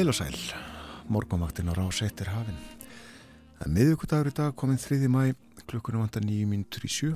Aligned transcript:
Heil 0.00 0.08
og 0.08 0.16
sæl, 0.16 0.36
morgunvaktin 1.12 1.68
á 1.68 1.76
rás 1.76 1.98
eittir 2.00 2.30
hafinn. 2.32 2.56
Það 3.58 3.64
er 3.66 3.72
miðugudagur 3.74 4.28
í 4.30 4.36
dag 4.38 4.54
kominn 4.56 4.78
3. 4.80 4.96
mæ, 5.12 5.34
klukkunum 5.68 6.00
vantar 6.00 6.24
9 6.24 6.46
mínutur 6.48 6.86
í 6.86 6.88
sjö 6.88 7.10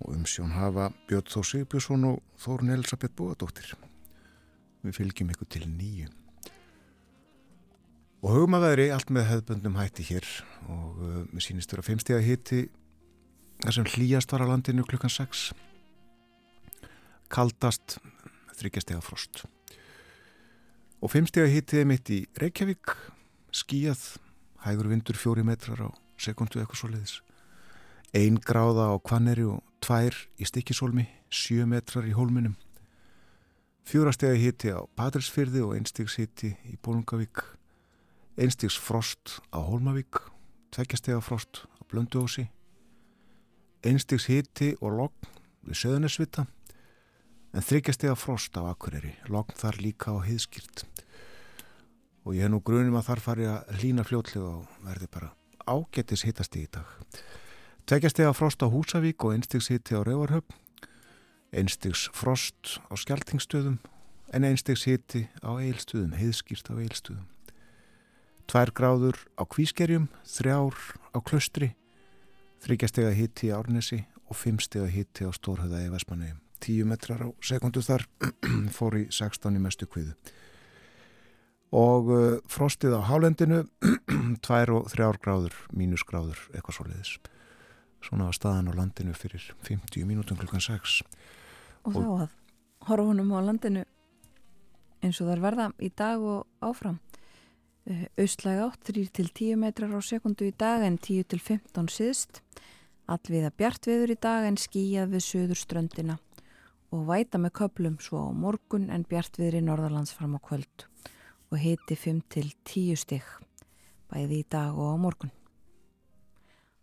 og 0.00 0.14
um 0.14 0.22
sjón 0.24 0.54
hafa 0.56 0.86
Björn 1.10 1.28
Þór 1.28 1.44
Sigbjörnsson 1.44 2.06
og 2.08 2.22
Þórun 2.40 2.72
Elisabeth 2.72 3.12
Bóadóttir. 3.18 3.74
Við 4.80 4.96
fylgjum 4.96 5.34
ykkur 5.34 5.50
til 5.52 5.68
nýju. 5.68 6.08
Og 8.24 8.32
hugum 8.32 8.56
að 8.56 8.64
veðri 8.70 8.88
allt 8.96 9.12
með 9.12 9.28
hefðböndum 9.34 9.76
hætti 9.76 10.08
hér 10.08 10.30
og 10.72 11.04
uh, 11.04 11.20
mér 11.34 11.48
sýnist 11.50 11.76
vera 11.76 11.84
fimmstega 11.84 12.24
hitti 12.24 12.62
þar 13.60 13.76
sem 13.76 13.92
hlýjast 13.92 14.32
var 14.32 14.48
á 14.48 14.50
landinu 14.54 14.88
klukkan 14.88 15.12
6. 15.12 15.52
Kaldast 17.28 18.00
þryggjastega 18.56 19.04
frost 19.04 19.44
og 20.98 21.12
fimmstega 21.12 21.48
hítið 21.50 21.86
mitt 21.88 22.10
í 22.10 22.24
Reykjavík. 22.38 22.96
Skíjað, 23.54 24.18
hægur 24.66 24.90
vindur 24.90 25.16
fjóri 25.16 25.46
metrar 25.46 25.80
á 25.86 25.90
sekundu 26.18 26.60
eitthvað 26.60 26.82
svo 26.82 26.92
leiðis 26.92 27.18
ein 28.12 28.38
gráða 28.40 28.88
á 28.88 28.96
Kvanneri 29.04 29.44
og 29.44 29.60
tvær 29.84 30.16
í 30.40 30.46
Stikisólmi 30.48 31.04
sjö 31.28 31.66
metrar 31.68 32.06
í 32.08 32.14
hólminum. 32.16 32.56
Fjórastega 33.84 34.36
híti 34.36 34.72
á 34.72 34.80
Patrilsfyrði 34.96 35.62
og 35.64 35.74
einstigs 35.76 36.16
híti 36.20 36.54
í 36.68 36.76
Bólungavík 36.80 37.44
einstigs 38.38 38.76
frost 38.80 39.40
á 39.52 39.60
Hólmavík 39.60 40.20
tveggjastega 40.72 41.20
frost 41.20 41.64
á 41.68 41.80
Blönduósi. 41.88 42.48
Einstigs 43.84 44.28
híti 44.28 44.74
og 44.80 44.96
logg 44.96 45.28
við 45.64 45.80
Söðunesvita 45.84 46.46
en 47.52 47.64
þryggjastega 47.64 48.14
frost 48.18 48.56
á 48.60 48.68
Akureyri 48.68 49.14
logn 49.32 49.56
þar 49.56 49.80
líka 49.82 50.12
á 50.14 50.24
heiðskýrt. 50.24 50.84
Og 52.28 52.36
ég 52.36 52.44
hef 52.44 52.52
nú 52.52 52.60
grunum 52.60 52.98
að 53.00 53.08
þar 53.08 53.24
fari 53.24 53.48
að 53.48 53.74
hlína 53.80 54.04
fljótlega 54.04 54.54
og 54.60 54.80
verði 54.84 55.10
bara 55.12 55.34
ágetis 55.68 56.24
hittast 56.28 56.56
í 56.56 56.66
dag. 56.72 56.88
Tveggjastega 57.88 58.32
frost 58.36 58.60
á 58.60 58.68
Húsavík 58.68 59.24
og 59.24 59.36
einstigs 59.36 59.70
hitti 59.72 59.96
á 59.96 60.04
Rauvarhöfn 60.04 60.56
einstigs 61.52 62.08
frost 62.12 62.76
á 62.88 62.94
Skeltingstöðum 62.96 63.78
en 64.36 64.44
einstigs 64.44 64.84
hitti 64.84 65.26
á 65.40 65.56
Eilstöðum 65.56 66.16
heiðskýrt 66.18 66.68
á 66.68 66.74
Eilstöðum 66.76 67.24
tvær 68.48 68.72
gráður 68.76 69.22
á 69.40 69.48
Kvískerjum 69.48 70.08
þrjár 70.28 70.76
á 71.16 71.18
Klöstri 71.24 71.72
þryggjastega 72.64 73.14
hitti 73.16 73.52
á 73.52 73.60
Árnesi 73.60 74.02
og 74.28 74.36
fimmstega 74.36 74.90
hitti 74.92 75.24
á 75.24 75.32
Stórhauða 75.32 75.86
í 75.86 75.92
Vestmannegjum 75.92 76.47
10 76.64 76.88
metrar 76.90 77.24
á 77.24 77.28
sekundu 77.44 77.82
þar 77.84 78.06
fór 78.76 78.98
í 78.98 79.06
16 79.10 79.56
í 79.56 79.62
mestu 79.62 79.88
kviðu. 79.90 80.14
Og 81.78 82.12
uh, 82.12 82.20
frostið 82.48 82.96
á 82.96 83.02
hálendinu 83.08 83.64
2 84.46 84.62
og 84.76 84.92
3 84.94 85.10
gráður 85.24 85.58
mínusgráður 85.76 86.40
eitthvað 86.54 86.78
svo 86.78 86.88
leiðis 86.88 87.18
svona 88.04 88.28
var 88.28 88.36
staðan 88.36 88.70
á 88.70 88.78
landinu 88.78 89.14
fyrir 89.16 89.42
50 89.66 90.06
mínútum 90.06 90.38
klukkan 90.38 90.62
6 90.62 91.00
og, 91.02 91.88
og 91.88 91.96
þá 91.96 92.06
að 92.06 92.28
horfunum 92.88 93.34
á 93.34 93.40
landinu 93.42 93.84
eins 95.02 95.20
og 95.22 95.30
þar 95.30 95.44
verða 95.44 95.68
í 95.78 95.90
dag 95.94 96.22
og 96.22 96.46
áfram. 96.64 96.98
Austlæg 98.18 98.58
átt 98.60 98.90
3 98.90 99.04
til 99.16 99.28
10 99.30 99.60
metrar 99.62 99.94
á 99.94 100.00
sekundu 100.04 100.48
í 100.48 100.54
dag 100.54 100.84
en 100.84 100.98
10 100.98 101.28
til 101.32 101.40
15 101.40 101.88
síðst 101.92 102.42
allviða 103.08 103.52
bjartviður 103.56 104.12
í 104.12 104.18
dag 104.20 104.48
en 104.48 104.58
skíjað 104.60 105.14
við 105.14 105.24
söður 105.24 105.60
ströndina 105.62 106.18
og 106.94 107.08
væta 107.08 107.40
með 107.40 107.54
köplum 107.60 107.98
svo 108.00 108.22
á 108.24 108.30
morgun 108.32 108.88
en 108.90 109.04
bjartviðri 109.08 109.60
norðalands 109.64 110.14
fram 110.16 110.36
á 110.36 110.40
kvöld 110.40 110.86
og 111.50 111.58
heiti 111.60 111.96
5 111.96 112.22
til 112.32 112.48
10 112.64 112.96
stygg 112.96 113.28
bæði 114.08 114.40
í 114.42 114.46
dag 114.48 114.76
og 114.76 114.94
á 114.94 114.96
morgun. 115.00 115.32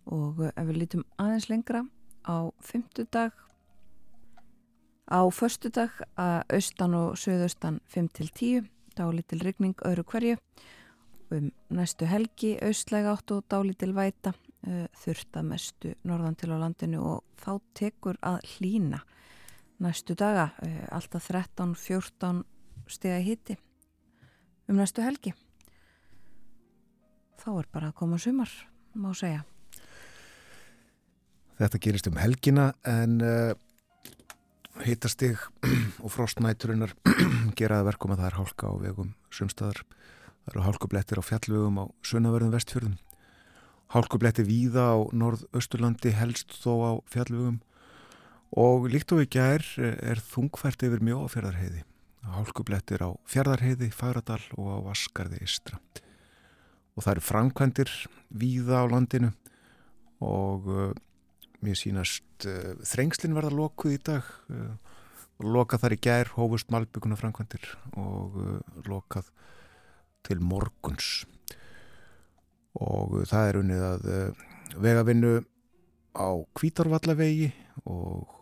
Og 0.05 0.45
ef 0.51 0.67
við 0.67 0.79
lítum 0.83 1.05
aðeins 1.17 1.49
lengra 1.49 1.81
á 2.25 2.53
fymtudag, 2.61 3.33
á 5.09 5.21
förstudag 5.33 5.93
að 6.17 6.37
austan 6.57 6.97
og 6.97 7.17
söðaustan 7.17 7.81
5 7.89 8.09
til 8.13 8.29
10, 8.29 8.69
dálítil 8.97 9.41
rigning 9.41 9.77
öðru 9.85 10.05
hverju, 10.05 10.37
um 11.33 11.49
næstu 11.73 12.05
helgi 12.05 12.55
austlæg 12.61 13.09
átt 13.09 13.33
og 13.33 13.45
dálítil 13.49 13.93
væta 13.97 14.35
þurft 14.97 15.37
að 15.37 15.49
mestu 15.49 15.93
norðan 16.05 16.37
til 16.37 16.53
á 16.53 16.57
landinu 16.57 17.01
og 17.05 17.23
þá 17.41 17.51
tekur 17.77 18.17
að 18.25 18.39
hlína 18.55 19.01
næstu 19.83 20.15
daga, 20.15 20.51
eh, 20.63 20.85
alltaf 20.91 21.27
13-14 21.31 22.43
stega 22.87 23.19
hitti 23.19 23.57
um 24.69 24.79
næstu 24.79 25.03
helgi. 25.03 25.33
Þá 27.41 27.49
er 27.59 27.67
bara 27.71 27.91
að 27.91 27.99
koma 27.99 28.17
sumar 28.17 28.49
má 28.95 29.11
segja. 29.13 29.43
Þetta 31.59 31.79
gerist 31.79 32.07
um 32.09 32.17
helgina 32.19 32.73
en 32.83 33.19
uh, 33.23 33.53
hittastig 34.83 35.37
og 36.03 36.11
frostnæturinnar 36.11 36.95
geraði 37.59 37.87
verkum 37.91 38.15
að 38.15 38.23
það 38.23 38.29
er 38.31 38.37
hálka 38.39 38.71
á 38.71 38.73
vegum 38.81 39.13
sumstaðar, 39.31 39.83
það 40.43 40.51
eru 40.53 40.65
hálkublettir 40.65 41.21
á 41.21 41.23
fjallvegum 41.23 41.79
á 41.79 41.85
sunnaverðum 42.03 42.55
vestfjörðum. 42.55 42.97
Hálkublettir 43.93 44.47
víða 44.49 44.89
á 44.91 44.97
norð-östurlandi 45.13 46.11
helst 46.17 46.57
þó 46.59 46.71
á 46.81 46.91
fjallvegum 47.13 47.61
og 48.55 48.87
líkt 48.91 49.11
og 49.11 49.21
ekki 49.25 49.41
er, 49.43 49.65
er 49.99 50.21
þungfært 50.23 50.87
yfir 50.87 51.03
mjóafjörðarheiði 51.03 51.83
hálkublettir 52.35 53.03
á 53.05 53.13
fjörðarheiði, 53.29 53.91
fagradal 53.93 54.41
og 54.57 54.69
á 54.71 54.77
vaskarði 54.89 55.43
istra 55.45 55.77
og 56.95 57.03
það 57.03 57.11
eru 57.11 57.23
framkvæmdir 57.27 57.91
víða 58.31 58.83
á 58.83 58.85
landinu. 58.87 59.31
Og 60.23 60.67
uh, 60.71 60.91
mér 61.59 61.75
sínast 61.79 62.47
uh, 62.47 62.75
þrengslinn 62.87 63.35
verða 63.35 63.51
lokuð 63.55 63.97
í 63.97 64.01
dag. 64.07 64.29
Uh, 64.47 64.75
lokað 65.43 65.83
þar 65.83 65.95
í 65.97 65.99
gær, 66.07 66.31
hófust 66.37 66.71
malbygguna 66.71 67.19
framkvæmdir 67.19 67.67
og 67.99 68.37
uh, 68.39 68.53
lokað 68.87 69.27
til 70.25 70.39
morguns. 70.39 71.25
Og 72.79 73.19
uh, 73.19 73.27
það 73.27 73.49
er 73.49 73.59
unnið 73.59 73.85
að 73.89 74.07
uh, 74.13 74.47
vegavinnu 74.87 75.35
á 76.15 76.29
Kvítarvallavegi 76.55 77.51
og 77.91 78.34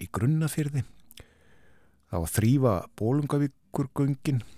í 0.00 0.08
grunnafyrði 0.12 0.84
það 2.10 2.22
var 2.22 2.32
þrýfa 2.32 2.74
bólungavíkur 2.98 3.90
göngin 3.96 4.42
það 4.44 4.56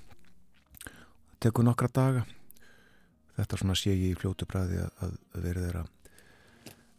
tekur 1.42 1.66
nokkra 1.66 1.88
daga. 1.94 2.24
Þetta 3.38 3.60
svona 3.60 3.76
sé 3.78 3.92
ég 3.94 4.12
í 4.12 4.18
fljótu 4.18 4.48
bræði 4.50 4.82
að, 4.82 4.90
að 5.06 5.44
verið 5.44 5.66
þeirra 5.68 5.84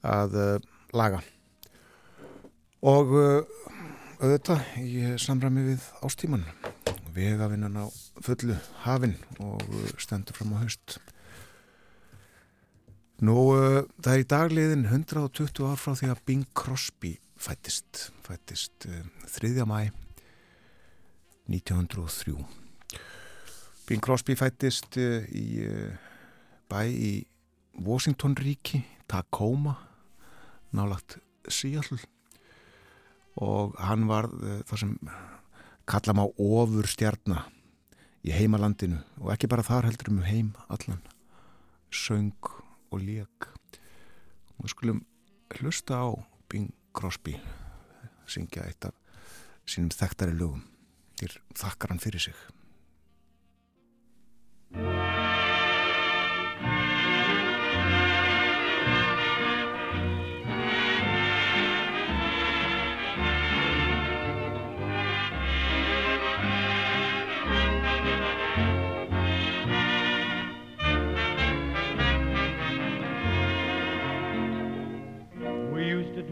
að 0.10 0.38
uh, 0.40 0.68
laga. 0.96 1.20
Og 2.88 3.14
uh, 3.20 3.64
auðvitað 4.22 4.68
í 4.80 4.94
samræmi 5.20 5.66
við 5.68 5.88
ástíman 6.06 6.46
vegavinnan 7.16 7.82
á 7.84 7.86
fullu 8.24 8.56
hafinn 8.86 9.18
og 9.44 9.64
uh, 9.68 9.88
stendur 10.00 10.38
fram 10.38 10.56
á 10.56 10.64
haust. 10.64 11.00
Nú, 13.20 13.36
það 14.00 14.14
er 14.14 14.22
í 14.22 14.30
dagliðin 14.32 14.86
120 14.88 15.66
ár 15.68 15.80
frá 15.82 15.92
því 16.00 16.14
að 16.14 16.22
Bing 16.24 16.46
Crosby 16.56 17.18
fættist, 17.40 18.12
fættist 18.28 18.86
uh, 18.86 19.06
3. 19.28 19.66
mæ 19.66 19.90
1903. 21.48 22.46
Bing 23.88 24.02
Crosby 24.04 24.36
fættist 24.38 24.98
uh, 24.98 25.24
í 25.32 25.64
uh, 25.66 25.96
bæ 26.70 26.84
í 26.92 27.12
Washington 27.80 28.36
ríki, 28.36 28.84
Tacoma, 29.08 29.78
nálagt 30.76 31.18
Seattle 31.48 32.00
og 33.40 33.78
hann 33.80 34.04
var 34.10 34.28
það 34.68 34.82
sem 34.82 34.92
kalla 35.88 36.14
má 36.18 36.26
ofur 36.28 36.90
stjarnar 36.92 37.46
í 38.28 38.34
heimalandinu 38.36 39.00
og 39.22 39.32
ekki 39.34 39.48
bara 39.50 39.64
þar 39.64 39.88
heldur 39.88 40.12
um 40.12 40.26
heim 40.28 40.52
allan, 40.68 41.00
söng 41.90 42.36
og 42.92 43.00
lék 43.00 43.48
og 44.58 44.66
við 44.66 44.74
skulum 44.76 45.00
hlusta 45.56 46.04
á 46.04 46.10
Bing 46.52 46.74
Crosby 46.94 47.36
syngja 48.30 48.66
eitt 48.68 48.86
af 48.86 48.96
sínum 49.70 49.92
þekktari 49.94 50.36
lögum. 50.38 50.64
Til 51.20 51.34
þakkar 51.58 51.94
hann 51.94 52.00
fyrir 52.04 52.30
sig 52.30 52.38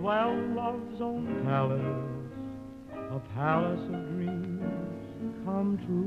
dwell 0.08 0.40
love's 0.56 1.02
own 1.02 1.44
palace, 1.44 1.82
a 3.12 3.20
palace 3.36 3.86
of 3.94 4.08
dreams 4.12 4.64
come 5.44 5.78
true. 5.86 6.06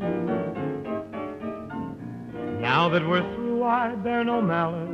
Now 2.63 2.89
that 2.89 3.07
we're 3.07 3.31
through, 3.35 3.63
I 3.63 3.95
bear 3.97 4.25
no 4.25 4.41
malice. 4.41 4.89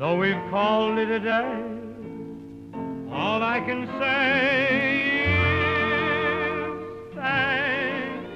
Though 0.00 0.16
we've 0.18 0.50
called 0.50 0.98
it 0.98 1.10
a 1.12 1.20
day, 1.20 1.62
all 3.12 3.40
I 3.40 3.60
can 3.60 3.86
say 4.00 5.20
is 6.66 7.14
thanks 7.14 8.34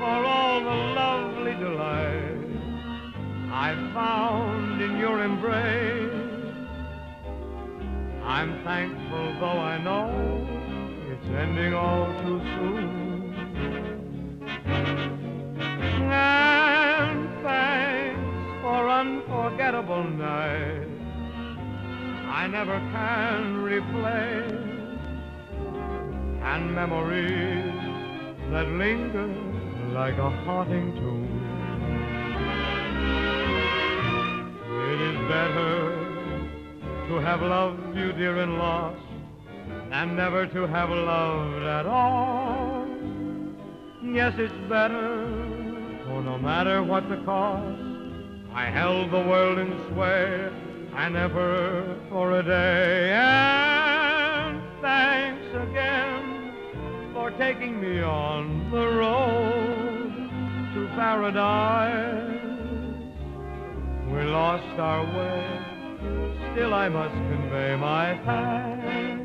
for 0.00 0.24
all 0.34 0.58
the 0.58 0.76
lovely 1.00 1.54
delight 1.54 2.48
I've 3.52 3.92
found 3.94 4.82
in 4.82 4.96
your 4.96 5.22
embrace. 5.22 6.15
I'm 8.26 8.64
thankful 8.64 9.34
though 9.38 9.60
I 9.60 9.78
know 9.78 10.44
it's 11.08 11.28
ending 11.28 11.74
all 11.74 12.06
too 12.22 12.40
soon. 12.56 13.62
And 16.10 17.28
thanks 17.44 18.62
for 18.62 18.88
unforgettable 18.88 20.02
nights 20.02 20.90
I 22.28 22.48
never 22.48 22.78
can 22.90 23.58
replay. 23.62 24.42
And 26.42 26.74
memories 26.74 27.74
that 28.50 28.66
linger 28.66 29.28
like 29.92 30.18
a 30.18 30.30
haunting 30.44 30.96
tune. 30.96 31.26
It 34.90 35.00
is 35.00 35.28
better 35.28 36.05
to 37.08 37.20
have 37.20 37.40
loved 37.40 37.96
you, 37.96 38.12
dear, 38.12 38.38
and 38.38 38.58
lost, 38.58 39.00
and 39.92 40.16
never 40.16 40.44
to 40.46 40.66
have 40.66 40.90
loved 40.90 41.62
at 41.62 41.86
all. 41.86 42.84
Yes, 44.02 44.34
it's 44.38 44.68
better, 44.68 45.24
for 46.06 46.20
no 46.20 46.36
matter 46.36 46.82
what 46.82 47.08
the 47.08 47.18
cost, 47.18 47.80
I 48.52 48.66
held 48.70 49.12
the 49.12 49.20
world 49.20 49.58
in 49.58 49.70
sway, 49.92 50.50
and 50.96 51.14
never 51.14 51.96
for 52.08 52.40
a 52.40 52.42
day. 52.42 53.12
And 53.12 54.60
thanks 54.80 55.46
again 55.54 57.12
for 57.12 57.30
taking 57.32 57.80
me 57.80 58.02
on 58.02 58.68
the 58.72 58.84
road 58.84 60.12
to 60.74 60.88
paradise. 60.96 62.32
We 64.10 64.24
lost 64.24 64.78
our 64.80 65.04
way 65.04 65.65
still 66.56 66.72
I 66.72 66.88
must 66.88 67.12
convey 67.12 67.76
my 67.76 68.18
thanks. 68.24 69.15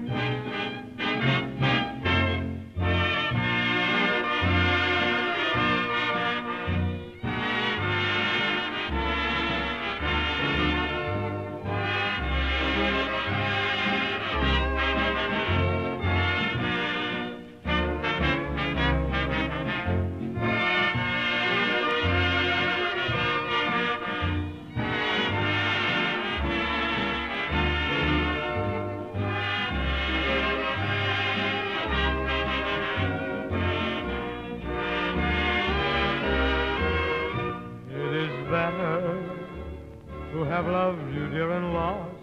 Have 40.52 40.68
loved 40.68 41.14
you, 41.14 41.30
dear, 41.30 41.50
and 41.52 41.74
lost, 41.74 42.14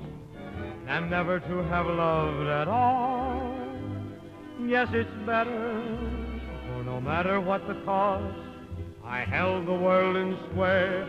than 0.87 1.09
never 1.09 1.41
to 1.41 1.63
have 1.71 1.87
loved 1.87 2.47
at 2.47 2.69
all. 2.69 3.57
Yes, 4.67 4.89
it's 4.93 5.11
better, 5.25 5.83
for 6.67 6.85
no 6.85 7.01
matter 7.01 7.41
what 7.41 7.67
the 7.67 7.81
cost, 7.87 8.37
I 9.03 9.21
held 9.21 9.67
the 9.67 9.73
world 9.73 10.17
in 10.17 10.37
sway, 10.53 11.07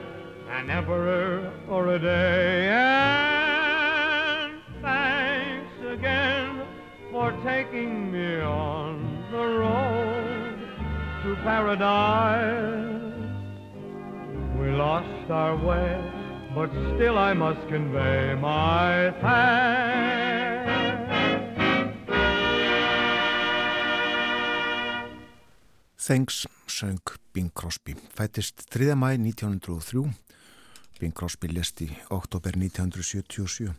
and 0.50 0.68
never 0.68 1.52
for 1.68 1.94
a 1.94 2.00
day. 2.00 2.70
And 2.70 4.62
thanks 4.82 5.74
again 5.90 6.62
for 7.12 7.34
taking 7.44 8.14
me 8.14 8.40
on 8.40 9.26
the 9.30 9.46
road 9.46 10.58
to 11.24 11.36
paradise. 11.44 13.12
We 14.58 14.72
lost 14.72 15.30
our 15.30 15.58
way, 15.58 16.19
but 16.56 16.70
still 16.96 17.18
I 17.18 17.34
must 17.34 17.68
convey 17.68 18.36
my 18.36 19.14
thanks. 19.22 20.40
Thanks, 25.98 26.48
söng 26.66 27.00
Bing 27.34 27.52
Crosby. 27.54 27.96
Fættist 28.18 28.66
3. 28.70 28.96
mæ 28.96 29.14
1903. 29.18 30.10
Bing 31.00 31.14
Crosby 31.14 31.48
lest 31.48 31.82
í 31.82 31.90
oktober 32.10 32.56
1977. 32.58 33.70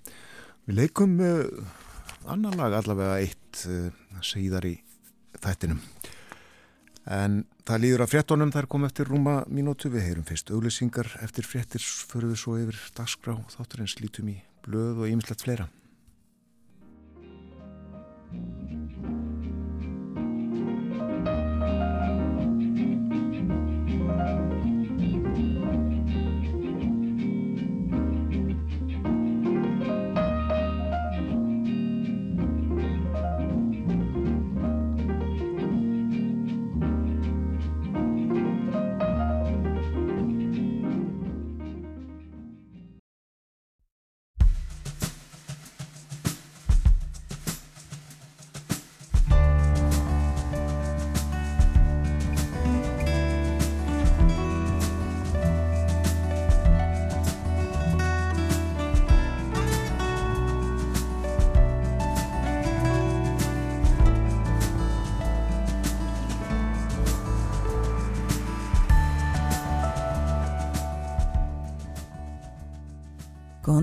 Við 0.66 0.76
leikum 0.78 1.18
uh, 1.18 1.42
annar 2.30 2.54
lag 2.54 2.76
allavega 2.78 3.18
eitt 3.18 3.64
uh, 3.66 3.90
síðar 4.22 4.68
í 4.70 4.76
þættinum. 5.42 5.82
En 7.10 7.42
það 7.70 7.82
líður 7.84 8.02
að 8.02 8.10
fréttonum 8.10 8.52
þær 8.54 8.66
kom 8.70 8.86
eftir 8.88 9.10
rúma 9.10 9.34
mínútu. 9.46 9.90
Við 9.92 10.06
heyrum 10.08 10.26
fyrst 10.26 10.50
auglýsingar 10.50 11.10
eftir 11.22 11.46
fréttir, 11.46 11.82
förum 11.82 12.32
við 12.32 12.42
svo 12.42 12.56
yfir 12.58 12.80
dagskrá 12.96 13.36
þáttur 13.54 13.84
eins 13.84 13.98
lítum 14.02 14.32
í 14.32 14.40
blöð 14.66 15.04
og 15.04 15.12
ýmislegt 15.12 15.46
fleira. 15.46 15.68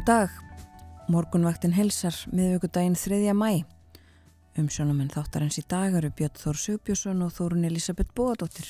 Dag. 0.08 0.32
Morgunvaktin 1.12 1.74
helsar 1.76 2.16
miðvíkudaginn 2.32 2.96
3. 2.96 3.34
mæ. 3.36 3.66
Umsjónamenn 4.56 5.10
þáttarins 5.12 5.58
í 5.60 5.64
dag 5.68 5.98
eru 6.00 6.08
Björn 6.16 6.38
Þór 6.40 6.60
Sugbjörnsson 6.62 7.26
og 7.26 7.34
Þórun 7.36 7.66
Elisabeth 7.68 8.16
Bóadóttir. 8.16 8.70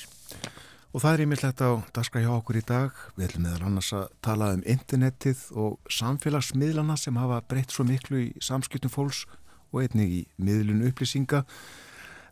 Og 0.96 1.04
það 1.04 1.14
er 1.14 1.24
ímyndilegt 1.28 1.62
á 1.62 1.70
daskra 1.94 2.24
hjá 2.24 2.32
okkur 2.34 2.58
í 2.58 2.64
dag. 2.66 2.96
Við 3.14 3.28
ætlum 3.28 3.46
meðal 3.46 3.68
annars 3.68 3.92
að 3.94 4.08
tala 4.26 4.48
um 4.56 4.64
internetið 4.66 5.44
og 5.54 5.94
samfélagsmiðlana 6.00 6.98
sem 6.98 7.22
hafa 7.22 7.44
breytt 7.46 7.76
svo 7.76 7.86
miklu 7.86 8.24
í 8.24 8.34
samskiptum 8.42 8.94
fólks 8.94 9.28
og 9.70 9.84
einnig 9.84 10.16
í 10.16 10.24
miðlun 10.42 10.88
upplýsinga. 10.90 11.44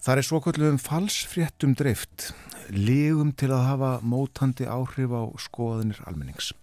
Það 0.02 0.24
er 0.24 0.30
svokvöldum 0.32 0.82
falsfréttum 0.82 1.78
dreift, 1.78 2.32
lígum 2.74 3.36
til 3.38 3.54
að 3.54 3.70
hafa 3.70 3.94
mótandi 4.02 4.66
áhrif 4.66 5.14
á 5.14 5.30
skoðanir 5.46 6.02
almennings. 6.10 6.56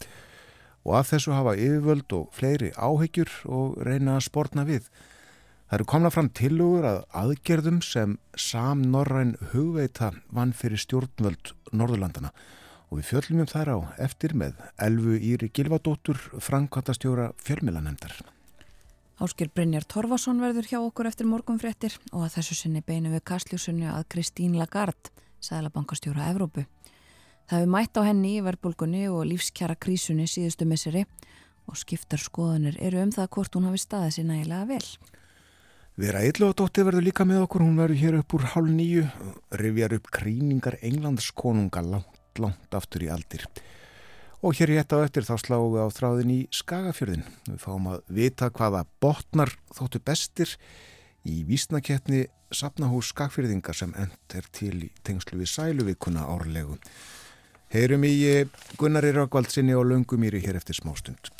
Og 0.83 0.97
af 0.99 1.13
þessu 1.13 1.35
hafa 1.37 1.55
yfirvöld 1.55 2.13
og 2.17 2.33
fleiri 2.35 2.73
áhyggjur 2.75 3.31
og 3.47 3.77
reyna 3.87 4.17
að 4.19 4.27
sportna 4.27 4.65
við. 4.67 4.89
Það 5.69 5.79
eru 5.79 5.89
komna 5.89 6.11
fram 6.13 6.29
tilugur 6.37 6.85
að 6.85 6.99
aðgerðum 7.17 7.79
sem 7.87 8.19
samnorræn 8.37 9.37
hugveita 9.55 10.11
vann 10.29 10.53
fyrir 10.53 10.83
stjórnvöld 10.83 11.55
Norðurlandana 11.73 12.33
og 12.93 12.99
við 12.99 13.09
fjöllum 13.09 13.41
um 13.41 13.49
þær 13.49 13.71
á 13.73 13.79
eftir 14.05 14.35
með 14.37 14.59
Elfu 14.77 15.17
Íri 15.17 15.49
Gilvadóttur, 15.49 16.19
Frankvantastjóra 16.45 17.31
fjölmilanemdar. 17.41 18.13
Áskil 19.23 19.49
Brynjar 19.49 19.87
Torfason 19.89 20.45
verður 20.45 20.69
hjá 20.69 20.79
okkur 20.83 21.09
eftir 21.09 21.29
morgunfréttir 21.31 21.97
og 22.11 22.27
að 22.27 22.35
þessu 22.37 22.59
sinni 22.59 22.85
beinu 22.85 23.15
við 23.15 23.25
kastljósunni 23.31 23.89
að 23.89 24.05
Kristín 24.13 24.59
Lagarde, 24.61 25.09
sæðlabankastjóra 25.41 26.29
Evrópu. 26.35 26.67
Það 27.53 27.61
hefur 27.61 27.73
mætt 27.75 27.99
á 28.01 28.09
henni 28.09 28.29
í 28.39 28.43
verbulgunni 28.47 29.01
og 29.13 29.27
lífskjara 29.29 29.75
krísunni 29.77 30.25
síðustu 30.25 30.65
misseri 30.65 31.03
og 31.69 31.77
skiptar 31.77 32.23
skoðanir 32.25 32.79
eru 32.81 33.03
um 33.05 33.13
það 33.13 33.29
hvort 33.35 33.59
hún 33.59 33.67
hafi 33.69 33.83
staðið 33.83 34.15
sér 34.17 34.27
nægilega 34.31 34.69
vel. 34.71 34.87
Vera 36.01 36.23
Eilóðadóttir 36.25 36.89
verður 36.89 37.05
líka 37.11 37.29
með 37.29 37.43
okkur, 37.45 37.67
hún 37.67 37.77
verður 37.77 38.01
hér 38.01 38.19
upp 38.23 38.39
úr 38.39 38.49
hálf 38.55 38.73
nýju, 38.73 39.05
rifjar 39.61 39.99
upp 39.99 40.11
kríningar 40.17 40.79
englandskonunga 40.81 41.85
langt, 41.91 42.25
langt 42.41 42.81
aftur 42.81 43.05
í 43.05 43.13
aldir. 43.13 43.45
Og 44.41 44.57
hér 44.57 44.73
í 44.73 44.81
ett 44.81 44.97
á 44.97 45.05
eftir 45.05 45.29
þá 45.29 45.37
sláum 45.45 45.77
við 45.77 45.85
á 45.85 45.89
þráðin 45.93 46.33
í 46.33 46.41
Skagafjörðin. 46.57 47.31
Við 47.53 47.65
fáum 47.69 47.93
að 47.93 48.05
vita 48.09 48.49
hvaða 48.49 48.87
botnar 48.97 49.59
þóttu 49.77 50.01
bestir 50.01 50.57
í 51.29 51.43
vísnakettni 51.45 52.31
Sapnahús 52.49 53.13
Skagfjörðingar 53.13 53.77
sem 53.77 53.93
end 53.93 54.41
er 54.41 54.49
til 54.57 54.79
í 54.89 54.95
tengslu 55.05 55.45
við 55.45 55.53
sæluvikuna 55.53 56.25
árlegu. 56.33 56.81
Heyrum 57.73 58.03
í 58.05 58.13
eh, 58.29 58.51
Gunnari 58.77 59.15
Rökkvaldsinni 59.17 59.73
og 59.73 59.87
Lungumýri 59.89 60.43
hér 60.45 60.59
eftir 60.59 60.77
smástund. 60.77 61.31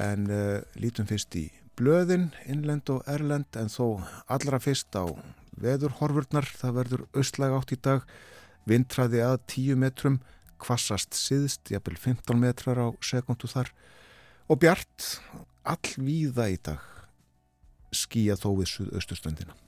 En 0.00 0.22
uh, 0.32 0.62
lítum 0.80 1.04
fyrst 1.04 1.36
í 1.36 1.42
blöðin, 1.76 2.30
innlend 2.48 2.88
og 2.88 3.02
erlend 3.12 3.58
en 3.60 3.68
þó 3.68 4.00
allra 4.24 4.56
fyrst 4.64 4.96
á 4.96 5.04
veðurhorfurnar, 5.60 6.48
það 6.48 6.78
verður 6.78 7.04
austlæg 7.12 7.58
átt 7.58 7.76
í 7.76 7.78
dag, 7.84 8.08
vindræði 8.64 9.20
að 9.26 9.36
10 9.52 9.82
metrum, 9.84 10.18
kvassast 10.64 11.12
siðst, 11.12 11.68
jafnvel 11.76 12.00
15 12.00 12.40
metrar 12.40 12.80
á 12.80 12.88
sekundu 13.04 13.52
þar. 13.52 13.68
Og 14.48 14.64
bjart 14.64 15.12
allvíða 15.60 16.48
í 16.56 16.58
dag. 16.64 16.80
Skýja 17.92 18.40
þó 18.40 18.54
við 18.62 18.72
suðaustustöndina 18.78 19.60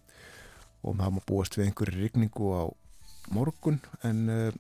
og 0.87 0.97
maður 0.97 1.29
búast 1.29 1.61
við 1.61 1.69
einhverju 1.69 2.01
rigningu 2.01 2.57
á 2.57 2.65
morgun 3.29 3.83
en 4.07 4.29
uh, 4.33 4.53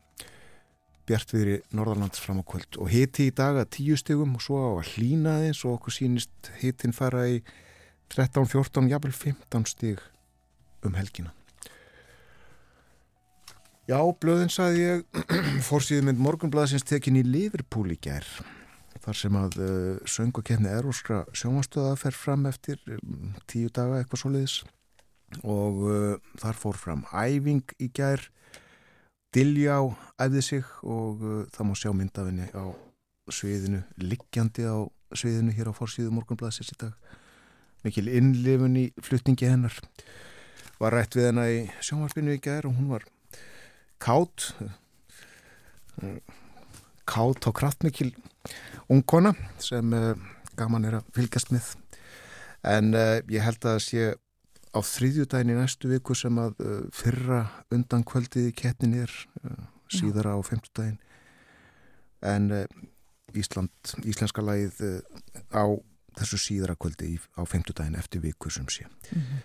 bjart 1.07 1.33
viðri 1.35 1.61
Norðalands 1.77 2.21
fram 2.23 2.43
á 2.43 2.45
kvöld. 2.47 2.79
Og 2.83 2.91
hiti 2.93 3.29
í 3.31 3.35
dag 3.35 3.59
að 3.61 3.71
tíu 3.79 3.97
stygum 3.99 4.37
og 4.39 4.45
svo 4.45 4.61
á 4.61 4.71
að 4.81 4.93
hlýna 4.97 5.39
þess 5.45 5.67
og 5.67 5.79
okkur 5.79 5.97
sínist 5.97 6.53
hitin 6.61 6.97
fara 6.97 7.27
í 7.31 7.41
13, 8.15 8.47
14, 8.51 8.91
jafnvel 8.91 9.15
15 9.15 9.67
styg 9.71 10.03
um 10.87 10.95
helgina. 10.99 11.33
Já, 13.87 14.01
blöðin 14.19 14.51
saði 14.51 14.83
ég, 14.83 15.03
fórsýðum 15.69 16.11
mynd 16.11 16.23
morgunblæðsins 16.25 16.87
tekin 16.87 17.19
í 17.21 17.23
Liverpool 17.27 17.93
í 17.95 17.99
gær 18.03 18.27
þar 19.05 19.19
sem 19.19 19.37
að 19.39 19.59
uh, 19.63 19.99
söngukenni 20.11 20.71
eróskra 20.73 21.21
sjónastöða 21.37 21.95
fer 22.01 22.17
fram 22.17 22.49
eftir 22.51 22.81
um, 22.91 23.37
tíu 23.47 23.71
daga 23.71 24.01
eitthvað 24.01 24.23
svo 24.23 24.33
leiðis 24.35 24.57
og 25.47 25.85
uh, 25.87 26.17
þar 26.43 26.59
fór 26.59 26.81
fram 26.81 27.05
æfing 27.15 27.77
í 27.79 27.91
gær 27.95 28.25
Diljá 29.37 29.76
æfði 30.16 30.40
sig 30.40 30.69
og 30.81 31.21
uh, 31.21 31.40
það 31.52 31.66
má 31.69 31.75
sjá 31.76 31.90
myndafinni 31.93 32.47
á 32.57 32.73
sviðinu, 33.28 33.83
liggjandi 34.00 34.64
á 34.64 34.88
sviðinu 35.12 35.52
hér 35.52 35.69
á 35.69 35.76
fórsíðu 35.76 36.14
morgunblæðsins 36.16 36.73
í 36.73 36.78
dag. 36.81 36.95
Mikil 37.85 38.09
innlifun 38.09 38.78
í 38.81 38.87
flutningi 39.05 39.50
hennar. 39.50 39.76
Var 40.81 40.97
rætt 40.97 41.19
við 41.19 41.28
hennar 41.28 41.52
í 41.52 41.61
sjónvarpinu 41.85 42.33
í 42.33 42.40
gæðir 42.40 42.71
og 42.71 42.78
hún 42.78 42.88
var 42.95 43.05
kátt, 44.00 44.49
uh, 46.00 46.16
kátt 47.05 47.45
á 47.45 47.50
kraftmikil 47.61 48.14
ungkona 48.88 49.35
sem 49.61 49.93
uh, 49.93 50.14
gaman 50.57 50.88
er 50.88 51.02
að 51.02 51.12
fylgjast 51.19 51.52
með. 51.52 51.75
En 52.64 52.95
uh, 52.97 53.19
ég 53.28 53.45
held 53.45 53.61
að 53.61 53.75
það 53.75 53.85
sé 53.90 54.09
á 54.76 54.80
þriðjúdægin 54.85 55.54
í 55.54 55.56
næstu 55.56 55.88
viku 55.90 56.14
sem 56.16 56.37
að 56.40 56.61
uh, 56.61 56.76
fyrra 56.95 57.40
undan 57.73 58.04
kvöldið 58.06 58.50
í 58.50 58.54
kettin 58.56 58.97
er 59.00 59.12
uh, 59.42 59.64
síðara 59.92 60.37
á 60.37 60.40
femtudægin 60.45 60.99
en 62.26 62.52
uh, 62.52 62.64
Ísland, 63.37 63.73
íslenska 64.06 64.45
lagið 64.45 64.80
uh, 64.87 65.00
á 65.52 65.64
þessu 66.16 66.40
síðara 66.40 66.76
kvöldi 66.80 67.16
í, 67.16 67.18
á 67.37 67.42
femtudægin 67.49 67.99
eftir 67.99 68.23
viku 68.25 68.52
sem 68.52 68.68
sé. 68.73 68.87
Mm 68.87 69.23
-hmm. 69.23 69.45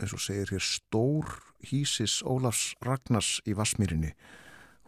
eins 0.00 0.14
og 0.16 0.22
segir 0.24 0.48
hér 0.54 0.64
stór 0.64 1.26
hísis 1.68 2.20
Ólafs 2.24 2.74
Ragnars 2.84 3.38
í 3.48 3.56
Vasmírinni 3.56 4.14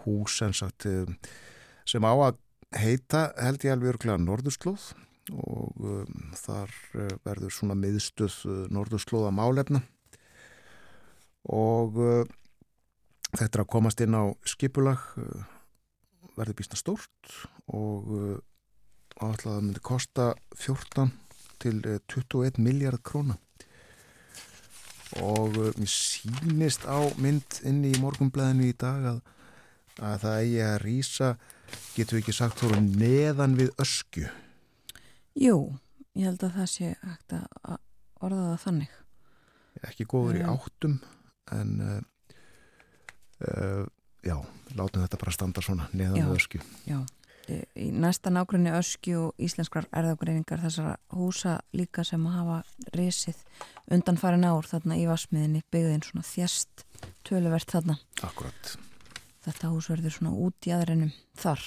hús 0.05 0.41
sagt, 0.57 0.87
eh, 0.87 1.07
sem 1.89 2.05
á 2.05 2.13
að 2.13 2.39
heita 2.73 3.31
held 3.37 3.65
ég 3.65 3.75
alveg 3.75 3.95
örglega 3.95 4.21
Norðurslóð. 4.21 4.93
Og 5.31 5.85
um, 5.87 6.31
þar 6.35 6.73
uh, 6.99 7.11
verður 7.23 7.55
svona 7.55 7.77
miðstöð 7.79 8.37
uh, 8.49 8.55
Norðurslóða 8.75 9.31
málefna. 9.35 9.83
Og 11.55 11.99
uh, 12.03 12.25
þetta 13.31 13.53
er 13.53 13.63
að 13.63 13.71
komast 13.71 14.03
inn 14.03 14.19
á 14.19 14.35
skipulag 14.43 15.05
verður 16.35 16.59
býstna 16.59 16.81
stórt. 16.81 17.37
Og 17.71 18.11
alltaf 19.23 19.47
það 19.47 19.63
myndi 19.63 19.85
kosta 19.85 20.33
14 20.59 21.13
til 21.63 21.79
21 22.11 22.59
miljard 22.59 23.03
króna. 23.07 23.39
Og 25.23 25.55
mér 25.55 25.93
sínist 25.93 26.89
á 26.89 26.99
mynd 27.21 27.61
inn 27.69 27.85
í 27.87 27.93
morgumblæðinu 28.03 28.73
í 28.73 28.77
dag 28.81 29.07
að 29.13 29.23
að 30.01 30.19
það 30.25 30.39
eigi 30.41 30.61
að 30.67 30.77
rýsa, 30.83 31.31
getur 31.97 32.17
við 32.19 32.23
ekki 32.23 32.37
sagt 32.37 32.63
þóru 32.63 32.81
neðan 32.85 33.57
við 33.59 33.73
ösku? 33.83 34.27
Jú, 35.39 35.57
ég 36.17 36.29
held 36.29 36.45
að 36.47 36.59
það 36.59 36.69
sé 36.73 36.93
hægt 37.03 37.37
að 37.37 37.79
orða 38.23 38.45
það 38.51 38.61
þannig. 38.67 39.01
Ekki 39.89 40.07
góður 40.09 40.39
í 40.39 40.45
áttum, 40.47 40.99
en 41.57 41.73
uh, 41.83 41.97
uh, 43.49 43.83
já, 44.25 44.37
látum 44.77 45.03
þetta 45.05 45.21
bara 45.25 45.35
standa 45.35 45.65
svona 45.65 45.89
neðan 45.97 46.21
já, 46.21 46.27
við 46.29 46.37
ösku. 46.37 46.63
Já, 46.87 47.01
í 47.75 47.89
næsta 47.91 48.31
nágrunni 48.33 48.73
ösku 48.77 49.17
og 49.19 49.43
íslenskrar 49.43 49.89
erðagreiningar 49.91 50.63
þessara 50.63 50.95
húsa 51.17 51.59
líka 51.75 52.05
sem 52.07 52.23
hafa 52.31 52.63
risið 52.95 53.41
undan 53.93 54.21
farin 54.21 54.47
ár 54.47 54.69
þarna 54.69 55.01
í 55.01 55.09
vasmiðinni 55.11 55.65
byggðin 55.73 56.07
svona 56.07 56.25
þjast 56.29 56.87
töluvert 57.27 57.75
þarna. 57.75 57.99
Akkurat 58.23 58.77
þetta 59.43 59.71
hús 59.73 59.89
verður 59.91 60.17
svona 60.17 60.35
út 60.47 60.69
í 60.69 60.75
aðrennum 60.75 61.13
þar. 61.39 61.63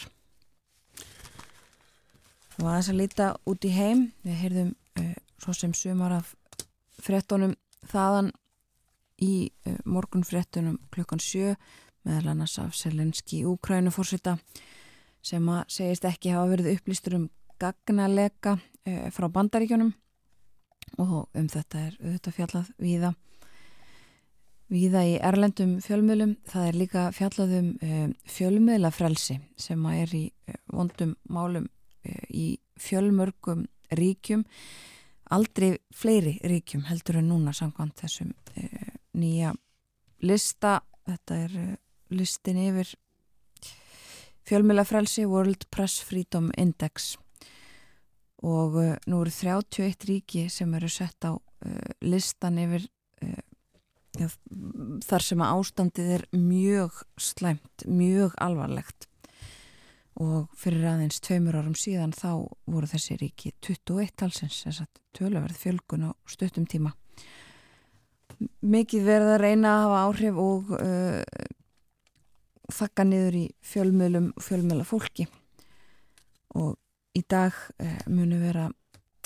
Og 2.55 2.69
aðeins 2.69 2.89
að 2.91 2.99
líta 3.01 3.29
út 3.51 3.67
í 3.67 3.71
heim. 3.75 4.05
Við 4.23 4.39
heyrðum 4.43 4.71
uh, 5.01 5.15
svo 5.43 5.55
sem 5.57 5.73
sumar 5.75 6.15
af 6.21 6.33
frettunum 7.03 7.55
þaðan 7.91 8.31
í 9.23 9.33
uh, 9.67 9.75
morgun 9.83 10.23
frettunum 10.27 10.79
klukkan 10.93 11.23
sjö 11.23 11.55
meðal 12.05 12.31
annars 12.35 12.55
af 12.61 12.75
Selenski 12.77 13.41
Úkrænufórsita 13.49 14.37
sem 15.25 15.45
að 15.49 15.65
segist 15.73 16.05
ekki 16.05 16.35
hafa 16.35 16.51
verið 16.53 16.75
upplýstur 16.75 17.17
um 17.19 17.29
gagnaleka 17.59 18.55
uh, 18.55 19.07
frá 19.11 19.27
bandaríkjunum. 19.27 19.91
Og 21.01 21.25
um 21.35 21.47
þetta 21.51 21.87
er 21.89 21.95
auðvitað 21.99 22.35
fjallað 22.37 22.67
viða 22.79 23.15
Víða 24.65 25.03
í 25.05 25.11
erlendum 25.21 25.75
fjölmiðlum, 25.85 26.31
það 26.49 26.67
er 26.67 26.77
líka 26.79 27.01
fjallaðum 27.13 27.67
um, 27.85 28.13
fjölmiðlafrelsi 28.33 29.35
sem 29.61 29.83
er 29.91 30.15
í 30.17 30.23
uh, 30.49 30.55
vondum 30.73 31.11
málum 31.29 31.67
uh, 31.69 32.23
í 32.33 32.55
fjölmörgum 32.81 33.67
ríkjum. 33.93 34.41
Aldrei 35.35 35.75
fleiri 35.93 36.39
ríkjum 36.41 36.87
heldur 36.89 37.19
en 37.21 37.29
núna 37.29 37.53
samkvæmt 37.53 38.01
þessum 38.01 38.33
nýja 39.17 39.53
lista. 40.25 40.79
Þetta 41.05 41.37
er 41.45 41.55
listin 42.13 42.59
yfir 42.61 42.91
fjölmjölafrelsi 44.45 45.25
World 45.29 45.69
Press 45.73 46.01
Freedom 46.05 46.51
Index. 46.57 47.15
Og 48.45 48.77
nú 49.09 49.21
eru 49.21 49.33
31 49.33 50.09
ríki 50.09 50.45
sem 50.53 50.73
eru 50.77 50.89
sett 50.89 51.25
á 51.25 51.33
listan 52.05 52.61
yfir 52.61 52.85
ja, 54.19 54.29
þar 55.05 55.25
sem 55.25 55.43
að 55.43 55.59
ástandið 55.59 56.11
er 56.17 56.23
mjög 56.35 57.01
slæmt, 57.21 57.85
mjög 57.87 58.35
alvarlegt. 58.41 59.07
Og 60.21 60.47
fyrir 60.55 60.85
aðeins 60.87 61.19
tveimur 61.19 61.57
árum 61.59 61.75
síðan 61.75 62.13
þá 62.15 62.47
voru 62.71 62.87
þessi 62.87 63.17
ríki 63.19 63.51
21 63.65 64.13
talsins, 64.15 64.61
þess 64.63 64.85
að 64.85 65.01
töluverð 65.17 65.59
fjölgun 65.59 66.07
á 66.07 66.11
stuttum 66.29 66.67
tíma. 66.71 66.93
Mikið 68.63 69.03
verið 69.07 69.33
að 69.33 69.41
reyna 69.43 69.73
að 69.73 69.83
hafa 69.83 69.99
áhrif 70.05 70.39
og 70.39 70.71
uh, 70.79 71.21
þakka 72.71 73.05
niður 73.07 73.37
í 73.41 73.45
fjölmjölum 73.63 74.31
fjölmjöla 74.43 74.87
fólki. 74.87 75.27
Og 76.55 76.75
í 77.15 77.23
dag 77.27 77.55
uh, 77.83 77.99
munu 78.07 78.39
vera 78.39 78.69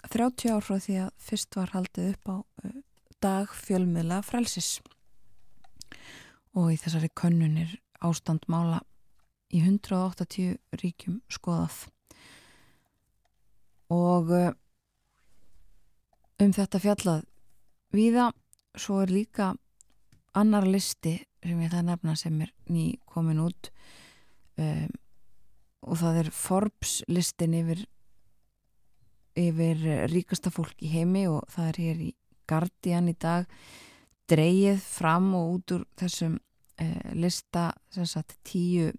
30 0.10 0.55
ár 0.55 0.65
frá 0.65 0.77
því 0.81 1.01
að 1.05 1.15
fyrst 1.22 1.58
var 1.60 1.74
haldið 1.75 2.13
upp 2.15 2.34
á 2.34 2.38
uh, 2.39 2.77
dag 3.24 3.52
fjölmjöla 3.54 4.22
frelsis. 4.26 4.80
Og 6.56 6.74
í 6.74 6.80
þessari 6.80 7.12
könnunir 7.16 7.78
ástandmála 8.04 8.82
í 9.54 9.62
180 9.64 10.58
ríkjum 10.82 11.20
skoðað. 11.32 11.88
Og 13.90 14.32
uh, 14.36 14.52
um 16.40 16.54
þetta 16.56 16.82
fjallað 16.82 17.26
viða 17.96 18.30
svo 18.78 19.02
er 19.04 19.12
líka 19.12 19.54
annar 20.38 20.68
listi 20.70 21.18
sem 21.44 21.62
ég 21.64 21.72
það 21.74 21.88
nefna 21.90 22.16
sem 22.20 22.42
er 22.44 22.52
ný 22.70 23.00
komin 23.10 23.42
út 23.44 23.72
um, 24.60 24.92
og 25.88 26.00
það 26.02 26.22
er 26.24 26.32
Forbes 26.36 27.00
listin 27.10 27.56
yfir 27.58 27.86
yfir 29.40 29.84
ríkasta 30.12 30.52
fólk 30.52 30.82
í 30.84 30.92
heimi 30.92 31.26
og 31.32 31.46
það 31.52 31.70
er 31.72 31.82
hér 31.84 32.02
í 32.04 32.10
Guardian 32.50 33.12
í 33.12 33.15
dag 33.20 33.46
dreyið 34.29 34.82
fram 34.84 35.32
og 35.38 35.53
út 35.58 35.75
úr 35.77 35.86
þessum 36.00 36.38
uh, 36.38 37.12
lista 37.18 37.70
sem 37.94 38.08
sagt 38.10 38.38
tíu 38.48 38.91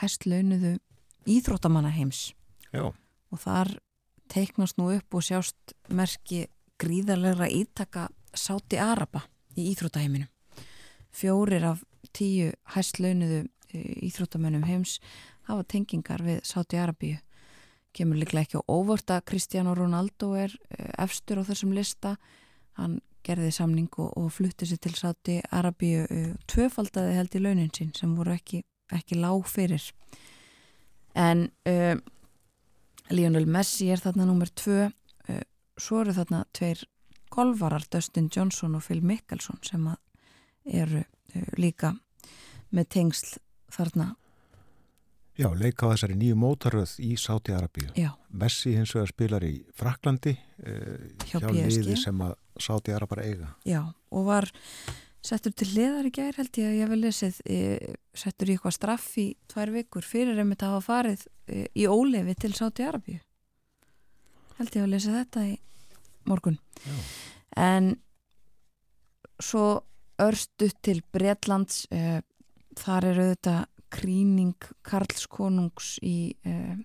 hæstlaunuðu 0.00 0.76
íþróttamanna 1.28 1.90
heims 1.92 2.32
Já. 2.72 2.90
og 2.92 3.42
þar 3.42 3.74
teiknast 4.28 4.78
nú 4.78 4.90
upp 4.94 5.14
og 5.16 5.24
sjást 5.24 5.74
merki 5.88 6.46
gríðarlegra 6.78 7.48
ítaka 7.50 8.08
Sáti 8.36 8.78
Araba 8.78 9.24
í 9.56 9.70
íþróttaheiminum. 9.72 10.28
Fjórir 11.10 11.64
af 11.64 11.80
tíu 12.14 12.52
hæstlaunuðu 12.74 13.46
eh, 13.72 13.94
íþróttamönnum 14.06 14.66
heims 14.68 14.98
hafa 15.48 15.64
tengingar 15.64 16.22
við 16.22 16.42
Sáti 16.46 16.78
Arabíu. 16.78 17.18
Kemur 17.96 18.20
líklega 18.20 18.46
ekki 18.46 18.60
á 18.60 18.68
óvart 18.68 19.10
að 19.10 19.24
Cristiano 19.32 19.74
Ronaldo 19.74 20.34
er 20.38 20.52
eh, 20.76 20.92
efstur 21.00 21.40
á 21.40 21.48
þessum 21.48 21.72
lista. 21.74 22.16
Hann 22.78 23.00
gerði 23.26 23.50
samning 23.52 23.90
og, 23.98 24.12
og 24.16 24.30
flutti 24.32 24.66
sér 24.68 24.80
til 24.82 24.94
Sáti 24.96 25.38
Arabíu 25.52 26.06
tvöfaldaði 26.48 27.16
held 27.18 27.34
í 27.36 27.42
launin 27.44 27.72
sín 27.74 27.90
sem 27.96 28.14
voru 28.16 28.32
ekki, 28.36 28.62
ekki 28.94 29.18
lág 29.18 29.44
fyrir. 29.50 29.84
En 31.18 31.48
uh, 31.68 31.96
Lionel 33.10 33.48
Messi 33.50 33.88
er 33.90 34.00
þarna 34.02 34.28
nummer 34.28 34.50
tvö. 34.54 34.86
Uh, 35.28 35.42
svo 35.80 36.04
eru 36.04 36.14
þarna 36.16 36.44
tveir 36.56 36.84
golvarar 37.34 37.84
Dustin 37.92 38.30
Johnson 38.34 38.78
og 38.78 38.86
Phil 38.86 39.02
Mickelson 39.04 39.60
sem 39.66 39.84
eru 40.64 41.02
uh, 41.02 41.52
líka 41.60 41.92
með 42.70 42.90
tengsl 42.94 43.36
þarna 43.74 44.14
Já, 45.38 45.46
leika 45.54 45.86
á 45.86 45.94
þessari 45.94 46.16
nýju 46.18 46.34
mótaröð 46.34 46.96
í 47.06 47.12
Sáti-Arabíu. 47.14 47.92
Messi 48.34 48.72
hins 48.74 48.90
vegar 48.96 49.10
spilar 49.12 49.44
í 49.46 49.52
Fraklandi 49.78 50.32
hjá, 50.34 51.38
hjá 51.38 51.52
liði 51.54 51.94
sem 52.00 52.24
að 52.26 52.32
Sáti-Arabar 52.62 53.22
eiga. 53.24 53.52
Já, 53.68 53.82
og 54.10 54.26
var 54.28 54.50
settur 55.24 55.52
til 55.56 55.68
liðar 55.74 56.08
í 56.08 56.12
gær 56.14 56.36
held 56.38 56.60
ég 56.60 56.68
að 56.70 56.76
ég 56.78 56.90
vel 56.92 57.00
lesið 57.02 57.40
e, 57.44 57.60
settur 58.16 58.50
í 58.50 58.56
eitthvað 58.56 58.76
straff 58.76 59.08
í 59.20 59.28
tvær 59.50 59.72
vikur 59.74 60.06
fyrir 60.06 60.38
að 60.38 60.52
þetta 60.54 60.72
hafa 60.72 60.84
farið 60.86 61.24
e, 61.50 61.64
í 61.74 61.88
ólefi 61.90 62.36
til 62.38 62.52
Sáti-Arabíu. 62.56 63.18
Held 64.58 64.78
ég 64.78 64.86
að 64.86 64.94
lesið 64.94 65.18
þetta 65.20 65.46
í 65.48 65.56
morgun 66.28 66.58
Já. 66.84 66.94
en 67.56 67.96
svo 69.40 69.80
örstu 70.20 70.70
til 70.82 71.02
Breitlands 71.14 71.86
uh, 71.94 72.20
þar 72.78 73.10
eru 73.12 73.26
þetta 73.32 73.56
kríning 73.94 74.68
Karlskonungs 74.86 75.96
í 76.04 76.34
uh, 76.46 76.76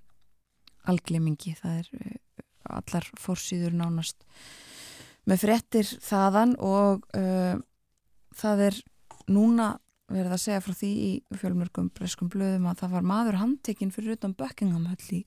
algleimingi 0.89 1.55
það 1.59 1.79
er 1.81 1.89
uh, 1.97 2.43
allar 2.79 3.09
fórsýður 3.19 3.75
nánast 3.79 4.23
með 5.29 5.45
frettir 5.45 5.87
þaðan 6.03 6.57
og 6.59 7.05
það 8.35 8.63
er 8.67 8.79
núna 9.31 9.67
verið 10.11 10.33
að 10.35 10.41
segja 10.43 10.63
frá 10.65 10.73
því 10.75 10.89
í 10.99 11.11
fjölmörgum 11.39 11.89
breskum 11.95 12.31
blöðum 12.33 12.67
að 12.69 12.81
það 12.83 12.95
var 12.97 13.05
maður 13.07 13.39
handtekinn 13.39 13.93
fyrir 13.93 14.17
utan 14.17 14.35
Buckingham 14.37 14.89
höll 14.89 15.15
í 15.15 15.21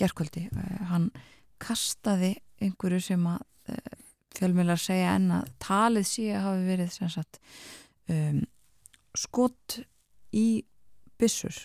gerkvöldi 0.00 0.46
hann 0.88 1.10
kastaði 1.62 2.36
einhverju 2.62 3.00
sem 3.02 3.26
að 3.28 3.42
uh, 3.72 3.98
fjölmjölar 4.38 4.80
segja 4.80 5.14
en 5.18 5.30
að 5.40 5.50
talið 5.62 6.12
að 6.36 6.46
hafi 6.46 6.64
verið 6.68 6.96
sagt, 7.14 7.40
um, 8.12 8.40
skott 9.18 9.78
í 10.36 10.62
bissur 11.18 11.56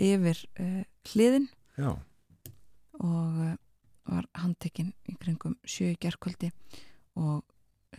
yfir 0.00 0.38
uh, 0.58 0.82
hliðin 1.12 1.48
Já. 1.78 1.92
og 3.00 3.42
uh, 3.46 3.56
var 4.10 4.26
handtekinn 4.42 4.92
í 5.08 5.16
kringum 5.20 5.56
sjö 5.64 5.94
gerðkvöldi 6.00 6.50
og 7.20 7.44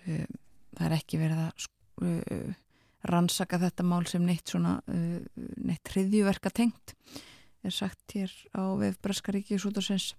það 0.05 0.85
er 0.87 0.95
ekki 0.95 1.19
verið 1.21 1.41
að 1.45 2.55
rannsaka 3.11 3.59
þetta 3.61 3.85
mál 3.85 4.03
sem 4.09 4.23
neitt 4.25 4.51
svona 4.53 4.77
neitt 4.87 5.91
hriðjuverka 5.93 6.51
tengt 6.53 6.95
er 7.63 7.73
sagt 7.75 8.15
hér 8.15 8.31
á 8.57 8.63
vefbraskaríki 8.79 9.57
og 9.57 9.63
sútarsins 9.65 10.13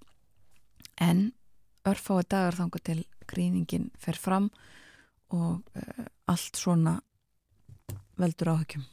en 1.00 1.30
örfái 1.88 2.22
dagar 2.28 2.58
þangu 2.58 2.82
til 2.84 3.00
gríningin 3.26 3.90
fer 3.98 4.18
fram 4.18 4.50
og 5.32 5.62
uh, 5.74 6.04
allt 6.30 6.58
svona 6.58 6.98
veldur 8.20 8.52
áhugjum 8.54 8.84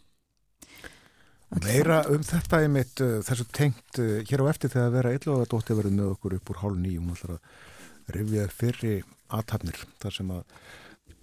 Meira 1.57 2.03
um 2.13 2.21
þetta 2.21 2.61
er 2.61 2.69
mitt 2.69 3.01
uh, 3.01 3.19
þessu 3.25 3.47
tengt 3.55 3.97
uh, 4.01 4.19
hér 4.29 4.43
á 4.45 4.51
eftir 4.51 4.69
þegar 4.73 4.93
vera 4.93 5.13
eitthvað 5.15 5.43
að 5.43 5.51
dótti 5.55 5.77
verið 5.79 5.95
með 5.97 6.11
okkur 6.13 6.35
upp 6.37 6.51
úr 6.53 6.61
hálf 6.61 6.77
nýjum 6.77 7.09
og 7.09 7.17
ætlar 7.17 7.35
að 7.35 8.13
rifja 8.15 8.45
fyrri 8.53 8.93
aðtapnir 9.33 9.81
þar 10.01 10.15
sem 10.19 10.33
að 10.35 10.55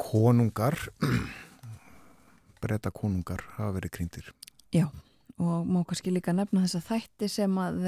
konungar 0.03 0.79
breyta 2.63 2.91
konungar 2.91 3.47
hafa 3.55 3.77
verið 3.79 3.95
krýndir. 3.99 4.33
Já 4.75 4.89
og 5.37 5.67
má 5.69 5.83
kannski 5.85 6.11
líka 6.11 6.33
nefna 6.33 6.65
þess 6.65 6.79
að 6.79 6.87
þætti 6.91 7.29
sem 7.29 7.59
að 7.61 7.83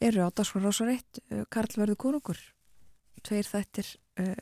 eru 0.00 0.26
á 0.26 0.30
1 0.30 1.20
eh, 1.30 1.44
Karl 1.50 1.74
verður 1.74 1.96
konungur. 1.96 2.38
Tveir 3.24 3.48
þættir 3.48 3.88
uh, 4.22 4.34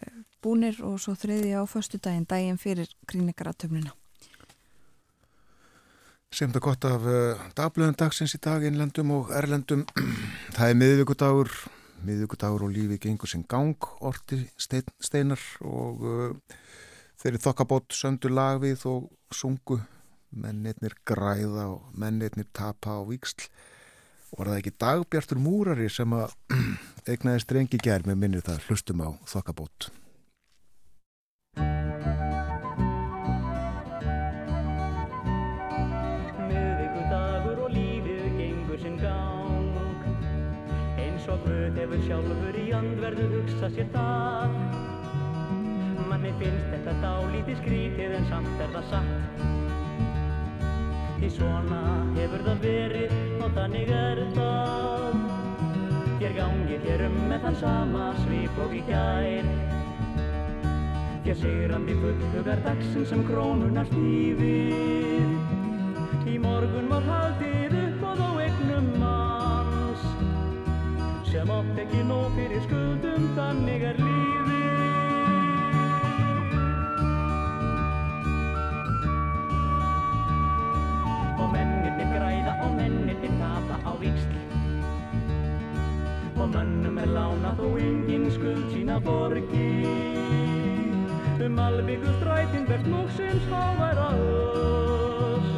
búnir 0.44 0.82
og 0.84 0.98
svo 1.00 1.14
þriði 1.16 1.54
á 1.56 1.64
förstu 1.64 1.96
daginn 1.96 2.26
daginn 2.28 2.58
fyrir 2.60 2.90
kríningaratöfnuna 3.08 3.94
Sem 6.34 6.50
þetta 6.50 6.62
gott 6.64 6.84
af 6.88 7.04
uh, 7.06 7.42
dagblöðum 7.56 7.96
dagsins 7.98 8.34
í 8.34 8.40
dag 8.42 8.64
innlendum 8.66 9.12
og 9.14 9.32
erlendum. 9.34 9.84
Það 10.56 10.70
er 10.70 10.78
miðvíkudagur 10.80 11.52
miðvíkudagur 12.06 12.66
og 12.66 12.72
lífið 12.74 13.00
gengur 13.06 13.30
sem 13.30 13.44
gang 13.48 13.88
orti 14.04 14.42
stein, 14.60 14.88
steinar 15.02 15.42
og 15.64 16.02
uh, 16.06 16.56
þeirri 17.22 17.42
þokkabót 17.42 17.96
söndu 17.96 18.30
lagvið 18.32 18.86
og 18.90 19.06
sungu. 19.34 19.80
Mennirnir 20.36 20.96
græða 21.06 21.68
og 21.76 21.94
mennirnir 21.96 22.48
tapa 22.52 22.98
á 22.98 23.02
víksl 23.06 23.46
og 24.34 24.40
var 24.40 24.50
það 24.50 24.58
ekki 24.58 24.74
dagbjartur 24.82 25.40
múrari 25.40 25.86
sem 25.92 26.16
að 26.18 26.34
eignaði 27.10 27.46
strengi 27.46 27.80
gerð 27.80 28.10
með 28.10 28.20
minnir 28.24 28.44
það. 28.44 28.66
Hlustum 28.66 29.06
á 29.06 29.10
þokkabót 29.30 29.88
hugsa 43.66 43.82
sér 43.82 43.88
það 43.92 44.50
manni 46.06 46.30
finnst 46.38 46.68
þetta 46.70 46.92
dálítið 47.02 47.56
skrítið 47.60 48.12
en 48.14 48.26
samt 48.30 48.60
er 48.62 48.70
það 48.74 48.84
satt. 48.92 49.40
Því 51.16 51.28
svona 51.34 51.80
hefur 52.14 52.44
það 52.46 52.58
verið 52.62 53.10
og 53.42 53.50
þannig 53.56 53.88
er 53.96 54.18
það. 54.36 55.18
Þér 56.20 56.32
gangi 56.38 56.76
hér 56.86 57.00
um 57.08 57.16
með 57.26 57.40
þann 57.46 57.58
sama 57.64 58.04
svip 58.22 58.54
og 58.62 58.70
í 58.76 58.82
gær. 58.86 59.46
Þér 61.26 61.36
sigrandi 61.42 61.94
fullhugar 62.04 62.60
dagsinn 62.68 63.06
sem 63.10 63.26
krónunar 63.26 63.86
stífið 63.90 65.26
Í 66.30 66.38
morgun 66.38 66.86
var 66.92 67.02
haldið 67.10 67.65
sem 71.46 71.54
átt 71.54 71.78
ekki 71.78 72.02
nóg 72.02 72.32
fyrir 72.34 72.62
skuldum 72.64 73.26
þannig 73.36 73.82
er 73.86 73.98
lífið. 74.02 74.54
Og 81.38 81.52
mennirnir 81.52 82.08
græða 82.14 82.54
og 82.66 82.72
mennirnir 82.74 83.36
tapa 83.38 83.78
á 83.86 83.92
viksl 84.00 84.34
og 86.36 86.50
mönnum 86.52 86.98
er 87.00 87.10
lána 87.14 87.54
þó 87.58 87.68
engin 87.80 88.26
skuld 88.34 88.66
sína 88.74 88.98
borgi. 89.06 89.70
Um 91.46 91.58
alvegu 91.62 92.10
strætin 92.18 92.66
verðt 92.68 92.90
móksins 92.90 93.46
háværa 93.52 94.10
öss. 94.18 95.54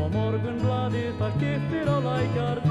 Og 0.00 0.08
morgun 0.16 0.58
bladið 0.64 1.12
það 1.20 1.38
skiptir 1.38 1.92
á 1.92 1.96
lækjar 2.08 2.66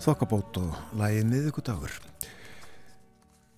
Þokkabót 0.00 0.56
og 0.56 0.76
lægið 0.96 1.26
miðugudagur. 1.28 1.92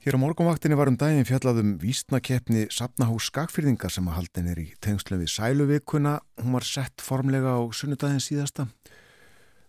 Hér 0.02 0.16
á 0.18 0.22
morgunvaktinni 0.22 0.74
var 0.74 0.88
um 0.90 0.96
daginn 0.98 1.28
fjallaðum 1.28 1.76
vísnakeppni 1.78 2.64
Sapnahús 2.74 3.28
Skagfyrðinga 3.30 3.86
sem 3.86 4.08
að 4.10 4.16
haldin 4.16 4.48
er 4.50 4.58
í 4.58 4.64
tengslum 4.82 5.22
við 5.22 5.30
Sæluvikuna. 5.36 6.16
Hún 6.42 6.56
var 6.58 6.66
sett 6.66 7.04
formlega 7.06 7.54
á 7.54 7.62
sunnudaginn 7.70 8.18
síðasta. 8.18 8.66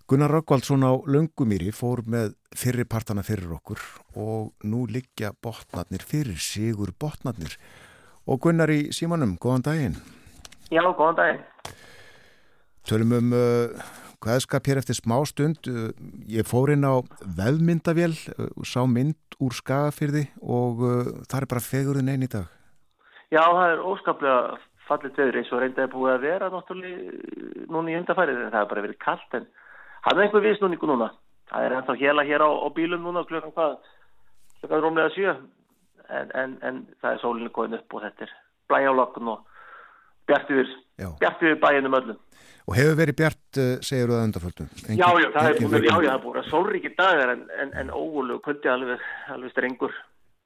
Gunnar 0.10 0.34
Rökkvaldsson 0.34 0.82
á 0.82 0.98
Löngumýri 1.06 1.70
fór 1.70 2.02
með 2.10 2.34
fyrri 2.58 2.90
partana 2.90 3.22
fyrir 3.22 3.54
okkur 3.54 3.86
og 4.18 4.52
nú 4.66 4.88
liggja 4.90 5.30
botnarnir 5.46 6.02
fyrir, 6.02 6.42
sigur 6.42 6.90
botnarnir. 6.98 7.54
Og 8.26 8.42
Gunnar 8.42 8.74
í 8.74 8.88
símanum, 8.90 9.38
góðan 9.38 9.70
daginn. 9.70 10.00
Já, 10.74 10.82
góðan 10.90 11.22
daginn. 11.22 11.44
Tölum 12.90 13.14
um 13.22 13.38
uh, 13.38 13.94
hvaðskap 14.24 14.68
hér 14.70 14.82
eftir 14.82 14.98
smá 14.98 15.18
stund. 15.30 15.68
Uh, 15.68 15.92
ég 16.32 16.48
fór 16.48 16.74
inn 16.74 16.88
á 16.88 17.04
veðmyndavél, 17.38 18.16
uh, 18.38 18.50
sá 18.66 18.84
mynd 18.90 19.38
úr 19.44 19.56
skagafyrði 19.56 20.28
og 20.42 20.84
uh, 20.84 21.10
það 21.28 21.40
er 21.42 21.50
bara 21.54 21.66
fegurinn 21.68 22.12
einn 22.14 22.26
í 22.26 22.32
dag. 22.32 22.48
Já, 23.34 23.42
það 23.44 23.68
er 23.72 23.84
óskaplega 23.90 24.38
fallit 24.88 25.18
veður 25.18 25.40
eins 25.40 25.52
og 25.54 25.62
reyndaði 25.64 25.92
búið 25.94 26.14
að 26.14 26.26
vera 26.28 26.50
náttúrulega 26.52 27.68
núna 27.72 27.92
í 27.92 27.98
undarfærið 27.98 28.42
en 28.42 28.52
það 28.54 28.62
er 28.62 28.72
bara 28.74 28.86
verið 28.86 29.00
kallt 29.04 29.38
en 29.40 29.48
hann 30.06 30.18
er 30.18 30.26
einhver 30.26 30.46
viðsnúningu 30.46 30.90
núna. 30.90 31.10
Það 31.50 31.68
er 31.68 31.76
ennþá 31.78 31.96
hela 32.02 32.26
hér 32.28 32.44
á, 32.44 32.50
á 32.50 32.68
bílum 32.76 33.06
núna 33.06 33.24
klukkan 33.30 33.56
hvað, 33.56 33.78
klukkan 34.60 34.84
rómlega 34.84 35.14
sjö 35.16 35.34
en, 35.34 36.32
en, 36.36 36.58
en 36.62 36.84
það 37.02 37.16
er 37.16 37.24
sólinu 37.24 37.52
góðin 37.56 37.80
upp 37.80 37.96
og 37.96 38.06
þetta 38.06 38.28
er 38.28 38.36
blæjálokkun 38.72 39.32
og 39.34 39.48
bjart 40.30 40.52
yfir, 40.52 40.76
Já. 41.00 41.10
bjart 41.22 41.44
yfir 41.44 41.60
bæinum 41.64 41.98
öllum. 42.00 42.20
Og 42.64 42.78
hefur 42.78 42.96
verið 42.96 43.18
bjart, 43.20 43.44
uh, 43.60 43.74
segir 43.84 44.08
þú 44.08 44.16
að 44.18 44.26
undarföldum. 44.30 44.70
Já, 44.88 45.08
já, 45.20 45.28
það 45.36 45.50
er 45.50 45.58
búin, 45.60 45.74
já, 45.74 45.92
já, 45.92 46.08
það 46.08 46.14
er 46.14 46.22
búin 46.24 46.40
að 46.40 46.50
sólríkir 46.50 46.94
dagar 47.00 47.34
en, 47.34 47.44
en, 47.60 47.74
en 47.82 47.92
ógúlu 47.92 48.40
kundi 48.46 48.72
alveg, 48.72 49.04
alveg 49.36 49.52
strengur. 49.52 49.98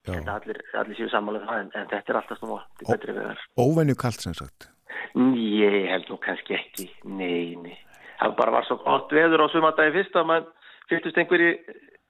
Þetta 0.07 0.37
allir, 0.39 0.61
allir 0.79 0.97
séu 0.97 1.09
sammála 1.11 1.41
um 1.41 1.49
það 1.49 1.61
en, 1.61 1.69
en 1.75 1.89
þetta 1.91 2.13
er 2.13 2.19
alltaf 2.21 2.39
snúa, 2.39 2.61
þetta 2.79 2.93
er 2.93 2.97
betri 2.97 3.15
vegar. 3.17 3.41
Óvenju 3.59 3.97
kalt 3.99 4.23
sem 4.23 4.35
sagt. 4.37 4.69
Ég 5.17 5.89
held 5.91 6.09
nú 6.09 6.17
kannski 6.23 6.55
ekki, 6.57 6.87
nei, 7.11 7.57
nei. 7.59 7.75
Það 8.17 8.37
bara 8.39 8.55
var 8.55 8.65
svo 8.65 8.79
gott 8.81 9.11
veður 9.13 9.45
á 9.45 9.47
sumandagi 9.53 9.93
fyrst 9.99 10.15
að 10.17 10.29
maður 10.31 10.71
fyrstust 10.89 11.19
einhverju, 11.21 11.51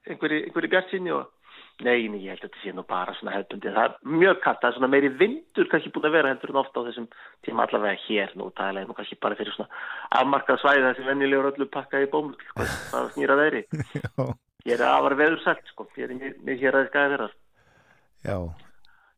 einhverju, 0.08 0.38
einhverju 0.46 0.72
bjart 0.72 0.92
sinni 0.94 1.12
og 1.12 1.26
nei, 1.84 2.08
ég 2.24 2.32
held 2.32 2.42
að 2.42 2.48
þetta 2.48 2.62
sé 2.62 2.72
nú 2.74 2.82
bara 2.88 3.14
svona 3.18 3.34
hefðbundi. 3.36 3.72
Það 3.76 3.84
er 3.86 4.16
mjög 4.18 4.40
kallt, 4.44 4.60
það 4.62 4.68
er 4.70 4.76
svona 4.78 4.90
meiri 4.94 5.10
vindur 5.20 5.68
kannski 5.70 5.92
búin 5.94 6.08
að 6.08 6.16
vera 6.18 6.32
heldur 6.32 6.52
en 6.54 6.60
ofta 6.62 6.82
á 6.82 6.86
þessum 6.88 7.08
tíma 7.46 7.66
allavega 7.66 8.00
hér 8.06 8.32
nú, 8.40 8.48
það 8.58 8.80
er 8.82 8.88
nú 8.88 8.96
kannski 8.98 9.18
bara 9.22 9.38
fyrir 9.38 9.54
svona 9.54 9.82
afmarkað 10.20 10.62
svæði 10.64 10.86
þessi 10.88 11.06
venjulegur 11.08 11.50
öllu 11.52 11.68
pakkaði 11.76 12.08
í 12.08 12.12
bómul, 12.14 12.34
sko, 12.50 12.66
það 12.92 13.10
snýra 13.16 13.36
veðri. 13.42 13.62
Já. 13.94 14.24
Ég 14.68 14.74
er 14.74 14.86
afar 14.90 15.14
veður 15.20 15.38
sagt, 15.44 15.70
sko, 15.72 15.86
ég 15.96 16.10
er 16.10 16.16
mér- 16.42 16.58
hér 16.60 16.80
aðeins 16.80 16.94
gæði 16.96 17.12
verðar. 17.14 17.36
Já. 18.26 18.38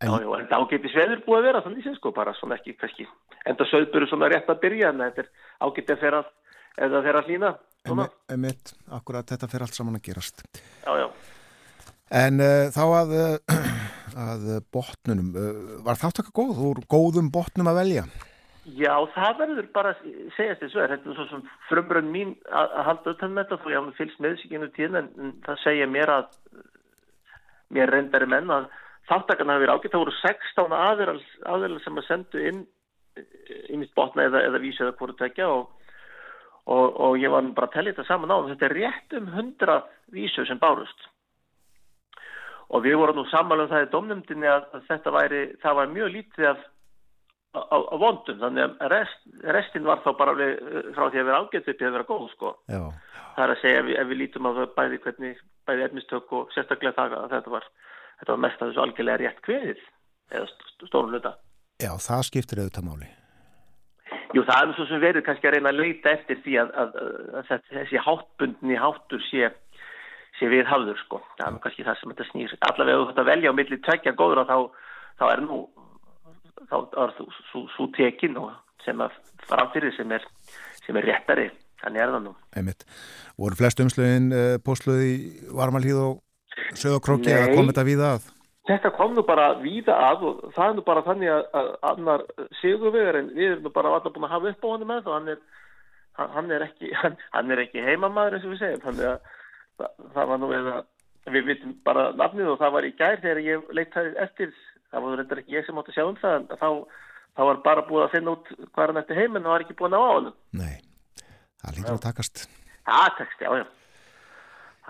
Já, 0.00 0.08
já, 0.16 0.28
en 0.40 0.46
það 0.48 0.62
ágætis 0.64 0.94
veður 0.96 1.18
búið 1.26 1.38
að 1.40 1.46
vera 1.50 1.60
þannig 1.64 1.84
sem 1.84 1.96
sko, 1.98 2.12
bara 2.16 2.32
svona 2.38 2.56
ekki 2.56 2.72
kannski 2.80 3.04
enda 3.50 3.66
söðburu 3.68 4.06
svona 4.08 4.30
rétt 4.32 4.48
að 4.48 4.60
byrja 4.62 4.92
en 4.94 5.02
þetta 5.02 5.24
er 5.26 5.28
ágætið 5.66 5.92
að 5.92 6.00
fyrir 6.00 6.16
að 6.20 6.30
það 6.94 7.04
fyrir 7.04 7.18
að 7.20 7.28
hlýna 7.28 7.50
svona. 7.84 8.06
Emitt, 8.32 8.72
akkurat 8.96 9.28
þetta 9.34 9.48
fer 9.52 9.64
allt 9.66 9.76
saman 9.76 9.98
að 9.98 10.06
gerast. 10.08 10.40
Já, 10.86 10.92
já. 11.02 11.06
En 12.10 12.42
uh, 12.42 12.66
þá 12.74 12.82
að, 12.98 13.12
uh, 13.14 13.60
að 14.30 14.48
botnunum, 14.74 15.30
uh, 15.38 15.76
var 15.86 16.00
þáttaka 16.00 16.34
góð, 16.34 16.58
úr 16.72 16.82
góðum 16.90 17.30
botnum 17.30 17.70
að 17.70 17.78
velja? 17.84 18.04
Já, 18.66 18.92
það 19.14 19.38
verður 19.38 19.68
bara 19.74 19.92
að 19.94 20.08
segjast 20.36 20.64
þessu 20.64 20.82
er, 20.82 20.92
þetta 20.94 21.10
er 21.10 21.16
svo 21.16 21.26
sem 21.30 21.44
frumbrönn 21.68 22.10
mín 22.12 22.34
að, 22.50 22.74
halda 22.88 23.14
utan 23.14 23.32
með 23.34 23.46
þetta 23.46 23.62
þó 23.62 23.70
ég 23.70 23.78
hafði 23.78 23.96
fylgst 24.00 24.20
með 24.20 24.34
sig 24.40 24.56
ennum 24.56 24.72
tíðin 24.74 24.98
en, 25.00 25.08
en 25.22 25.30
það 25.46 25.62
segja 25.62 25.86
mér 25.90 26.12
að 26.12 26.26
mér 27.78 27.94
reyndari 27.94 28.28
menn 28.30 28.52
að 28.52 28.66
þáttakarna 29.10 29.56
hafi 29.56 29.64
verið 29.64 29.74
ágætt, 29.78 29.94
það 29.94 30.02
voru 30.04 30.16
16 30.18 30.76
aðeirals, 30.80 31.30
aðeirals 31.54 31.86
sem 31.86 32.02
að 32.02 32.08
sendu 32.08 32.42
inn 32.50 32.60
í 33.70 33.78
mitt 33.80 33.94
botna 33.98 34.26
eða, 34.26 34.42
eða 34.50 34.62
vísi 34.62 34.84
eða 34.84 34.96
hvort 34.98 35.18
tekja 35.18 35.48
og, 35.50 35.70
og, 36.66 36.84
og 37.06 37.16
ég 37.22 37.32
var 37.32 37.48
bara 37.54 37.70
að 37.70 37.78
tellja 37.78 37.94
þetta 37.94 38.08
saman 38.10 38.34
á. 38.34 38.38
Þetta 38.52 38.68
er 38.68 38.76
rétt 38.76 39.16
um 39.18 39.32
100 39.32 39.80
vísu 40.14 40.46
sem 40.46 40.60
bárust 40.60 41.08
og 42.70 42.84
við 42.84 42.98
vorum 43.00 43.20
nú 43.20 43.24
sammála 43.30 43.66
um 43.66 43.72
það 43.72 43.86
í 43.86 43.90
domnumdini 43.94 44.50
að, 44.50 44.68
þetta 44.88 45.12
væri, 45.14 45.40
það 45.62 45.78
var 45.80 45.92
mjög 45.94 46.12
lítið 46.16 46.48
af 46.52 46.60
á, 47.50 47.78
á 47.82 47.94
vondum, 47.98 48.38
þannig 48.38 48.66
að 48.78 48.90
rest, 48.94 49.22
restin 49.56 49.86
var 49.88 50.02
þá 50.04 50.10
bara 50.18 50.34
alveg, 50.36 50.58
frá 50.94 51.06
því 51.10 51.22
að 51.22 51.30
vera 51.30 51.40
ágætt 51.42 51.70
upp 51.72 51.80
í 51.82 51.86
að 51.88 51.94
vera 51.96 52.08
góð, 52.10 52.26
sko. 52.36 52.52
Já. 52.70 52.82
Það 53.34 53.44
er 53.46 53.54
að 53.54 53.62
segja 53.62 53.80
ef 53.80 53.86
við, 53.88 53.96
ef 54.02 54.10
við 54.10 54.20
lítum 54.20 54.46
á 54.46 54.50
það 54.58 54.74
bæði 54.76 55.00
hvernig, 55.06 55.40
bæði 55.66 55.86
efnistök 55.88 56.34
og 56.38 56.52
sérstaklega 56.54 56.96
það 56.98 57.16
að 57.18 57.32
þetta 57.34 57.54
var, 57.56 57.70
þetta 58.20 58.34
var 58.36 58.42
mest 58.46 58.60
að 58.62 58.70
þessu 58.70 58.84
algjörlega 58.84 59.22
rétt 59.24 59.40
kveðið, 59.46 59.86
eða 60.30 60.50
st- 60.52 60.90
stórum 60.90 61.14
hluta. 61.14 61.34
Já, 61.80 61.90
það 62.06 62.28
skiptir 62.28 62.62
auðvitað 62.62 62.86
máli. 62.86 63.10
Jú, 64.30 64.44
það 64.46 64.60
er 64.62 64.72
svo 64.76 64.86
sem 64.86 65.02
verið 65.02 65.24
kannski 65.26 65.48
að 65.48 65.56
reyna 65.56 65.70
að 65.72 65.80
leita 65.80 66.12
eftir 66.14 66.38
því 66.44 66.56
að, 66.62 66.68
að, 66.82 66.98
að, 67.00 67.38
að 67.40 67.64
þessi 67.74 68.02
háttbundni 68.04 68.76
háttur 68.78 69.22
sé, 69.26 69.48
sé 70.40 70.48
við 70.50 70.64
hafður, 70.66 70.98
sko. 71.04 71.20
Það 71.36 71.46
er 71.46 71.60
kannski 71.66 71.86
það 71.86 72.00
sem 72.00 72.14
þetta 72.14 72.28
snýr. 72.30 72.56
Allavega 72.70 72.96
ef 72.96 73.02
þú 73.02 73.10
þetta 73.12 73.28
velja 73.28 73.52
á 73.52 73.58
milli 73.60 73.78
tvekja 73.84 74.16
góður 74.18 74.42
þá, 74.48 74.58
þá 75.20 75.24
er 75.30 75.44
nú 75.44 75.60
þá 76.70 76.76
er 77.04 77.14
þú 77.52 77.62
svo 77.74 77.86
tekin 77.96 78.38
og 78.40 78.50
sem 78.84 79.00
að 79.02 79.14
framfyrir 79.48 79.94
sem 79.96 80.12
er, 80.14 80.24
sem 80.84 80.98
er 80.98 81.08
réttari 81.08 81.48
þannig 81.80 82.02
er 82.02 82.12
það 82.14 82.26
nú 82.26 82.34
Einmitt. 82.56 82.84
voru 83.40 83.58
flest 83.58 83.80
umslögin 83.84 84.28
pósluð 84.66 85.00
í 85.06 85.14
varmalíð 85.56 86.02
og 86.04 86.76
sögokróki 86.78 87.32
að 87.34 87.54
koma 87.54 87.72
þetta 87.72 87.88
víða 87.88 88.12
að 88.18 88.28
Þetta 88.70 88.90
kom 88.94 89.14
nú 89.16 89.22
bara 89.26 89.46
víða 89.58 89.94
að 90.10 90.24
og 90.28 90.40
það 90.54 90.68
er 90.68 90.74
nú 90.76 90.82
bara 90.86 91.02
þannig 91.02 91.30
að, 91.32 91.46
að 91.58 91.70
annar 91.90 92.22
sigurvegar 92.60 93.16
en 93.18 93.30
við 93.34 93.54
erum 93.54 93.64
nú 93.64 93.72
bara 93.74 93.90
alltaf 93.96 94.12
búin 94.14 94.26
að 94.28 94.34
hafa 94.36 94.52
upp 94.52 94.66
á 94.68 94.68
honum 94.70 94.90
með 94.92 95.08
og 95.08 95.16
hann 95.16 95.30
er, 95.32 95.40
hann, 96.20 96.30
hann 96.36 96.52
er 96.54 96.64
ekki 96.68 96.92
hann, 97.00 97.16
hann 97.34 97.54
er 97.54 97.62
ekki 97.64 97.86
heimamaður 97.86 98.36
eins 98.36 98.46
og 98.46 98.52
við 98.52 98.60
segjum 98.60 98.84
þannig 98.84 99.08
að 99.10 99.32
það, 100.14 100.24
var 100.32 100.40
nú 100.42 100.50
eða 100.56 100.74
við 101.30 101.46
vitum 101.50 101.76
bara 101.86 102.10
nafnið 102.16 102.52
og 102.54 102.60
það 102.60 102.74
var 102.76 102.88
í 102.88 102.92
gær 102.98 103.22
þegar 103.22 103.40
ég 103.44 103.72
leitaði 103.76 104.14
eftir 104.24 104.52
það 104.90 105.04
var 105.06 105.20
reyndar 105.20 105.42
ekki 105.42 105.56
ég 105.56 105.66
sem 105.66 105.80
átti 105.80 105.92
að 105.92 105.98
sjá 105.98 106.06
um 106.06 106.18
það 106.20 106.36
en 106.38 106.46
þá, 106.50 106.68
þá 107.36 107.42
var 107.48 107.62
bara 107.66 107.86
búið 107.88 108.04
að 108.06 108.14
finna 108.16 108.34
út 108.36 108.52
hvað 108.74 108.92
hann 108.92 109.02
eftir 109.02 109.20
heim 109.20 109.36
en 109.36 109.46
það 109.46 109.54
var 109.54 109.66
ekki 109.66 109.78
búin 109.78 109.94
að 109.94 109.96
ná 109.96 110.00
á 110.02 110.14
honum. 110.16 110.36
Nei, 110.60 110.76
það 111.62 111.78
lítur 111.78 111.94
að 111.94 112.04
takast. 112.08 112.44
Það 112.90 113.16
tekst, 113.20 113.44
já, 113.44 113.50
já. 113.60 113.66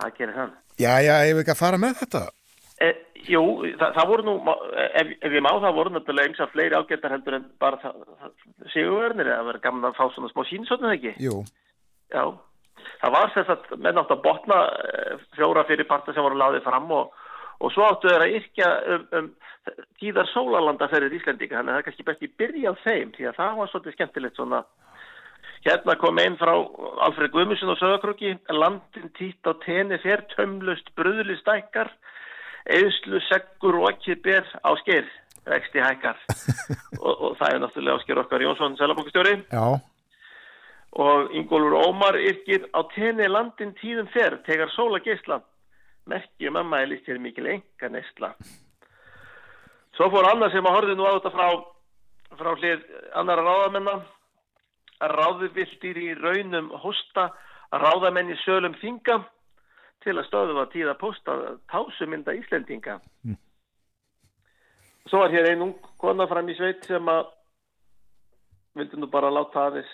Það 0.00 0.12
gerir 0.18 0.36
hann. 0.40 0.52
Já, 0.80 0.92
já, 1.04 1.14
ég 1.28 1.34
vil 1.36 1.44
ekki 1.44 1.54
að 1.56 1.60
fara 1.60 1.80
með 1.80 1.96
þetta? 2.00 2.22
E, 2.80 2.90
jú, 3.28 3.42
það, 3.76 3.90
það 3.98 4.06
voru 4.08 4.24
nú, 4.24 4.34
ef, 4.80 5.10
ef 5.20 5.34
ég 5.36 5.42
má, 5.44 5.50
það 5.60 5.74
voru 5.76 5.92
náttúrulega 5.92 6.30
eins 6.30 6.40
og 6.40 6.52
fleiri 6.54 6.78
ágættar 6.78 7.12
heldur 7.12 7.36
en 7.36 7.48
bara 7.60 7.80
það, 7.82 7.98
það 8.22 8.70
sigurverðnir, 8.72 9.32
það 9.34 9.50
verður 9.50 9.64
gaman 9.66 9.90
að 9.90 9.98
fá 9.98 10.04
svona 10.14 10.30
smá 10.32 10.46
sínsotnið 10.48 10.94
ekki. 10.96 11.12
Jú, 11.26 11.42
Já, 12.10 12.24
það 13.00 13.14
var 13.16 13.34
þess 13.34 13.54
að 13.54 13.74
menn 13.78 14.00
átt 14.02 14.14
að 14.14 14.24
botna 14.24 14.60
eh, 14.90 15.26
fjóra 15.38 15.66
fyrirparta 15.68 16.14
sem 16.14 16.26
voru 16.26 16.40
láðið 16.40 16.66
fram 16.66 16.90
og, 16.96 17.14
og 17.60 17.74
svo 17.74 17.86
áttu 17.88 18.10
þeir 18.10 18.26
að 18.26 18.36
yrkja 18.40 18.70
um, 18.94 19.06
um 19.18 19.30
tíðar 20.00 20.28
sólalanda 20.32 20.88
fyrir 20.90 21.12
Íslandika, 21.14 21.58
þannig 21.58 21.72
að 21.72 21.76
það 21.76 21.82
er 21.82 21.88
kannski 21.88 22.06
best 22.08 22.24
í 22.24 22.30
byrja 22.40 22.72
á 22.72 22.82
þeim, 22.84 23.12
því 23.16 23.28
að 23.28 23.40
það 23.40 23.58
var 23.58 23.70
svolítið 23.72 23.96
skemmtilegt 23.96 24.40
svona. 24.40 24.62
Hérna 25.60 25.96
kom 26.00 26.20
einn 26.22 26.38
frá 26.40 26.54
Alfred 27.04 27.34
Guðmusson 27.34 27.74
og 27.74 27.76
Söðakrúki, 27.76 28.32
landin 28.48 29.10
títt 29.18 29.44
á 29.44 29.52
tenni 29.60 29.98
fer, 30.00 30.24
tömlust, 30.32 30.88
bröðli 30.96 31.36
stækkar, 31.42 31.92
eðslu, 32.72 33.20
seggur 33.28 33.82
og 33.82 33.90
ekki 33.92 34.16
ber 34.24 34.48
á 34.64 34.70
skeir, 34.80 35.08
vexti 35.48 35.84
hækkar. 35.84 36.20
Og, 37.00 37.14
og 37.16 37.36
það 37.40 37.54
er 37.54 37.60
náttúrulega 37.62 37.96
ásker 37.96 38.18
okkar 38.20 38.42
Jónsson, 38.44 38.74
selabókustjóri 38.76 39.30
já, 39.48 39.62
og 40.92 41.34
Ingólfur 41.34 41.76
Ómar 41.86 42.18
yrkir 42.18 42.66
á 42.74 42.80
tenni 42.94 43.28
landin 43.28 43.74
tíðum 43.78 44.08
fer, 44.10 44.40
tegar 44.46 44.72
sóla 44.74 44.98
geisla 45.04 45.40
merkjum 46.10 46.56
að 46.58 46.70
mælist 46.72 47.06
hér 47.06 47.20
mikil 47.22 47.46
enga 47.46 47.88
neysla 47.92 48.34
svo 49.94 50.08
fór 50.10 50.30
annað 50.30 50.54
sem 50.54 50.66
að 50.66 50.76
horfði 50.78 50.96
nú 50.96 51.06
á 51.06 51.12
þetta 51.18 51.34
frá 51.34 51.48
frá 52.38 52.54
hlið 52.56 52.86
annara 53.18 53.44
ráðamenna. 53.44 53.98
Að 55.00 55.14
ráðuvildir 55.16 55.98
í 56.00 56.08
raunum 56.18 56.70
hosta 56.82 57.30
að 57.72 57.84
ráðamenn 57.86 58.32
í 58.34 58.38
sölum 58.44 58.74
þinga 58.82 59.22
til 60.04 60.16
að 60.16 60.26
stöðu 60.28 60.56
var 60.58 60.68
tíða 60.72 60.96
posta 61.00 61.36
tásumynda 61.72 62.34
Íslendinga. 62.36 62.98
Svo 65.08 65.22
var 65.22 65.32
hér 65.32 65.50
ein 65.50 65.64
ung 65.64 65.76
kona 66.00 66.28
fram 66.28 66.48
í 66.52 66.56
sveit 66.58 66.84
sem 66.88 67.08
að 67.08 67.32
vildi 68.76 69.00
nú 69.00 69.08
bara 69.12 69.32
láta 69.32 69.66
aðeins 69.68 69.90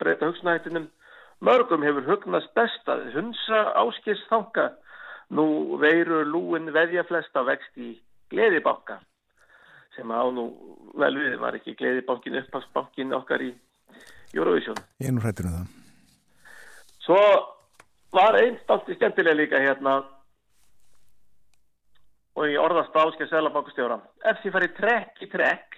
breyta 0.00 0.30
hugsunahættinum. 0.30 0.88
Mörgum 1.44 1.82
hefur 1.84 2.06
hugnast 2.08 2.52
best 2.56 2.88
að 2.88 3.08
hunsa 3.14 3.60
áskis 3.82 4.22
þanga. 4.30 4.70
Nú 5.34 5.76
veiru 5.80 6.22
lúin 6.28 6.70
veðja 6.72 7.04
flesta 7.08 7.42
vext 7.46 7.76
í 7.80 7.94
gleðibanka 8.32 9.00
sem 9.96 10.10
á 10.10 10.22
nú 10.34 10.48
vel 10.98 11.14
við 11.16 11.38
var 11.38 11.56
ekki 11.58 11.76
gleðibankin 11.78 12.40
upphagsbankin 12.40 13.14
okkar 13.14 13.42
í 13.46 13.52
Eurovision. 14.34 14.78
ég 14.98 15.08
er 15.08 15.14
nú 15.14 15.22
hrættur 15.22 15.46
um 15.46 15.56
það 15.58 15.82
Svo 17.04 17.20
var 18.16 18.38
einn 18.40 18.56
stálti 18.62 18.96
skemmtilega 18.96 19.36
líka 19.36 19.60
hérna 19.60 19.98
og 22.34 22.46
ég 22.48 22.58
orðast 22.58 22.96
áskil 22.96 23.28
selabankustjóra. 23.30 23.98
Ef 24.24 24.40
þið 24.42 24.54
farið 24.56 24.72
trekk 24.78 25.22
í 25.22 25.28
trekk 25.30 25.76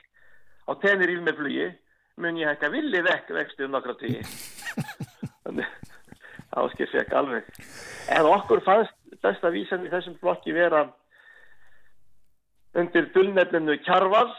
á 0.71 0.73
tenir 0.81 1.13
íl 1.13 1.25
með 1.27 1.41
flugi 1.41 1.67
mun 2.17 2.39
ég 2.41 2.49
hækka 2.51 2.71
villi 2.73 3.03
vekk 3.05 3.33
vextu 3.37 3.67
um 3.67 3.75
nokkra 3.77 3.97
tíi. 4.01 4.23
Þannig 5.45 5.69
áskil 6.57 6.89
fekk 6.93 7.13
alveg. 7.13 7.49
En 8.17 8.29
okkur 8.31 8.63
fannst 8.65 8.95
besta 9.23 9.51
vísan 9.53 9.85
í 9.87 9.93
þessum 9.93 10.17
flokki 10.21 10.55
vera 10.57 10.87
undir 12.77 13.11
dullnefninu 13.15 13.79
kjarval 13.85 14.31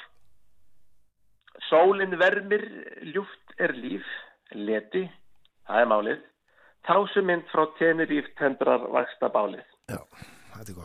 Sólin 1.67 2.13
vermir, 2.19 2.63
ljúft 3.11 3.59
er 3.59 3.73
líf, 3.75 4.05
leti, 4.53 5.03
það 5.67 5.81
er 5.81 5.89
málið. 5.91 6.19
Tásumind 6.87 7.47
frá 7.51 7.65
Teneríf 7.79 8.29
tendrar 8.39 8.85
vaksta 8.93 9.27
bálið. 9.33 9.65
Já, 9.91 9.99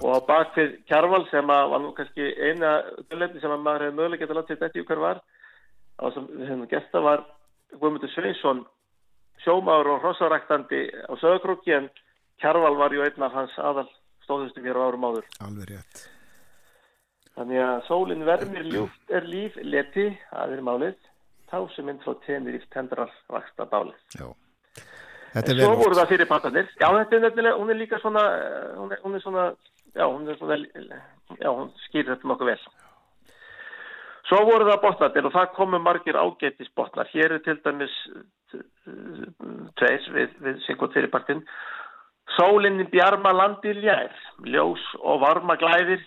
Og 0.02 0.10
á 0.12 0.20
bakfið 0.28 0.72
Kjarval 0.90 1.22
sem 1.30 1.48
að 1.48 1.70
var 1.72 1.80
nú 1.80 1.92
kannski 1.96 2.26
eina 2.36 2.72
dölefni 3.08 3.40
sem 3.40 3.52
að 3.54 3.62
maður 3.64 3.84
hefði 3.86 3.96
mögulega 3.98 4.22
getað 4.24 4.38
látið 4.40 4.58
þetta 4.64 4.80
í 4.80 4.84
hver 4.90 5.00
var. 5.00 5.20
Það 6.02 6.14
sem 6.16 6.30
við 6.34 6.48
hefum 6.50 6.68
gert 6.70 6.94
það 6.94 7.04
var 7.06 7.20
Guðmundur 7.72 8.10
Sveinsson, 8.12 8.64
sjómaður 9.44 9.92
og 9.94 10.00
hrossaræktandi 10.02 10.80
á 11.06 11.12
sögurkrúki 11.22 11.76
en 11.76 11.86
Kjarval 12.42 12.74
var 12.74 12.94
ju 12.94 13.04
einn 13.04 13.22
af 13.22 13.36
hans 13.36 13.54
aðal 13.62 13.86
stóðustum 14.24 14.66
hér 14.66 14.80
á 14.82 14.86
árum 14.90 15.06
áður. 15.06 15.28
Alveg 15.46 15.70
rétt 15.70 16.02
Þannig 17.32 17.62
að 17.64 17.86
sólin 17.86 18.26
vermir 18.28 18.66
ljúft 18.68 19.14
er 19.14 19.24
líf, 19.24 19.54
leti, 19.64 20.10
það 20.28 20.54
er 20.56 20.62
málið. 20.66 20.98
Tásumind 21.52 22.02
frá 22.04 22.16
Teneríf 22.26 22.64
tendrar 22.72 23.12
vaksta 23.32 23.64
bálið. 23.68 23.96
Já, 24.18 24.26
þetta 25.36 25.56
Svo 25.62 25.72
voru 25.80 25.96
það 25.96 26.12
fyrir 26.12 26.28
partarnir. 26.28 26.68
Já, 26.80 26.88
þetta 26.98 27.16
er 27.16 27.24
nefnilega, 27.26 27.58
hún 27.60 27.72
er 27.72 27.78
líka 27.80 28.00
svona, 28.02 28.24
eh, 28.36 28.68
hún 28.76 28.92
er, 28.92 29.00
hún 29.04 29.16
er 29.16 29.24
svona, 29.24 29.46
já, 29.94 30.04
hún 30.04 30.28
er 30.28 30.38
svona, 30.40 30.58
já, 31.38 31.48
hún 31.48 31.72
skýrir 31.86 32.12
þetta 32.14 32.32
nokkuð 32.32 32.52
vel. 32.52 32.60
Svo 34.28 34.38
voru 34.46 34.68
það 34.68 34.82
botnarnir 34.84 35.26
og 35.28 35.34
það 35.34 35.54
komu 35.56 35.80
margir 35.82 36.18
ágættis 36.18 36.70
botnar. 36.78 37.08
Hér 37.12 37.36
er 37.36 37.42
til 37.44 37.56
dæmis 37.64 37.94
eh, 38.54 38.60
tveis 39.80 40.08
við, 40.14 40.36
við 40.44 40.60
syngvað 40.66 40.94
fyrir 40.96 41.10
partinn. 41.12 41.42
Sólinni 42.36 42.86
bjarma 42.92 43.32
landi 43.34 43.74
ljær, 43.82 44.12
ljós 44.46 44.84
og 45.02 45.20
varma 45.24 45.56
glæðir, 45.60 46.04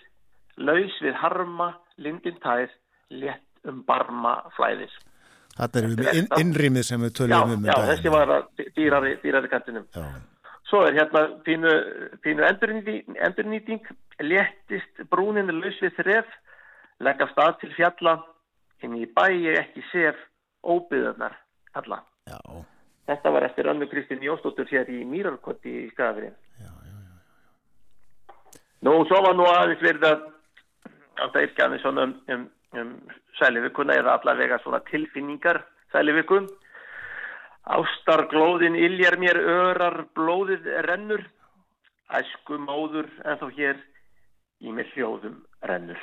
laus 0.57 0.95
við 1.03 1.17
harma, 1.19 1.73
lindin 2.01 2.39
tær, 2.41 2.71
létt 3.11 3.67
um 3.67 3.83
barma 3.85 4.37
flæðir. 4.55 4.93
Þetta 5.55 5.81
er 5.81 5.85
við 5.91 6.09
inn, 6.19 6.31
innrýmið 6.39 6.87
sem 6.87 7.03
við 7.03 7.11
Já, 7.11 7.17
töluðum 7.19 7.53
um 7.59 7.67
já, 7.67 7.75
daginn. 7.75 7.91
þessi 7.91 8.15
var 8.15 8.33
dýrari, 8.79 9.13
dýrari 9.23 9.51
kantinum. 9.51 9.85
Já, 9.95 10.07
Svo 10.65 10.81
er 10.87 10.95
hérna 10.97 11.21
pínu, 11.45 11.71
pínu 12.25 12.41
endurnýting, 12.47 13.17
endurnýting, 13.27 13.83
léttist 14.25 15.03
brúninu 15.11 15.53
laus 15.59 15.77
við 15.83 15.93
þref, 15.99 16.31
legg 16.99 17.21
af 17.21 17.31
stað 17.33 17.59
til 17.61 17.73
fjalla, 17.75 18.15
inn 18.83 18.95
í 18.99 19.05
bæi 19.05 19.55
ekki 19.55 19.83
sef, 19.91 20.15
óbyðarnar 20.63 21.35
alla. 21.73 22.03
já, 22.29 22.39
Þetta 23.05 23.31
var 23.31 23.43
eftir 23.45 23.67
önnu 23.69 23.85
Kristín 23.87 24.23
Jóstóttur 24.23 24.65
hér 24.71 24.89
í 24.89 25.03
Mýrarkoti 25.05 25.69
í 25.85 25.89
Skafri. 25.91 26.31
já, 26.59 26.71
já, 26.71 26.95
já. 27.05 27.15
Nú, 28.81 29.05
svo 29.05 29.21
var 29.21 29.35
nú 29.35 29.45
aðeins 29.45 29.81
verið 29.81 30.07
að 30.09 30.23
að 31.23 31.41
yrkja 31.45 31.65
aðeins 31.65 31.81
svona 31.85 32.03
um, 32.03 32.15
um, 32.33 32.47
um 32.79 32.89
sælivikuna 33.39 33.95
eða 33.95 34.17
allavega 34.17 34.59
svona 34.63 34.81
tilfinningar 34.89 35.61
sælivikun. 35.93 36.49
Ástarglóðin 37.65 38.75
iljar 38.77 39.17
mér 39.17 39.39
örar 39.41 40.03
blóðið 40.17 40.67
rennur, 40.85 41.23
æsku 42.13 42.59
móður 42.61 43.07
en 43.25 43.39
þó 43.41 43.47
hér 43.57 43.79
í 44.61 44.73
mér 44.75 44.91
hljóðum 44.93 45.39
rennur. 45.65 45.97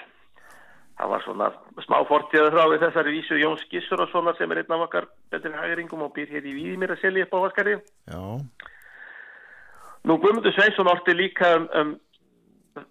Það 0.99 1.11
var 1.13 1.25
svona 1.25 1.49
smá 1.87 1.97
fortíðar 2.09 2.55
frá 2.55 2.69
við 2.71 2.85
þessari 2.85 3.15
vísu 3.17 3.39
Jóns 3.41 3.65
Gissur 3.71 4.03
og 4.05 4.11
svona 4.13 4.35
sem 4.39 4.51
er 4.53 4.63
einn 4.63 4.75
af 4.77 4.87
okkar 4.87 5.09
betri 5.33 5.53
hægringum 5.57 6.05
og 6.05 6.13
býr 6.17 6.31
hér 6.31 6.47
í 6.47 6.55
Víðimir 6.59 6.93
að 6.95 7.03
selja 7.03 7.27
upp 7.27 7.35
á 7.37 7.45
Vaskari. 7.47 7.77
já. 8.13 8.23
Nú 10.03 10.19
Guðmundur 10.19 10.53
Sveinsson 10.53 10.91
orti 10.91 11.15
líka 11.15 11.49
um, 11.57 11.69
um 11.81 11.93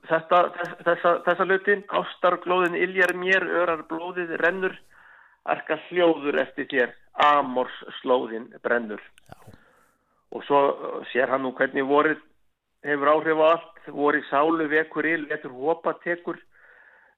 þetta, 0.07 0.39
þessa, 0.85 1.13
þessa 1.25 1.47
lutin, 1.47 1.83
ástarglóðin 1.89 2.77
iljar 2.79 3.13
mér, 3.17 3.45
örar 3.63 3.83
blóðið 3.89 4.35
rennur, 4.41 4.77
arka 5.49 5.77
hljóður 5.89 6.39
eftir 6.43 6.69
þér, 6.71 6.93
amors 7.27 7.77
slóðin 7.99 8.47
brennur. 8.63 9.01
Já. 9.27 9.57
Og 10.31 10.45
svo 10.47 10.61
uh, 10.71 11.01
sér 11.11 11.33
hann 11.33 11.43
nú 11.43 11.51
hvernig 11.57 11.83
vorið 11.87 12.21
hefur 12.87 13.11
áhrif 13.11 13.43
á 13.43 13.45
allt, 13.49 13.83
vorið 13.91 14.29
sálu 14.29 14.69
vekur 14.71 15.09
il, 15.09 15.25
vetur 15.29 15.53
hopa 15.57 15.97
tekur, 16.05 16.39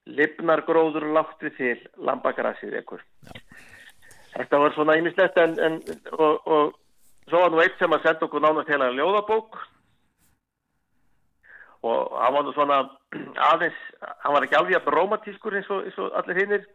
lifnar 0.06 0.64
gróður 0.68 1.08
látt 1.16 1.44
við 1.44 1.58
til, 1.58 1.76
lambagrasið 1.98 2.74
vekur. 2.78 3.04
Þetta 4.34 4.60
var 4.60 4.74
svona 4.76 4.98
ímislegt 5.00 5.38
en, 5.38 5.54
en 5.62 5.78
og, 6.18 6.48
og 6.48 6.74
svo 7.30 7.44
var 7.44 7.54
nú 7.54 7.62
eitt 7.64 7.78
sem 7.80 7.94
að 7.94 8.08
senda 8.08 8.28
okkur 8.28 8.44
nána 8.44 8.66
til 8.68 8.82
að 8.82 8.98
ljóðabók 8.98 9.60
og 11.84 12.16
hann 12.16 12.34
var 12.34 12.46
nú 12.48 12.54
svona 12.56 12.78
aðeins, 13.52 13.80
hann 14.24 14.34
var 14.34 14.46
ekki 14.46 14.58
alveg 14.58 14.80
að 14.80 14.94
romantískur 14.96 15.58
eins 15.60 15.70
og, 15.70 15.84
eins 15.88 16.00
og 16.00 16.16
allir 16.20 16.40
hinnir 16.40 16.66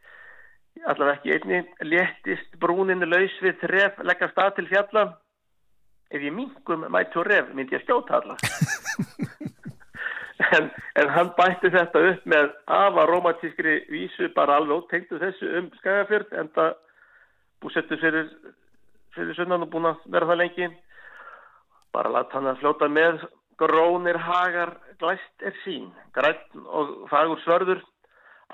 allavega 0.87 1.17
ekki 1.17 1.33
einni, 1.35 1.63
léttist 1.91 2.59
brúninu 2.61 3.09
laus 3.09 3.35
við 3.43 3.59
þref, 3.63 3.99
leggja 4.07 4.31
stað 4.33 4.55
til 4.59 4.69
fjalla. 4.71 5.07
Ef 6.09 6.23
ég 6.25 6.33
mingum 6.35 6.87
mæti 6.93 7.21
og 7.21 7.27
ref, 7.29 7.51
myndi 7.57 7.77
ég 7.77 7.85
skjóta 7.85 8.21
alla. 8.21 8.39
en, 10.57 10.69
en 11.01 11.11
hann 11.15 11.33
bætti 11.39 11.71
þetta 11.75 12.03
upp 12.13 12.29
með 12.31 12.53
afa 12.79 13.07
romantískri 13.11 13.81
vísu, 13.93 14.31
bara 14.37 14.59
alveg 14.59 14.85
ótengtu 14.85 15.21
þessu 15.23 15.51
um 15.61 15.71
skagafjörð, 15.81 16.33
en 16.41 16.51
það 16.57 16.73
búsettu 17.63 17.99
fyrir, 18.01 18.31
fyrir 19.17 19.39
sunnan 19.39 19.67
og 19.67 19.73
búin 19.73 19.91
að 19.91 20.07
vera 20.07 20.31
það 20.31 20.43
lengi. 20.43 20.71
Bara 21.95 22.13
láta 22.15 22.39
hann 22.39 22.51
að 22.53 22.63
fljóta 22.63 22.91
með, 22.93 23.23
grónir 23.59 24.19
hagar, 24.23 24.77
glæst 25.01 25.47
er 25.47 25.57
sín, 25.65 25.89
græn 26.15 26.67
og 26.67 27.09
fagur 27.11 27.41
svörður, 27.43 27.81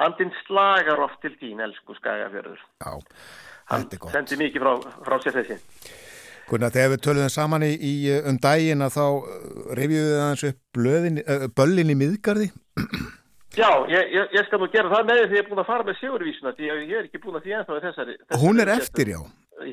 andin 0.00 0.32
slagar 0.44 1.02
oft 1.04 1.20
til 1.22 1.34
þín, 1.40 1.60
elsku 1.64 1.96
skagafjörður. 1.98 2.62
Já, 2.84 2.94
Hann 3.70 3.86
sendi 4.12 4.36
mikið 4.36 4.60
frá, 4.60 4.72
frá 5.06 5.16
sér 5.24 5.38
þessi. 5.38 5.56
Gunnar, 6.48 6.72
þegar 6.74 6.90
við 6.92 7.02
töluðum 7.06 7.32
saman 7.32 7.66
í, 7.66 7.72
í 7.74 7.92
um 8.28 8.38
daginn 8.42 8.84
að 8.84 8.96
þá 8.98 9.04
reyfjum 9.78 10.08
við 10.08 10.16
aðeins 10.20 10.46
upp 10.50 10.58
blöðin, 10.76 11.20
uh, 11.24 11.46
böllin 11.56 11.92
í 11.94 11.98
miðgarði. 12.00 12.50
Já, 13.54 13.70
ég, 13.86 14.10
ég, 14.10 14.32
ég 14.34 14.46
skal 14.48 14.58
nú 14.58 14.68
gera 14.72 14.90
það 14.90 15.08
með 15.08 15.20
því 15.20 15.26
því 15.30 15.36
ég 15.38 15.44
er 15.44 15.48
búin 15.50 15.62
að 15.62 15.68
fara 15.68 15.86
með 15.86 15.98
sigurvísuna 16.00 16.52
því 16.56 16.68
ég, 16.68 16.80
ég 16.90 16.96
er 16.98 17.08
ekki 17.08 17.20
búin 17.22 17.38
að 17.38 17.44
því 17.44 17.52
ennþá 17.58 17.76
þessari, 17.84 18.16
þessari 18.18 18.40
Hún 18.42 18.62
er 18.64 18.70
eftir, 18.74 19.10
já. 19.14 19.20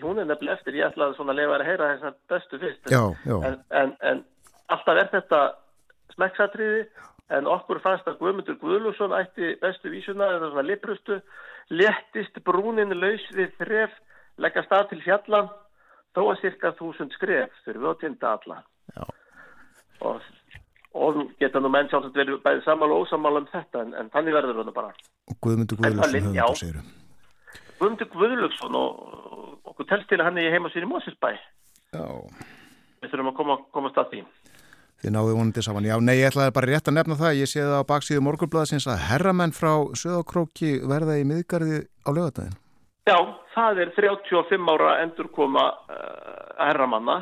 Hún 0.04 0.22
er 0.22 0.28
nefnilega 0.30 0.58
eftir, 0.60 0.78
ég 0.78 0.92
ætlaði 0.92 1.18
svona 1.18 1.34
að 1.34 1.40
lefa 1.40 1.56
að 1.58 1.64
heyra 1.66 1.88
þessar 1.96 2.18
bestu 2.30 2.60
fyrst 2.62 2.92
Já, 2.94 3.02
já. 3.26 3.38
En, 3.50 3.58
en, 3.82 3.96
en 4.12 4.22
alltaf 4.76 5.02
er 5.02 5.10
þetta 5.16 5.40
smekksatriði 6.14 6.84
en 7.32 7.50
okkur 7.50 7.82
fannst 7.82 8.12
að 8.12 8.20
Guðmundur 8.22 8.60
Guðlusson 8.62 9.18
ætti 9.18 9.56
bestu 9.64 9.92
vísuna 9.92 10.30
eða 10.36 10.52
svona 10.52 10.68
liprustu 10.68 11.18
léttist 11.74 12.38
brúnin 12.46 12.94
laus 13.00 13.26
við 13.34 13.54
þref 13.58 13.98
leggja 14.42 14.66
stað 14.68 14.90
til 14.92 15.02
fjalla 15.08 15.42
þó 16.16 16.22
að 16.28 16.42
cirka 16.44 16.74
þúsund 16.80 17.16
skref 17.16 17.58
þurfum 17.66 17.86
við 17.86 17.92
á 17.92 18.02
tinda 18.02 18.34
alla 18.36 18.58
Já. 18.96 19.04
og, 20.10 20.30
og 20.94 21.22
geta 21.42 21.62
nú 21.64 21.72
menn 21.74 21.90
sjálfsagt 21.92 22.20
verið 22.20 22.42
bæði 22.46 22.66
sammála 22.68 22.98
og 22.98 23.06
ósammála 23.08 23.44
um 23.44 23.50
þetta 23.52 23.86
en, 23.86 23.96
en 24.00 24.12
þannig 24.16 24.38
verður 24.38 24.64
það 24.64 24.74
bara 24.80 24.94
Og 25.32 25.38
Guðmundur 25.46 25.80
Böllin, 25.80 26.02
höfum 26.02 26.36
þetta 26.36 26.60
segirum. 26.60 26.92
Guðmundur 27.80 28.12
Guðlusson 28.16 28.78
og, 28.78 29.04
okkur 29.72 29.88
telst 29.90 30.10
til 30.12 30.20
að 30.20 30.30
hann 30.30 30.42
er 30.42 30.56
heima 30.56 30.72
sér 30.74 30.88
í 30.88 30.92
Mósisbæ 30.92 31.32
Já. 31.32 32.06
við 33.02 33.14
þurfum 33.14 33.32
að 33.32 33.38
koma, 33.40 33.60
komast 33.76 34.00
að 34.02 34.16
því 34.16 34.26
Þið 35.02 35.14
náðu 35.16 35.32
vonandi 35.34 35.62
saman. 35.66 35.86
Já, 35.90 35.96
nei, 35.98 36.20
ég 36.20 36.28
ætlaði 36.30 36.52
bara 36.54 36.68
rétt 36.70 36.90
að 36.92 36.94
nefna 37.00 37.16
það. 37.18 37.38
Ég 37.40 37.50
sé 37.50 37.64
það 37.66 37.80
á 37.82 37.90
baksíðu 37.90 38.22
morgunblæðsins 38.22 38.86
að 38.86 39.00
herramenn 39.08 39.54
frá 39.58 39.72
Söðakróki 39.98 40.76
verða 40.86 41.16
í 41.18 41.24
miðgarði 41.26 41.80
á 42.06 42.10
lögadaginn. 42.14 42.54
Já, 43.10 43.18
það 43.56 43.84
er 43.84 43.94
35 43.98 44.74
ára 44.76 44.90
endurkoma 45.04 45.68
uh, 45.90 46.50
herramanna. 46.60 47.20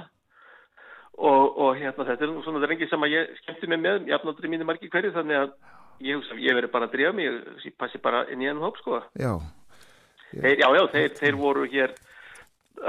Og, 1.20 1.58
og 1.60 1.76
hérna 1.76 2.06
þetta 2.08 2.26
er 2.26 2.36
svona 2.46 2.68
rengi 2.68 2.88
sem 2.88 3.04
að 3.04 3.14
ég 3.18 3.32
skemmti 3.42 3.68
mig 3.68 3.82
með, 3.84 4.06
ég 4.08 4.16
afnáttur 4.16 4.48
í 4.48 4.52
mínu 4.54 4.68
margi 4.68 4.88
hverju 4.92 5.12
þannig 5.16 5.36
að 5.36 5.50
ég 6.08 6.30
ég 6.40 6.56
verið 6.56 6.72
bara 6.72 6.88
að 6.88 6.94
drífa 6.94 7.16
mig, 7.16 7.40
ég 7.66 7.76
passi 7.76 8.00
bara 8.00 8.24
inn 8.32 8.44
í 8.44 8.48
ennum 8.48 8.64
hóp 8.64 8.80
sko. 8.80 9.02
Já, 9.20 9.34
Þeir, 10.30 10.60
já, 10.62 10.68
já, 10.78 10.84
þeir, 10.94 11.14
þeir 11.18 11.38
voru 11.40 11.66
hér 11.70 11.96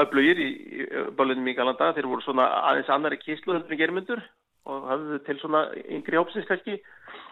öflugir 0.05 0.41
í, 0.45 0.49
í 0.51 1.05
bálunum 1.17 1.49
í 1.49 1.55
Galanda, 1.57 1.91
þeir 1.97 2.09
voru 2.11 2.25
svona 2.25 2.47
aðeins 2.69 2.91
annari 2.93 3.19
kíslu 3.21 3.55
heldur 3.55 3.75
en 3.75 3.81
germyndur 3.81 4.23
og 4.69 4.89
hafðu 4.91 5.19
til 5.25 5.37
svona 5.41 5.63
yngri 5.81 6.21
hópsins 6.21 6.49
kannski, 6.49 6.77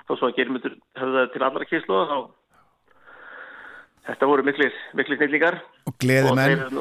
þó 0.09 0.15
svo 0.17 0.31
að 0.31 0.39
germyndur 0.41 0.79
hafðu 0.99 1.27
til 1.35 1.45
allra 1.45 1.69
kíslu 1.69 2.01
þá 2.09 2.17
þetta 4.09 4.29
voru 4.31 4.45
miklir, 4.47 4.73
miklir 4.99 5.21
snillingar 5.21 5.61
og 5.89 5.97
gleði 6.03 6.35
menn. 6.39 6.81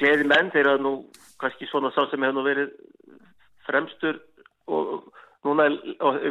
gleði 0.00 0.26
menn, 0.28 0.50
þeir 0.54 0.72
eru 0.72 0.82
nú 0.86 0.94
kannski 1.40 1.68
svona 1.70 1.90
sá 1.94 2.02
sem 2.10 2.22
hefur 2.24 2.36
nú 2.38 2.44
verið 2.46 2.72
fremstur 3.66 4.20
og 4.66 5.08
núna 5.46 5.68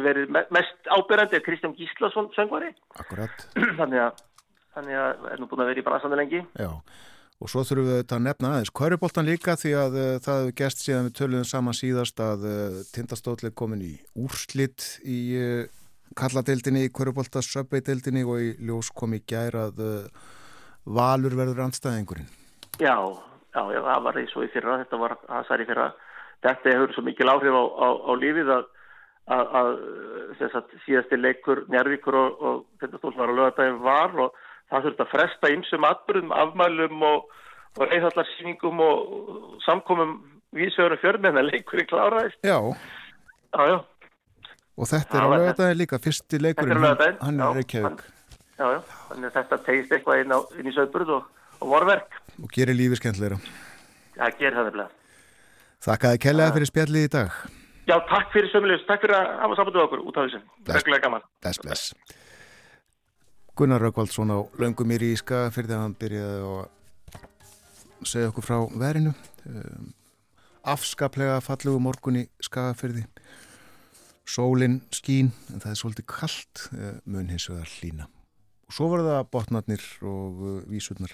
verið 0.04 0.28
me- 0.34 0.46
mest 0.52 0.88
ábyrrandi 0.92 1.38
er 1.38 1.44
Kristján 1.46 1.76
Gíslason 1.78 2.28
söngvari 2.36 2.72
Akkurat. 3.00 3.46
þannig 3.80 4.02
að 4.06 4.24
þannig 4.76 4.98
að 5.00 5.28
er 5.32 5.40
nú 5.40 5.48
búin 5.50 5.62
að 5.64 5.70
vera 5.72 5.80
í 5.80 5.86
bransandi 5.86 6.18
lengi 6.20 6.42
Já, 6.60 6.68
og 7.40 7.48
svo 7.52 7.62
þurfum 7.64 7.86
við 7.88 7.98
þetta 8.02 8.18
að 8.18 8.26
nefna 8.26 8.50
aðeins 8.56 8.74
Köruboltan 8.76 9.28
líka 9.30 9.54
því 9.60 9.72
að 9.80 9.96
uh, 10.02 10.10
það 10.26 10.42
hefur 10.42 10.56
gest 10.60 10.84
síðan 10.84 11.08
við 11.08 11.16
töluðum 11.22 11.48
saman 11.48 11.78
síðast 11.80 12.20
að 12.26 12.44
uh, 12.50 12.78
tindastóðlega 12.92 13.56
komin 13.62 13.86
í 13.88 13.94
úrslitt 14.26 14.90
í 15.04 15.20
uh, 15.40 15.64
kalladeildinni, 16.16 16.86
í 16.86 16.92
Körubolta 16.94 17.42
söpveideildinni 17.44 18.24
og 18.26 18.42
í 18.42 18.50
ljós 18.66 18.90
kom 18.96 19.14
í 19.16 19.22
gær 19.28 19.58
að 19.66 19.82
uh, 19.84 20.24
Valur 20.86 21.34
verður 21.34 21.64
andstæðingurinn. 21.66 22.28
já, 22.78 22.96
já, 23.56 23.62
já, 23.74 23.80
það 23.82 24.02
var 24.06 24.18
eins 24.20 24.36
og 24.36 24.44
í 24.46 24.50
fyrra 24.54 24.78
þetta 24.84 25.00
var 25.02 25.16
í 25.60 25.68
fyrra. 25.68 25.86
Þetta 26.46 26.74
hefur 26.74 26.92
svo 26.94 27.02
mikil 27.06 27.30
áhrif 27.32 27.56
á, 27.56 27.64
á, 27.64 27.88
á 28.06 28.12
lífið 28.20 28.52
að, 28.54 28.66
að, 29.34 29.54
að 29.60 30.50
sagt, 30.52 30.76
síðasti 30.84 31.18
leikur 31.18 31.64
Njarvíkur 31.72 32.18
og, 32.20 32.44
og 32.44 32.60
þetta 32.82 33.00
stóð 33.00 33.18
var 33.18 33.32
að 33.32 33.40
löga 33.40 33.56
daginn 33.56 33.82
var 33.82 34.14
og 34.26 34.36
það 34.70 34.86
þurfti 34.86 35.04
að 35.06 35.12
fresta 35.14 35.52
ymsum 35.54 35.88
atbyrðum, 35.88 36.34
afmælum 36.44 37.04
og, 37.08 37.26
og 37.80 37.82
reyðhallarsýningum 37.90 38.82
og, 38.84 39.16
og 39.16 39.58
samkomum 39.66 40.16
vísögurum 40.56 41.02
fjörmenn 41.02 41.40
að 41.40 41.50
leikurinn 41.50 41.90
kláraðist. 41.90 42.38
Já, 42.46 42.58
já, 43.56 43.62
já, 43.72 43.78
og 44.76 44.90
þetta 44.90 45.16
Já, 45.16 45.20
er 45.20 45.26
á 45.26 45.28
lögadaginn 45.36 45.80
líka, 45.80 45.98
fyrsti 46.02 46.40
leikurinn, 46.42 46.84
hann 47.20 47.40
já, 47.40 47.46
er 47.48 47.56
Reykjavík. 47.60 48.02
já, 48.58 48.66
já, 48.76 48.80
þannig 49.08 49.28
að 49.30 49.36
þetta 49.40 49.58
tegist 49.66 49.94
eitthvað 49.96 50.22
inn, 50.24 50.34
á, 50.36 50.38
inn 50.60 50.68
í 50.70 50.74
sögburð 50.76 51.14
og, 51.16 51.30
og 51.60 51.70
vorverk. 51.72 52.18
Og 52.42 52.50
gerir 52.52 52.76
lífi 52.76 52.98
skemmtilegra. 53.00 53.38
það 54.16 54.38
gerir 54.40 54.58
það 54.58 54.68
nefnilega. 54.70 54.90
Þakkaði 55.86 56.20
kellega 56.26 56.52
fyrir 56.56 56.70
spjallið 56.72 57.06
í 57.06 57.12
dag. 57.16 57.40
Já, 57.86 57.96
takk 58.10 58.32
fyrir 58.34 58.50
sömulegis, 58.50 58.86
takk 58.88 59.04
fyrir 59.04 59.14
að 59.16 59.26
hafa 59.44 59.56
samband 59.58 59.76
við 59.76 59.84
okkur 59.86 60.00
út 60.10 60.16
af 60.18 60.24
þessu, 60.26 60.40
reglulega 60.74 61.04
gaman. 61.06 61.26
Bless, 61.44 61.60
bless. 61.62 61.92
Gunnar 63.56 63.80
Raukvaldsson 63.80 64.32
á 64.34 64.38
löngum 64.60 64.88
mér 64.90 65.04
í 65.06 65.12
Skagafyrði 65.16 65.76
að 65.76 65.84
hann 65.84 65.94
byrjaði 66.00 66.40
að 66.50 68.08
segja 68.10 68.28
okkur 68.32 68.44
frá 68.44 68.58
verinu. 68.82 69.12
Um, 69.46 69.92
afskaplega 70.66 71.38
fallegu 71.44 71.78
morgun 71.80 72.18
í 72.20 72.24
Skagafyrði 72.44 73.06
sólinn 74.26 74.80
skín 74.94 75.32
en 75.52 75.62
það 75.62 75.72
er 75.72 75.80
svolítið 75.80 76.08
kallt 76.10 76.68
uh, 76.74 76.96
mun 77.06 77.30
hins 77.30 77.48
vegar 77.50 77.70
hlína 77.78 78.10
og 78.66 78.74
svo 78.74 78.88
var 78.90 79.04
það 79.06 79.28
botnarnir 79.30 79.84
og 80.06 80.42
uh, 80.42 80.58
vísurnar. 80.70 81.12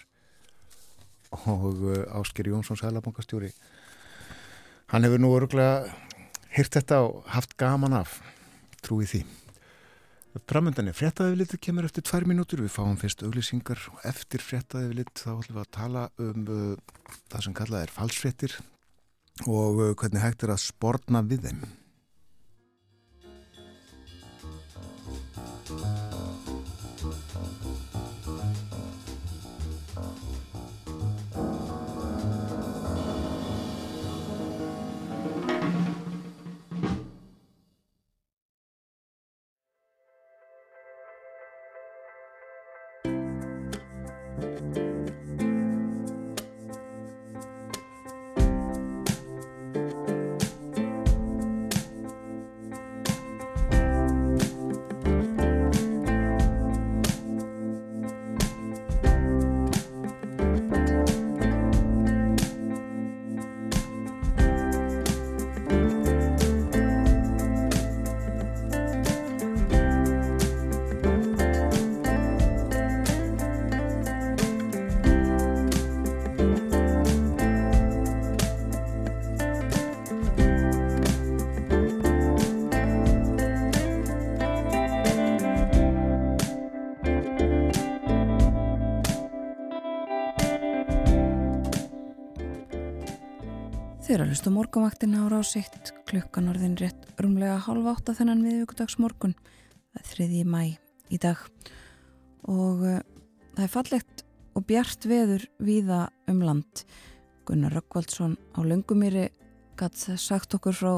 Og 1.48 1.84
uh, 1.84 2.18
Ásker 2.18 2.48
Jónsson 2.48 2.80
sælabankastjóri 2.80 3.52
hann 4.92 5.06
hefur 5.06 5.20
nú 5.20 5.32
örgulega 5.36 5.86
hýrt 6.52 6.76
þetta 6.76 7.00
og 7.06 7.22
haft 7.32 7.56
gaman 7.60 7.96
af. 7.96 8.18
Trúi 8.84 9.06
því. 9.08 9.22
Framöndan 10.48 10.88
er 10.88 10.96
fréttaðið 10.96 11.58
kemur 11.60 11.84
eftir 11.84 12.04
tvær 12.08 12.24
mínútur, 12.28 12.62
við 12.64 12.72
fáum 12.72 12.96
fyrst 13.00 13.20
auglýsingar 13.24 13.80
og 13.92 14.04
eftir 14.08 14.40
fréttaðið 14.40 15.10
þá 15.12 15.28
ætlum 15.34 15.58
við 15.58 15.62
að 15.62 15.72
tala 15.76 16.06
um 16.20 16.46
uh, 16.48 17.00
það 17.32 17.46
sem 17.46 17.56
kallað 17.56 17.84
er 17.84 17.92
falsfréttir 17.92 18.56
og 19.44 19.80
uh, 19.80 19.92
hvernig 19.92 20.24
hægt 20.24 20.44
er 20.44 20.54
að 20.56 20.64
sportna 20.64 21.24
við 21.24 21.48
þeim. 21.50 21.64
Þið 25.62 26.01
hlusta 94.32 94.48
morgumvaktin 94.48 95.12
ára 95.12 95.40
á 95.40 95.44
sitt 95.44 95.90
klukkan 96.08 96.46
orðin 96.48 96.72
rétt 96.80 97.02
rúmlega 97.20 97.58
halv 97.66 97.84
átta 97.90 98.14
þennan 98.16 98.40
viðvíkudags 98.40 98.94
morgun. 98.96 99.34
Það 99.92 99.98
er 99.98 100.06
þriði 100.08 100.44
mæ 100.48 100.62
í 101.12 101.18
dag 101.20 101.40
og 102.48 102.80
uh, 102.80 103.02
það 103.52 103.64
er 103.66 103.72
fallegt 103.74 104.22
og 104.56 104.64
bjart 104.70 105.04
veður 105.04 105.44
víða 105.60 105.98
um 106.32 106.40
land. 106.46 106.84
Gunnar 107.44 107.76
Rökkvaldsson 107.76 108.38
á 108.56 108.64
Lungumýri 108.64 109.26
gatt 109.76 110.00
sagt 110.00 110.56
okkur 110.56 110.78
frá 110.78 110.94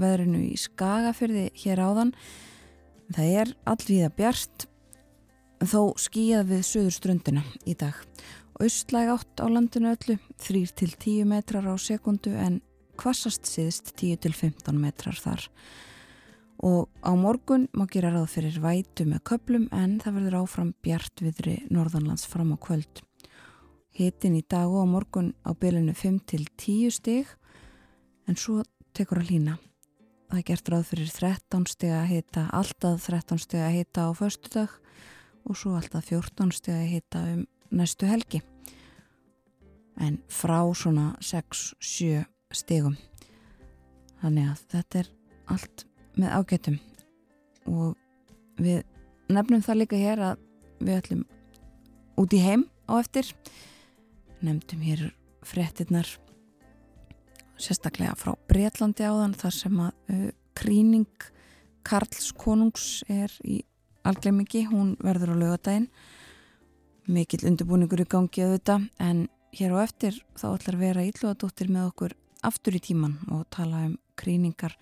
veðrinu 0.00 0.46
í 0.46 0.56
Skagafyrði 0.56 1.50
hér 1.60 1.82
áðan. 1.84 2.14
Það 3.12 3.34
er 3.42 3.52
allvíða 3.68 4.08
bjart 4.16 4.64
þó 5.60 5.92
skíjað 6.00 6.54
við 6.54 6.64
söður 6.70 6.96
ströndina 6.96 7.44
í 7.68 7.76
dag. 7.76 8.00
Austlæg 8.58 9.12
átt 9.12 9.44
á 9.44 9.46
landinu 9.52 9.92
öllu, 9.92 10.16
3-10 10.40 11.28
metrar 11.28 11.68
á 11.68 11.76
sekundu 11.76 12.32
en 12.32 12.62
kvassast 12.98 13.48
síðist 13.48 13.92
10-15 13.98 14.78
metrar 14.78 15.18
þar. 15.18 15.44
Og 16.66 16.88
á 17.06 17.14
morgun 17.14 17.68
má 17.76 17.86
gera 17.90 18.10
ráð 18.10 18.32
fyrir 18.34 18.58
vætu 18.62 19.06
með 19.06 19.22
köplum 19.30 19.68
en 19.70 20.00
það 20.02 20.18
verður 20.18 20.38
áfram 20.40 20.72
bjart 20.82 21.22
viðri 21.22 21.56
norðanlands 21.70 22.26
fram 22.26 22.50
á 22.54 22.58
kvöld. 22.58 23.04
Hitin 23.94 24.38
í 24.38 24.42
dag 24.42 24.66
og 24.66 24.82
á 24.82 24.86
morgun 24.90 25.32
á 25.46 25.54
bylunu 25.54 25.94
5-10 25.94 26.90
stig 26.98 27.30
en 28.26 28.36
svo 28.38 28.64
tekur 28.94 29.22
að 29.22 29.32
lína. 29.32 29.58
Það 30.28 30.40
er 30.42 30.48
gert 30.50 30.72
ráð 30.72 30.88
fyrir 30.90 31.12
13 31.14 31.68
steg 31.70 31.94
að 31.94 32.10
hita, 32.10 32.48
alltaf 32.52 33.06
13 33.06 33.40
steg 33.40 33.62
að 33.64 33.76
hita 33.78 34.04
á 34.04 34.10
förstu 34.18 34.50
dag 34.52 34.74
og 35.48 35.56
svo 35.56 35.78
alltaf 35.78 36.10
14 36.10 36.52
steg 36.52 36.74
að 36.74 36.90
hita 36.92 37.22
um 37.32 37.46
næstu 37.70 38.08
helgi 38.08 38.42
en 39.98 40.18
frá 40.30 40.60
svona 40.74 41.12
6-7 41.20 42.24
stegum 42.54 42.96
þannig 44.22 44.50
að 44.50 44.62
þetta 44.72 45.00
er 45.02 45.10
allt 45.54 45.84
með 46.18 46.34
ágættum 46.38 46.78
og 47.68 47.96
við 48.58 48.82
nefnum 49.30 49.62
það 49.64 49.80
líka 49.82 50.00
hér 50.00 50.22
að 50.30 50.44
við 50.80 50.94
ætlum 50.96 51.24
út 52.18 52.34
í 52.34 52.40
heim 52.42 52.64
á 52.90 52.92
eftir. 52.98 53.30
Nefndum 54.42 54.82
hér 54.82 55.04
frettinnar 55.46 56.08
sérstaklega 57.58 58.14
frá 58.18 58.34
Breitlandi 58.50 59.06
áðan 59.06 59.34
þar 59.38 59.54
sem 59.54 59.80
að 59.82 60.14
uh, 60.14 60.28
kríning 60.58 61.26
Karls 61.86 62.32
konungs 62.36 63.02
er 63.08 63.32
í 63.46 63.62
algleimingi, 64.06 64.64
hún 64.68 64.94
verður 65.02 65.34
á 65.34 65.40
lögadaginn 65.42 65.88
mikill 67.08 67.46
undirbúningur 67.48 68.02
í 68.04 68.08
gangi 68.08 68.44
auðvitað 68.44 68.88
en 69.02 69.26
hér 69.56 69.74
á 69.74 69.78
eftir 69.82 70.18
þá 70.36 70.46
ætlar 70.52 70.78
vera 70.80 71.06
ílluðadóttir 71.08 71.70
með 71.72 71.90
okkur 71.90 72.16
aftur 72.46 72.76
í 72.78 72.82
tíman 72.82 73.16
og 73.34 73.46
tala 73.54 73.84
um 73.88 73.96
kríningar 74.18 74.74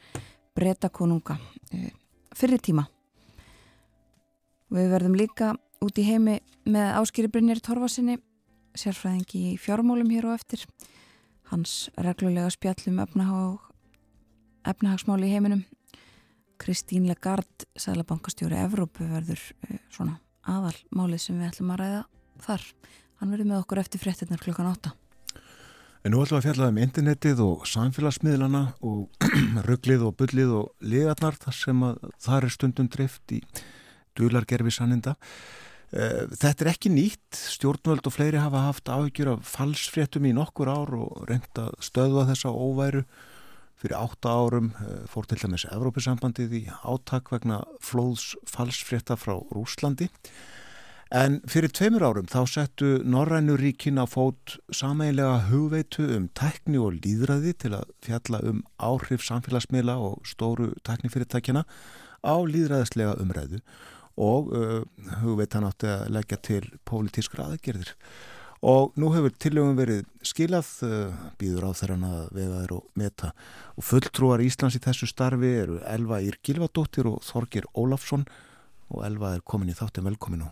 breytakonunga 0.57 1.36
e, 1.72 1.90
fyrir 2.36 2.61
tíma. 2.64 2.86
Við 4.72 4.90
verðum 4.90 5.16
líka 5.18 5.52
út 5.84 6.00
í 6.00 6.07
heimi 6.07 6.40
með 6.66 6.96
áskýri 7.00 7.30
Brynjar 7.30 7.61
Torfasinni, 7.62 8.18
sérfræðingi 8.76 9.42
í 9.52 9.57
fjármálum 9.61 10.11
hér 10.11 10.30
á 10.32 10.36
eftir. 10.36 10.64
Hans 11.52 11.86
reglulega 11.94 12.50
spjallum 12.50 12.98
efnahagsmáli 14.66 15.28
í 15.28 15.34
heiminum. 15.36 15.64
Kristín 16.59 17.07
Legard, 17.07 17.66
sælabankastjóri 17.76 18.57
Evrópu 18.64 19.07
verður 19.11 19.42
e, 19.68 19.78
svona 19.92 20.18
aðal 20.48 20.76
málið 20.90 21.26
sem 21.26 21.38
við 21.38 21.50
ætlum 21.50 21.74
að 21.74 21.82
ræða 21.82 22.04
þar. 22.46 22.70
Hann 23.20 23.32
verður 23.32 23.50
með 23.50 23.61
okkur 23.62 23.82
eftir 23.82 24.02
fréttinnar 24.02 24.42
klukkan 24.42 24.72
8. 24.72 24.94
En 26.07 26.12
nú 26.14 26.20
ætlum 26.22 26.38
við 26.38 26.44
að 26.44 26.44
fjalla 26.46 26.66
um 26.70 26.76
internetið 26.78 27.40
og 27.42 27.62
samfélagsmiðlana 27.66 28.61
og 28.86 29.24
rugglið 29.66 30.04
og 30.07 30.12
bullið 30.20 30.52
og 30.54 30.84
liðarnar 30.86 31.34
þar 31.42 31.57
sem 31.59 31.80
að 31.82 31.96
það 32.22 32.36
er 32.36 32.54
stundum 32.54 32.90
drift 32.94 33.34
í 33.34 33.38
dulargerfi 34.14 34.70
sanninda. 34.76 35.16
Eh, 35.90 36.28
þetta 36.30 36.62
er 36.62 36.70
ekki 36.70 36.92
nýtt, 36.94 37.40
stjórnvöld 37.57 38.07
og 38.07 38.14
fleiri 38.14 38.38
hafa 38.38 38.68
haft 38.68 38.86
áhyggjur 38.86 39.32
af 39.32 39.50
falsfréttum 39.50 40.30
í 40.30 40.36
nokkur 40.38 40.70
ár 40.70 40.94
og 40.94 41.26
reynda 41.26 41.72
stöðva 41.82 42.28
þessa 42.30 42.54
óværu. 42.54 43.02
Fyrir 43.82 43.98
átta 43.98 44.30
árum 44.30 44.70
eh, 44.78 45.02
fór 45.11 45.26
til 45.26 45.42
dæmis 45.42 45.66
Evrópisambandið 45.74 46.54
í 46.61 46.64
áttak 46.86 47.34
vegna 47.34 47.64
flóðs 47.82 48.36
falsfrétta 48.46 49.18
frá 49.18 49.40
Rúslandi. 49.50 50.07
En 51.14 51.36
fyrir 51.46 51.70
tveimur 51.70 52.02
árum 52.02 52.26
þá 52.26 52.40
settu 52.50 52.88
Norrænu 53.07 53.54
ríkin 53.61 54.00
að 54.02 54.09
fót 54.11 54.54
sameilega 54.74 55.44
hugveitu 55.52 56.02
um 56.16 56.24
tækni 56.34 56.80
og 56.82 56.96
líðræði 56.98 57.52
til 57.62 57.76
að 57.78 57.92
fjalla 58.02 58.40
um 58.42 58.64
áhrif 58.82 59.22
samfélagsmiðla 59.22 59.94
og 60.02 60.26
stóru 60.26 60.72
tæknifyrirtækjana 60.82 61.62
á 62.26 62.34
líðræðislega 62.42 63.20
umræðu 63.22 63.62
og 64.18 64.50
uh, 64.50 64.82
hugveitan 65.22 65.68
átti 65.68 65.92
að 65.92 66.11
leggja 66.16 66.40
til 66.42 66.64
pólitískra 66.88 67.52
aðgerðir. 67.52 67.94
Og 68.66 68.96
nú 68.98 69.12
hefur 69.14 69.30
tillögum 69.38 69.78
verið 69.78 70.02
skilað, 70.26 70.72
uh, 70.82 71.14
býður 71.38 71.68
á 71.70 71.78
þeirra 71.78 72.00
að 72.11 72.28
vega 72.34 72.62
þeir 72.64 72.76
og 72.80 72.86
meta. 72.98 73.34
Og 73.78 73.86
fulltrúar 73.86 74.42
Íslands 74.42 74.74
í 74.74 74.82
þessu 74.82 75.07
starfi 75.07 75.54
eru 75.62 75.78
Elva 75.86 76.18
Ír 76.24 76.40
Gilvadóttir 76.42 77.07
og 77.07 77.22
Þorgir 77.22 77.68
Ólafsson 77.78 78.26
og 78.90 79.04
Elva 79.07 79.36
er 79.36 79.46
komin 79.46 79.70
í 79.70 79.76
þáttum 79.76 80.09
velkominu. 80.11 80.50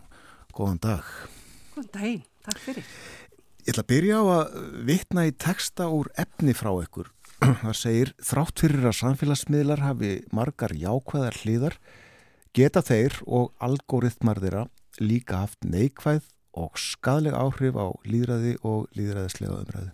Góðan 0.55 0.77
dag. 0.79 1.07
Góðan 1.73 1.87
daginn, 1.91 2.21
takk 2.45 2.59
fyrir. 2.63 2.85
Ég 3.65 3.73
ætla 3.73 3.83
að 3.83 3.89
byrja 3.89 4.19
á 4.21 4.25
að 4.31 4.53
vitna 4.87 5.25
í 5.27 5.33
texta 5.35 5.89
úr 5.91 6.07
efni 6.21 6.53
frá 6.55 6.69
ykkur. 6.79 7.09
Það 7.65 7.75
segir, 7.75 8.11
þrátt 8.23 8.63
fyrir 8.63 8.87
að 8.87 8.95
samfélagsmiðlar 9.01 9.83
hafi 9.83 10.11
margar 10.31 10.71
jákvæðar 10.79 11.39
hlýðar, 11.41 11.75
geta 12.55 12.85
þeir 12.87 13.17
og 13.27 13.51
algoritmar 13.67 14.39
þeirra 14.39 14.63
líka 15.03 15.41
haft 15.43 15.67
neikvæð 15.67 16.31
og 16.55 16.79
skadleg 16.79 17.35
áhrif 17.35 17.75
á 17.75 17.91
líðræði 18.07 18.55
og 18.63 18.87
líðræðislega 18.95 19.59
umræðu. 19.59 19.91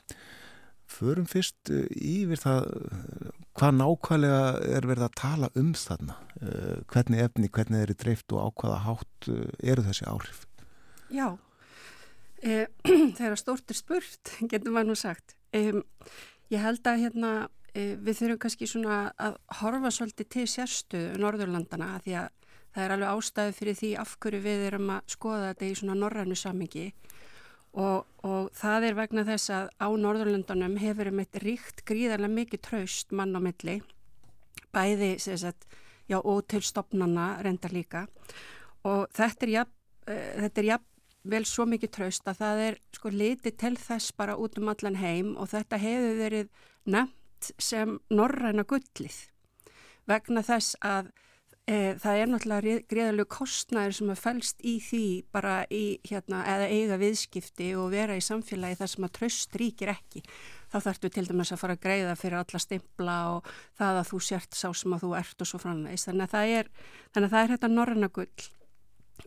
Förum 0.91 1.25
fyrst 1.25 1.71
eh, 1.73 1.89
yfir 1.89 2.37
það 2.37 2.69
eh, 2.69 3.33
hvað 3.57 3.77
nákvæmlega 3.79 4.45
er 4.77 4.87
verið 4.91 5.07
að 5.07 5.17
tala 5.23 5.51
um 5.57 5.73
þarna. 5.73 6.21
Eh, 6.37 6.79
hvernig 6.91 7.25
efni, 7.25 7.49
hvernig 7.49 7.81
er 7.81 7.93
þið 7.95 8.01
dreift 8.05 8.37
og 8.37 8.45
á 8.45 8.47
hvaða 8.61 8.79
hátt 8.85 9.31
eru 9.31 9.89
þessi 9.89 10.09
áhrif? 10.11 10.45
Já, 11.11 11.27
e, 12.41 12.67
þegar 13.17 13.39
stórt 13.39 13.71
er 13.73 13.79
spurt, 13.79 14.35
getur 14.51 14.71
maður 14.71 14.93
nú 14.93 14.99
sagt. 14.99 15.35
E, 15.51 15.71
ég 16.53 16.63
held 16.63 16.87
að 16.87 17.05
hérna, 17.05 17.31
e, 17.73 17.95
við 17.99 18.21
þurfum 18.21 18.43
kannski 18.45 18.69
svona 18.69 19.01
að 19.19 19.39
horfa 19.61 19.91
svolítið 19.91 20.31
til 20.37 20.45
sérstuðu 20.49 21.19
Norðurlandana 21.19 21.97
því 22.05 22.15
að 22.21 22.29
það 22.71 22.85
er 22.85 22.93
alveg 22.95 23.11
ástæðu 23.11 23.55
fyrir 23.57 23.77
því 23.81 23.91
af 23.99 24.15
hverju 24.23 24.43
við 24.45 24.65
erum 24.69 24.91
að 24.95 25.11
skoða 25.11 25.49
þetta 25.49 25.67
í 25.67 25.77
svona 25.81 25.97
norrannu 25.99 26.37
samingi 26.39 26.85
og, 27.71 28.05
og 28.27 28.51
það 28.55 28.87
er 28.87 28.97
vegna 28.97 29.25
þess 29.27 29.51
að 29.55 29.71
á 29.79 29.87
Norðurlandunum 30.03 30.77
hefur 30.79 31.11
um 31.11 31.21
eitt 31.23 31.39
ríkt 31.43 31.83
gríðarlega 31.87 32.35
mikið 32.35 32.63
traust 32.67 33.11
mann 33.15 33.35
á 33.35 33.39
milli, 33.43 33.81
bæði 34.75 35.13
sagt, 35.19 35.67
já, 36.07 36.19
og 36.19 36.45
til 36.51 36.63
stopnana 36.63 37.33
reyndar 37.43 37.75
líka. 37.75 38.05
Og 38.87 39.07
þetta 39.15 39.47
er 39.47 39.53
jafn, 39.55 39.75
þetta 40.07 40.61
er 40.61 40.69
jafn 40.71 40.90
vel 41.23 41.43
svo 41.45 41.67
mikið 41.69 41.93
traust 41.97 42.27
að 42.29 42.39
það 42.41 42.61
er 42.67 42.77
sko 42.97 43.11
litið 43.13 43.57
til 43.61 43.75
þess 43.77 44.13
bara 44.17 44.37
út 44.41 44.57
um 44.57 44.71
allan 44.73 44.97
heim 45.01 45.35
og 45.37 45.51
þetta 45.53 45.81
hefur 45.81 46.15
verið 46.17 46.47
nefnt 46.89 47.51
sem 47.61 47.97
norræna 48.09 48.65
gullið 48.69 49.17
vegna 50.09 50.41
þess 50.45 50.77
að 50.81 51.11
e, 51.69 51.93
það 52.01 52.19
er 52.19 52.31
náttúrulega 52.31 52.77
greiðalegu 52.89 53.29
kostnæður 53.31 53.97
sem 53.97 54.13
er 54.13 54.19
fælst 54.19 54.63
í 54.65 54.75
því 54.83 55.03
bara 55.33 55.55
í 55.69 55.83
hérna 56.07 56.41
eða 56.49 56.69
eiga 56.71 56.97
viðskipti 57.01 57.71
og 57.79 57.91
vera 57.93 58.17
í 58.17 58.23
samfélagi 58.25 58.79
þar 58.81 58.93
sem 58.93 59.07
að 59.07 59.13
traust 59.19 59.59
ríkir 59.61 59.93
ekki. 59.93 60.23
Þá 60.71 60.77
þarftu 60.87 61.11
til 61.11 61.25
dæmis 61.27 61.51
að 61.53 61.61
fara 61.61 61.77
að 61.77 61.83
greiða 61.85 62.15
fyrir 62.19 62.39
alla 62.39 62.63
stimpla 62.63 63.17
og 63.35 63.51
það 63.79 64.01
að 64.01 64.09
þú 64.11 64.23
sért 64.29 64.57
sá 64.57 64.67
sem 64.71 64.95
að 64.95 65.05
þú 65.05 65.13
ert 65.19 65.45
og 65.45 65.51
svo 65.51 65.61
framvegs. 65.61 66.07
Þannig 66.07 66.27
að 66.27 66.35
það 66.35 66.55
er, 66.57 66.73
að 67.13 67.29
það 67.29 67.41
er 67.43 67.53
þetta 67.55 67.71
norræna 67.75 68.11
gull 68.15 68.49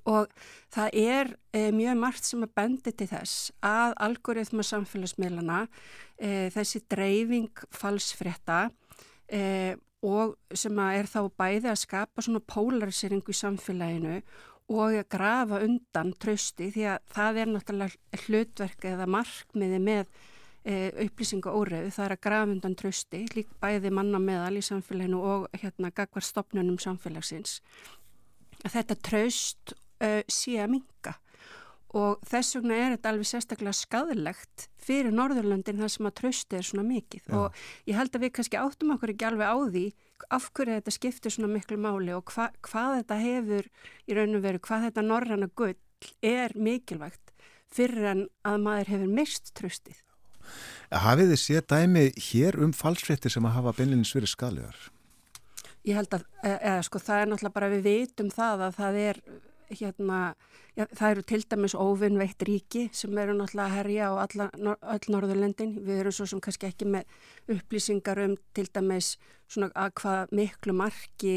og 0.09 0.33
það 0.75 0.99
er 1.01 1.33
e, 1.55 1.71
mjög 1.75 2.01
margt 2.01 2.29
sem 2.29 2.45
að 2.45 2.55
bendi 2.59 2.93
til 2.93 3.09
þess 3.11 3.53
að 3.65 3.95
algoritma 4.07 4.67
samfélagsmiðlana 4.67 5.65
e, 6.19 6.51
þessi 6.55 6.83
dreifing 6.91 7.65
falsfrétta 7.75 8.67
e, 9.29 9.77
og 10.05 10.37
sem 10.53 10.81
er 10.85 11.09
þá 11.09 11.21
bæði 11.39 11.71
að 11.73 11.81
skapa 11.85 12.25
svona 12.25 12.43
polariseringu 12.45 13.33
í 13.33 13.41
samfélaginu 13.41 14.21
og 14.75 14.95
að 14.97 15.09
grafa 15.13 15.63
undan 15.65 16.15
trösti 16.21 16.71
því 16.73 16.87
að 16.93 17.11
það 17.15 17.41
er 17.41 17.51
náttúrulega 17.53 18.23
hlutverk 18.25 18.87
eða 18.89 19.09
markmiði 19.13 19.81
með 19.81 20.07
upplýsingu 20.65 21.53
óreðu, 21.53 21.91
það 21.93 22.07
er 22.07 22.13
að 22.15 22.23
grafa 22.25 22.53
undan 22.55 22.77
trösti, 22.81 23.19
lík 23.37 23.51
bæði 23.61 23.91
manna 23.93 24.21
meðal 24.23 24.57
í 24.57 24.63
samfélaginu 24.65 25.19
og 25.21 25.59
hérna 25.61 25.91
gagvar 25.93 26.25
stopnunum 26.25 26.79
samfélagsins. 26.81 27.59
Þetta 28.65 28.97
tröst 29.05 29.75
uh, 30.05 30.21
sé 30.29 30.59
að 30.61 30.75
minga 30.77 31.17
og 31.95 32.23
þess 32.27 32.57
vegna 32.59 32.77
er 32.77 32.95
þetta 32.97 33.11
alveg 33.13 33.29
sérstaklega 33.31 33.77
skadilegt 33.79 34.69
fyrir 34.83 35.15
Norðurlöndin 35.15 35.79
þar 35.79 35.93
sem 35.95 36.09
að 36.09 36.17
trösti 36.21 36.59
er 36.59 36.67
svona 36.67 36.87
mikið 36.89 37.29
Já. 37.29 37.37
og 37.39 37.61
ég 37.89 37.99
held 37.99 38.17
að 38.17 38.25
við 38.27 38.33
kannski 38.39 38.61
áttum 38.61 38.95
okkur 38.97 39.15
ekki 39.15 39.29
alveg 39.29 39.53
á 39.55 39.57
því 39.63 39.85
af 40.35 40.49
hverju 40.57 40.79
þetta 40.79 40.95
skiptir 40.95 41.35
svona 41.35 41.53
miklu 41.53 41.79
máli 41.81 42.15
og 42.17 42.33
hva, 42.35 42.49
hvað 42.65 42.99
þetta 43.01 43.21
hefur 43.21 43.69
í 44.09 44.17
raun 44.17 44.39
og 44.39 44.45
veru, 44.45 44.63
hvað 44.63 44.89
þetta 44.89 45.07
norranna 45.07 45.51
gull 45.55 45.77
er 46.25 46.55
mikilvægt 46.59 47.33
fyrir 47.75 48.11
en 48.11 48.27
að 48.47 48.59
maður 48.65 48.93
hefur 48.95 49.15
mist 49.21 49.55
tröstið. 49.59 50.01
Hafið 50.93 51.33
þið 51.33 51.41
séð 51.41 51.65
dæmi 51.73 52.05
hér 52.29 52.59
um 52.63 52.75
falsfrettir 52.77 53.33
sem 53.33 53.47
að 53.49 53.57
hafa 53.59 53.75
beinlinni 53.79 54.07
sveri 54.07 54.29
skadlegar? 54.31 54.77
Ég 55.85 55.99
held 55.99 56.15
að, 56.17 56.27
e, 56.43 56.53
eða 56.53 56.85
sko 56.87 57.01
það 57.01 57.23
er 57.23 57.31
náttúrulega 57.31 57.57
bara 57.57 57.73
við 57.73 57.89
vitum 57.89 58.31
það 58.33 58.67
að 58.69 58.79
það 58.79 59.01
er 59.05 59.21
hérna, 59.79 60.20
já, 60.77 60.87
það 60.87 61.11
eru 61.11 61.25
til 61.31 61.41
dæmis 61.51 61.75
óvinnveitt 61.75 62.47
ríki 62.49 62.87
sem 62.93 63.18
eru 63.18 63.37
náttúrulega 63.37 63.66
að 63.68 63.77
herja 63.79 64.09
á 64.11 64.12
alla, 64.25 64.49
öll 64.95 65.11
Norðurlendin. 65.14 65.77
Við 65.85 66.03
erum 66.03 66.16
svo 66.16 66.27
sem 66.31 66.43
kannski 66.45 66.70
ekki 66.70 66.89
með 66.91 67.55
upplýsingar 67.57 68.22
um 68.25 68.39
til 68.57 68.66
dæmis 68.72 69.14
svona 69.51 69.70
að 69.77 69.95
hvað 70.01 70.35
miklu 70.35 70.75
marki 70.77 71.35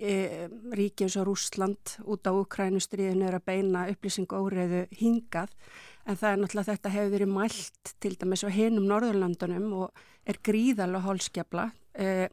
e, 0.00 0.48
ríki 0.76 1.06
eins 1.06 1.18
og 1.20 1.28
Rúsland 1.28 1.96
út 2.08 2.26
á 2.26 2.32
Ukrænustriðinu 2.32 3.28
er 3.28 3.38
að 3.38 3.46
beina 3.50 3.86
upplýsingu 3.92 4.38
óreiðu 4.38 4.86
hingað 5.00 5.52
en 6.06 6.16
það 6.16 6.30
er 6.30 6.40
náttúrulega 6.40 6.70
þetta 6.72 6.94
hefur 6.94 7.12
verið 7.14 7.34
mælt 7.34 7.92
til 8.00 8.14
dæmis 8.16 8.46
á 8.46 8.50
hinum 8.54 8.88
Norðurlandunum 8.88 9.74
og 9.84 10.06
er 10.28 10.40
gríðalega 10.46 11.04
hálskjabla. 11.06 11.70
E, 11.94 12.28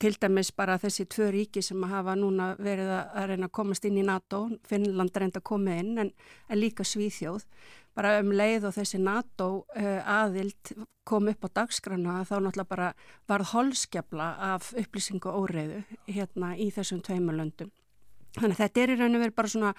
til 0.00 0.14
dæmis 0.16 0.50
bara 0.56 0.78
þessi 0.80 1.04
tvö 1.12 1.28
ríki 1.34 1.62
sem 1.64 1.82
hafa 1.90 2.14
núna 2.16 2.54
verið 2.58 2.88
að 2.94 3.26
reyna 3.32 3.50
að 3.50 3.56
komast 3.58 3.84
inn 3.84 3.98
í 4.00 4.06
NATO, 4.06 4.46
Finnland 4.68 5.16
reynda 5.16 5.42
að 5.42 5.48
koma 5.50 5.76
inn 5.76 5.98
en, 6.00 6.12
en 6.48 6.60
líka 6.60 6.86
Svíþjóð 6.86 7.44
bara 7.96 8.16
um 8.22 8.30
leið 8.32 8.68
og 8.68 8.76
þessi 8.76 9.00
NATO 9.02 9.48
uh, 9.76 10.00
aðild 10.08 10.72
kom 11.08 11.28
upp 11.32 11.46
á 11.46 11.48
dagskrana 11.60 12.20
þá 12.28 12.36
náttúrulega 12.38 12.70
bara 12.70 12.88
varð 13.28 13.52
holskjabla 13.54 14.28
af 14.52 14.70
upplýsingu 14.78 15.32
óreiðu 15.32 15.82
hérna 16.06 16.54
í 16.56 16.70
þessum 16.74 17.02
tveimurlöndum. 17.04 17.72
Þannig 18.38 18.54
að 18.54 18.60
þetta 18.62 18.82
er 18.82 18.92
í 18.92 18.98
raun 19.00 19.18
og 19.18 19.24
verið 19.24 19.38
bara 19.40 19.50
svona 19.50 19.72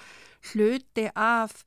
hluti 0.51 1.05
af 1.15 1.61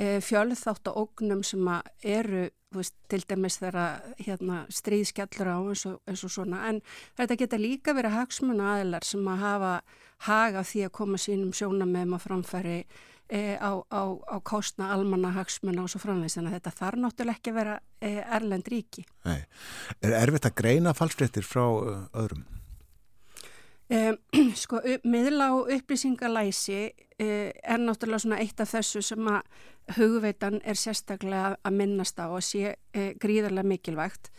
uh, 0.00 0.18
fjölþátt 0.24 0.92
og 0.92 1.02
ógnum 1.04 1.42
sem 1.46 1.68
eru 2.04 2.46
veist, 2.74 2.94
til 3.10 3.24
dæmis 3.28 3.58
þegar 3.60 4.02
hérna, 4.20 4.62
stríðskjallur 4.72 5.50
á 5.50 5.58
eins 5.58 5.84
og, 5.88 5.98
eins 6.08 6.24
og 6.26 6.32
svona 6.32 6.64
en 6.70 6.80
þetta 7.18 7.38
geta 7.42 7.60
líka 7.60 7.94
verið 7.96 8.16
hagsmuna 8.16 8.72
aðilar 8.74 9.06
sem 9.06 9.28
að 9.30 9.42
hafa 9.44 9.74
haga 10.26 10.64
því 10.66 10.86
að 10.86 10.96
koma 10.98 11.20
sínum 11.20 11.52
sjónamöðum 11.56 12.16
að 12.16 12.24
framfæri 12.24 12.76
e, 13.28 13.40
á, 13.58 13.72
á, 13.90 14.02
á 14.16 14.36
kostna 14.46 14.90
almanna 14.94 15.32
hagsmuna 15.36 15.84
og 15.84 15.92
svo 15.92 16.00
framvegs 16.02 16.38
en 16.40 16.50
þetta 16.52 16.74
þarf 16.74 17.02
náttúrulega 17.02 17.38
ekki 17.38 17.52
að 17.52 17.58
vera 17.60 17.78
e, 18.00 18.12
erlend 18.38 18.70
ríki. 18.72 19.06
Nei. 19.26 19.40
Er 20.00 20.18
erfitt 20.22 20.48
að 20.48 20.58
greina 20.62 20.94
falsfréttir 20.96 21.46
frá 21.46 21.64
öðrum? 21.66 22.46
Um, 23.86 24.16
sko, 24.62 24.80
miðla 25.06 25.52
og 25.54 25.68
upplýsingalæsi 25.76 26.88
er 27.18 27.80
náttúrulega 27.80 28.24
svona 28.26 28.38
eitt 28.42 28.60
af 28.60 28.74
þessu 28.74 29.00
sem 29.04 29.28
að 29.30 29.96
hugveitan 29.96 30.58
er 30.64 30.76
sérstaklega 30.76 31.54
að 31.64 31.76
minnast 31.78 32.18
á 32.20 32.28
og 32.28 32.42
sé 32.44 32.74
uh, 32.74 33.12
gríðarlega 33.22 33.70
mikilvægt. 33.70 34.30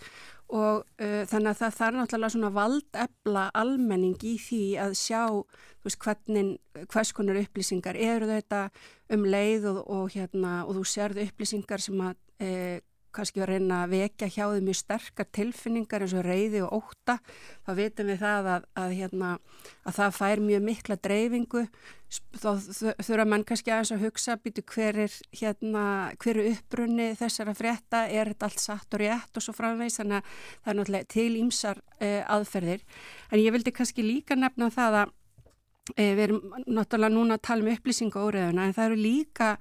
Og 0.47 0.83
uh, 0.85 1.23
þannig 1.27 1.49
að 1.51 1.61
það 1.61 1.77
þarf 1.79 1.97
náttúrulega 1.97 2.33
svona 2.35 2.51
valdefla 2.55 3.47
almenning 3.57 4.21
í 4.23 4.35
því 4.39 4.61
að 4.83 4.93
sjá 4.99 5.23
veist, 5.83 5.99
hvernig, 6.03 6.53
hvers 6.93 7.13
konar 7.17 7.41
upplýsingar 7.41 7.97
eru 7.97 8.29
þetta 8.29 8.67
um 9.15 9.25
leið 9.25 9.71
og, 9.73 9.81
og, 9.87 10.05
hérna, 10.13 10.61
og 10.67 10.77
þú 10.77 10.85
sérðu 10.93 11.25
upplýsingar 11.27 11.83
sem 11.83 12.05
að 12.05 12.15
kannski 13.15 13.41
að 13.41 13.49
reyna 13.51 13.81
að 13.83 13.93
vekja 13.95 14.29
hjá 14.29 14.43
þau 14.51 14.63
mjög 14.65 14.77
sterkar 14.79 15.27
tilfinningar 15.35 16.03
eins 16.05 16.15
og 16.17 16.25
reyði 16.25 16.63
og 16.65 16.81
óta 16.81 17.17
þá 17.65 17.71
vitum 17.77 18.09
við 18.11 18.19
það 18.21 18.49
að, 18.53 18.67
að, 18.81 18.95
hérna, 18.99 19.29
að 19.83 19.97
það 19.97 20.17
fær 20.17 20.43
mjög 20.43 20.65
mikla 20.67 20.97
dreifingu. 21.07 21.63
Þá 22.37 22.49
þurfa 23.03 23.25
mann 23.27 23.43
kannski 23.47 23.73
aðeins 23.73 23.93
að 23.95 24.05
hugsa 24.05 24.37
býtu 24.39 24.63
hver 24.71 25.01
er 25.07 25.17
hérna, 25.35 25.83
hver 26.23 26.39
er 26.39 26.51
uppbrunni 26.53 27.09
þessara 27.19 27.55
frétta? 27.57 28.05
Er 28.07 28.31
þetta 28.31 28.47
allt 28.47 28.63
satt 28.63 28.95
og 28.95 29.03
rétt 29.03 29.39
og 29.39 29.43
svo 29.43 29.55
framvegs 29.57 29.99
þannig 29.99 30.21
að 30.21 30.37
það 30.37 30.71
er 30.71 30.79
náttúrulega 30.79 31.11
til 31.15 31.29
ímsar 31.41 31.81
eh, 31.99 32.21
aðferðir. 32.23 32.85
En 33.31 33.43
ég 33.43 33.55
vildi 33.55 33.75
kannski 33.75 34.05
líka 34.05 34.39
nefna 34.39 34.71
það 34.71 35.01
að 35.01 35.11
eh, 35.97 36.13
við 36.13 36.23
erum 36.29 36.55
náttúrulega 36.63 37.15
núna 37.17 37.37
að 37.39 37.45
tala 37.49 37.65
um 37.65 37.75
upplýsingu 37.75 38.23
óreðuna 38.23 38.69
en 38.69 38.77
það 38.77 38.91
eru 38.91 39.03
líka 39.03 39.51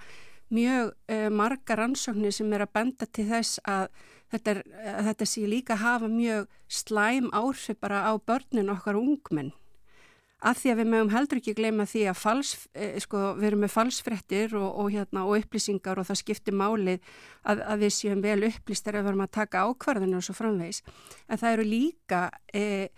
mjög 0.54 0.92
uh, 1.10 1.28
margar 1.32 1.82
ansóknir 1.86 2.34
sem 2.34 2.52
er 2.54 2.66
að 2.66 2.74
benda 2.78 3.06
til 3.06 3.26
þess 3.30 3.60
að 3.66 3.88
þetta, 4.32 4.50
er, 4.52 4.60
að 4.94 5.08
þetta 5.10 5.28
sé 5.30 5.46
líka 5.50 5.78
hafa 5.80 6.10
mjög 6.10 6.50
slæm 6.68 7.30
áhrif 7.34 7.78
bara 7.80 8.04
á 8.06 8.12
börnin 8.18 8.72
okkar 8.74 8.98
ungmenn. 8.98 9.52
Af 10.46 10.60
því 10.60 10.70
að 10.70 10.78
við 10.78 10.88
mögum 10.92 11.10
heldur 11.14 11.38
ekki 11.40 11.54
gleyma 11.56 11.86
því 11.88 12.02
að 12.10 12.18
fals, 12.20 12.50
eh, 12.76 12.98
sko, 13.00 13.22
við 13.38 13.48
erum 13.48 13.62
með 13.64 13.72
falsfrettir 13.72 14.54
og, 14.58 14.68
og, 14.68 14.90
hérna, 14.92 15.24
og 15.24 15.40
upplýsingar 15.40 15.98
og 15.98 16.06
það 16.06 16.20
skiptir 16.20 16.54
málið 16.54 17.00
að, 17.48 17.62
að 17.64 17.84
við 17.86 17.94
séum 17.96 18.22
vel 18.22 18.38
upplýstar 18.50 18.98
ef 18.98 19.06
við 19.06 19.12
erum 19.14 19.24
að 19.24 19.32
taka 19.38 19.64
ákvarðinu 19.64 20.20
og 20.20 20.26
svo 20.26 20.36
framvegs. 20.36 20.82
En 21.26 21.40
það 21.40 21.56
eru 21.56 21.66
líka 21.70 22.20
eh, 22.52 22.92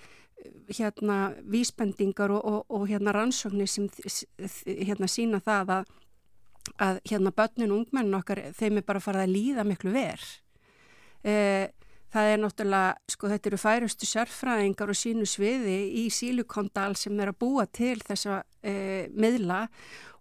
hérna, 0.74 1.20
vísbendingar 1.46 2.34
og, 2.34 2.66
og 2.66 2.88
hérna, 2.90 3.14
rannsóknir 3.14 3.70
sem 3.70 3.86
hérna, 4.66 5.06
sína 5.06 5.40
það 5.44 5.74
að 5.78 5.94
að 6.76 7.00
hérna 7.08 7.34
börnin 7.34 7.72
og 7.72 7.84
ungmennin 7.84 8.18
okkar 8.20 8.44
þeim 8.58 8.80
er 8.80 8.86
bara 8.88 9.02
farið 9.02 9.24
að 9.24 9.34
líða 9.34 9.66
miklu 9.68 9.94
ver 9.94 10.24
e, 11.24 11.34
það 12.12 12.32
er 12.32 12.42
náttúrulega 12.42 13.14
sko 13.14 13.30
þetta 13.32 13.50
eru 13.50 13.60
færustu 13.60 14.08
sérfræðingar 14.08 14.92
og 14.92 14.98
sínu 14.98 15.26
sviði 15.28 15.78
í 16.02 16.04
sílukondal 16.12 16.94
sem 16.96 17.18
er 17.20 17.32
að 17.32 17.40
búa 17.44 17.66
til 17.66 17.98
þessa 18.04 18.42
e, 18.62 19.08
miðla 19.12 19.66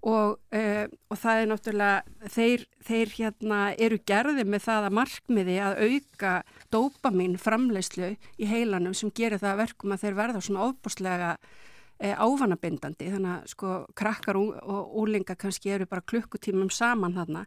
og, 0.08 0.38
e, 0.54 0.88
og 1.10 1.20
það 1.20 1.42
er 1.42 1.50
náttúrulega 1.52 2.28
þeir, 2.34 2.66
þeir 2.86 3.14
hérna 3.16 3.62
eru 3.88 4.02
gerði 4.08 4.46
með 4.48 4.68
það 4.68 4.90
að 4.90 4.98
markmiði 5.00 5.58
að 5.64 5.80
auka 5.88 6.34
dópamin 6.74 7.40
framleyslu 7.42 8.14
í 8.38 8.52
heilanum 8.52 8.96
sem 8.98 9.14
gerir 9.16 9.42
það 9.42 9.64
verkum 9.64 9.96
að 9.96 10.06
þeir 10.06 10.20
verða 10.20 10.44
svona 10.44 10.68
ofbúslega 10.68 11.34
e, 11.38 11.66
ávanabindandi. 11.98 13.12
Þannig 13.14 13.32
að 13.34 13.54
sko 13.54 13.76
krakkar 13.98 14.40
og, 14.40 14.58
og 14.62 14.98
úlinga 15.04 15.38
kannski 15.40 15.74
eru 15.74 15.88
bara 15.90 16.06
klukkutímum 16.06 16.70
saman 16.74 17.16
þarna. 17.18 17.46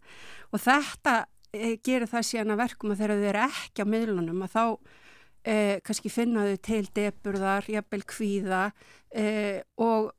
Og 0.50 0.62
þetta 0.64 1.16
e, 1.52 1.76
gerir 1.84 2.10
það 2.10 2.26
síðan 2.30 2.54
að 2.54 2.62
verkum 2.64 2.94
að 2.94 3.02
þegar 3.02 3.20
þau 3.20 3.28
eru 3.32 3.44
ekki 3.46 3.86
á 3.86 3.92
miðlunum 3.94 4.46
að 4.46 4.56
þá 4.56 4.64
e, 5.44 5.56
kannski 5.86 6.14
finnaðu 6.14 6.56
til 6.70 6.82
deburðar, 6.96 7.70
jafnvel 7.70 8.02
kvíða 8.14 8.64
og 9.82 10.12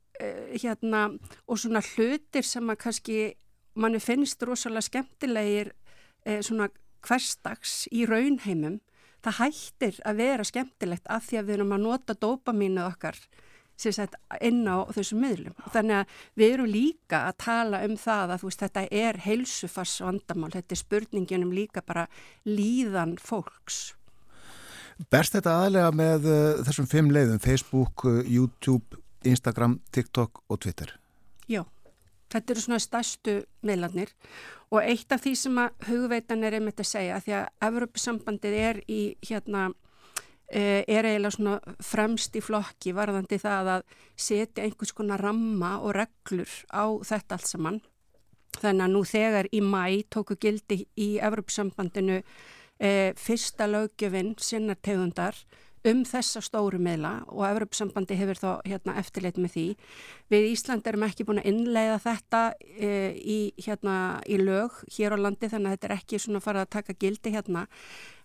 hérna 0.60 1.06
og 1.48 1.56
svona 1.58 1.80
hlutir 1.80 2.44
sem 2.44 2.68
að 2.68 2.82
kannski 2.82 3.14
manni 3.80 3.96
finnst 4.04 4.42
rosalega 4.44 4.84
skemmtilegir 4.84 5.70
svona 6.44 6.68
hverstags 7.02 7.86
í 7.88 8.04
raunheimum 8.06 8.76
það 9.22 9.38
hættir 9.38 9.98
að 10.06 10.20
vera 10.20 10.46
skemmtilegt 10.46 11.08
af 11.10 11.26
því 11.28 11.40
að 11.40 11.48
við 11.48 11.56
erum 11.56 11.74
að 11.76 11.84
nota 11.86 12.16
dopamínu 12.18 12.84
okkar 12.84 13.18
sagt, 13.80 14.14
inn 14.44 14.62
á 14.68 14.86
þessum 14.94 15.22
miðlum. 15.24 15.56
Þannig 15.72 16.02
að 16.02 16.14
við 16.38 16.54
erum 16.54 16.70
líka 16.70 17.24
að 17.28 17.38
tala 17.44 17.82
um 17.86 17.96
það 18.00 18.34
að 18.36 18.44
veist, 18.46 18.62
þetta 18.62 18.84
er 18.90 19.20
heilsufars 19.24 19.96
vandamál, 20.04 20.52
þetta 20.54 20.76
er 20.76 20.82
spurningin 20.82 21.46
um 21.46 21.52
líka 21.56 21.82
bara 21.86 22.06
líðan 22.46 23.16
fólks. 23.20 23.94
Berst 25.10 25.34
þetta 25.34 25.58
aðlega 25.64 25.92
með 25.96 26.26
uh, 26.30 26.64
þessum 26.66 26.88
fimm 26.90 27.10
leiðum, 27.14 27.40
Facebook, 27.42 28.04
uh, 28.06 28.20
YouTube, 28.28 29.00
Instagram, 29.26 29.80
TikTok 29.90 30.42
og 30.48 30.60
Twitter? 30.62 30.92
Já, 31.50 31.64
þetta 32.32 32.54
eru 32.54 32.64
svona 32.64 32.82
stærstu 32.82 33.38
miðlarnir 33.66 34.12
og 34.72 34.80
eitt 34.84 35.12
af 35.12 35.24
því 35.24 35.32
sem 35.36 35.58
að 35.60 35.88
hugveitan 35.88 36.44
er 36.46 36.58
einmitt 36.58 36.80
að 36.80 36.90
segja 36.92 37.20
því 37.24 37.34
að 37.40 37.48
Evropasambandið 37.68 38.58
er 38.60 38.82
í 38.88 39.00
hérna 39.26 39.70
er 40.52 41.06
eiginlega 41.08 41.32
svona 41.36 41.76
fremst 41.80 42.36
í 42.36 42.42
flokki 42.44 42.92
varðandi 42.96 43.38
það 43.40 43.70
að 43.76 43.84
setja 44.20 44.66
einhvers 44.66 44.92
konar 44.92 45.22
ramma 45.24 45.78
og 45.80 45.94
reglur 45.96 46.50
á 46.68 46.84
þetta 47.08 47.38
allt 47.38 47.48
saman. 47.48 47.80
Þannig 48.60 48.84
að 48.84 48.92
nú 48.92 49.02
þegar 49.08 49.48
í 49.48 49.62
mæ 49.64 49.84
tóku 50.12 50.36
gildi 50.36 50.82
í 51.00 51.08
Evropasambandinu 51.24 52.20
e, 52.20 53.12
fyrsta 53.16 53.68
lögjöfinn 53.70 54.34
sinnar 54.36 54.76
tegundar 54.84 55.38
um 55.88 56.02
þessa 56.06 56.42
stóru 56.44 56.78
meila 56.82 57.12
og 57.26 57.42
Evropasambandi 57.48 58.16
hefur 58.18 58.38
þá 58.38 58.50
hérna, 58.68 58.94
eftirleit 59.00 59.38
með 59.40 59.54
því. 59.56 59.64
Við 60.32 60.48
Ísland 60.52 60.86
erum 60.86 61.06
ekki 61.06 61.26
búin 61.26 61.40
að 61.42 61.48
innleiða 61.50 61.98
þetta 62.04 62.42
e, 62.60 62.90
í, 63.18 63.38
hérna, 63.66 63.96
í 64.30 64.38
lög 64.40 64.78
hér 64.96 65.16
á 65.16 65.18
landi 65.18 65.50
þannig 65.50 65.72
að 65.72 65.76
þetta 65.76 65.88
er 65.88 65.96
ekki 65.96 66.20
svona 66.22 66.42
farið 66.44 66.66
að 66.66 66.74
taka 66.76 66.98
gildi 67.02 67.34
hérna. 67.34 67.64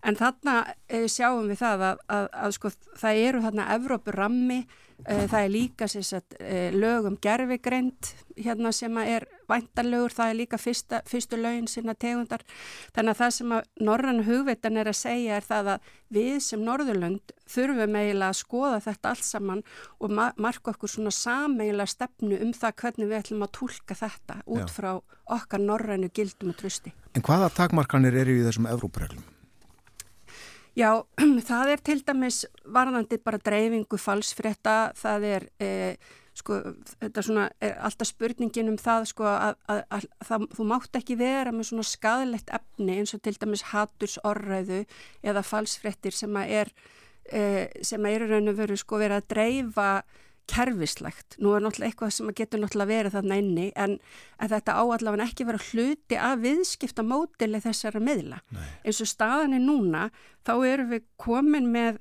En 0.06 0.20
þarna 0.20 0.58
e, 0.86 1.06
sjáum 1.10 1.50
við 1.50 1.64
það 1.64 1.88
að, 1.90 2.04
að, 2.18 2.30
að 2.46 2.58
sko, 2.60 2.74
það 3.02 3.24
eru 3.24 3.44
þarna 3.48 3.72
Evrópurammi, 3.78 4.60
e, 5.02 5.18
það 5.26 5.40
er 5.42 5.54
líka 5.56 5.90
sagt, 5.90 6.38
e, 6.38 6.70
lög 6.78 7.10
um 7.10 7.18
gerfigreind 7.22 8.14
hérna, 8.38 8.74
sem 8.76 9.02
er 9.02 9.26
væntanlegur, 9.52 10.14
það 10.14 10.32
er 10.32 10.40
líka 10.42 10.60
fyrsta, 10.62 11.02
fyrstu 11.08 11.40
lögin 11.40 11.70
sinna 11.72 11.96
tegundar. 11.96 12.44
Þannig 12.96 13.14
að 13.14 13.22
það 13.22 13.32
sem 13.38 13.56
að 13.58 13.70
norrannu 13.90 14.26
hugveitan 14.28 14.82
er 14.82 14.92
að 14.92 15.00
segja 15.00 15.38
er 15.38 15.48
það 15.48 15.72
að 15.76 15.94
við 16.18 16.34
sem 16.48 16.64
Norðurlund 16.64 17.34
þurfum 17.48 17.96
eiginlega 18.00 18.32
að 18.32 18.42
skoða 18.42 18.82
þetta 18.88 19.14
allt 19.14 19.28
saman 19.28 19.64
og 20.00 20.14
ma 20.20 20.28
marka 20.40 20.74
okkur 20.74 20.92
svona 20.92 21.14
sameiginlega 21.16 21.94
stefnu 21.94 22.42
um 22.44 22.54
það 22.56 22.78
hvernig 22.84 23.10
við 23.10 23.22
ætlum 23.22 23.48
að 23.48 23.56
tólka 23.60 23.98
þetta 23.98 24.42
út 24.46 24.74
frá 24.74 24.92
okkar 25.38 25.64
norrannu 25.64 26.12
gildum 26.14 26.54
og 26.54 26.62
trusti. 26.62 26.94
En 27.16 27.26
hvaða 27.26 27.50
takmarkanir 27.56 28.16
eru 28.16 28.38
í 28.38 28.46
þessum 28.46 28.70
Evrópreglum? 28.72 29.26
Já, 30.78 30.92
það 31.50 31.74
er 31.74 31.82
til 31.82 31.98
dæmis 32.06 32.44
varðandi 32.70 33.18
bara 33.24 33.42
dreifingu 33.42 33.98
falsfrétta, 33.98 34.94
það 34.98 35.28
er, 35.32 35.48
e, 35.58 35.70
sko, 36.38 36.60
þetta 37.02 37.24
svona, 37.26 37.48
er 37.64 37.74
alltaf 37.88 38.12
spurningin 38.12 38.72
um 38.72 38.78
það, 38.82 39.10
sko, 39.14 39.26
að, 39.30 39.58
að, 39.72 39.82
að, 39.98 40.08
að 40.28 40.46
þú 40.58 40.68
mátt 40.70 41.00
ekki 41.00 41.18
vera 41.20 41.54
með 41.56 41.72
svona 41.72 41.88
skadalegt 41.88 42.54
efni 42.58 43.00
eins 43.00 43.16
og 43.18 43.24
til 43.26 43.36
dæmis 43.40 43.66
hattursorræðu 43.72 44.84
eða 45.26 45.44
falsfréttir 45.46 46.16
sem 46.16 46.40
að 46.40 46.56
er, 46.62 46.72
e, 47.32 47.42
sem 47.86 48.06
að 48.06 48.20
eru 48.20 48.32
raun 48.32 48.54
og 48.54 48.58
veru, 48.62 48.80
sko, 48.80 49.02
verið 49.02 49.22
að 49.22 49.30
dreifa 49.34 49.92
kerfislegt. 50.48 51.36
Nú 51.44 51.52
er 51.56 51.64
náttúrulega 51.64 51.92
eitthvað 51.92 52.14
sem 52.16 52.30
getur 52.36 52.62
náttúrulega 52.62 52.92
verið 52.94 53.16
þarna 53.18 53.38
inni 53.42 53.66
en, 53.76 53.98
þetta 54.40 54.78
áallavega 54.80 55.28
ekki 55.28 55.48
vera 55.48 55.64
hluti 55.72 56.20
af 56.30 56.40
viðskipta 56.44 57.04
mótili 57.04 57.60
þessara 57.64 58.02
miðla. 58.04 58.40
Nei. 58.56 58.68
Eins 58.88 59.02
og 59.04 59.12
staðan 59.12 59.58
er 59.58 59.64
núna 59.66 60.08
þá 60.48 60.54
erum 60.70 60.94
við 60.94 61.08
komin 61.20 61.68
með 61.74 62.00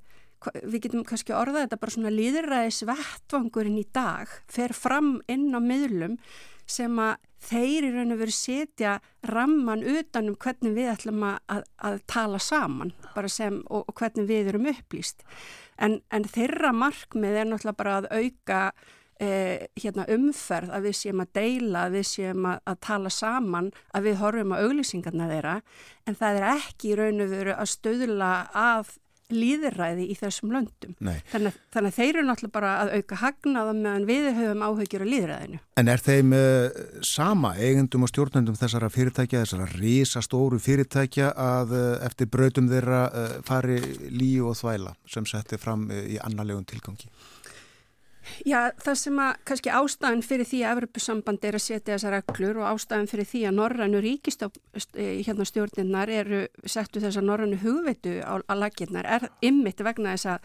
við 0.63 0.83
getum 0.87 1.07
kannski 1.07 1.35
orðað 1.37 1.67
þetta 1.67 1.81
bara 1.83 1.95
svona 1.95 2.13
líðræðis 2.15 2.83
vettvangurinn 2.89 3.81
í 3.81 3.87
dag 3.95 4.31
fer 4.53 4.75
fram 4.77 5.17
inn 5.33 5.49
á 5.57 5.61
miðlum 5.63 6.19
sem 6.67 6.99
að 6.99 7.17
þeir 7.47 7.87
í 7.87 7.93
raun 7.95 8.15
og 8.15 8.21
veru 8.21 8.35
setja 8.35 8.97
ramman 9.31 9.85
utanum 9.87 10.37
hvernig 10.41 10.75
við 10.77 10.91
ætlum 10.93 11.25
að, 11.29 11.63
að, 11.79 12.01
tala 12.11 12.41
saman 12.43 12.93
sem, 13.31 13.61
og, 13.71 13.87
og 13.87 13.95
hvernig 13.99 14.29
við 14.29 14.53
erum 14.53 14.69
upplýst. 14.73 15.25
En, 15.79 16.01
en 16.11 16.27
þeirra 16.27 16.73
markmið 16.75 17.41
er 17.43 17.51
náttúrulega 17.51 17.79
bara 17.79 17.97
að 18.01 18.09
auka 18.17 18.61
eh, 19.21 19.69
hérna, 19.79 20.09
umferð 20.17 20.75
að 20.75 20.89
við 20.89 20.99
séum 21.01 21.23
að 21.23 21.33
deila, 21.39 21.87
að 21.87 21.99
við 21.99 22.07
séum 22.11 22.51
að, 22.51 22.61
að 22.73 22.83
tala 22.89 23.13
saman, 23.15 23.73
að 23.93 24.09
við 24.09 24.21
horfum 24.25 24.55
á 24.57 24.63
auglýsingarna 24.65 25.31
þeirra. 25.33 25.57
En 26.09 26.19
það 26.19 26.41
er 26.41 26.49
ekki 26.57 26.93
í 26.93 26.99
raun 26.99 27.27
og 27.27 27.35
veru 27.35 27.57
að 27.57 27.75
stöðla 27.77 28.33
að 28.57 28.97
líðræði 29.33 30.07
í 30.13 30.17
þessum 30.19 30.53
löndum. 30.55 30.95
Þannig, 31.33 31.57
þannig 31.75 31.93
að 31.93 31.99
þeir 31.99 32.11
eru 32.11 32.25
náttúrulega 32.29 32.55
bara 32.55 32.73
að 32.83 32.93
auka 32.97 33.19
hagnaða 33.23 33.75
meðan 33.79 34.09
við 34.09 34.29
höfum 34.39 34.65
áhugjur 34.67 35.05
á 35.05 35.13
líðræðinu. 35.13 35.61
En 35.83 35.91
er 35.93 36.03
þeim 36.03 36.35
uh, 36.37 36.81
sama 37.07 37.55
eigendum 37.59 38.07
og 38.07 38.13
stjórnendum 38.13 38.59
þessara 38.59 38.91
fyrirtækja, 38.93 39.43
þessara 39.45 39.69
risastóru 39.75 40.61
fyrirtækja 40.63 41.33
að 41.35 41.75
uh, 41.77 41.87
eftir 42.07 42.31
brautum 42.31 42.71
þeirra 42.71 43.03
uh, 43.11 43.39
fari 43.47 43.81
líu 44.15 44.53
og 44.53 44.59
þvæla 44.61 44.95
sem 45.11 45.27
setti 45.29 45.59
fram 45.61 45.89
í 45.91 46.21
annarlegun 46.23 46.69
tilgangi? 46.69 47.11
Já, 48.47 48.71
það 48.83 48.97
sem 49.01 49.17
að 49.23 49.33
kannski 49.49 49.71
ástæðan 49.81 50.25
fyrir 50.27 50.47
því 50.49 50.59
að 50.63 50.73
Evropasambandi 50.77 51.49
er 51.49 51.59
að 51.59 51.67
setja 51.67 51.97
þessar 51.97 52.17
reglur 52.17 52.57
og 52.63 52.71
ástæðan 52.73 53.11
fyrir 53.11 53.27
því 53.31 53.41
að 53.49 53.59
norrannu 53.61 53.99
ríkistjórninnar 54.07 56.09
eru 56.23 56.41
settu 56.65 56.99
þessar 57.05 57.25
norrannu 57.27 57.59
hugveitu 57.63 58.13
á, 58.23 58.35
á 58.43 58.55
laginnar 58.59 59.07
er 59.19 59.23
ymmit 59.45 59.79
vegna 59.85 60.17
þess 60.17 60.27
að 60.37 60.41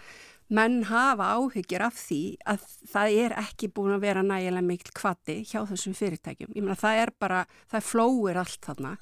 menn 0.51 0.81
hafa 0.89 1.29
áhyggjur 1.37 1.83
af 1.85 1.95
því 1.95 2.21
að 2.51 2.63
það 2.91 3.17
er 3.23 3.35
ekki 3.39 3.69
búin 3.71 3.95
að 3.95 4.03
vera 4.03 4.23
nægilega 4.25 4.67
mikil 4.67 4.91
kvati 4.97 5.37
hjá 5.47 5.61
þessum 5.69 5.95
fyrirtækjum. 5.95 6.51
Ég 6.57 6.65
meina 6.65 6.79
það 6.79 7.03
er 7.05 7.11
bara, 7.23 7.45
það 7.71 7.87
flóir 7.87 8.35
allt 8.41 8.67
þarna 8.67 8.97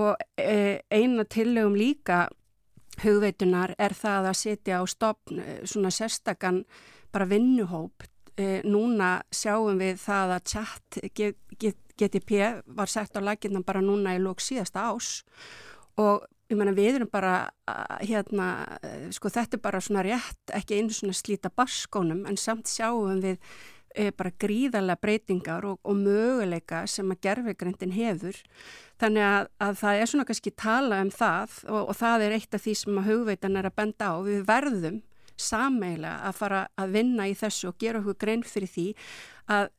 og 0.00 0.22
e, 0.40 0.80
eina 0.88 1.26
tillögum 1.28 1.76
líka 1.76 2.30
hugveitunar 3.02 3.74
er 3.78 3.92
það 3.96 4.30
að 4.30 4.38
setja 4.40 4.80
á 4.80 4.84
stopn 4.88 5.42
e, 5.42 5.58
svona 5.68 5.92
sérstakann 5.92 6.62
bara 7.12 7.28
vinnuhóp. 7.30 8.06
E, 8.40 8.60
núna 8.64 9.20
sjáum 9.34 9.80
við 9.80 9.98
það 10.00 10.36
að 10.36 10.44
chat 10.48 11.00
GTP 12.00 12.62
var 12.72 12.88
sett 12.88 13.16
á 13.18 13.20
laginna 13.20 13.60
bara 13.66 13.82
núna 13.84 14.14
í 14.16 14.20
lók 14.22 14.40
síðasta 14.40 14.86
ás 14.88 15.20
og 16.00 16.24
ég 16.50 16.58
menna 16.58 16.74
við 16.74 17.00
erum 17.00 17.10
bara 17.10 17.50
hérna, 18.00 18.78
e, 18.82 19.10
sko 19.14 19.30
þetta 19.30 19.58
er 19.58 19.62
bara 19.62 19.82
svona 19.84 20.04
rétt, 20.06 20.40
ekki 20.56 20.80
einu 20.80 20.94
svona 20.94 21.16
slíta 21.16 21.50
barskónum 21.52 22.24
en 22.26 22.38
samt 22.40 22.70
sjáum 22.70 23.20
við 23.22 23.36
e, 23.94 24.10
bara 24.16 24.32
gríðarlega 24.40 25.02
breytingar 25.02 25.66
og, 25.68 25.78
og 25.84 25.98
möguleika 26.00 26.84
sem 26.90 27.10
að 27.12 27.22
gerfegrindin 27.26 27.94
hefur 27.94 28.38
þannig 29.02 29.26
að, 29.26 29.52
að 29.66 29.78
það 29.82 30.00
er 30.00 30.10
svona 30.12 30.26
kannski 30.30 30.54
tala 30.56 31.02
um 31.04 31.12
það 31.14 31.60
og, 31.68 31.82
og 31.82 31.94
það 32.00 32.26
er 32.26 32.36
eitt 32.38 32.56
af 32.56 32.66
því 32.66 32.76
sem 32.82 33.00
að 33.02 33.12
hugveitan 33.12 33.60
er 33.60 33.70
að 33.70 33.78
benda 33.82 34.10
á, 34.10 34.14
við 34.26 34.44
verðum 34.48 35.00
sameila 35.42 36.16
að 36.28 36.38
fara 36.42 36.62
að 36.80 36.94
vinna 36.98 37.28
í 37.30 37.34
þessu 37.38 37.70
og 37.70 37.80
gera 37.80 38.02
okkur 38.02 38.18
grein 38.20 38.46
fyrir 38.46 38.70
því 38.70 38.86
að 39.50 39.70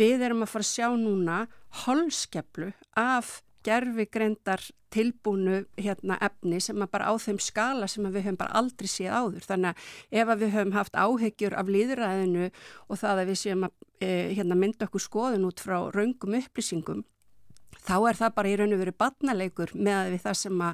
við 0.00 0.26
erum 0.26 0.44
að 0.44 0.52
fara 0.54 0.66
að 0.66 0.72
sjá 0.72 0.88
núna 0.96 1.38
holskeplu 1.84 2.72
af 2.98 3.40
gerfi 3.66 4.06
greindar 4.08 4.62
tilbúnu 4.90 5.64
hérna, 5.78 6.16
efni 6.24 6.58
sem 6.62 6.80
að 6.80 6.90
bara 6.94 7.10
á 7.12 7.14
þeim 7.20 7.38
skala 7.42 7.88
sem 7.90 8.06
við 8.08 8.24
höfum 8.24 8.38
bara 8.40 8.56
aldrei 8.58 8.88
séð 8.90 9.12
áður. 9.14 9.46
Þannig 9.46 9.70
að 9.70 10.20
ef 10.22 10.32
að 10.32 10.42
við 10.42 10.54
höfum 10.56 10.74
haft 10.74 10.96
áhegjur 10.98 11.56
af 11.60 11.70
líðræðinu 11.70 12.48
og 12.88 13.00
það 13.02 13.22
að 13.22 13.30
við 13.30 13.40
séum 13.42 13.66
að 13.68 13.74
e, 14.00 14.10
hérna, 14.38 14.58
mynda 14.58 14.88
okkur 14.88 15.04
skoðun 15.04 15.46
út 15.50 15.62
frá 15.62 15.76
raungum 15.94 16.38
upplýsingum, 16.40 17.04
þá 17.78 17.96
er 17.98 18.20
það 18.22 18.34
bara 18.38 18.50
í 18.50 18.56
raun 18.58 18.74
og 18.74 18.82
veru 18.82 18.96
batnaleikur 19.04 19.74
með 19.76 20.16
það 20.24 20.40
sem 20.42 20.64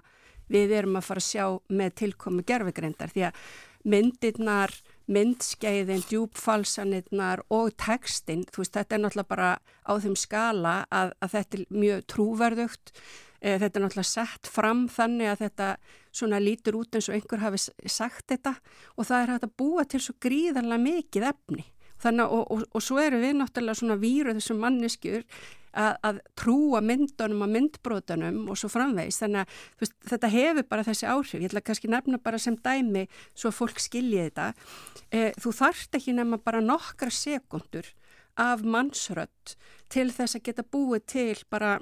við 0.53 0.77
erum 0.79 1.01
að 1.01 1.09
fara 1.09 1.23
að 1.23 1.27
sjá 1.27 1.47
með 1.75 1.97
tilkomu 2.01 2.47
gerfi 2.47 2.75
greindar. 2.77 3.11
Því 3.11 3.27
að 3.29 3.41
myndirnar, 3.87 4.73
myndskeiðin, 5.07 6.03
djúbfalsanirnar 6.11 7.45
og 7.55 7.71
textin, 7.79 8.43
þú 8.51 8.65
veist, 8.65 8.75
þetta 8.75 8.97
er 8.97 9.03
náttúrulega 9.05 9.31
bara 9.31 9.51
á 9.87 9.93
þeim 10.03 10.17
skala 10.19 10.75
að, 10.91 11.15
að 11.23 11.37
þetta 11.37 11.59
er 11.59 11.65
mjög 11.85 12.03
trúverðugt, 12.11 12.93
e, 13.39 13.55
þetta 13.55 13.71
er 13.71 13.85
náttúrulega 13.87 14.11
sett 14.11 14.51
fram 14.51 14.87
þannig 14.91 15.31
að 15.31 15.45
þetta 15.45 15.71
svona 16.17 16.43
lítur 16.43 16.81
út 16.81 16.99
eins 16.99 17.11
og 17.11 17.19
einhver 17.19 17.45
hafi 17.45 17.63
sagt 17.87 18.27
þetta 18.33 18.57
og 18.97 19.07
það 19.07 19.23
er 19.23 19.35
hægt 19.35 19.49
að 19.49 19.57
búa 19.63 19.87
til 19.87 20.03
svo 20.03 20.17
gríðarlega 20.27 20.83
mikið 20.83 21.31
efni. 21.31 21.67
Þannig, 22.03 22.33
og, 22.33 22.51
og, 22.53 22.65
og 22.77 22.85
svo 22.85 22.99
eru 23.01 23.21
við 23.23 23.39
náttúrulega 23.39 23.81
svona 23.81 23.97
víruð 24.01 24.41
þessum 24.41 24.61
manneskjur 24.61 25.25
að, 25.77 25.97
að 26.09 26.21
trúa 26.39 26.81
myndunum 26.85 27.45
og 27.47 27.53
myndbrótunum 27.53 28.39
og 28.53 28.61
svo 28.61 28.71
framvegs. 28.73 29.21
Þannig 29.23 29.45
að 29.45 29.59
veist, 29.83 29.97
þetta 30.13 30.33
hefur 30.33 30.69
bara 30.71 30.87
þessi 30.87 31.09
áhrif. 31.11 31.37
Ég 31.41 31.51
ætla 31.51 31.65
kannski 31.67 31.91
nefna 31.93 32.21
bara 32.23 32.41
sem 32.43 32.57
dæmi 32.65 33.07
svo 33.35 33.53
fólk 33.55 33.83
skilji 33.83 34.27
þetta. 34.27 34.51
E, 35.11 35.31
þú 35.41 35.55
þarft 35.61 35.99
ekki 35.99 36.17
nefna 36.17 36.41
bara 36.43 36.65
nokkra 36.65 37.13
sekundur 37.13 37.93
af 38.41 38.65
mannsrött 38.65 39.57
til 39.93 40.11
þess 40.13 40.39
að 40.39 40.49
geta 40.49 40.67
búið 40.67 41.07
til 41.13 41.37
bara 41.53 41.79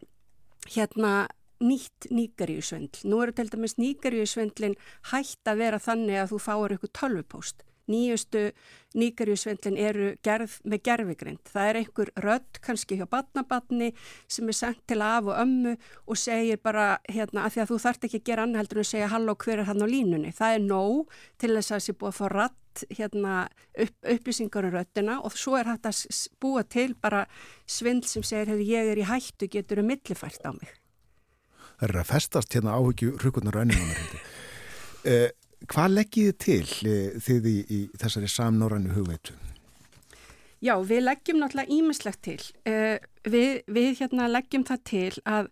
hérna 0.71 1.25
nýtt 1.65 2.11
nýgaríusvendl. 2.12 3.07
Nú 3.09 3.21
eru 3.25 3.35
til 3.35 3.51
dæmis 3.51 3.79
nýgaríusvendlin 3.81 4.75
hægt 5.12 5.49
að 5.49 5.62
vera 5.62 5.83
þannig 5.83 6.23
að 6.23 6.35
þú 6.35 6.43
fáur 6.43 6.75
ykkur 6.77 6.93
tölvupóst 6.99 7.65
nýjustu 7.91 8.49
nýgarjusvendlin 8.95 9.76
eru 9.80 10.11
gerð 10.24 10.57
með 10.64 10.82
gerfigrind. 10.89 11.43
Það 11.51 11.68
er 11.70 11.78
einhver 11.80 12.11
rödd 12.24 12.61
kannski 12.64 12.99
hjá 12.99 13.07
batnabatni 13.11 13.91
sem 14.30 14.49
er 14.49 14.59
sendt 14.59 14.85
til 14.91 15.01
af 15.03 15.26
og 15.26 15.39
ömmu 15.43 15.74
og 16.07 16.20
segir 16.20 16.61
bara 16.62 16.99
hérna 17.11 17.47
að 17.47 17.57
því 17.57 17.64
að 17.64 17.72
þú 17.72 17.80
þart 17.87 18.07
ekki 18.09 18.20
að 18.20 18.28
gera 18.30 18.47
annað 18.47 18.62
heldur 18.62 18.82
en 18.82 18.91
segja 18.91 19.11
halló 19.14 19.37
hver 19.45 19.62
er 19.62 19.70
hann 19.70 19.82
á 19.82 19.89
línunni. 19.91 20.35
Það 20.35 20.59
er 20.59 20.68
nóg 20.68 21.16
til 21.43 21.53
þess 21.57 21.72
að 21.72 21.74
það 21.74 21.85
sé 21.87 21.97
búið 21.99 22.12
að 22.12 22.20
fá 22.20 22.28
rætt 22.35 22.85
hérna 22.99 23.35
upp, 23.85 23.99
upplýsingar 24.14 24.68
um 24.68 24.74
röddina 24.74 25.18
og 25.22 25.37
svo 25.39 25.59
er 25.59 25.70
hægt 25.70 25.91
að 25.91 26.01
búa 26.43 26.64
til 26.66 26.95
bara 26.95 27.26
svindl 27.66 28.09
sem 28.09 28.26
segir 28.26 28.51
hefur 28.55 28.66
ég 28.66 28.95
er 28.95 29.03
í 29.03 29.07
hættu 29.09 29.51
getur 29.51 29.82
um 29.82 29.91
millifært 29.91 30.43
á 30.47 30.51
mig. 30.55 30.70
Það 31.74 31.89
er 31.89 32.01
að 32.01 32.11
festast 32.11 32.55
hérna 32.55 32.76
áhugju 32.78 33.16
enningunar. 33.18 34.20
Eh, 35.05 35.28
Hvað 35.71 35.95
leggjið 35.95 36.35
til 36.45 36.67
eh, 36.85 37.15
þið 37.25 37.49
í, 37.49 37.57
í 37.73 37.81
þessari 38.01 38.29
samnorrannu 38.29 38.93
hugveitu? 38.97 39.37
Já, 40.65 40.75
við 40.81 41.05
leggjum 41.05 41.41
náttúrulega 41.41 41.77
ímislegt 41.77 42.23
til. 42.25 42.41
Uh, 42.65 42.97
við, 43.29 43.65
við 43.69 43.99
hérna 44.01 44.31
leggjum 44.31 44.65
það 44.65 44.83
til 44.89 45.11
að, 45.29 45.51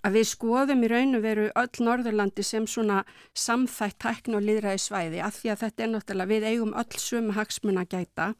að 0.00 0.16
við 0.16 0.28
skoðum 0.30 0.84
í 0.86 0.90
raun 0.92 1.18
og 1.18 1.24
veru 1.24 1.48
öll 1.52 1.84
Norðurlandi 1.84 2.44
sem 2.46 2.68
svona 2.70 3.02
samþætt 3.36 3.98
tækn 4.00 4.38
og 4.38 4.46
liðræði 4.46 4.82
svæði 4.86 5.20
af 5.24 5.36
því 5.40 5.52
að 5.52 5.62
þetta 5.64 5.84
er 5.84 5.92
náttúrulega, 5.92 6.32
við 6.32 6.48
eigum 6.52 6.72
öll 6.80 7.02
sumu 7.02 7.36
hagsmun 7.36 7.82
að 7.82 7.92
gæta 7.92 8.30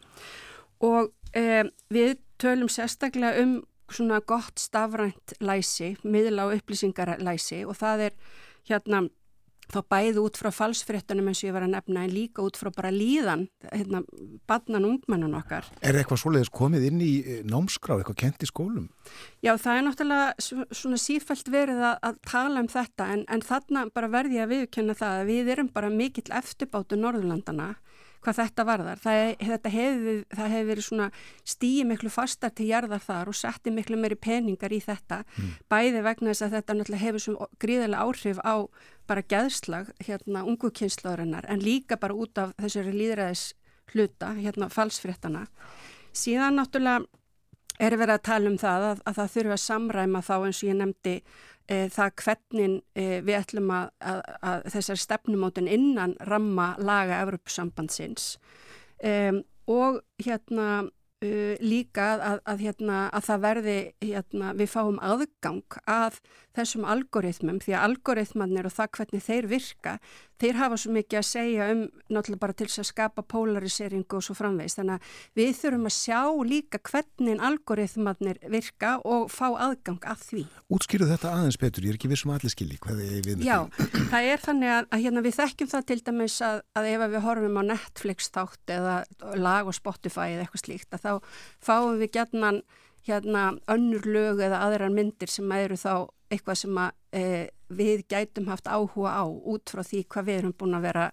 og 0.86 1.12
uh, 1.12 1.64
við 1.92 2.16
tölum 2.40 2.72
sérstaklega 2.72 3.44
um 3.44 3.58
svona 3.92 4.22
gott 4.24 4.58
stafrænt 4.58 5.36
læsi, 5.44 5.94
miðla 6.02 6.48
og 6.48 6.56
upplýsingarlæsi 6.56 7.62
og 7.68 7.76
það 7.78 8.08
er 8.08 8.16
hérna 8.66 9.04
þá 9.72 9.78
bæði 9.90 10.22
út 10.22 10.38
frá 10.38 10.50
falsfréttunum 10.54 11.30
eins 11.30 11.42
og 11.42 11.48
ég 11.48 11.56
var 11.56 11.66
að 11.66 11.72
nefna 11.74 12.04
en 12.06 12.14
líka 12.14 12.44
út 12.44 12.58
frá 12.58 12.70
bara 12.74 12.92
líðan 12.94 13.46
hérna, 13.72 14.02
badnan 14.48 14.86
ungmennun 14.88 15.36
okkar 15.38 15.66
Er 15.82 15.98
eitthvað 15.98 16.22
svoleiðis 16.22 16.52
komið 16.54 16.88
inn 16.90 17.02
í 17.02 17.12
eh, 17.22 17.40
námskrá, 17.46 17.98
eitthvað 17.98 18.20
kent 18.22 18.46
í 18.46 18.50
skólum? 18.50 18.88
Já, 19.44 19.54
það 19.54 19.72
er 19.72 19.86
náttúrulega 19.86 20.70
svona 20.74 21.00
sífælt 21.00 21.50
verið 21.52 21.82
að, 21.82 21.98
að 22.10 22.20
tala 22.30 22.62
um 22.62 22.70
þetta 22.70 23.10
en, 23.14 23.26
en 23.32 23.44
þarna 23.46 23.86
bara 23.94 24.12
verði 24.12 24.40
ég 24.40 24.46
að 24.46 24.54
viðkjöna 24.54 24.98
það 24.98 25.20
að 25.20 25.32
við 25.32 25.52
erum 25.56 25.72
bara 25.74 25.92
mikill 25.92 26.28
eftirbátu 26.40 27.00
Norðurlandana 27.00 27.74
hvað 28.26 28.38
þetta 28.40 28.66
varðar. 28.66 29.02
Það, 29.02 29.22
þetta 29.50 29.72
hefur, 29.72 30.20
hefur 30.40 30.68
verið 30.70 30.86
svona 30.88 31.08
stíi 31.46 31.84
miklu 31.88 32.12
fastar 32.12 32.54
til 32.56 32.68
jarðar 32.70 33.04
þar 33.04 33.30
og 33.32 33.38
setti 33.38 33.72
miklu 33.74 33.98
meiri 34.00 34.18
peningar 34.18 34.74
í 34.74 34.80
þetta, 34.82 35.22
mm. 35.24 35.52
bæði 35.72 36.04
vegna 36.06 36.32
þess 36.32 36.46
að 36.46 36.56
þetta 36.58 36.78
náttúrulega 36.78 37.04
hefur 37.04 37.24
svo 37.26 37.50
gríðilega 37.62 38.06
áhrif 38.06 38.42
á 38.42 38.54
bara 39.06 39.26
gæðslag 39.30 39.92
hérna 40.02 40.42
ungu 40.46 40.72
kynslaðurinnar 40.74 41.46
en 41.48 41.62
líka 41.62 41.98
bara 42.00 42.16
út 42.16 42.38
af 42.42 42.56
þessari 42.58 42.94
líðræðis 42.96 43.52
hluta, 43.94 44.32
hérna 44.34 44.70
falsfréttana. 44.72 45.46
Síðan 46.16 46.58
náttúrulega 46.58 47.06
er 47.76 47.96
verið 48.00 48.16
að 48.16 48.24
tala 48.24 48.50
um 48.50 48.56
það 48.60 48.86
að, 48.90 49.02
að 49.04 49.18
það 49.18 49.34
þurfa 49.34 49.56
að 49.56 49.62
samræma 49.66 50.22
þá 50.24 50.34
eins 50.38 50.62
og 50.62 50.68
ég 50.70 50.78
nefndi 50.80 51.14
það 51.66 52.12
hvernig 52.22 52.74
e, 52.94 53.06
við 53.26 53.38
ætlum 53.40 53.72
að, 53.74 53.88
að, 54.00 54.20
að 54.50 54.66
þessar 54.74 55.02
stefnumótin 55.02 55.70
innan 55.70 56.14
ramma 56.28 56.74
laga 56.78 57.22
Evropasambandsins 57.24 58.36
e, 59.02 59.42
og 59.66 60.02
hérna 60.22 60.86
Uh, 61.24 61.56
líka 61.64 62.10
að, 62.20 62.40
að, 62.44 62.58
hérna, 62.60 62.96
að 63.08 63.22
það 63.24 63.38
verði, 63.40 63.76
hérna, 64.04 64.50
við 64.52 64.68
fáum 64.68 64.98
aðgang 65.00 65.78
að 65.88 66.18
þessum 66.56 66.86
algoritmum 66.88 67.60
því 67.62 67.74
að 67.76 67.84
algoritmannir 67.90 68.68
og 68.68 68.74
það 68.74 68.90
hvernig 68.96 69.24
þeir 69.26 69.48
virka, 69.50 69.92
þeir 70.40 70.58
hafa 70.60 70.78
svo 70.80 70.92
mikið 70.96 71.18
að 71.20 71.26
segja 71.28 71.66
um 71.72 71.82
náttúrulega 72.12 72.42
bara 72.42 72.56
til 72.56 72.68
að 72.68 72.88
skapa 72.90 73.24
polariseringu 73.24 74.18
og 74.18 74.24
svo 74.26 74.36
framvegs 74.36 74.76
þannig 74.78 74.96
að 74.96 75.10
við 75.40 75.52
þurfum 75.60 75.88
að 75.90 75.96
sjá 75.96 76.20
líka 76.50 76.80
hvernig 76.90 77.42
algoritmannir 77.48 78.40
virka 78.52 78.94
og 79.04 79.28
fá 79.32 79.46
aðgang 79.48 80.08
að 80.08 80.24
því. 80.26 80.44
Útskýru 80.76 81.10
þetta 81.10 81.34
aðeins 81.36 81.60
betur, 81.60 81.86
ég 81.86 81.94
er 81.94 82.00
ekki 82.00 82.12
vissum 82.12 82.34
allir 82.34 82.52
skilji 82.52 82.80
hvað 82.82 83.02
þið 83.02 83.30
við 83.30 83.44
Já, 83.46 83.58
það 84.12 84.30
er 84.32 84.44
þannig 84.44 84.74
að, 84.76 84.88
að 84.90 85.04
hérna, 85.06 85.26
við 85.26 85.38
þekkjum 85.40 85.72
það 85.74 85.86
til 85.90 86.00
dæmis 86.08 86.40
að, 86.44 86.64
að 86.76 86.90
ef 86.92 87.06
við 87.06 87.24
horfum 87.26 87.60
á 87.60 87.62
Netflix 87.72 88.32
þátt 88.34 88.74
eða 88.76 88.96
lag 89.40 89.68
og 89.68 89.76
Spotify 89.76 90.32
eða 90.34 90.46
eitthvað 90.46 90.64
slíkt 90.64 90.96
að 90.96 91.06
þá 91.06 91.12
fáum 91.64 92.00
við 92.00 92.12
gætnan 92.16 92.62
hérna 93.06 93.48
önnur 93.72 94.06
lög 94.06 94.42
eða 94.44 94.62
aðrar 94.66 94.92
myndir 94.92 95.30
sem 95.30 95.52
eru 95.56 95.78
þá 95.78 96.08
eitthvað 96.32 96.60
sem 96.62 96.78
að, 96.82 96.94
e, 97.14 97.24
við 97.70 98.06
gætum 98.10 98.48
haft 98.50 98.66
áhuga 98.66 99.14
á 99.14 99.24
út 99.26 99.70
frá 99.70 99.82
því 99.86 100.06
hvað 100.10 100.28
við 100.28 100.38
erum 100.40 100.56
búin 100.58 100.78
að 100.78 100.86
vera 100.88 101.04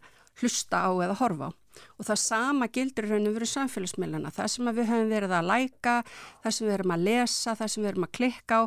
hlusta 0.41 0.81
á 0.85 0.91
eða 1.05 1.19
horfa 1.21 1.49
á. 1.49 1.51
Og 1.97 2.05
það 2.05 2.19
sama 2.21 2.67
gildur 2.69 3.07
raun 3.09 3.29
og 3.29 3.35
veru 3.37 3.49
samfélagsmiðluna. 3.49 4.31
Það 4.33 4.49
sem 4.53 4.69
við 4.69 4.89
höfum 4.91 5.13
verið 5.13 5.35
að 5.37 5.47
læka, 5.49 5.95
það 6.43 6.55
sem 6.55 6.67
við 6.67 6.73
erum 6.77 6.95
að 6.95 7.05
lesa, 7.07 7.55
það 7.57 7.71
sem 7.73 7.83
við 7.83 7.91
erum 7.91 8.07
að 8.07 8.15
klikka 8.17 8.59
á, 8.61 8.63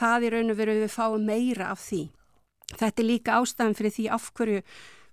það 0.00 0.26
í 0.26 0.30
raun 0.34 0.52
og 0.52 0.60
veru 0.60 0.76
við 0.80 0.94
fáum 0.94 1.26
meira 1.26 1.70
af 1.72 1.82
því. 1.84 2.02
Þetta 2.76 3.02
er 3.02 3.08
líka 3.10 3.40
ástæðan 3.40 3.76
fyrir 3.78 3.94
því 3.94 4.06
af 4.16 4.30
hverju 4.36 4.62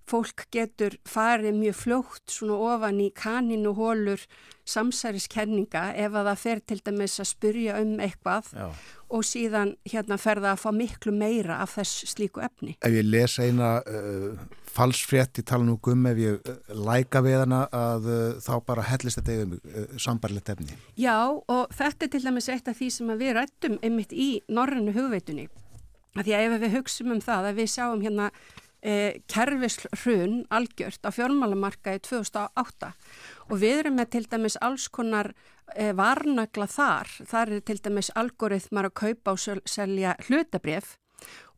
fólk 0.09 0.47
getur 0.51 0.97
farið 1.07 1.55
mjög 1.57 1.77
fljótt 1.79 2.33
svona 2.33 2.57
ofan 2.73 2.99
í 3.03 3.09
kaninu 3.15 3.73
hólur 3.77 4.23
samsæriskenninga 4.67 5.89
ef 5.99 6.13
að 6.15 6.27
það 6.29 6.41
fer 6.41 6.61
til 6.71 6.79
dæmis 6.85 7.19
að 7.19 7.29
spurja 7.33 7.77
um 7.83 7.97
eitthvað 8.03 8.49
Já. 8.55 8.67
og 9.15 9.25
síðan 9.27 9.73
hérna 9.87 10.17
ferða 10.21 10.53
að 10.53 10.61
fá 10.63 10.69
miklu 10.75 11.13
meira 11.15 11.59
af 11.63 11.75
þess 11.77 12.13
slíku 12.13 12.43
efni. 12.43 12.77
Ef 12.79 12.95
ég 12.95 13.07
les 13.07 13.35
eina 13.43 13.73
uh, 13.83 14.29
falsfrétt 14.73 15.41
í 15.41 15.45
talan 15.47 15.73
og 15.75 15.81
gum 15.83 16.07
ef 16.09 16.21
ég 16.21 16.39
uh, 16.39 16.61
læka 16.87 17.23
við 17.25 17.43
hana 17.43 17.65
að 17.75 18.07
uh, 18.07 18.23
þá 18.43 18.53
bara 18.69 18.87
hellist 18.87 19.19
þetta 19.19 19.37
yfir 19.39 19.59
uh, 19.59 19.99
sambarlegt 19.99 20.53
efni. 20.55 20.79
Já 20.99 21.19
og 21.27 21.75
þetta 21.75 22.07
er 22.07 22.15
til 22.15 22.23
dæmis 22.27 22.51
eitt 22.51 22.71
af 22.71 22.79
því 22.79 22.91
sem 22.97 23.13
við 23.19 23.35
rættum 23.39 23.79
einmitt 23.83 24.15
í 24.15 24.31
norrannu 24.47 24.95
hugveitunni. 24.95 25.49
Því 26.13 26.35
að 26.37 26.43
ef 26.47 26.59
við 26.61 26.75
hugsim 26.77 27.15
um 27.15 27.23
það 27.23 27.49
að 27.49 27.63
við 27.63 27.73
sjáum 27.73 28.03
hérna 28.03 28.29
eh, 28.83 29.21
kerfishrun 29.31 30.43
algjört 30.53 31.07
á 31.07 31.09
fjármálamarkaði 31.15 32.03
2008 32.09 32.91
og 33.49 33.55
við 33.63 33.83
erum 33.83 33.99
með 33.99 34.11
til 34.15 34.25
dæmis 34.31 34.59
alls 34.61 34.89
konar 34.91 35.33
eh, 35.75 35.93
varnagla 35.95 36.67
þar, 36.67 37.11
þar 37.29 37.57
er 37.57 37.63
til 37.65 37.79
dæmis 37.83 38.11
algoritmar 38.19 38.91
að 38.91 38.97
kaupa 39.03 39.37
og 39.37 39.63
selja 39.69 40.17
hlutabref 40.27 40.97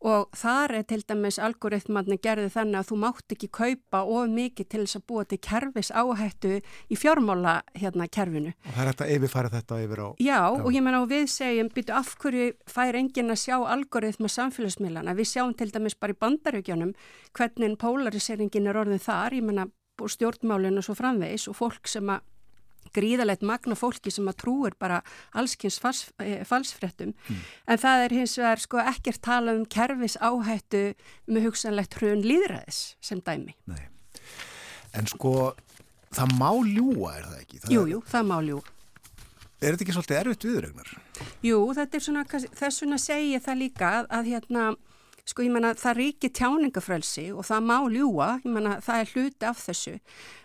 og 0.06 0.36
þar 0.38 0.74
er 0.78 0.84
til 0.86 1.00
dæmis 1.02 1.38
algoritmarni 1.42 2.18
gerði 2.22 2.50
þannig 2.54 2.78
að 2.80 2.90
þú 2.90 2.98
mátt 3.02 3.34
ekki 3.34 3.48
kaupa 3.58 4.02
of 4.06 4.28
mikið 4.30 4.68
til 4.70 4.82
þess 4.84 4.98
að 5.00 5.06
búa 5.10 5.24
til 5.26 5.38
kerfis 5.42 5.90
áhættu 5.90 6.52
í 6.62 6.98
fjármála 6.98 7.56
hérna 7.74 8.06
kerfinu. 8.06 8.52
Og 8.54 8.76
það 8.76 8.82
er 8.84 8.90
þetta 8.92 9.08
yfirfæra 9.16 9.52
þetta 9.56 9.80
yfir 9.86 10.02
á... 10.06 10.08
Já, 10.22 10.38
já. 10.38 10.62
og 10.62 10.70
ég 10.76 10.86
menna 10.86 11.02
og 11.02 11.10
við 11.10 11.26
segjum, 11.34 11.72
býtu 11.74 11.96
af 11.96 12.12
hverju 12.22 12.52
fær 12.70 13.00
enginn 13.00 13.34
að 13.34 13.42
sjá 13.42 13.56
algoritma 13.58 14.30
samfélagsmiðlana, 14.30 15.16
við 15.18 15.32
sjáum 15.32 15.56
til 15.58 15.72
dæmis 15.74 15.98
bara 15.98 16.14
í 16.14 16.20
bandarökjunum 16.22 16.94
hvernig 17.36 17.76
polariseringen 17.82 18.70
er 18.70 18.78
orðin 18.78 19.02
þar, 19.02 19.34
ég 19.34 19.46
menna 19.50 19.66
stjórnmálinu 19.96 20.84
svo 20.84 20.94
framvegs 20.94 21.48
og 21.50 21.56
fólk 21.56 21.88
sem 21.88 22.08
að 22.12 22.22
gríðalegt 22.94 23.44
magna 23.46 23.76
fólki 23.78 24.12
sem 24.12 24.28
að 24.30 24.38
trúir 24.44 24.76
bara 24.78 25.02
allskynns 25.36 25.78
fals, 25.82 26.06
eh, 26.22 26.44
falsfrettum 26.46 27.12
mm. 27.14 27.42
en 27.72 27.82
það 27.82 28.04
er 28.04 28.16
hins 28.20 28.36
vegar 28.38 28.62
sko 28.62 28.80
ekkert 28.82 29.22
tala 29.26 29.56
um 29.56 29.66
kervis 29.66 30.18
áhættu 30.20 30.86
með 31.26 31.50
hugsanlegt 31.50 31.98
hrun 32.00 32.24
líðræðis 32.26 32.80
sem 33.00 33.22
dæmi. 33.24 33.56
Nei. 33.70 33.84
En 34.96 35.08
sko 35.10 35.52
það 36.14 36.34
má 36.38 36.50
ljúa 36.64 37.16
er 37.18 37.28
það 37.28 37.38
ekki? 37.42 37.62
Það 37.64 37.76
jú, 37.76 37.84
jú, 37.92 38.02
það 38.08 38.28
má 38.30 38.36
ljúa. 38.46 38.72
Er 39.56 39.72
þetta 39.72 39.86
ekki 39.86 39.94
svolítið 39.96 40.18
erfitt 40.20 40.44
viðrögnar? 40.44 40.90
Jú, 41.44 41.60
þetta 41.76 41.96
er 41.96 42.04
svona, 42.04 42.24
þess 42.28 42.82
vegna 42.82 42.98
segja 43.00 43.40
það 43.40 43.62
líka 43.62 43.92
að, 44.00 44.08
að 44.18 44.28
hérna 44.34 44.64
sko 45.26 45.42
ég 45.42 45.52
menna 45.52 45.72
það 45.74 45.98
ríkir 45.98 46.32
tjáningafrelsi 46.38 47.26
og 47.34 47.46
það 47.48 47.64
má 47.66 47.76
ljúa, 47.90 48.28
ég 48.44 48.52
menna 48.54 48.76
það 48.84 49.00
er 49.02 49.12
hluti 49.12 49.48
af 49.48 49.62
þessu, 49.64 49.94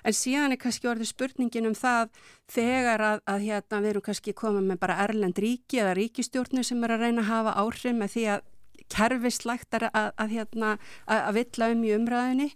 en 0.04 0.18
síðan 0.18 0.56
er 0.56 0.62
kannski 0.62 0.90
orðið 0.90 1.12
spurningin 1.12 1.70
um 1.70 1.78
það 1.78 2.10
þegar 2.52 3.06
að, 3.08 3.22
að 3.30 3.46
hérna 3.48 3.82
við 3.84 3.94
erum 3.94 4.06
kannski 4.08 4.34
komið 4.38 4.72
með 4.72 4.82
bara 4.82 4.98
Erlend 5.06 5.42
ríki 5.42 5.84
eða 5.84 5.94
ríkistjórnir 6.00 6.66
sem 6.68 6.82
er 6.84 6.96
að 6.96 7.06
reyna 7.06 7.22
að 7.26 7.32
hafa 7.32 7.58
áhrif 7.62 7.98
með 7.98 8.16
því 8.16 8.26
að 8.36 8.50
kerfislægt 8.92 9.78
að, 9.78 9.90
að, 9.92 10.08
að, 10.16 10.32
hérna, 10.38 10.72
að 11.06 11.38
villa 11.40 11.70
um 11.74 11.84
í 11.86 11.94
umræðinni 11.98 12.48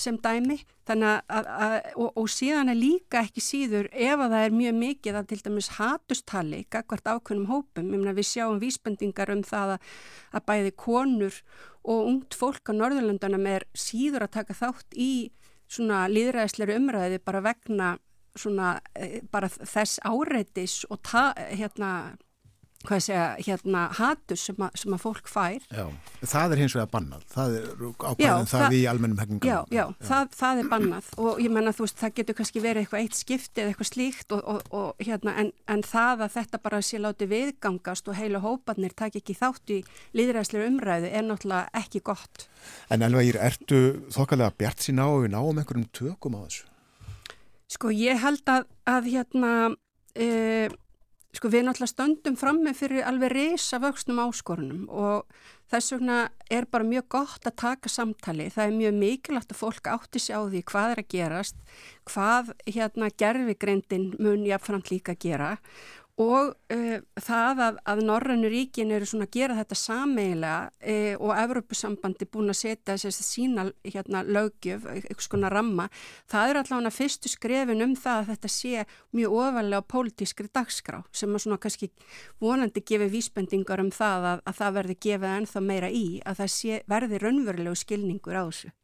sem 0.00 0.16
dæmi. 0.22 0.60
Og, 0.90 2.08
og 2.12 2.26
síðan 2.28 2.72
er 2.72 2.76
líka 2.76 3.22
ekki 3.24 3.40
síður 3.40 3.86
ef 3.92 4.20
að 4.20 4.34
það 4.34 4.46
er 4.46 4.56
mjög 4.58 4.74
mikið 4.80 5.20
að 5.20 5.28
til 5.30 5.38
dæmis 5.46 5.70
hatustali, 5.78 6.64
gagvart 6.72 7.08
ákveðnum 7.08 7.48
hópum, 7.48 7.88
ég 7.88 8.02
meina 8.02 8.16
við 8.16 8.28
sjáum 8.34 8.60
vísbendingar 8.60 9.32
um 9.32 9.44
það 9.46 9.78
að 9.78 10.44
bæði 10.50 10.74
konur 10.76 11.40
og 11.84 12.10
ungt 12.10 12.36
fólk 12.36 12.68
á 12.68 12.72
Norðurlöndanum 12.76 13.48
er 13.48 13.64
síður 13.76 14.26
að 14.26 14.36
taka 14.40 14.56
þátt 14.56 14.96
í 14.96 15.32
svona 15.70 16.04
líðræðisleiri 16.12 16.76
umræði 16.78 17.20
bara 17.24 17.42
vegna 17.44 17.94
svona 18.38 18.78
eh, 18.98 19.20
bara 19.30 19.48
þess 19.48 20.00
áreitis 20.04 20.82
og 20.90 21.00
ta, 21.06 21.30
hérna 21.54 22.16
hvað 22.88 23.02
segja, 23.06 23.24
hérna 23.46 23.84
hatur 23.98 24.40
sem, 24.40 24.58
a, 24.62 24.68
sem 24.78 24.94
að 24.96 25.02
fólk 25.04 25.30
fær. 25.30 25.64
Já, 25.68 25.86
það 26.22 26.54
er 26.54 26.62
hins 26.62 26.76
vegar 26.76 26.90
bannað, 26.92 27.24
það 27.34 27.56
er 27.58 27.68
ákvæðan 27.84 28.48
það, 28.50 28.64
það 28.64 28.76
í 28.76 28.82
almennum 28.90 29.22
hengingum. 29.22 29.48
Já, 29.48 29.58
já, 29.68 29.82
já. 29.84 30.06
Það, 30.08 30.34
það 30.40 30.62
er 30.62 30.70
bannað 30.74 31.10
og 31.24 31.40
ég 31.44 31.54
menna 31.54 31.74
þú 31.76 31.86
veist, 31.86 32.00
það 32.02 32.14
getur 32.20 32.38
kannski 32.40 32.64
verið 32.64 32.84
eitthvað 32.84 33.04
eitt 33.04 33.18
skipti 33.18 33.64
eða 33.64 33.72
eitthvað 33.74 33.90
slíkt 33.90 34.36
og, 34.36 34.44
og, 34.54 34.68
og 34.80 35.06
hérna, 35.08 35.36
en, 35.42 35.52
en 35.70 35.86
það 35.86 36.26
að 36.28 36.36
þetta 36.38 36.62
bara 36.66 36.82
sé 36.84 37.00
láti 37.02 37.30
viðgangast 37.30 38.10
og 38.10 38.18
heila 38.18 38.42
hópanir 38.44 38.94
takk 38.96 39.18
ekki 39.20 39.38
þátt 39.38 39.74
í 39.74 39.80
líðræðslega 40.16 40.68
umræðu 40.72 41.10
er 41.10 41.26
náttúrulega 41.28 41.82
ekki 41.84 42.04
gott. 42.04 42.46
En 42.92 43.04
alveg, 43.04 43.34
ertu 43.40 43.80
þokkalega 44.14 44.54
bjart 44.60 44.84
sín 44.84 45.02
á 45.02 45.06
og 45.08 45.24
við 45.24 45.34
náum 45.34 45.60
einhverjum 45.60 45.90
tökum 45.94 46.38
á 46.38 46.46
þessu? 46.46 46.70
Sko, 47.74 47.90
ég 47.94 48.20
held 48.22 48.44
að, 48.50 48.66
að 48.86 49.08
hérna, 49.10 49.52
e, 50.14 50.68
Sko 51.34 51.50
við 51.50 51.64
náttúrulega 51.66 51.90
stöndum 51.90 52.36
fram 52.38 52.60
með 52.62 52.76
fyrir 52.78 53.06
alveg 53.08 53.32
reysa 53.32 53.80
vöxnum 53.82 54.20
áskorunum 54.22 54.84
og 54.86 55.24
þess 55.72 55.94
vegna 55.96 56.18
er 56.52 56.68
bara 56.70 56.86
mjög 56.86 57.08
gott 57.16 57.48
að 57.48 57.56
taka 57.58 57.90
samtali. 57.90 58.46
Það 58.54 58.68
er 58.68 58.76
mjög 58.76 58.94
mikilvægt 59.00 59.54
að 59.54 59.58
fólk 59.58 59.90
átti 59.90 60.22
sig 60.22 60.38
á 60.38 60.46
því 60.46 60.62
hvað 60.70 60.92
er 60.92 61.02
að 61.02 61.10
gerast, 61.16 61.58
hvað 62.06 62.54
hérna 62.68 63.10
gerfigreindin 63.18 64.12
mun 64.22 64.46
jáfnframt 64.46 64.92
líka 64.94 65.16
að 65.16 65.26
gera 65.26 65.50
og 66.20 66.52
uh, 66.70 66.98
það 67.18 67.60
að, 67.64 67.78
að 67.90 68.02
Norrannu 68.06 68.50
ríkin 68.50 68.92
eru 68.94 69.06
svona 69.08 69.26
að 69.26 69.34
gera 69.34 69.56
þetta 69.58 69.78
sameigilega 69.80 70.58
uh, 70.70 71.14
og 71.18 71.32
Evrópusambandi 71.42 72.28
búin 72.30 72.52
að 72.52 72.60
setja 72.60 72.94
þessi 72.94 73.26
sína 73.26 73.64
hérna 73.82 74.22
lögjöf, 74.22 74.86
eitthvað 74.94 75.26
svona 75.26 75.50
ramma 75.50 75.88
það 76.30 76.52
er 76.52 76.60
allavega 76.60 76.94
fyrstu 76.94 77.32
skrefin 77.32 77.82
um 77.82 77.96
það 77.98 78.20
að 78.20 78.30
þetta 78.30 78.52
sé 78.54 78.86
mjög 79.16 79.36
ofalega 79.40 79.82
á 79.82 79.90
pólitískri 79.90 80.52
dagskrá 80.54 81.02
sem 81.10 81.34
að 81.34 81.46
svona 81.48 81.60
kannski 81.66 81.90
vonandi 82.38 82.84
gefi 82.86 83.10
vísbendingar 83.10 83.82
um 83.82 83.90
það 83.94 84.30
að, 84.34 84.46
að 84.46 84.58
það 84.62 84.78
verði 84.78 84.98
gefið 85.08 85.36
ennþá 85.40 85.66
meira 85.66 85.90
í 85.90 86.06
að 86.22 86.44
það 86.44 86.54
sé, 86.60 86.80
verði 86.86 87.22
raunverulegu 87.26 87.82
skilningur 87.82 88.38
á 88.38 88.46
þessu 88.46 88.74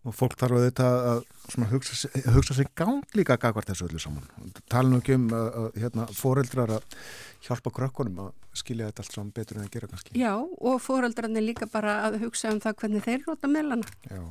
og 0.00 0.16
fólk 0.16 0.38
þarf 0.40 0.56
að 0.56 0.66
þetta 0.68 0.86
að 1.10 1.66
hugsa, 1.70 2.10
hugsa 2.32 2.56
sig 2.56 2.70
gang 2.78 3.02
líka 3.18 3.36
gagvart 3.40 3.68
þessu 3.68 3.88
öllu 3.88 4.00
saman. 4.00 4.24
Tala 4.72 4.88
nú 4.88 5.00
ekki 5.02 5.16
um 5.18 5.26
að, 5.36 5.48
að 5.60 5.80
hérna, 5.82 6.06
foreldrar 6.16 6.74
að 6.78 6.98
hjálpa 7.44 7.72
krökkunum 7.76 8.22
að 8.24 8.30
skilja 8.56 8.88
þetta 8.88 9.04
allt 9.04 9.16
saman 9.16 9.32
betur 9.36 9.60
en 9.60 9.66
að 9.66 9.74
gera 9.76 9.90
kannski. 9.90 10.16
Já, 10.16 10.32
og 10.40 10.80
foreldrarnir 10.84 11.44
líka 11.44 11.68
bara 11.70 12.00
að 12.08 12.20
hugsa 12.24 12.52
um 12.54 12.60
það 12.64 12.78
hvernig 12.82 13.04
þeir 13.06 13.26
róta 13.26 13.50
meðlana. 13.52 13.96
Já, 14.08 14.22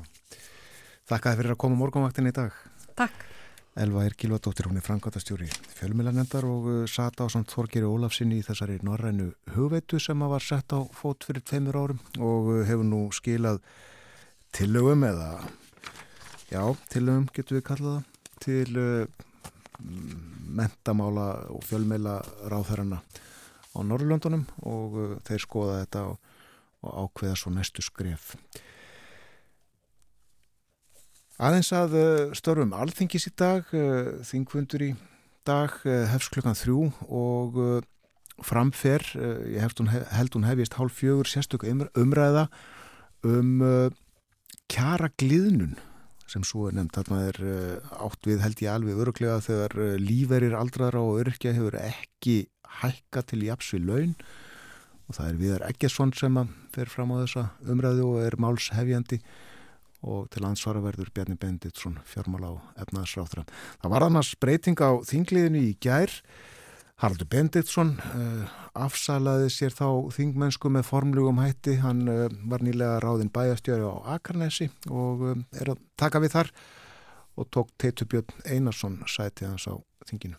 þakka 1.11 1.33
þið 1.33 1.41
fyrir 1.43 1.55
að 1.55 1.61
koma 1.65 1.81
morgunvaktin 1.83 2.31
í 2.31 2.37
dag. 2.39 2.63
Takk. 2.97 3.27
Elva 3.79 4.01
er 4.03 4.15
Gilvardóttir, 4.17 4.65
hún 4.67 4.79
er 4.79 4.83
frangatastjóri 4.83 5.45
fjölmjölanendar 5.77 6.43
og 6.49 6.65
uh, 6.67 6.79
sata 6.89 7.23
á 7.23 7.31
samt 7.31 7.53
Þorgeri 7.53 7.87
Ólafsinni 7.87 8.41
í 8.41 8.43
þessari 8.43 8.79
norrænu 8.83 9.29
hugveitu 9.53 10.01
sem 10.01 10.19
að 10.25 10.33
var 10.33 10.43
sett 10.43 10.73
á 10.73 10.79
fót 10.97 11.23
fyrir 11.27 11.45
tveimur 11.45 11.77
árum 11.77 12.01
og 12.17 12.49
uh, 12.49 12.63
hefur 12.67 12.89
nú 12.89 13.05
skilað 13.15 13.61
tillögum 14.57 15.05
eða 15.07 15.29
já, 16.49 16.63
tillögum 16.89 17.27
getur 17.33 17.59
við 17.59 17.65
kallað 17.69 17.97
það. 17.97 18.05
Til 18.39 18.79
uh, 18.79 19.25
mentamála 20.59 21.27
og 21.53 21.63
fjölmjöla 21.67 22.19
ráþærarna 22.51 22.99
á 22.99 23.79
Norrlöndunum 23.85 24.47
og 24.67 24.97
uh, 24.97 25.13
þeir 25.27 25.43
skoða 25.43 25.77
þetta 25.83 26.05
og, 26.13 26.33
og 26.83 26.97
ákveða 27.05 27.37
svo 27.39 27.53
næstu 27.53 27.85
skref. 27.85 28.33
Aðeins 31.39 31.71
að 31.75 31.95
uh, 31.95 32.33
störfum 32.35 32.73
alþingis 32.75 33.29
í 33.29 33.35
dag, 33.39 33.69
uh, 33.71 34.19
þingfundur 34.27 34.83
í 34.89 34.91
dag, 35.47 35.77
uh, 35.85 36.03
hefst 36.11 36.33
klukkan 36.33 36.57
þrjú 36.57 36.89
og 37.07 37.63
framfer, 38.39 39.03
ég 39.51 39.73
hún, 39.81 39.89
held 39.91 40.31
hún 40.31 40.45
hefist 40.47 40.77
hálf 40.77 40.93
fjögur 40.95 41.27
sérstök 41.27 41.65
umræða 41.67 42.45
um 43.27 43.59
kjara 44.71 45.09
gliðnun 45.19 45.73
sem 46.29 46.45
svo 46.45 46.67
er 46.69 46.77
nefnt. 46.77 46.95
Þarna 46.95 47.23
er 47.31 47.41
átt 48.05 48.29
við 48.29 48.43
held 48.45 48.63
ég 48.63 48.73
alveg 48.73 49.01
öruglega 49.03 49.41
þegar 49.45 49.75
líferir 50.01 50.55
aldraðra 50.57 51.01
og 51.03 51.23
öryrkja 51.23 51.55
hefur 51.57 51.79
ekki 51.81 52.37
hækka 52.79 53.25
til 53.29 53.43
jafs 53.47 53.73
við 53.75 53.89
laun 53.89 54.15
og 55.09 55.17
það 55.17 55.29
er 55.29 55.37
viðar 55.39 55.65
Eggesson 55.71 56.11
sem 56.13 56.37
fer 56.73 56.91
fram 56.91 57.13
á 57.17 57.25
þessa 57.25 57.45
umræðu 57.65 58.05
og 58.11 58.19
er 58.27 58.37
málshefjandi 58.37 59.19
og 60.05 60.29
til 60.31 60.45
ansvara 60.47 60.81
verður 60.83 61.09
Bjarni 61.11 61.35
Benditsson 61.39 61.97
fjármála 62.07 62.53
á 62.55 62.55
efnaðsráþra. 62.85 63.43
Það 63.81 63.93
var 63.95 64.05
annars 64.05 64.31
breyting 64.39 64.79
á 64.79 65.01
þingliðinu 65.03 65.63
í 65.65 65.73
gær. 65.83 66.13
Haraldur 66.99 67.29
Benditsson 67.31 67.93
uh, 67.95 68.49
afsalaði 68.75 69.47
sér 69.53 69.71
þá 69.71 70.11
þingmennsku 70.11 70.71
með 70.73 70.83
formlugum 70.89 71.39
hætti. 71.39 71.77
Hann 71.79 72.03
uh, 72.11 72.25
var 72.51 72.65
nýlega 72.65 72.99
ráðinn 73.05 73.31
bæjastjöri 73.31 73.87
á 73.87 73.95
Akarnesi 74.17 74.67
og 74.91 75.23
uh, 75.29 75.39
er 75.55 75.71
að 75.71 75.79
taka 75.99 76.19
við 76.19 76.35
þar 76.35 76.51
og 77.39 77.47
tók 77.55 77.71
Teitubjörn 77.79 78.43
Einarsson 78.43 78.99
sæti 79.07 79.47
hans 79.47 79.69
á 79.71 79.79
þinginu. 80.11 80.35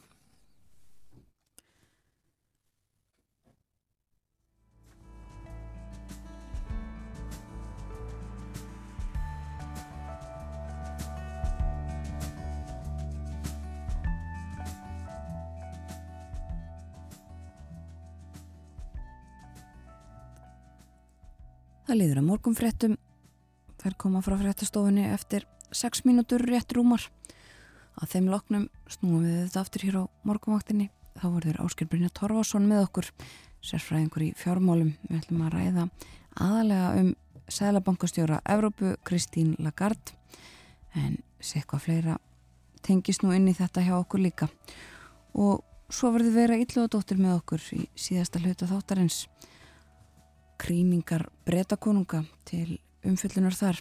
Það 21.90 21.98
líður 21.98 22.18
að 22.20 22.26
morgum 22.28 22.54
fréttum. 22.54 22.92
Þær 23.82 23.94
koma 23.98 24.20
frá 24.22 24.36
fréttastofunni 24.38 25.08
eftir 25.10 25.42
6 25.74 26.04
mínútur 26.06 26.44
rétt 26.46 26.70
rúmar. 26.76 27.02
Að 27.98 28.12
þeim 28.12 28.28
loknum 28.30 28.66
snúum 28.86 29.24
við 29.24 29.40
þetta 29.40 29.64
aftur 29.64 29.84
hér 29.88 29.96
á 29.98 30.02
morgumvaktinni. 30.30 30.86
Þá 31.18 31.24
voruður 31.24 31.58
Áskil 31.64 31.88
Brynja 31.90 32.12
Torfarsson 32.14 32.68
með 32.70 32.84
okkur, 32.84 33.08
sérfræðingur 33.66 34.26
í 34.28 34.30
fjármálum. 34.38 34.94
Við 35.08 35.18
ætlum 35.18 35.42
að 35.48 35.56
ræða 35.56 35.88
aðalega 36.46 36.94
um 37.00 37.10
Sælabankastjóra 37.58 38.38
Evrópu, 38.54 38.94
Kristín 39.02 39.56
Lagarde. 39.58 40.14
En 40.94 41.18
hvað 41.42 41.86
fleira 41.88 42.18
tengist 42.86 43.26
nú 43.26 43.34
inn 43.34 43.50
í 43.50 43.58
þetta 43.58 43.82
hjá 43.88 43.96
okkur 43.98 44.22
líka. 44.28 44.46
Og 45.34 45.66
svo 45.90 46.14
verður 46.14 46.38
vera 46.38 46.62
ylluðadóttir 46.62 47.18
með 47.18 47.40
okkur 47.40 47.70
í 47.74 47.88
síðasta 47.98 48.38
hluta 48.46 48.70
þáttarins 48.70 49.24
krýningar 50.60 51.26
breytakonunga 51.48 52.24
til 52.48 52.78
umfyllunar 53.06 53.56
þar. 53.56 53.80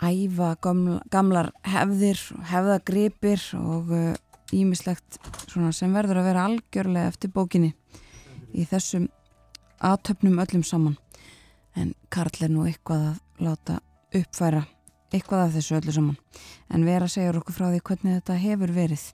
Æfa 0.00 0.54
gamla, 0.64 0.98
gamlar 1.12 1.50
hefðir 1.68 2.20
hefðagripir 2.50 3.42
og 3.60 3.92
ímislegt 4.56 5.20
uh, 5.20 5.70
sem 5.76 5.92
verður 5.94 6.22
að 6.22 6.28
vera 6.30 6.46
algjörlega 6.48 7.12
eftir 7.12 7.32
bókinni 7.34 7.74
í 8.56 8.64
þessum 8.66 9.08
aðtöfnum 9.84 10.40
öllum 10.42 10.64
saman. 10.66 10.96
En 11.76 11.94
Karl 12.10 12.42
er 12.42 12.50
nú 12.52 12.66
eitthvað 12.66 13.12
að 13.12 13.46
láta 13.46 13.78
uppfæra 14.16 14.64
eitthvað 15.14 15.44
af 15.44 15.54
þessu 15.54 15.78
öllu 15.78 15.94
saman. 15.94 16.18
En 16.70 16.86
vera 16.86 17.08
segja 17.10 17.34
okkur 17.34 17.56
frá 17.56 17.68
því 17.70 17.82
hvernig 17.86 18.18
þetta 18.18 18.38
hefur 18.42 18.74
verið. 18.74 19.06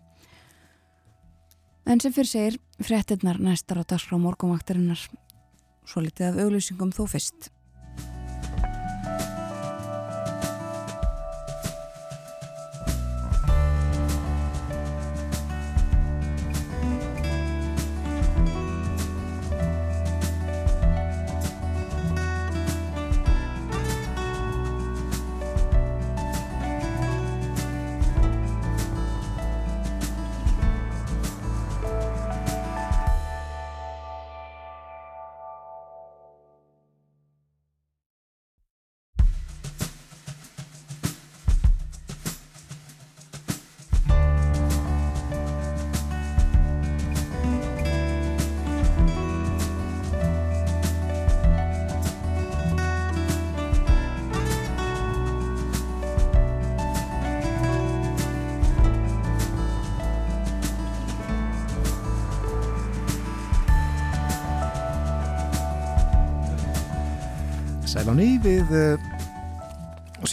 En 1.86 2.02
sem 2.02 2.14
fyrir 2.14 2.30
segir 2.30 2.58
fréttinnar 2.82 3.38
næstar 3.42 3.78
á 3.80 3.84
dagskrá 3.86 4.18
morgumvaktarinnar 4.18 5.04
svo 5.86 6.02
litið 6.04 6.32
af 6.32 6.40
auglýsingum 6.44 6.92
þó 6.94 7.04
fyrst. 7.10 7.50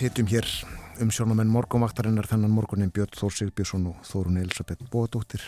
Sitjum 0.04 0.28
hér 0.28 0.48
um 1.00 1.12
sjónumenn 1.14 1.48
morgunvaktarinnar 1.48 2.26
þennan 2.28 2.52
morgunin 2.52 2.90
Björn 2.92 3.14
Þór 3.16 3.36
Sigbjörnsson 3.38 3.86
og 3.88 4.02
Þórun 4.04 4.42
Elisabeth 4.42 4.84
Bóðdóttir 4.92 5.46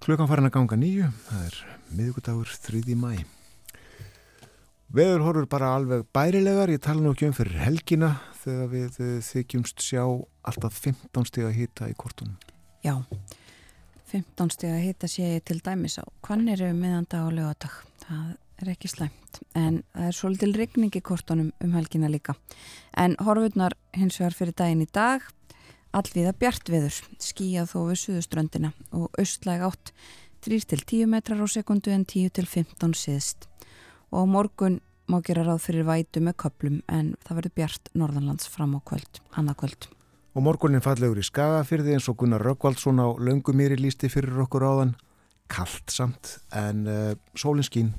klukkan 0.00 0.30
farin 0.30 0.48
að 0.48 0.54
ganga 0.54 0.78
nýju 0.80 1.10
það 1.26 1.42
er 1.50 1.58
miðugudagur 1.98 2.54
3. 2.64 2.96
mæ 2.96 3.10
Veður 4.96 5.26
horfur 5.26 5.48
bara 5.52 5.74
alveg 5.76 6.06
bærilegar 6.16 6.72
ég 6.72 6.80
tala 6.86 7.04
nú 7.04 7.12
ekki 7.12 7.28
um 7.28 7.36
fyrir 7.36 7.60
helgina 7.60 8.14
þegar 8.40 8.72
við 8.72 8.96
uh, 9.04 9.12
þykjumst 9.28 9.84
sjá 9.84 10.02
alltaf 10.48 10.80
15 10.86 11.28
steg 11.28 11.50
að 11.50 11.56
hýta 11.58 11.90
í 11.92 11.96
kortunum. 11.98 12.38
Já 12.80 13.02
15 14.14 14.54
steg 14.56 14.78
að 14.78 14.84
hýta 14.86 15.12
sé 15.12 15.28
til 15.44 15.60
dæmis 15.60 15.98
á 16.00 16.08
hvern 16.24 16.48
eru 16.56 16.72
meðan 16.72 17.04
dag 17.04 17.28
og 17.28 17.36
lögadag 17.36 17.76
það 18.06 18.32
er 18.62 18.72
ekki 18.74 18.90
slæmt 18.90 19.40
en 19.58 19.82
það 19.92 20.08
er 20.08 20.16
svolítil 20.16 20.56
regning 20.56 20.96
í 20.96 21.02
kortunum 21.04 21.52
um 21.62 21.76
helgina 21.76 22.10
líka. 22.12 22.36
En 22.96 23.16
horfurnar 23.20 23.76
hins 23.96 24.18
vegar 24.20 24.36
fyrir 24.38 24.56
daginn 24.58 24.84
í 24.84 24.90
dag 24.92 25.24
allviða 25.92 26.34
bjartviður 26.40 27.00
skíjað 27.20 27.72
þó 27.72 27.78
við 27.90 28.02
suðuströndina 28.02 28.72
og 28.96 29.10
austlæg 29.20 29.64
átt 29.68 29.94
3-10 30.42 31.06
metrar 31.10 31.42
á 31.42 31.46
sekundu 31.46 31.92
en 31.94 32.06
10-15 32.08 32.96
siðst 32.98 33.48
og 34.10 34.28
morgun 34.28 34.80
má 35.10 35.20
gera 35.24 35.44
ráð 35.46 35.66
fyrir 35.66 35.86
vætu 35.88 36.22
með 36.24 36.38
köplum 36.44 36.78
en 36.88 37.16
það 37.26 37.38
verður 37.40 37.58
bjart 37.60 37.90
norðanlands 37.94 38.48
fram 38.48 38.78
á 38.78 38.80
kvöld, 38.80 39.20
annarkvöld 39.36 39.90
Og 40.32 40.40
morgunin 40.40 40.80
fallegur 40.80 41.18
í 41.20 41.24
skagafyrði 41.26 41.92
eins 41.92 42.06
og 42.08 42.16
Gunnar 42.22 42.40
Röggvaldsson 42.40 43.02
á 43.04 43.12
löngumýri 43.20 43.76
lísti 43.76 44.08
fyrir 44.08 44.38
okkur 44.46 44.64
áðan. 44.64 44.94
Kallt 45.52 45.92
samt 45.92 46.38
en 46.56 46.86
uh, 46.88 47.10
sólin 47.36 47.66
skín 47.66 47.90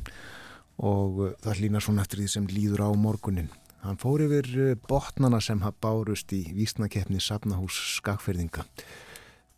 og 0.82 1.20
uh, 1.22 1.34
það 1.44 1.60
hlýnar 1.62 1.86
svona 1.86 2.04
eftir 2.04 2.24
því 2.24 2.30
sem 2.32 2.50
líður 2.50 2.88
á 2.88 2.90
morgunin. 2.98 3.52
Hann 3.84 4.00
fór 4.00 4.22
yfir 4.24 4.48
eh, 4.64 4.76
botnana 4.88 5.42
sem 5.44 5.60
hafa 5.60 5.76
bárust 5.84 6.32
í 6.32 6.46
vísnakeppni 6.56 7.20
Safnahús 7.20 7.76
Skakferðinga. 7.98 8.64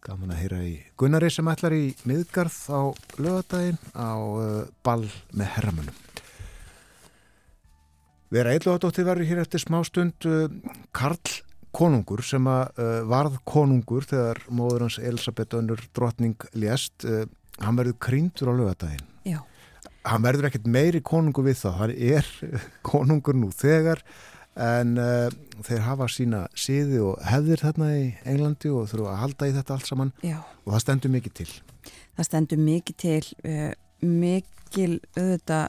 Gaman 0.01 0.33
að 0.33 0.39
heyra 0.41 0.61
í 0.65 0.73
Gunnari 0.97 1.29
sem 1.33 1.45
ætlar 1.49 1.75
í 1.77 1.91
miðgarð 2.09 2.57
á 2.73 2.81
lögadaginn 3.21 3.77
á 3.93 4.17
uh, 4.17 4.65
ball 4.85 5.05
með 5.29 5.51
herramunum. 5.59 6.01
Vera 8.33 8.57
Eilóðadóttir 8.57 9.05
verður 9.05 9.29
hér 9.29 9.43
eftir 9.45 9.61
smá 9.61 9.77
stund 9.85 10.25
Karl 10.97 11.35
Konungur 11.75 12.23
sem 12.25 12.47
að 12.49 12.79
varð 13.05 13.37
konungur 13.45 14.07
þegar 14.09 14.41
móður 14.49 14.87
hans 14.87 14.97
Elisabeth 14.97 15.59
Önnur 15.59 15.83
drotning 15.93 16.47
lést. 16.57 17.05
Hann 17.61 17.77
verður 17.77 17.99
krýndur 18.01 18.49
á 18.49 18.53
lögadaginn. 18.57 19.05
Já. 19.27 19.43
Hann 20.05 20.25
verður 20.25 20.49
ekkert 20.49 20.69
meiri 20.69 21.01
konungur 21.05 21.47
við 21.47 21.59
það. 21.63 21.77
Hann 21.81 21.93
er 21.95 22.31
konungur 22.89 23.37
nú 23.37 23.51
þegar 23.55 24.03
en 24.55 24.95
uh, 25.01 25.27
þeir 25.67 25.81
hafa 25.83 26.07
sína 26.11 26.45
síði 26.55 27.01
og 27.03 27.23
hefðir 27.27 27.63
þarna 27.65 27.89
í 27.97 28.03
Englandi 28.23 28.71
og 28.71 28.87
þurfa 28.91 29.11
að 29.11 29.21
halda 29.23 29.49
í 29.49 29.55
þetta 29.57 29.75
allt 29.75 29.89
saman 29.89 30.11
Já. 30.23 30.37
og 30.63 30.69
það 30.75 30.83
stendur 30.85 31.15
mikið 31.15 31.35
til. 31.41 31.49
Það 32.15 32.27
stendur 32.29 32.61
mikið 32.63 32.99
til, 33.03 33.23
uh, 33.43 33.71
mikil 34.05 34.93
auðvitað 35.17 35.65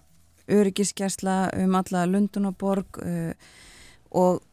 öryggiskersla 0.57 1.39
um 1.59 1.75
alla 1.81 2.05
Lundunaborg 2.07 3.01
uh, 3.03 3.33
og 4.15 4.45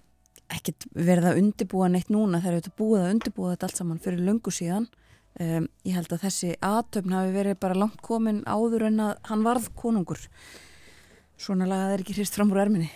ekkert 0.54 0.88
verið 0.94 1.30
að 1.30 1.40
undibúa 1.44 1.90
neitt 1.92 2.10
núna 2.14 2.42
þegar 2.42 2.58
auðvitað 2.58 2.78
búið 2.82 3.04
að 3.04 3.14
undibúa 3.14 3.54
þetta 3.54 3.70
allt 3.70 3.82
saman 3.82 4.02
fyrir 4.02 4.26
löngu 4.26 4.54
síðan. 4.54 4.90
Um, 5.42 5.66
ég 5.82 5.96
held 5.98 6.12
að 6.14 6.28
þessi 6.28 6.52
aðtöfn 6.62 7.16
hafi 7.16 7.34
verið 7.34 7.58
bara 7.64 7.78
langt 7.78 8.02
komin 8.06 8.44
áður 8.46 8.88
en 8.92 9.00
að 9.08 9.14
hann 9.32 9.46
varð 9.46 9.72
konungur. 9.80 10.22
Svona 11.42 11.66
lagað 11.68 11.96
er 11.96 12.04
ekki 12.04 12.16
hrist 12.20 12.38
fram 12.38 12.54
úr 12.54 12.62
erminni. 12.62 12.92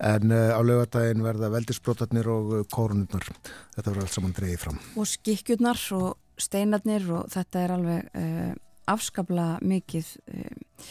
En 0.00 0.32
uh, 0.32 0.56
á 0.56 0.60
lögadaginn 0.64 1.24
verða 1.24 1.52
veldisbrotarnir 1.52 2.30
og 2.32 2.54
uh, 2.56 2.62
korunurnar. 2.72 3.28
Þetta 3.76 3.88
verður 3.90 4.06
allt 4.06 4.16
saman 4.16 4.36
dreyið 4.38 4.60
fram. 4.64 4.80
Og 4.96 5.08
skikkjurnar 5.10 5.82
og 5.98 6.08
steinarnir 6.40 7.04
og 7.12 7.28
þetta 7.32 7.62
er 7.66 7.74
alveg 7.76 8.16
uh, 8.16 8.54
afskapla 8.92 9.46
mikið 9.60 10.08
uh, 10.32 10.88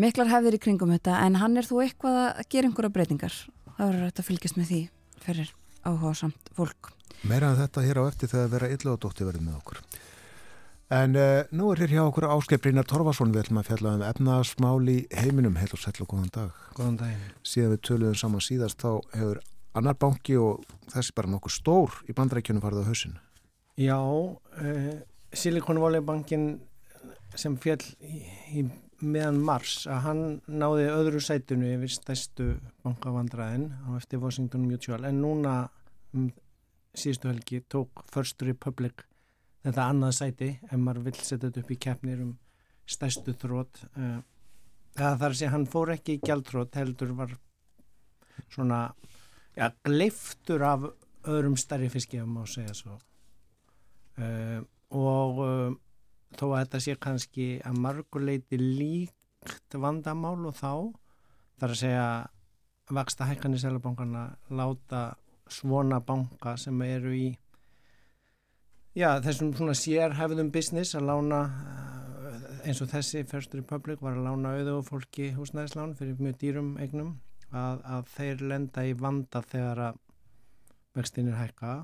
miklar 0.00 0.32
hefðir 0.32 0.56
í 0.56 0.62
kringum 0.64 0.94
þetta 0.96 1.20
en 1.26 1.38
hann 1.42 1.60
er 1.60 1.68
þú 1.68 1.84
eitthvað 1.84 2.18
að 2.24 2.48
gera 2.50 2.70
einhverja 2.70 2.94
breytingar. 2.96 3.36
Það 3.74 3.86
verður 3.90 4.08
þetta 4.08 4.24
að 4.24 4.28
fylgjast 4.30 4.58
með 4.58 4.72
því 4.72 4.80
fyrir 5.24 5.54
áhuga 5.84 6.16
samt 6.18 6.50
fólk. 6.56 6.90
Meira 7.24 7.52
en 7.52 7.60
þetta 7.60 7.84
hér 7.84 8.00
á 8.00 8.08
eftir 8.08 8.30
þegar 8.32 8.52
vera 8.56 8.72
illóðadótti 8.74 9.28
verið 9.28 9.46
með 9.46 9.60
okkur. 9.60 9.80
En 10.94 11.16
uh, 11.18 11.42
nú 11.50 11.72
er 11.72 11.80
hér 11.82 11.94
hjá 11.96 12.02
okkur 12.04 12.28
Áskeiprinar 12.30 12.86
Torfarsson 12.86 13.32
við 13.34 13.48
ætlum 13.48 13.58
að 13.58 13.70
fjalla 13.72 13.94
um 13.96 14.02
efnaðasmál 14.06 14.90
í 14.92 14.98
heiminum 15.18 15.56
heil 15.58 15.72
og 15.74 15.80
sæll 15.82 16.04
og 16.04 16.10
góðan 16.12 16.28
dag. 16.34 16.58
Góðan 16.76 16.98
daginn. 17.00 17.32
Síðan 17.42 17.72
við 17.72 17.80
töluðum 17.88 18.18
saman 18.20 18.44
síðast 18.44 18.84
þá 18.84 18.90
hefur 19.16 19.40
annar 19.74 19.96
banki 19.98 20.36
og 20.38 20.60
þessi 20.92 21.16
bara 21.16 21.32
nokkuð 21.32 21.54
stór 21.56 21.96
í 22.06 22.14
bandrækjunum 22.14 22.62
farið 22.62 22.86
á 22.86 22.90
hausinu. 22.92 23.18
Já, 23.80 23.98
uh, 23.98 24.92
Silicon 25.34 25.80
Valley 25.82 26.04
bankin 26.06 26.44
sem 27.34 27.56
fjall 27.58 27.82
í, 27.98 28.20
í 28.54 28.62
meðan 29.02 29.40
mars 29.42 29.88
að 29.90 30.04
hann 30.04 30.22
náði 30.46 30.84
öðru 30.92 31.22
sætunu 31.26 31.72
yfir 31.72 31.90
stæstu 31.96 32.46
bankavandræðin 32.86 33.66
á 33.82 33.98
eftir 33.98 34.22
Washington 34.22 34.68
Mutual 34.70 35.02
en 35.08 35.18
núna 35.24 35.56
um, 36.14 36.30
síðustu 36.94 37.32
helgi 37.32 37.64
tók 37.66 38.04
First 38.14 38.46
Republic 38.46 39.08
þetta 39.64 39.88
annað 39.88 40.16
sæti 40.18 40.50
ef 40.68 40.76
maður 40.78 41.08
vill 41.08 41.18
setja 41.20 41.48
þetta 41.48 41.64
upp 41.64 41.72
í 41.72 41.80
keppnir 41.86 42.22
um 42.24 42.34
stæstu 42.84 43.34
þrótt 43.40 43.82
uh, 43.96 44.20
það 44.94 45.18
þarf 45.20 45.30
að 45.30 45.38
segja 45.40 45.54
hann 45.54 45.66
fór 45.70 45.94
ekki 45.94 46.18
í 46.18 46.22
gjaldþrótt 46.24 46.78
heldur 46.78 47.14
var 47.18 47.32
svona 48.52 48.80
ja, 49.56 49.70
gleiftur 49.86 50.64
af 50.66 50.86
öðrum 51.30 51.56
starri 51.58 51.88
fiski 51.92 52.20
ef 52.20 52.28
maður 52.28 52.52
segja 52.58 52.76
svo. 52.76 52.98
Uh, 54.20 54.60
og 54.94 55.40
uh, 55.42 55.72
þó 56.38 56.44
að 56.52 56.60
þetta 56.60 56.82
sé 56.84 56.96
kannski 57.00 57.48
að 57.66 57.80
marguleiti 57.82 58.58
líkt 58.60 59.78
vandamál 59.80 60.38
og 60.46 60.54
þá 60.58 60.72
þarf 61.60 61.72
að 61.72 61.80
segja 61.80 62.06
vaksta 62.94 63.26
hækkan 63.30 63.56
í 63.56 63.60
selabankana 63.62 64.26
láta 64.52 65.14
svona 65.50 66.00
banka 66.04 66.54
sem 66.60 66.78
eru 66.86 67.14
í 67.16 67.26
já, 68.94 69.08
þessum 69.24 69.52
svona 69.58 69.74
sérhæfðum 69.78 70.50
business 70.54 70.94
að 70.96 71.08
lána 71.10 71.40
eh, 71.50 72.68
eins 72.68 72.82
og 72.84 72.90
þessi 72.92 73.24
First 73.30 73.54
Republic 73.58 74.02
var 74.02 74.18
að 74.18 74.28
lána 74.28 74.54
auðu 74.58 74.78
og 74.78 74.86
fólki 74.88 75.32
húsnæðislán 75.36 75.96
fyrir 75.98 76.20
mjög 76.20 76.38
dýrum 76.42 76.76
eignum 76.82 77.16
að, 77.50 77.82
að 77.82 78.12
þeir 78.14 78.44
lenda 78.52 78.84
í 78.86 78.94
vanda 78.98 79.42
þegar 79.50 79.82
að 79.88 79.98
vextinir 80.94 81.34
hækka. 81.38 81.80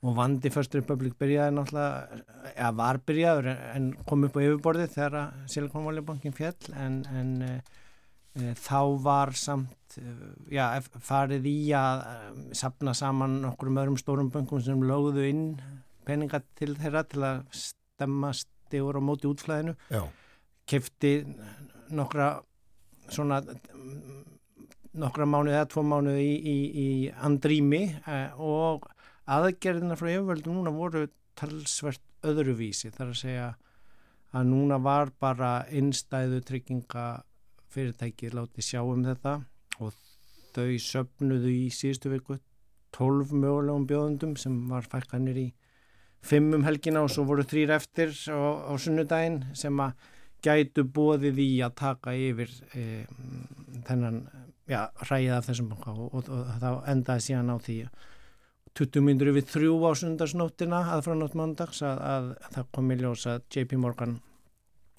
Og 0.00 0.14
vandi 0.16 0.48
First 0.48 0.72
Republic 0.78 1.12
byrjaði 1.20 1.52
náttúrulega, 1.52 2.22
eða 2.54 2.70
var 2.78 2.98
byrjaður 3.04 3.50
en 3.52 3.90
kom 4.08 4.24
upp 4.24 4.38
á 4.40 4.44
yfirborði 4.46 4.86
þegar 4.94 5.16
að 5.20 5.42
Silicon 5.52 5.84
Valley 5.84 6.06
bankin 6.06 6.36
fjall 6.36 6.72
en, 6.72 7.02
en 7.12 7.34
e, 7.44 7.50
e, 8.40 8.54
þá 8.56 8.80
var 9.04 9.34
samt 9.36 9.98
e, 10.00 10.14
já, 10.56 10.64
farið 11.04 11.50
í 11.52 11.58
að 11.76 12.06
sapna 12.56 12.96
saman 12.96 13.42
okkur 13.50 13.68
um 13.68 13.82
öðrum 13.82 14.00
stórum 14.00 14.32
bankum 14.32 14.64
sem 14.64 14.80
lögðu 14.88 15.28
inn 15.28 15.44
peninga 16.10 16.42
til 16.58 16.74
þeirra 16.78 17.04
til 17.06 17.24
að 17.26 17.42
stemma 17.54 18.34
stigur 18.34 18.98
á 18.98 19.02
móti 19.02 19.30
útflæðinu. 19.30 19.76
Kefti 20.70 21.14
nokkra 21.94 22.32
svona 23.10 23.40
nokkra 25.00 25.26
mánuði 25.28 25.56
eða 25.56 25.68
tvo 25.70 25.84
mánuði 25.86 26.26
í, 26.26 26.34
í, 26.34 26.56
í 26.82 26.88
andrými 27.26 27.82
eh, 28.10 28.38
og 28.42 28.88
aðgerðina 29.30 29.98
frá 29.98 30.10
yfirvöldum 30.10 30.58
núna 30.58 30.72
voru 30.74 31.06
talsvert 31.38 32.02
öðruvísi. 32.26 32.90
Þar 32.94 33.12
að 33.12 33.20
segja 33.20 33.48
að 34.34 34.50
núna 34.50 34.78
var 34.82 35.12
bara 35.22 35.52
innstæðu 35.74 36.42
trygginga 36.46 37.06
fyrirtæki 37.70 38.32
láti 38.34 38.64
sjá 38.66 38.82
um 38.82 39.04
þetta 39.06 39.38
og 39.78 39.94
þau 40.54 40.74
söpnuðu 40.82 41.52
í 41.54 41.66
síðustu 41.74 42.10
viku 42.12 42.38
12 42.96 43.34
mögulegum 43.38 43.86
bjóðundum 43.86 44.36
sem 44.38 44.56
var 44.70 44.86
fækkanir 44.90 45.38
í 45.38 45.48
fimm 46.22 46.54
um 46.56 46.64
helgina 46.66 47.02
og 47.04 47.10
svo 47.12 47.24
voru 47.28 47.44
þrýr 47.46 47.74
eftir 47.76 48.12
á, 48.28 48.70
á 48.70 48.72
sunnudaginn 48.76 49.42
sem 49.56 49.80
að 49.80 49.96
gætu 50.44 50.84
bóðið 50.84 51.40
í 51.42 51.50
að 51.64 51.74
taka 51.80 52.14
yfir 52.16 52.52
e, 52.76 53.04
þennan 53.88 54.22
já, 54.70 54.88
hræðið 55.02 55.34
af 55.36 55.50
þessum 55.50 55.68
banka 55.72 55.92
og, 55.92 56.14
og, 56.14 56.30
og 56.32 56.56
þá 56.62 56.70
endaði 56.92 57.26
síðan 57.26 57.52
á 57.52 57.56
því 57.60 57.76
20 58.78 59.04
minnur 59.04 59.32
við 59.34 59.48
þrjú 59.50 59.76
á 59.82 59.90
sundarsnóttina 59.98 60.80
aðfranótt 60.94 61.36
mándags 61.38 61.82
að, 61.82 62.02
að, 62.06 62.28
að 62.38 62.58
það 62.58 62.68
kom 62.76 62.92
í 62.92 62.98
ljós 63.00 63.26
að 63.28 63.40
JP 63.50 63.80
Morgan 63.82 64.20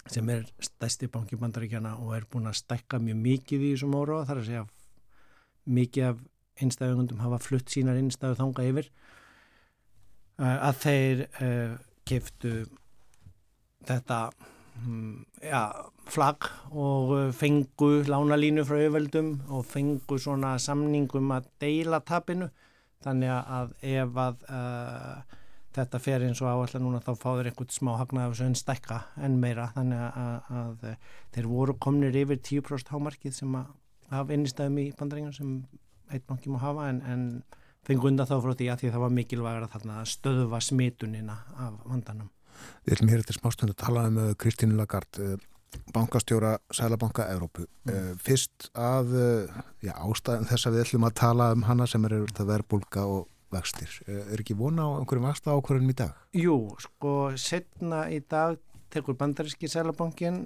sem 0.10 0.30
er 0.34 0.44
stæsti 0.60 1.08
banki 1.14 1.38
bandaríkjana 1.40 1.96
og 2.02 2.16
er 2.18 2.28
búin 2.30 2.50
að 2.50 2.60
stækka 2.64 3.00
mjög 3.00 3.22
mikið 3.22 3.66
í 3.68 3.72
þessum 3.76 3.98
óra 3.98 4.24
þar 4.28 4.42
að 4.42 4.48
segja 4.50 4.66
mikið 5.72 6.08
af 6.10 6.22
einstæðungundum 6.62 7.22
hafa 7.22 7.40
flutt 7.42 7.72
sínar 7.72 8.00
einstæðu 8.02 8.40
þanga 8.40 8.66
yfir 8.68 8.90
að 10.42 10.80
þeir 10.82 11.26
uh, 11.28 11.74
kiftu 12.08 12.54
þetta 13.88 14.22
um, 14.82 15.26
ja, 15.44 15.66
flagg 16.10 16.48
og 16.72 17.14
uh, 17.16 17.28
fengu 17.36 17.92
lánalínu 18.08 18.66
frá 18.68 18.80
auðveldum 18.80 19.36
og 19.54 19.68
fengu 19.70 20.18
svona 20.22 20.56
samningum 20.62 21.34
að 21.36 21.52
deila 21.62 22.02
tapinu. 22.06 22.50
Þannig 23.02 23.32
að 23.34 23.72
ef 23.90 24.18
að 24.22 24.44
uh, 24.54 25.38
þetta 25.74 26.02
fer 26.04 26.26
eins 26.26 26.42
og 26.44 26.52
áallar 26.52 26.84
núna 26.84 27.02
þá 27.02 27.14
fáður 27.18 27.50
einhvern 27.50 27.72
smá 27.74 27.96
hagnað 27.98 28.28
af 28.28 28.36
þessu 28.36 28.50
en 28.50 28.60
stækka 28.60 29.00
en 29.26 29.40
meira. 29.42 29.70
Þannig 29.78 30.04
að, 30.06 30.20
að, 30.20 30.68
að 30.90 31.16
þeir 31.38 31.50
voru 31.54 31.78
komnir 31.82 32.18
yfir 32.22 32.42
10% 32.42 32.94
hámarkið 32.94 33.38
sem 33.40 33.56
að 33.58 33.72
hafa 34.12 34.36
einnigstæðum 34.36 34.82
í 34.84 34.92
bandaríðum 35.00 35.34
sem 35.36 35.56
eitt 36.12 36.28
banki 36.28 36.52
má 36.52 36.60
hafa 36.62 36.90
en, 36.92 37.02
en 37.08 37.26
fengu 37.88 38.10
undan 38.12 38.30
þá 38.30 38.36
frá 38.44 38.54
því 38.58 38.68
að 38.72 38.84
því 38.84 38.92
það 38.94 39.04
var 39.06 39.16
mikilvægur 39.18 39.66
að 39.66 39.74
þarna 39.76 40.04
stöðuva 40.10 40.62
smitunina 40.62 41.38
af 41.58 41.80
vandanum. 41.86 42.30
Við 42.86 42.96
ætlum 42.98 43.12
hér 43.14 43.24
eftir 43.24 43.40
smástundu 43.40 43.74
að 43.74 43.82
tala 43.82 44.06
um 44.10 44.20
Kristínu 44.38 44.78
Lagarde, 44.78 45.38
bankastjóra 45.96 46.58
Sælabanka 46.76 47.26
Európu. 47.34 47.66
Mm. 47.88 48.18
Fyrst 48.22 48.70
að 48.78 49.14
já, 49.82 49.94
ástæðan 49.96 50.50
þess 50.50 50.68
að 50.68 50.76
við 50.76 50.86
ætlum 50.86 51.08
að 51.08 51.16
tala 51.22 51.52
um 51.56 51.66
hana 51.66 51.88
sem 51.90 52.06
er 52.10 52.18
verbulga 52.38 53.06
og 53.10 53.30
vextir. 53.52 53.96
Er 54.08 54.40
ekki 54.40 54.56
vona 54.60 54.86
á 54.88 54.90
einhverjum 55.00 55.30
vexta 55.30 55.56
ákvörðunum 55.56 55.94
í 55.94 55.98
dag? 56.04 56.20
Jú, 56.38 56.58
sko 56.80 57.16
setna 57.40 58.06
í 58.12 58.22
dag 58.22 58.60
tekur 58.92 59.16
bandaríski 59.20 59.70
Sælabankin 59.72 60.44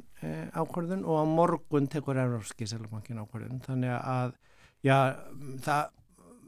ákvörðun 0.56 1.04
og 1.04 1.22
á 1.22 1.26
morgun 1.28 1.90
tekur 1.92 2.18
Európski 2.22 2.68
Sælabankin 2.70 3.22
ákvörðun. 3.22 3.62
Þannig 3.66 3.94
að 3.98 4.36
já, 4.86 4.98
það 5.66 5.94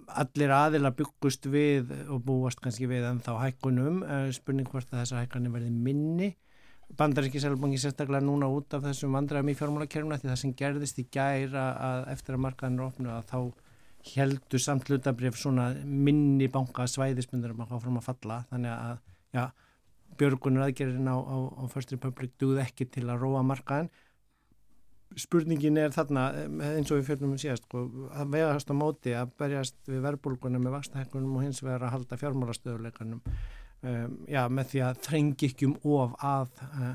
allir 0.07 0.51
aðila 0.55 0.93
byggust 0.95 1.47
við 1.51 1.91
og 2.07 2.21
búast 2.25 2.61
kannski 2.63 2.87
við 2.89 3.07
en 3.09 3.21
þá 3.23 3.33
hækkunum 3.41 4.01
spurning 4.35 4.69
hvort 4.71 4.91
að 4.93 5.03
þessar 5.03 5.25
hækkanir 5.25 5.53
verði 5.53 5.71
minni. 5.71 6.29
Bandaríski 6.97 7.41
selbangi 7.43 7.79
sérstaklega 7.81 8.23
núna 8.23 8.47
út 8.47 8.71
af 8.77 8.85
þessum 8.85 9.15
vandræðum 9.17 9.51
í 9.51 9.55
fjármálakerfuna 9.59 10.19
því 10.21 10.29
það 10.31 10.41
sem 10.41 10.53
gerðist 10.61 11.01
í 11.01 11.07
gæra 11.11 11.65
að 11.83 12.03
eftir 12.13 12.37
að 12.37 12.43
markaðin 12.45 12.79
er 12.79 12.85
opnu 12.85 13.11
að 13.11 13.31
þá 13.31 13.39
heldur 14.13 14.63
samt 14.63 14.87
hlutabrif 14.87 15.35
svona 15.35 15.67
minni 15.83 16.47
banka 16.51 16.87
svæðismundur 16.87 17.51
um 17.51 17.65
að 17.65 17.73
fá 17.73 17.83
fram 17.83 17.99
að 17.99 18.07
falla. 18.07 18.37
Þannig 18.53 18.71
að 18.77 19.01
já, 19.35 19.43
björgunar 20.17 20.69
aðgerðin 20.69 21.11
á, 21.11 21.17
á, 21.19 21.37
á 21.59 21.63
First 21.73 21.91
Republic 21.91 22.37
duð 22.39 22.61
ekki 22.63 22.87
til 22.93 23.03
að 23.11 23.25
róa 23.25 23.43
markaðin 23.43 23.91
spurningin 25.15 25.77
er 25.79 25.93
þarna 25.95 26.25
eins 26.73 26.91
og 26.91 26.99
við 26.99 27.11
fjöldum 27.11 27.35
um 27.35 27.39
síðast 27.41 27.67
sko, 27.67 27.83
að 28.11 28.33
vegast 28.35 28.71
á 28.71 28.75
móti 28.75 29.13
að 29.15 29.31
berjast 29.39 29.77
við 29.87 30.03
verbulgunum 30.03 30.65
með 30.65 30.75
vakstahækkunum 30.77 31.37
og 31.37 31.45
hins 31.45 31.63
vegar 31.63 31.87
að 31.87 31.93
halda 31.95 32.19
fjármálastöðuleikanum 32.21 33.21
um, 33.21 34.17
já, 34.27 34.43
með 34.51 34.73
því 34.73 34.83
að 34.89 35.01
þrengi 35.07 35.51
ekki 35.51 35.69
um 35.69 35.77
of 35.95 36.15
að 36.19 36.61
uh, 36.67 36.93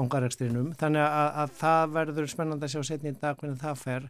bankarækstrinum 0.00 0.72
þannig 0.80 1.06
að, 1.06 1.30
að 1.44 1.56
það 1.62 1.96
verður 1.98 2.30
spennand 2.34 2.66
að 2.66 2.74
sjá 2.74 2.86
setni 2.90 3.12
í 3.12 3.18
dag 3.22 3.38
hvernig 3.38 3.62
það 3.62 3.82
fer 3.82 4.08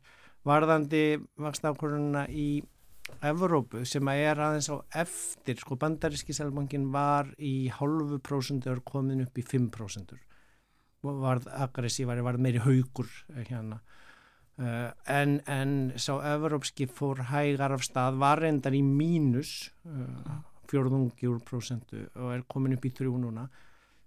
varðandi 0.48 1.05
vakstahækkununa 1.42 2.26
í 2.30 2.50
Evrópu 3.22 3.82
sem 3.86 4.09
að 4.09 4.20
er 4.24 4.40
aðeins 4.40 4.70
á 4.72 4.76
eftir 5.03 5.59
sko 5.61 5.76
bandaríski 5.78 6.34
selbankin 6.34 6.86
var 6.94 7.28
í 7.36 7.68
halvu 7.74 8.18
prósundur 8.24 8.80
komin 8.86 9.24
upp 9.26 9.38
í 9.38 9.44
5% 9.44 10.14
varð 11.03 11.48
aggressívari, 11.50 12.22
varð 12.24 12.42
meiri 12.42 12.62
haugur 12.62 13.09
eh, 13.34 13.44
hérna. 13.48 13.80
Uh, 14.61 14.92
en, 15.09 15.38
en 15.48 15.70
sá 15.96 16.12
Evrópski 16.34 16.86
fór 16.86 17.22
hægar 17.30 17.72
af 17.72 17.86
stað, 17.86 18.18
var 18.20 18.42
reyndar 18.42 18.74
í 18.76 18.82
mínus 18.84 19.72
uh, 19.88 20.42
fjörðungjur 20.68 21.40
prosentu 21.48 22.05
og 22.20 22.34
er 22.34 22.44
komin 22.53 22.76
upp 22.76 22.84
í 22.86 22.92
þrjú 22.92 23.16
núna. 23.22 23.46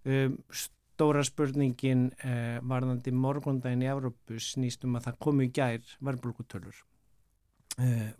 Um, 0.05 0.37
stóra 0.53 1.23
spurningin 1.25 2.11
uh, 2.13 2.61
varðandi 2.61 3.11
morgundaginn 3.11 3.83
í 3.83 3.89
Evrópu 3.89 4.37
snýstum 4.39 4.95
að 4.99 5.09
það 5.09 5.19
komi 5.27 5.49
gær 5.49 5.95
verðbólkutölur 6.05 6.83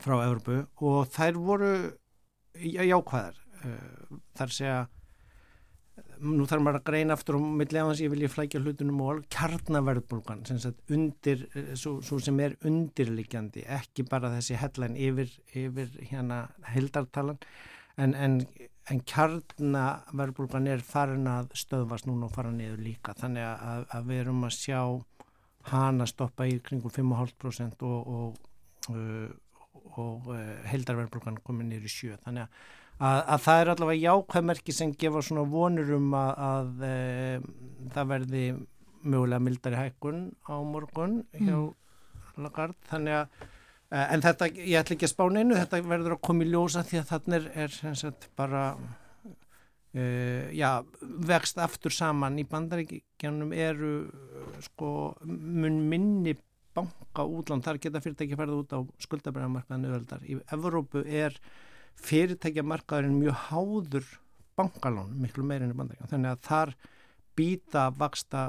frá 0.03 0.17
Evrópu 0.17 0.57
og 0.83 1.05
þær 1.15 1.37
voru 1.39 1.69
jákvæðar. 2.59 3.37
Þar 4.35 4.51
segja 4.51 4.79
nú 6.25 6.45
þarf 6.47 6.63
maður 6.63 6.79
að 6.79 6.87
greina 6.89 7.15
aftur 7.15 7.37
og 7.37 7.45
millega 7.59 7.85
hans 7.87 8.01
ég 8.03 8.11
vilja 8.11 8.31
flækja 8.31 8.61
hlutunum 8.63 9.01
og 9.05 9.21
kjarnaverðbólgan 9.33 10.43
svo, 10.47 11.99
svo 12.03 12.19
sem 12.23 12.39
er 12.43 12.57
undirlikjandi 12.67 13.65
ekki 13.77 14.05
bara 14.09 14.33
þessi 14.35 14.59
hellan 14.59 14.97
yfir, 14.99 15.31
yfir 15.55 15.91
hérna 16.09 16.45
heldartalan 16.71 17.39
en, 18.01 18.15
en, 18.15 18.39
en 18.91 19.01
kjarnaverðbólgan 19.11 20.69
er 20.71 20.83
farin 20.85 21.29
að 21.31 21.51
stöðvast 21.57 22.09
núna 22.09 22.27
og 22.29 22.35
fara 22.35 22.51
niður 22.53 22.83
líka. 22.83 23.15
Þannig 23.17 23.47
að, 23.47 23.85
að 23.95 24.09
við 24.09 24.23
erum 24.25 24.47
að 24.47 24.57
sjá 24.57 24.79
hana 25.71 26.07
stoppa 26.09 26.47
í 26.49 26.59
kringum 26.63 26.93
5,5% 26.93 27.85
og, 27.87 28.09
og, 28.15 28.95
og, 28.95 30.01
og 30.01 30.33
heldarverðbólgan 30.69 31.41
komið 31.45 31.71
niður 31.71 31.89
í 31.89 31.93
sjö. 31.95 32.19
Þannig 32.25 32.45
að 32.45 32.73
að, 32.99 33.19
að 33.19 33.41
það 33.45 33.61
er 33.61 33.71
allavega 33.73 34.11
jákvæðmerki 34.11 34.75
sem 34.75 34.93
gefa 34.99 35.23
svona 35.25 35.45
vonur 35.49 35.91
um 35.97 36.13
að, 36.17 36.31
að 36.49 36.85
e, 36.87 36.93
það 37.95 38.11
verði 38.13 38.45
mögulega 39.05 39.45
mildari 39.47 39.81
hækkun 39.81 40.21
á 40.49 40.55
morgun 40.65 41.19
hjá 41.35 41.57
mm. 41.57 41.73
Lagarde 42.43 42.89
þannig 42.89 43.17
að 43.21 43.39
e, 43.39 44.03
en 44.03 44.25
þetta, 44.25 44.51
ég 44.59 44.77
ætla 44.81 44.97
ekki 44.97 45.09
að 45.09 45.15
spána 45.15 45.43
einu 45.43 45.57
þetta 45.59 45.81
verður 45.87 46.17
að 46.17 46.23
koma 46.29 46.45
í 46.45 46.51
ljósa 46.51 46.85
því 46.87 47.01
að 47.01 47.11
þannig 47.13 47.49
er, 47.55 47.81
er 47.89 47.99
sagt, 48.03 48.29
bara 48.37 48.69
Uh, 49.95 50.51
já, 50.51 50.83
vexst 51.23 51.55
aftur 51.63 51.93
saman 51.95 52.35
í 52.35 52.43
bandaríkjanum 52.51 53.53
eru 53.55 53.91
sko 54.65 54.89
mun 55.23 55.77
minni 55.87 56.33
banka 56.75 57.23
útland, 57.23 57.63
þar 57.63 57.79
geta 57.79 58.01
fyrirtæki 58.03 58.35
færða 58.35 58.57
út 58.59 58.75
á 58.75 58.79
skuldabræðamarkaðinu 59.05 59.93
öðvöldar. 59.93 60.25
Í 60.27 60.35
Evrópu 60.51 61.05
er 61.07 61.37
fyrirtækjamarkaðurinn 62.03 63.19
mjög 63.19 63.41
háður 63.49 64.11
bankalón, 64.55 65.15
miklu 65.19 65.45
meirinn 65.47 65.73
í 65.73 65.77
bandaríkjum 65.77 66.11
þannig 66.11 66.33
að 66.35 66.43
þar 66.47 66.73
býta 67.35 67.85
vaksta 67.95 68.43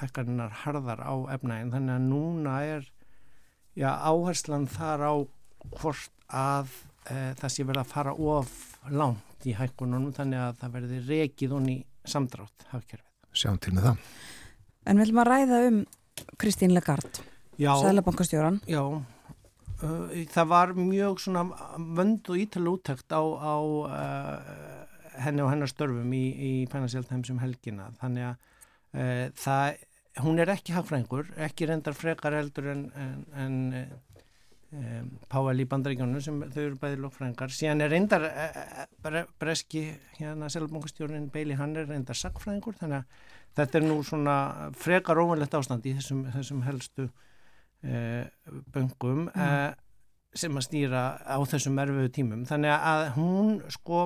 hækkarinnar 0.00 0.54
harðar 0.62 1.02
á 1.04 1.14
efnægin, 1.34 1.72
þannig 1.74 1.94
að 1.98 2.06
núna 2.08 2.56
er 2.64 2.86
já, 3.76 3.90
áherslan 3.92 4.68
þar 4.72 5.04
á 5.04 5.14
hvort 5.76 6.12
að 6.32 6.70
e, 7.04 7.16
það 7.38 7.52
sé 7.52 7.66
verið 7.68 7.82
að 7.82 7.92
fara 7.92 8.14
of 8.16 8.54
langt 8.88 9.48
í 9.48 9.56
hækkununum, 9.58 10.14
þannig 10.16 10.40
að 10.40 10.60
það 10.62 10.76
verði 10.78 11.00
rekið 11.10 11.56
honni 11.56 11.78
samdrátt 12.08 12.68
hafkerfið. 12.72 13.08
Sjáum 13.36 13.60
til 13.62 13.74
með 13.76 13.90
það. 13.90 14.06
En 14.88 15.02
viljum 15.02 15.20
að 15.22 15.28
ræða 15.28 15.60
um 15.68 15.82
Kristín 16.40 16.72
Legard, 16.74 17.20
Sælabankastjóran. 17.58 18.62
Já, 18.70 18.80
Uh, 18.82 19.21
það 19.82 20.50
var 20.50 20.72
mjög 20.78 21.20
svona 21.22 21.42
vönd 21.96 22.28
og 22.30 22.38
ítal 22.38 22.68
úttækt 22.70 23.10
á, 23.10 23.22
á 23.22 23.56
uh, 23.58 25.16
henni 25.24 25.42
og 25.42 25.50
hennar 25.50 25.70
störfum 25.70 26.12
í, 26.14 26.22
í 26.32 26.52
Financial 26.70 27.04
Times 27.08 27.32
um 27.32 27.40
helgina. 27.42 27.88
Þannig 28.00 28.28
að 28.28 28.36
uh, 28.94 29.26
það, 29.42 29.82
hún 30.22 30.38
er 30.42 30.54
ekki 30.54 30.76
hagfrængur, 30.76 31.32
ekki 31.48 31.68
reyndar 31.70 31.98
frekar 31.98 32.38
heldur 32.38 32.70
en, 32.70 32.84
en, 32.94 33.18
en 33.42 33.58
um, 34.70 35.10
Páel 35.32 35.64
í 35.64 35.68
bandaríkjónu 35.68 36.22
sem 36.22 36.38
þau 36.54 36.62
eru 36.62 36.78
bæðið 36.84 37.02
lókfrængar 37.06 37.56
síðan 37.56 37.82
er 37.82 37.92
reyndar 37.92 38.28
bre, 39.02 39.26
breski 39.40 39.88
hérna 40.20 40.52
selbankastjórnin 40.52 41.26
Beili 41.34 41.58
hann 41.58 41.74
er 41.76 41.90
reyndar 41.90 42.18
sagfrængur 42.18 42.78
þannig 42.78 43.02
að 43.02 43.28
þetta 43.58 43.80
er 43.80 43.88
nú 43.88 43.98
svona 44.06 44.36
frekar 44.80 45.20
óvanlegt 45.20 45.58
ástand 45.58 45.84
í 45.90 45.96
þessum, 45.98 46.24
þessum 46.32 46.62
helstu 46.68 47.10
Eh, 47.10 47.31
böngum 47.82 49.26
mm. 49.26 49.40
Eh, 49.42 49.72
sem 50.32 50.56
að 50.56 50.64
stýra 50.64 51.02
á 51.20 51.36
þessum 51.44 51.80
erfiðu 51.82 52.12
tímum. 52.16 52.44
Þannig 52.48 52.72
að 52.72 53.02
hún 53.18 53.56
sko 53.72 54.04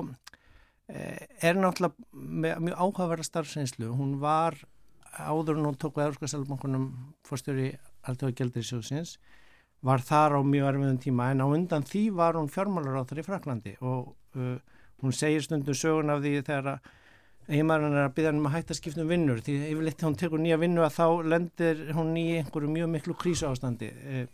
eh, 0.91 1.27
er 1.39 1.59
náttúrulega 1.59 1.95
með 2.11 2.65
mjög 2.67 2.81
áhugaverða 2.81 3.27
starfseinslu 3.29 3.93
hún 3.95 4.17
var 4.19 4.57
áður 5.17 5.61
hún 5.61 5.77
tók 5.79 5.97
við 5.97 6.09
Európska-Sælbankunum 6.09 6.87
fórstjóri 7.25 7.71
alltaf 8.07 8.29
að 8.29 8.37
gelda 8.41 8.61
í 8.61 8.67
sjóðsins 8.67 9.17
var 9.85 10.01
þar 10.01 10.37
á 10.37 10.41
mjög 10.41 10.71
erfiðum 10.71 10.99
tíma. 11.01 11.31
En 11.31 11.41
á 11.41 11.47
undan 11.47 11.85
því 11.85 12.03
var 12.17 12.37
hún 12.37 12.51
fjármálar 12.51 13.01
á 13.01 13.07
þar 13.07 13.21
í 13.21 13.25
Fraklandi 13.25 13.73
og 13.85 14.13
uh, 14.37 14.57
hún 15.03 15.13
segir 15.13 15.45
stundum 15.45 15.77
sögun 15.77 16.13
af 16.13 16.23
því 16.23 16.33
þegar 16.41 16.71
að 16.73 16.93
eiginmæðurinn 17.47 17.97
er 17.97 18.05
að 18.05 18.15
byggja 18.17 18.31
hann 18.31 18.39
um 18.41 18.47
að 18.49 18.55
hætta 18.57 18.73
að 18.73 18.79
skipta 18.81 19.03
um 19.03 19.11
vinnur 19.11 19.41
því 19.43 19.57
yfirleitt 19.71 19.97
þegar 19.97 20.09
hún 20.09 20.17
tekur 20.21 20.41
nýja 20.43 20.61
vinnu 20.61 20.83
að 20.83 20.95
þá 20.97 21.05
lendir 21.33 21.83
hún 21.95 22.15
í 22.19 22.25
einhverju 22.41 22.71
mjög 22.73 22.89
miklu 22.91 23.15
krísu 23.21 23.47
ástandi 23.47 23.87
eh, 23.87 24.25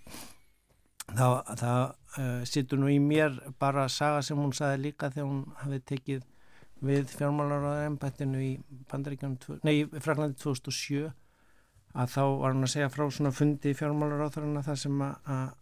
þá, 1.11 1.27
þá 1.59 1.71
uh, 2.17 2.43
situr 2.49 2.81
nú 2.81 2.89
í 2.91 2.99
mér 3.03 3.35
bara 3.61 3.87
saga 3.91 4.21
sem 4.25 4.39
hún 4.39 4.53
saði 4.55 4.81
líka 4.87 5.11
þegar 5.13 5.29
hún 5.29 5.43
hafi 5.61 5.81
tekið 5.93 6.23
við 6.83 7.11
fjármálar 7.13 7.67
á 7.69 7.73
ennbættinu 7.87 8.41
í 8.43 8.53
nei, 9.63 9.75
Fraklandi 10.03 10.39
2007 10.41 11.11
að 11.93 12.15
þá 12.15 12.23
var 12.41 12.55
hún 12.55 12.65
að 12.65 12.73
segja 12.73 12.91
frá 12.91 13.05
svona 13.07 13.33
fundi 13.35 13.75
fjármálar 13.77 14.25
á 14.25 14.33
þarna 14.33 14.63
það 14.65 14.79
sem 14.81 15.03
að, 15.05 15.53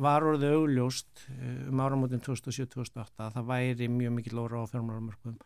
var 0.00 0.26
orðið 0.28 0.58
augljóst 0.58 1.24
eh, 1.32 1.64
um 1.70 1.80
áramótin 1.80 2.22
2007-2008 2.24 3.24
að 3.24 3.34
það 3.38 3.48
væri 3.50 3.88
mjög 3.92 4.14
mikið 4.18 4.36
lóra 4.36 4.62
á 4.62 4.70
fjármálarmörkuðum 4.70 5.40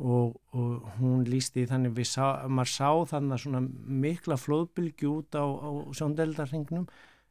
og, 0.00 0.36
og 0.56 0.88
hún 0.98 1.24
lísti 1.28 1.66
þannig 1.68 1.94
við 1.98 2.08
sá, 2.08 2.24
maður 2.48 2.72
sá 2.72 2.90
þannig 3.12 3.42
svona 3.42 3.60
mikla 4.04 4.38
flóðbylgi 4.40 5.08
út 5.10 5.36
á, 5.36 5.44
á 5.44 5.70
sjóndeldarhingnum 5.96 6.86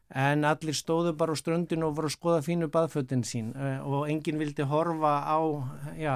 en 0.10 0.46
allir 0.50 0.78
stóðu 0.78 1.14
bara 1.18 1.34
á 1.34 1.42
ströndinu 1.42 1.90
og 1.90 1.98
voru 1.98 2.10
að 2.10 2.16
skoða 2.18 2.44
fínu 2.46 2.70
baðföttin 2.74 3.26
sín 3.28 3.52
uh, 3.58 3.82
og 3.86 4.10
enginn 4.10 4.42
vildi 4.42 4.66
horfa 4.70 5.16
á 5.26 5.40
já, 5.98 6.16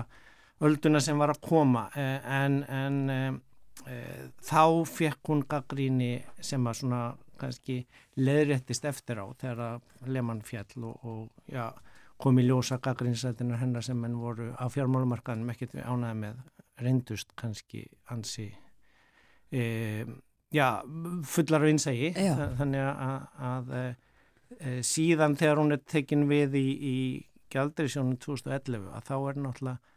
ölduna 0.62 1.02
sem 1.02 1.18
var 1.22 1.34
að 1.34 1.44
koma 1.46 1.88
uh, 1.94 2.20
en, 2.42 2.62
en 2.70 3.00
uh, 3.14 4.24
þá 4.42 4.64
fekk 4.90 5.34
hún 5.34 5.46
gaggríni 5.50 6.16
sem 6.42 6.66
að 6.70 6.84
svona 6.84 7.04
kannski 7.42 7.82
leðréttist 8.22 8.86
eftir 8.88 9.20
á 9.22 9.26
þegar 9.42 9.64
að 9.68 10.14
leman 10.14 10.42
fjall 10.46 10.90
og, 10.90 11.02
og 11.02 11.50
já 11.50 11.72
kom 12.24 12.40
í 12.40 12.46
ljósa 12.48 12.80
gaggrinsætinu 12.84 13.58
hennar 13.60 13.84
sem 13.86 14.00
henn 14.06 14.20
voru 14.20 14.52
á 14.56 14.66
fjármálumarkaðinum 14.72 15.52
ekkert 15.54 15.76
við 15.78 15.88
ánaði 15.90 16.20
með 16.22 16.40
reyndust 16.84 17.34
kannski 17.40 17.84
ansi 18.14 18.48
e, 19.52 20.06
já, 20.54 20.68
fullar 21.28 21.68
vinsægi 21.68 22.14
þannig 22.16 22.88
að, 22.88 23.28
að 23.52 23.74
e, 23.78 23.86
e, 24.58 24.76
síðan 24.88 25.38
þegar 25.40 25.62
hún 25.62 25.76
er 25.76 25.84
tekin 25.84 26.28
við 26.32 26.60
í, 26.60 26.68
í 26.74 26.98
Gjaldriðsjónum 27.54 28.18
2011 28.18 28.88
að 28.98 29.10
þá 29.10 29.16
er 29.18 29.42
náttúrulega 29.44 29.94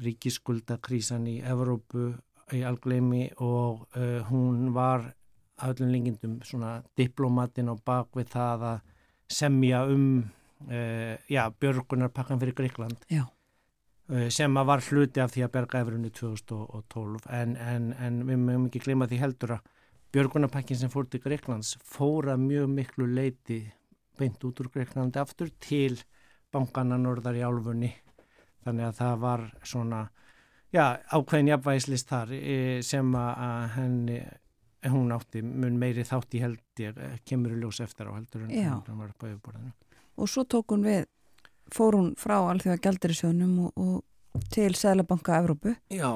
ríkiskuldakrísan 0.00 1.26
í 1.28 1.40
Evrópu 1.44 2.14
í 2.56 2.62
algleimi 2.66 3.26
og 3.44 3.84
uh, 3.94 4.20
hún 4.30 4.70
var 4.74 5.10
að 5.60 5.74
öllum 5.74 5.92
lengindum 5.92 6.38
svona 6.46 6.78
diplomatin 6.98 7.68
og 7.72 7.82
bakvið 7.86 8.30
það 8.32 8.64
að 8.70 8.78
semja 9.30 9.82
um 9.92 10.06
já, 11.30 11.44
björgunarpakkan 11.60 12.40
fyrir 12.40 12.54
Gríkland 12.58 13.04
já. 13.08 13.24
uh, 14.12 14.28
sem 14.28 14.56
að 14.56 14.70
var 14.72 14.84
hluti 14.84 15.22
af 15.22 15.32
því 15.34 15.44
að 15.46 15.52
berga 15.56 15.82
efruðinu 15.84 16.12
2012 16.18 17.28
en, 17.40 17.56
en, 17.56 17.92
en 17.96 18.22
við 18.28 18.42
mögum 18.44 18.66
ekki 18.68 18.84
glima 18.84 19.08
því 19.10 19.20
heldur 19.22 19.56
að 19.56 19.68
björgunarpakkin 20.12 20.80
sem 20.80 20.92
fór 20.92 21.08
til 21.08 21.22
Gríklands 21.24 21.76
fóra 21.86 22.36
mjög 22.40 22.70
miklu 22.74 23.08
leiti 23.08 23.62
beint 24.18 24.44
út 24.44 24.60
úr 24.60 24.70
Gríklandi 24.74 25.20
aftur 25.20 25.52
til 25.62 25.96
bankana 26.52 26.98
norðar 26.98 27.38
í 27.38 27.44
álfunni. 27.46 27.92
Þannig 28.66 28.88
að 28.90 28.96
það 28.98 29.20
var 29.22 29.44
svona 29.64 30.00
já, 30.74 30.98
ákveðin 31.14 31.52
jafnvægislist 31.54 32.10
þar 32.10 32.34
e, 32.36 32.56
sem 32.84 33.14
að 33.16 33.68
henni 33.76 34.20
hún 34.88 35.12
átti 35.12 35.42
mun 35.44 35.76
meiri 35.80 36.04
þátt 36.08 36.36
í 36.36 36.40
held 36.40 36.80
ég 36.80 36.96
eh, 36.96 37.16
kemur 37.28 37.52
í 37.52 37.60
ljós 37.60 37.82
eftir 37.84 38.08
á 38.08 38.16
heldur 38.16 38.46
en 38.46 38.52
hún 38.54 39.00
var 39.02 39.12
upp 39.12 39.24
á 39.24 39.28
yfirborðinu 39.28 39.72
og 40.16 40.30
svo 40.30 40.44
tók 40.44 40.74
hún 40.74 40.84
við 40.86 41.08
fór 41.74 41.96
hún 41.98 42.12
frá 42.18 42.38
alþjóða 42.40 42.82
gældirisjónum 42.84 43.56
og, 43.66 43.72
og 43.76 44.44
til 44.50 44.74
Sælabanka 44.74 45.38
Evrópu. 45.38 45.74
Já. 45.90 46.10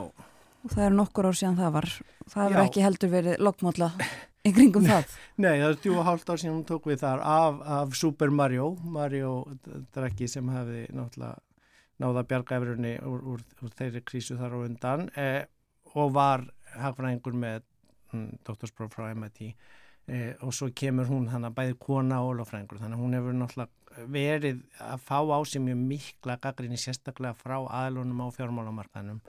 Og 0.64 0.72
það 0.72 0.84
er 0.86 0.94
nokkur 0.96 1.28
ár 1.28 1.38
síðan 1.38 1.58
það 1.60 1.74
var. 1.76 1.88
Það 2.32 2.46
hefur 2.46 2.62
ekki 2.64 2.84
heldur 2.84 3.12
verið 3.12 3.42
lokmála 3.44 3.90
í 4.44 4.52
kringum 4.54 4.86
það. 4.88 5.16
Nei, 5.44 5.56
það 5.60 5.68
er 5.68 5.80
tjú 5.84 5.96
og 5.98 6.06
hálft 6.08 6.30
ár 6.30 6.40
síðan 6.40 6.56
hún 6.58 6.68
tók 6.68 6.88
við 6.90 7.02
þar 7.04 7.24
af, 7.28 7.60
af 7.78 7.98
Super 7.98 8.32
Mario 8.32 8.70
Mario 8.82 9.34
drekki 9.94 10.28
sem 10.30 10.48
hefði 10.52 10.86
náttúrulega 10.94 11.36
náða 12.02 12.24
bjargæfrunni 12.26 12.96
úr, 13.06 13.20
úr, 13.34 13.42
úr 13.62 13.74
þeirri 13.78 14.02
krísu 14.02 14.38
þar 14.38 14.56
á 14.56 14.58
undan. 14.64 15.06
Eh, 15.14 15.44
og 15.94 16.10
var 16.16 16.42
hafðræðingur 16.74 17.36
með 17.38 17.62
hm, 18.10 18.40
doktorspróf 18.46 18.96
frá 18.96 19.12
MIT 19.14 19.52
eh, 20.08 20.34
og 20.40 20.54
svo 20.54 20.70
kemur 20.76 21.08
hún 21.10 21.30
hann 21.32 21.46
að 21.48 21.56
bæði 21.58 21.78
kona 21.80 22.20
og 22.24 22.36
lofræðingur 22.40 22.82
þannig 22.82 22.98
að 22.98 23.04
hún 23.04 23.16
hefur 23.18 23.38
náttúrulega 23.38 24.08
verið 24.10 24.62
að 24.82 25.04
fá 25.06 25.18
á 25.22 25.38
sig 25.46 25.62
mjög 25.62 25.84
mikla 25.92 26.38
gaggrinni 26.42 26.78
sérstaklega 26.80 27.36
frá 27.38 27.56
aðlunum 27.62 28.24
á 28.26 28.28
fjármálamarkanum 28.34 29.20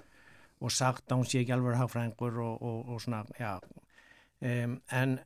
og 0.61 0.71
sagt 0.73 1.11
að 1.11 1.21
hún 1.21 1.29
sé 1.29 1.43
ekki 1.43 1.53
alveg 1.53 1.77
hagfræðingur 1.77 2.39
og, 2.41 2.61
og, 2.61 2.79
og 2.89 3.01
svona, 3.03 3.21
já. 3.37 3.59
Um, 4.41 4.79
en 4.91 5.19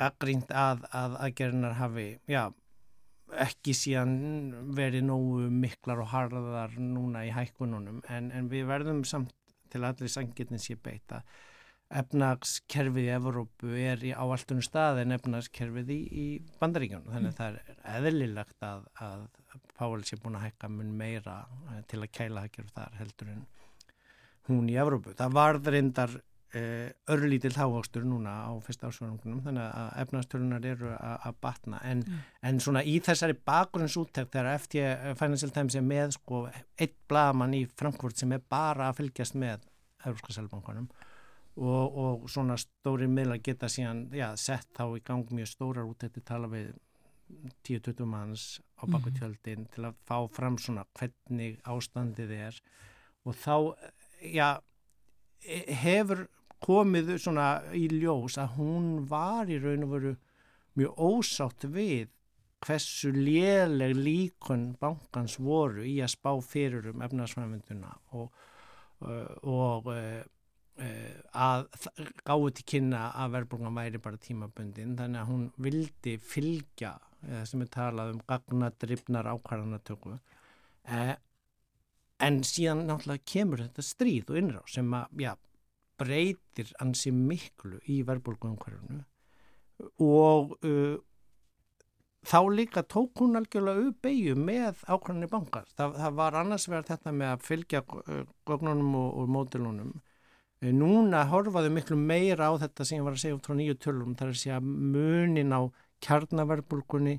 gaggrínt 0.00 0.52
að 0.56 0.86
að 0.96 1.18
aðgerðinar 1.26 1.76
hafi, 1.76 2.08
já 2.30 2.48
ekki 3.30 3.74
síðan 3.76 4.14
verið 4.74 5.04
nógu 5.06 5.50
miklar 5.54 6.00
og 6.02 6.10
harðar 6.10 6.74
núna 6.80 7.22
í 7.28 7.30
hækkununum. 7.34 8.00
En, 8.10 8.30
en 8.34 8.48
við 8.50 8.66
verðum 8.70 9.04
samt 9.06 9.34
til 9.70 9.84
allir 9.86 10.10
sangirnin 10.10 10.62
sé 10.62 10.74
beita 10.74 11.22
efnagskerfið 11.90 13.08
í 13.08 13.12
Evrópu 13.16 13.74
er 13.74 14.02
í 14.06 14.12
áalltunum 14.14 14.62
stað 14.62 15.02
en 15.02 15.14
efnagskerfið 15.16 15.92
í, 15.94 16.00
í 16.06 16.26
bandaríkjónu 16.60 17.10
þannig 17.10 17.32
að 17.32 17.38
það 17.40 17.58
er 17.58 18.08
eðlilegt 18.10 18.66
að, 18.66 18.88
að 19.02 19.28
Páli 19.80 20.06
sé 20.06 20.18
búin 20.20 20.36
að 20.38 20.44
hækka 20.46 20.68
mun 20.70 20.90
meira 20.94 21.40
eh, 21.72 21.80
til 21.90 22.02
að 22.04 22.12
kæla 22.14 22.44
hækjur 22.44 22.68
þar 22.74 22.98
heldur 23.00 23.30
en 23.32 23.46
hún 24.50 24.68
í 24.70 24.76
Evrópu. 24.78 25.14
Það 25.16 25.32
varð 25.36 25.70
reyndar 25.72 26.12
uh, 26.54 26.88
örlítill 27.14 27.54
hávástur 27.54 28.04
núna 28.06 28.32
á 28.46 28.52
fyrsta 28.64 28.90
ásvörungunum 28.90 29.42
þannig 29.44 29.66
að 29.66 29.90
efnaðstölunar 30.04 30.66
eru 30.72 30.92
að 30.94 31.36
batna 31.44 31.80
en, 31.86 32.02
mm. 32.06 32.24
en 32.50 32.62
svona 32.62 32.82
í 32.84 32.96
þessari 33.04 33.36
bakgrunnsúttækt 33.46 34.34
þegar 34.34 34.58
FT 34.58 34.84
Financial 35.20 35.54
Times 35.54 35.78
er 35.78 35.86
með 35.86 36.16
sko 36.18 36.42
eitt 36.50 36.96
blagamann 37.10 37.56
í 37.58 37.64
Frankfurt 37.70 38.20
sem 38.20 38.34
er 38.36 38.42
bara 38.42 38.90
að 38.90 39.02
fylgjast 39.02 39.38
með 39.38 39.64
Európska 40.04 40.34
selbankanum 40.34 40.88
og, 41.60 41.98
og 42.02 42.30
svona 42.32 42.56
stóri 42.60 43.08
miðla 43.10 43.40
geta 43.44 43.68
síðan 43.68 44.06
já, 44.16 44.30
sett 44.40 44.70
þá 44.76 44.96
í 44.96 45.02
gang 45.04 45.28
mjög 45.36 45.50
stórar 45.50 45.88
út 45.88 46.00
þetta 46.00 46.24
tala 46.32 46.48
við 46.50 46.72
10-20 47.68 48.08
manns 48.08 48.44
á 48.80 48.88
baku 48.90 49.12
tjöldin 49.14 49.64
mm. 49.64 49.70
til 49.74 49.86
að 49.90 49.98
fá 50.08 50.16
fram 50.32 50.56
svona 50.58 50.86
hvernig 50.98 51.60
ástandið 51.68 52.32
er 52.38 52.60
og 53.28 53.36
þá 53.36 53.54
já, 54.24 54.48
e, 55.44 55.60
hefur 55.82 56.26
komið 56.60 57.14
svona 57.20 57.50
í 57.76 57.86
ljós 57.92 58.38
að 58.40 58.56
hún 58.58 58.88
var 59.08 59.52
í 59.52 59.60
raun 59.60 59.86
og 59.86 59.94
veru 59.94 60.16
mjög 60.80 61.04
ósátt 61.10 61.68
við 61.68 62.10
hversu 62.60 63.12
léleg 63.16 63.94
líkun 63.96 64.74
bankans 64.80 65.38
voru 65.40 65.84
í 65.88 65.96
að 66.04 66.12
spá 66.16 66.32
fyrir 66.44 66.90
um 66.90 67.04
efnarsfæmynduna 67.04 67.94
og, 68.16 68.28
og 69.48 69.88
að 70.80 71.66
gáði 72.24 72.52
til 72.56 72.66
kynna 72.74 73.02
að 73.20 73.34
verðbólgan 73.36 73.76
væri 73.76 74.00
bara 74.02 74.20
tímabundin 74.20 74.96
þannig 74.98 75.20
að 75.20 75.30
hún 75.32 75.42
vildi 75.60 76.14
fylgja 76.24 76.94
sem 77.44 77.60
er 77.60 77.68
talað 77.74 78.14
um 78.14 78.22
gagnadrifnar 78.28 79.28
ákvarðanatöku 79.34 80.14
en 82.20 82.40
síðan 82.48 82.86
náttúrulega 82.88 83.28
kemur 83.28 83.64
þetta 83.66 83.84
stríð 83.84 84.32
og 84.32 84.40
innrá 84.40 84.62
sem 84.68 84.96
að 84.96 85.22
já, 85.26 85.34
breytir 86.00 86.72
ansi 86.80 87.12
miklu 87.12 87.80
í 87.92 88.00
verðbólguumhverfunu 88.08 89.04
og 90.04 90.56
uh, 90.64 90.96
þá 92.26 92.40
líka 92.52 92.82
tók 92.84 93.22
hún 93.22 93.38
algjörlega 93.40 93.88
uppeyju 93.90 94.36
með 94.36 94.82
ákvæmni 94.84 95.28
bankar. 95.30 95.68
Það, 95.76 95.96
það 96.02 96.16
var 96.20 96.38
annars 96.40 96.68
verið 96.68 96.92
þetta 96.92 97.14
með 97.16 97.32
að 97.32 97.44
fylgja 97.46 97.82
uh, 97.96 98.22
gögnunum 98.48 98.96
og, 99.00 99.10
og 99.22 99.32
mótilunum. 99.36 99.94
Uh, 100.60 100.72
núna 100.76 101.24
horfaðu 101.30 101.72
miklu 101.72 101.96
meira 101.96 102.50
á 102.50 102.54
þetta 102.60 102.84
sem 102.84 103.00
ég 103.00 103.06
var 103.06 103.16
að 103.16 103.24
segja 103.24 103.38
út 103.38 103.46
frá 103.48 103.56
nýju 103.56 103.78
tölum, 103.80 104.16
það 104.16 104.26
er 104.26 104.34
að 104.34 104.42
segja 104.42 104.60
munin 104.60 105.56
á 105.56 105.60
kjarnaverðbólgunni 106.04 107.18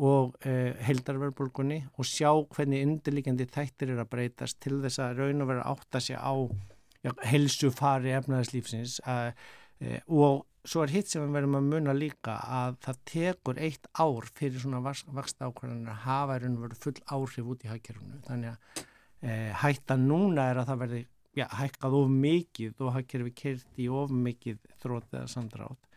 og 0.00 0.36
eh, 0.48 0.76
heldarverðbólgunni 0.86 1.80
og 1.98 2.06
sjá 2.08 2.30
hvernig 2.54 2.84
undirlíkjandi 2.86 3.46
þættir 3.52 3.94
er 3.94 4.02
að 4.04 4.12
breytast 4.14 4.60
til 4.62 4.78
þess 4.84 5.00
að 5.02 5.20
raun 5.20 5.44
og 5.44 5.50
vera 5.50 5.66
átt 5.68 5.98
að 5.98 6.06
sé 6.06 6.16
á 6.16 6.34
já, 7.04 7.12
helsufari 7.28 8.14
efnaðarslífsins 8.16 9.00
að, 9.08 9.34
eh, 9.84 10.00
og 10.08 10.46
svo 10.64 10.84
er 10.84 10.94
hitt 10.94 11.10
sem 11.10 11.24
við 11.24 11.36
verðum 11.36 11.58
að 11.58 11.68
muna 11.74 11.96
líka 11.96 12.38
að 12.40 12.78
það 12.86 13.02
tekur 13.12 13.60
eitt 13.60 13.90
ár 13.92 14.28
fyrir 14.36 14.60
svona 14.62 14.82
vaksta 14.84 15.48
ákvæðan 15.48 15.88
að 15.88 16.02
hafa 16.06 16.38
raun 16.40 16.56
og 16.58 16.66
vera 16.66 16.82
full 16.86 16.98
áhrif 17.16 17.52
út 17.54 17.64
í 17.66 17.72
hækkerfunu 17.72 18.20
þannig 18.28 18.54
að 18.54 18.84
eh, 19.20 19.50
hætta 19.64 19.98
núna 20.00 20.48
er 20.48 20.62
að 20.62 20.72
það 20.72 20.84
verði 20.86 21.02
já, 21.40 21.46
hækkað 21.58 21.96
of 22.00 22.10
mikið 22.12 22.84
og 22.84 22.94
hækkerfi 22.98 23.36
kert 23.42 23.80
í 23.80 23.88
of 23.90 24.12
mikið 24.14 24.60
þrótt 24.82 25.16
eða 25.16 25.30
sandrátt 25.32 25.90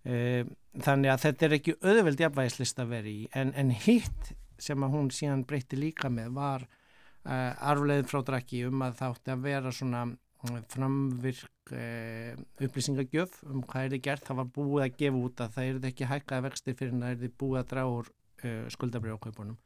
Eh, 0.00 0.46
þannig 0.80 1.12
að 1.12 1.24
þetta 1.26 1.44
er 1.44 1.54
ekki 1.58 1.72
auðveld 1.76 2.20
jafnvægislist 2.22 2.78
að 2.80 2.92
vera 2.94 3.10
í 3.10 3.26
en, 3.36 3.50
en 3.52 3.72
hitt 3.84 4.30
sem 4.60 4.80
að 4.80 4.94
hún 4.94 5.10
síðan 5.12 5.42
breytti 5.48 5.76
líka 5.76 6.08
með 6.12 6.30
var 6.38 6.64
uh, 6.64 7.52
arfleginn 7.68 8.08
frá 8.08 8.22
drakki 8.24 8.62
um 8.68 8.80
að 8.86 8.96
það 8.96 9.12
átti 9.14 9.32
að 9.34 9.44
vera 9.44 9.72
svona 9.76 10.00
eh, 10.08 10.62
framvirk 10.72 11.74
uh, 11.76 12.40
upplýsingagjöf 12.64 13.42
um 13.50 13.60
hvað 13.60 13.86
er 13.86 13.94
þið 13.96 14.02
gert, 14.06 14.24
það 14.24 14.40
var 14.40 14.50
búið 14.56 14.86
að 14.86 14.96
gefa 15.02 15.22
út 15.26 15.44
að 15.44 15.54
það 15.58 15.68
er 15.68 15.90
ekki 15.90 16.10
hækkaða 16.14 16.46
vextir 16.48 16.78
fyrir 16.80 16.96
en 16.96 17.04
það 17.04 17.12
er 17.12 17.22
þið 17.24 17.36
búið 17.44 17.60
að 17.60 17.70
draga 17.74 17.94
úr 17.98 18.10
uh, 18.14 18.66
skuldabrjóðkaupunum 18.76 19.60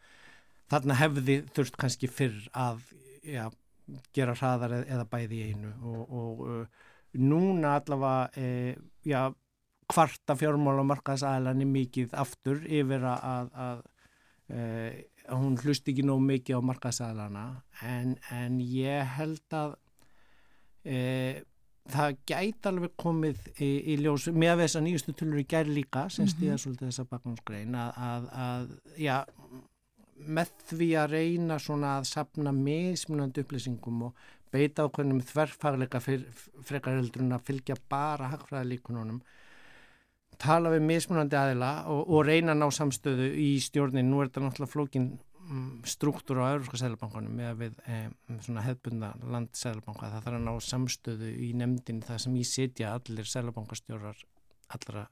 þarna 0.75 0.99
hefði 0.99 1.41
þurft 1.55 1.79
kannski 1.79 2.11
fyrr 2.11 2.43
að 2.59 2.83
ja, 3.23 3.47
gera 4.17 4.35
hraðar 4.35 4.79
eða 4.83 5.05
bæði 5.11 5.41
í 5.41 5.49
einu 5.53 5.73
og, 5.85 6.13
og 6.19 7.21
núna 7.21 7.77
allavega 7.79 8.77
já 9.05 9.35
kvarta 9.91 10.37
fjármálamarkaðsæðalanir 10.41 11.69
mikið 11.69 12.15
aftur 12.17 12.63
yfir 12.65 13.05
að, 13.09 13.25
að, 13.25 13.51
að, 13.65 13.83
að 15.29 15.43
hún 15.43 15.59
hlust 15.61 15.89
ekki 15.91 16.05
nóg 16.07 16.23
mikið 16.25 16.61
á 16.61 16.69
markaðsæðalana 16.71 17.45
en, 17.85 18.15
en 18.33 18.61
ég 18.65 19.13
held 19.19 19.57
að 19.59 19.77
e, 20.89 20.99
það 21.93 22.17
gæti 22.31 22.71
alveg 22.71 22.97
komið 23.01 23.45
í, 23.59 23.71
í 23.93 23.99
ljós 24.01 24.31
með 24.33 24.65
þess 24.65 24.81
að 24.81 24.87
nýjustu 24.89 25.17
tölur 25.21 25.43
í 25.43 25.47
gær 25.53 25.69
líka 25.69 26.07
sem 26.09 26.29
stíða 26.29 26.55
mm 26.55 26.55
-hmm. 26.55 26.65
svolítið 26.65 26.91
þessa 26.91 27.09
baknámsgrein 27.13 27.79
að 27.79 28.75
já, 28.97 29.19
með 30.17 30.53
því 30.71 30.91
að 31.01 31.15
reyna 31.19 31.59
svona 31.63 31.99
að 31.99 32.09
sapna 32.13 32.53
mismunandi 32.55 33.45
upplýsingum 33.45 34.07
og 34.09 34.27
beita 34.55 34.87
á 34.87 34.93
hvernig 34.93 35.25
þverfagleika 35.27 36.01
frekar 36.05 37.01
heldur 37.01 37.25
en 37.25 37.35
að 37.35 37.49
fylgja 37.49 37.77
bara 37.91 38.31
hagfræðalíkununum 38.31 39.23
tala 40.41 40.73
við 40.75 40.85
mismunandi 40.89 41.39
aðila 41.39 41.71
og, 41.91 42.03
og 42.09 42.27
reyna 42.27 42.55
að 42.55 42.61
ná 42.63 42.67
samstöðu 42.75 43.31
í 43.41 43.49
stjórnin. 43.63 44.11
Nú 44.11 44.21
er 44.21 44.31
þetta 44.31 44.45
náttúrulega 44.45 44.73
flókin 44.73 45.09
mm, 45.15 45.71
struktúr 45.89 46.43
á 46.43 46.55
Európska 46.55 46.81
Sælabankanum 46.81 47.35
með 47.39 47.51
að 47.51 47.63
við 47.63 47.81
eh, 47.87 48.07
svona 48.47 48.67
hefbunda 48.67 49.13
landsælabanka. 49.23 50.11
Það 50.13 50.29
þarf 50.29 50.39
að 50.41 50.47
ná 50.49 50.53
samstöðu 50.69 51.33
í 51.47 51.51
nefndin 51.61 52.05
það 52.05 52.23
sem 52.27 52.39
í 52.39 52.45
sitja 52.49 52.95
allir 52.99 53.31
sælabankastjórar 53.31 54.23
allra 54.77 55.09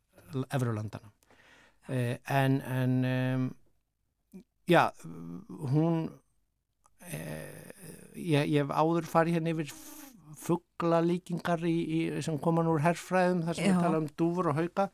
Evrólandana. 0.48 1.12
Eh, 1.92 2.16
en 2.30 2.60
en 2.62 2.98
um, 3.04 3.50
já, 4.70 4.84
hún 5.72 6.04
eh, 7.08 7.72
ég, 8.14 8.46
ég 8.52 8.62
hef 8.62 8.70
áður 8.74 9.08
farið 9.10 9.38
hérna 9.38 9.54
yfir 9.54 9.72
fuggla 10.42 11.00
líkingar 11.04 11.62
í, 11.68 11.74
í, 11.82 11.98
sem 12.24 12.38
koma 12.42 12.64
núr 12.66 12.82
herrfræðum 12.82 13.44
þar 13.46 13.58
sem 13.58 13.70
við 13.70 13.82
tala 13.84 14.02
um 14.02 14.08
dúfur 14.18 14.52
og 14.52 14.60
hauka 14.60 14.90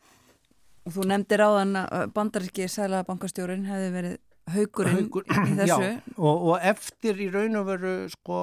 Og 0.88 0.94
þú 0.94 1.04
nefndir 1.04 1.42
á 1.44 1.48
þann 1.52 1.76
að 1.82 2.02
bandaríski 2.16 2.66
sæla 2.72 3.02
bankastjórin 3.04 3.66
hefði 3.68 3.88
verið 3.92 4.14
haugurinn 4.54 4.96
Haugur, 4.96 5.26
í 5.28 5.56
þessu. 5.58 5.76
Já, 5.92 6.14
og, 6.16 6.46
og 6.52 6.64
eftir 6.70 7.20
í 7.20 7.28
raun 7.32 7.58
og 7.60 7.66
veru 7.68 7.92
sko 8.12 8.38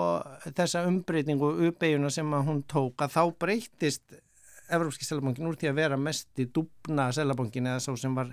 þessa 0.45 0.83
umbreytingu 0.89 1.47
og 1.47 1.63
uppeyjuna 1.71 2.11
sem 2.13 2.35
hún 2.35 2.61
tók 2.69 3.05
að 3.05 3.15
þá 3.17 3.23
breytist 3.41 4.19
Evrópski 4.65 5.05
sælabankin 5.05 5.45
úr 5.45 5.57
til 5.61 5.69
að 5.69 5.79
vera 5.81 5.97
mest 5.97 6.41
í 6.41 6.47
dúbna 6.49 7.11
sælabankin 7.13 7.69
eða 7.69 7.83
svo 7.83 7.93
sem 8.01 8.13
var 8.17 8.31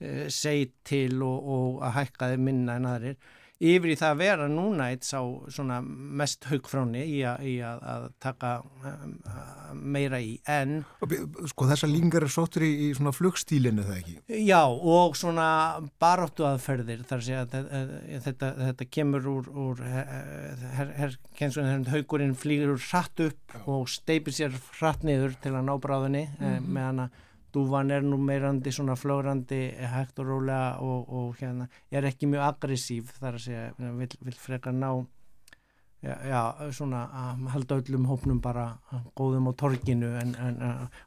e, 0.00 0.28
seit 0.32 0.74
til 0.86 1.22
og, 1.22 1.50
og 1.56 1.82
að 1.86 1.98
hækkaði 2.00 2.40
minna 2.42 2.78
en 2.80 2.88
aðrir 2.92 3.18
yfir 3.56 3.94
í 3.94 3.96
það 3.96 4.10
að 4.10 4.18
vera 4.20 4.46
núna 4.52 4.90
eitt 4.92 5.06
sá 5.06 5.20
svona 5.52 5.78
mest 5.80 6.44
haugfráni 6.50 7.04
í, 7.08 7.20
a, 7.24 7.36
í 7.40 7.54
að, 7.64 7.84
að 7.88 8.04
taka 8.20 8.50
um, 8.90 9.14
meira 9.96 10.20
í 10.20 10.34
en 10.50 10.82
Sko 11.48 11.68
þessa 11.70 11.88
líkingar 11.88 12.26
er 12.26 12.32
sóttur 12.32 12.66
í, 12.66 12.70
í 12.86 12.90
svona 12.96 13.14
flugstílinu 13.16 13.86
það 13.86 14.00
ekki? 14.02 14.16
Já 14.44 14.60
og 14.66 15.16
svona 15.16 15.48
baráttu 16.02 16.44
aðferðir 16.48 17.04
þar 17.08 17.24
sé 17.24 17.38
að 17.40 17.56
þetta, 18.26 18.52
þetta 18.60 18.88
kemur 18.98 19.30
úr, 19.32 19.48
úr 19.66 19.84
her, 19.86 20.66
her, 20.76 20.94
her, 21.00 21.18
haugurinn 21.94 22.36
flýgur 22.36 22.76
hratt 22.90 23.24
upp 23.24 23.56
og 23.64 23.88
steipir 23.88 24.36
sér 24.36 24.60
hratt 24.76 25.06
niður 25.06 25.38
til 25.40 25.54
að 25.56 25.64
ná 25.70 25.76
bráðinni 25.80 26.26
mm 26.28 26.44
-hmm. 26.44 26.68
meðan 26.76 27.06
að 27.06 27.22
dúvan 27.56 27.90
er 27.94 28.04
nú 28.04 28.18
meirandi 28.20 28.72
svona 28.74 28.96
flórandi 29.00 29.60
hægt 29.94 30.20
og 30.20 30.28
rólega 30.28 30.78
og, 30.84 31.08
og 31.08 31.36
hérna 31.40 31.68
er 31.90 32.08
ekki 32.10 32.28
mjög 32.28 32.48
aggressív 32.50 33.12
þar 33.16 33.38
að 33.38 33.44
segja, 33.46 33.92
vil, 34.00 34.16
vil 34.28 34.40
frekar 34.40 34.76
ná 34.76 34.90
já, 36.04 36.14
já, 36.28 36.72
svona 36.76 37.04
að 37.16 37.44
halda 37.54 37.78
öllum 37.80 38.08
hópnum 38.10 38.40
bara 38.44 38.66
góðum 39.18 39.50
á 39.50 39.52
torginu 39.58 40.12
en, 40.20 40.34
en, 40.36 40.58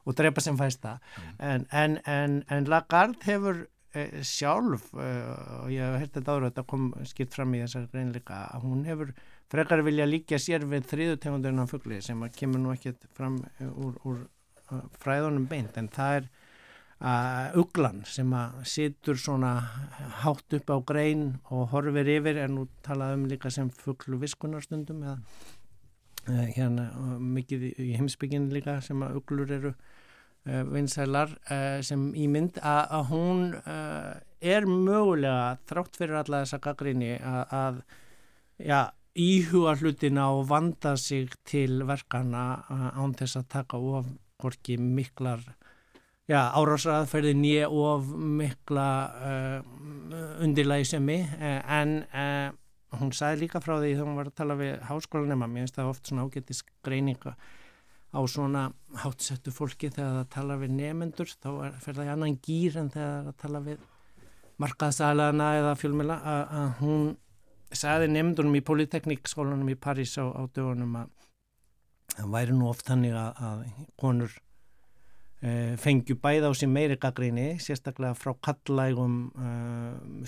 og 0.04 0.16
drepa 0.18 0.42
sem 0.42 0.58
fæsta 0.58 0.98
mm. 1.38 1.68
en, 1.70 1.98
en, 2.04 2.66
Lagarde 2.70 3.22
hefur 3.26 3.62
eh, 3.94 4.20
sjálf 4.26 4.90
eh, 4.94 5.30
og 5.60 5.70
ég 5.74 6.00
hef 6.02 6.10
þetta 6.16 6.34
áður 6.34 6.48
þetta 6.48 6.66
kom 6.74 6.90
skipt 7.12 7.36
fram 7.38 7.54
í 7.54 7.62
þessar 7.62 7.86
greinleika 7.92 8.42
að 8.50 8.66
hún 8.66 8.84
hefur 8.88 9.14
frekar 9.50 9.84
vilja 9.86 10.08
líka 10.08 10.38
sér 10.38 10.66
við 10.70 10.90
þriðutegundunum 10.90 11.70
fuggli 11.70 12.02
sem 12.02 12.26
kemur 12.34 12.62
nú 12.62 12.74
ekkert 12.74 13.06
fram 13.14 13.40
úr, 13.70 13.96
úr 14.06 14.26
fræðunum 15.02 15.48
beint 15.50 15.78
en 15.78 15.90
það 15.90 16.20
er 16.20 16.30
að 17.00 17.54
uglan 17.62 18.02
sem 18.04 18.28
að 18.36 18.58
situr 18.68 19.16
svona 19.16 19.54
hátt 20.20 20.56
upp 20.58 20.68
á 20.68 20.76
grein 20.84 21.38
og 21.48 21.70
horfir 21.72 22.10
yfir 22.18 22.42
en 22.42 22.58
nú 22.58 22.66
talaðum 22.84 23.24
líka 23.30 23.50
sem 23.50 23.70
fugglu 23.72 24.18
viskunarstundum 24.20 25.00
eða 25.06 25.16
uh, 26.28 26.44
hérna 26.52 26.90
mikið 27.20 27.64
í 27.72 27.94
heimsbyggin 27.96 28.50
líka 28.52 28.82
sem 28.84 29.00
að 29.00 29.16
uglur 29.22 29.54
eru 29.56 29.72
uh, 29.72 30.62
vinsælar 30.68 31.32
uh, 31.48 31.80
sem 31.80 32.10
ímynd 32.12 32.60
að, 32.60 32.82
að 32.98 33.08
hún 33.14 33.42
er 34.40 34.68
mögulega 34.68 35.56
þrátt 35.68 35.96
fyrir 35.96 36.20
alla 36.20 36.44
þessa 36.44 36.60
gaggrinni 36.64 37.14
að 37.20 37.80
ja, 38.60 38.90
íhuga 39.16 39.72
hlutina 39.80 40.30
og 40.36 40.46
vanda 40.52 40.98
sig 41.00 41.32
til 41.48 41.80
verkana 41.88 42.60
án 42.68 43.16
þess 43.16 43.40
að 43.40 43.50
taka 43.56 43.80
of 43.80 44.12
gorki 44.40 44.76
miklar 44.80 45.44
já, 46.30 46.40
árásraðferði 46.54 47.34
nýja 47.38 47.68
of 47.74 48.10
mikla 48.14 48.88
uh, 49.10 50.42
undirlægisemi 50.44 51.20
uh, 51.26 51.60
en 51.80 51.96
uh, 52.10 52.50
hún 53.00 53.14
sagði 53.14 53.44
líka 53.44 53.62
frá 53.62 53.76
því 53.78 53.94
þegar 53.94 54.08
hún 54.08 54.18
var 54.18 54.30
að 54.30 54.36
tala 54.40 54.58
við 54.58 54.76
háskólanema, 54.88 55.48
mér 55.50 55.66
finnst 55.66 55.78
það 55.78 55.90
oft 55.92 56.10
svona 56.10 56.26
ágættis 56.26 56.62
greininga 56.86 57.36
á 58.10 58.20
svona 58.26 58.64
hátsettu 59.04 59.52
fólki 59.54 59.90
þegar 59.92 60.20
það 60.20 60.28
tala 60.34 60.58
við 60.58 60.74
nefendur, 60.74 61.30
þá 61.30 61.50
er, 61.68 61.80
fer 61.82 61.98
það 61.98 62.08
í 62.08 62.12
annan 62.14 62.38
gýr 62.42 62.78
en 62.80 62.92
þegar 62.94 63.26
það 63.28 63.40
tala 63.44 63.62
við 63.66 63.88
markaðsælaðana 64.60 65.50
eða 65.60 65.76
fjölmjöla 65.80 66.16
að 66.34 66.70
hún 66.80 67.04
sagði 67.70 68.10
nefndunum 68.10 68.58
í 68.58 68.64
Polyteknikskólanum 68.66 69.70
í 69.70 69.78
París 69.78 70.16
á, 70.18 70.26
á 70.26 70.42
dögunum 70.50 70.98
að 71.00 71.12
það 72.16 72.32
væri 72.34 72.56
nú 72.58 72.66
oft 72.68 72.88
þannig 72.90 73.14
að, 73.14 73.42
að 73.46 73.60
konur 74.00 74.34
fengju 75.80 76.18
bæða 76.20 76.50
á 76.50 76.54
sér 76.56 76.68
meiri 76.68 76.96
gaggríni, 77.00 77.54
sérstaklega 77.64 78.12
frá 78.18 78.34
kallægum 78.44 79.14
e, 79.32 79.52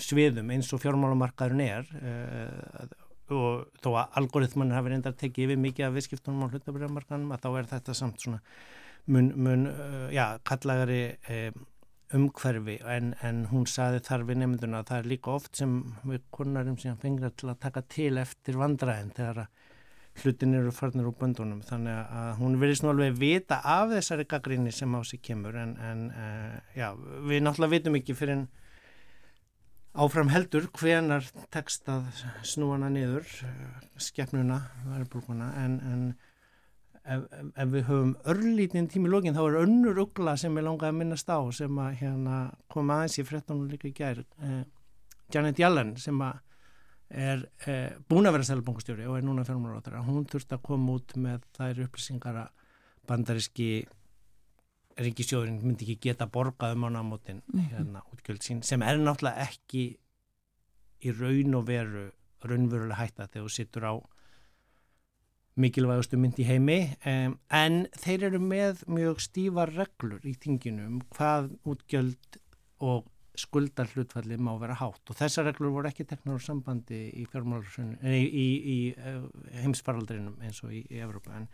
sviðum 0.01 0.49
eins 0.55 0.71
og 0.73 0.81
fjármálumarkaðurinn 0.81 1.65
er 1.67 1.91
e, 1.99 2.13
og 3.33 3.67
þó 3.83 3.91
að 3.91 4.17
algoritmann 4.21 4.73
hafi 4.73 4.93
reyndar 4.93 5.13
tekið 5.17 5.51
yfir 5.51 5.61
mikið 5.61 5.87
af 5.87 5.93
viðskiptunum 5.97 6.47
á 6.49 6.51
hlutabriðamarkanum 6.53 7.35
að 7.35 7.45
þá 7.45 7.51
er 7.51 7.69
þetta 7.75 7.97
samt 7.97 8.25
svona 8.25 8.41
mun, 9.05 9.29
mun 9.37 9.69
já, 10.13 10.25
kallægari 10.49 11.03
umhverfi 12.13 12.77
en, 12.89 13.13
en 13.25 13.45
hún 13.49 13.65
saði 13.69 14.01
þar 14.05 14.25
við 14.27 14.41
nefnduna 14.41 14.81
að 14.81 14.89
það 14.89 14.99
er 14.99 15.09
líka 15.13 15.33
oft 15.33 15.61
sem 15.61 15.77
við 16.05 16.25
konarum 16.35 16.77
sem 16.81 16.97
fengra 17.01 17.31
til 17.33 17.49
að 17.53 17.61
taka 17.65 17.85
til 17.89 18.13
eftir 18.21 18.59
vandraðin 18.61 19.13
þegar 19.17 19.45
að 19.45 19.62
hlutin 20.21 20.53
eru 20.53 20.71
farnir 20.73 21.07
úr 21.09 21.15
böndunum 21.17 21.61
þannig 21.65 21.95
að 22.13 22.33
hún 22.39 22.57
verðist 22.61 22.85
nú 22.85 22.91
alveg 22.91 23.15
vita 23.17 23.59
af 23.65 23.93
þessari 23.95 24.27
gaggrinni 24.29 24.73
sem 24.73 24.93
á 24.93 25.01
sig 25.01 25.21
kemur 25.25 25.55
en, 25.57 25.73
en 25.81 26.03
uh, 26.11 26.59
já, 26.77 26.91
við 27.25 27.41
náttúrulega 27.43 27.73
vitum 27.73 27.97
ekki 27.97 28.15
fyrir 28.17 28.37
en 28.37 28.43
áfram 29.93 30.29
heldur 30.33 30.69
hvenar 30.77 31.25
tekst 31.53 31.89
að 31.89 32.05
snúana 32.45 32.91
niður 32.93 33.25
uh, 33.47 33.81
skefnuna 33.97 34.61
en, 35.63 35.79
en 35.81 36.05
ef, 37.03 37.25
ef 37.33 37.73
við 37.73 37.89
höfum 37.89 38.15
örlítinn 38.29 38.91
tími 38.93 39.09
lógin 39.09 39.35
þá 39.37 39.43
er 39.47 39.59
önnur 39.63 40.05
ugla 40.05 40.37
sem 40.37 40.61
ég 40.61 40.67
langaði 40.67 40.93
að 40.93 40.99
minnast 41.01 41.33
á 41.33 41.41
sem 41.57 41.81
að 41.81 41.99
hérna, 42.03 42.39
koma 42.69 43.01
aðeins 43.01 43.17
í 43.17 43.27
13. 43.33 43.65
líka 43.73 43.89
í 43.89 43.95
gær 43.97 44.21
uh, 44.21 44.63
Janet 45.33 45.57
Yellen 45.57 45.95
sem 45.97 46.21
að 46.21 46.42
er 47.13 47.43
eh, 47.67 47.95
búin 48.09 48.27
að 48.27 48.37
vera 48.37 48.47
seljabankastjóri 48.49 49.07
og 49.09 49.17
er 49.17 49.25
núna 49.25 49.45
fjármálaráttara, 49.47 50.03
hún 50.05 50.25
þurft 50.29 50.55
að 50.55 50.63
koma 50.69 50.97
út 50.97 51.15
með 51.19 51.45
þær 51.57 51.83
upplýsingar 51.87 52.39
að 52.43 52.71
bandaríski 53.09 53.69
ríkisjóðurinn 55.03 55.61
myndi 55.63 55.87
ekki 55.87 56.09
geta 56.09 56.27
borgað 56.29 56.75
um 56.75 56.85
á 56.85 56.89
námótin 56.93 57.41
-hmm. 57.41 57.69
hérna 57.71 58.03
útgjöld 58.13 58.43
sín 58.45 58.63
sem 58.63 58.81
er 58.81 58.97
náttúrulega 58.97 59.47
ekki 59.49 59.97
í 61.03 61.11
raun 61.11 61.55
og 61.55 61.67
veru 61.67 62.11
raunverulega 62.43 62.99
hætta 62.99 63.27
þegar 63.27 63.47
þú 63.47 63.53
sittur 63.55 63.85
á 63.89 63.93
mikilvægustu 65.55 66.17
mynd 66.17 66.39
í 66.41 66.47
heimi 66.47 66.79
um, 67.05 67.37
en 67.49 67.87
þeir 68.01 68.29
eru 68.29 68.39
með 68.39 68.85
mjög 68.87 69.21
stífar 69.21 69.73
reglur 69.73 70.25
í 70.25 70.33
tinginu 70.35 70.85
um 70.87 71.01
hvað 71.13 71.51
útgjöld 71.65 72.39
og 72.79 73.09
skuldar 73.39 73.89
hlutfalli 73.93 74.37
má 74.37 74.51
vera 74.61 74.75
hátt. 74.77 75.01
Og 75.09 75.17
þessar 75.17 75.47
reglur 75.49 75.73
voru 75.73 75.89
ekki 75.89 76.05
teknar 76.09 76.37
úr 76.37 76.43
sambandi 76.43 76.99
í, 77.09 77.25
í, 77.25 78.19
í, 78.43 78.47
í 78.73 78.77
uh, 78.93 79.23
heimsfaraldrinum 79.63 80.35
eins 80.45 80.61
og 80.65 80.75
í 80.75 80.83
Evrópa 81.01 81.33
en, 81.39 81.47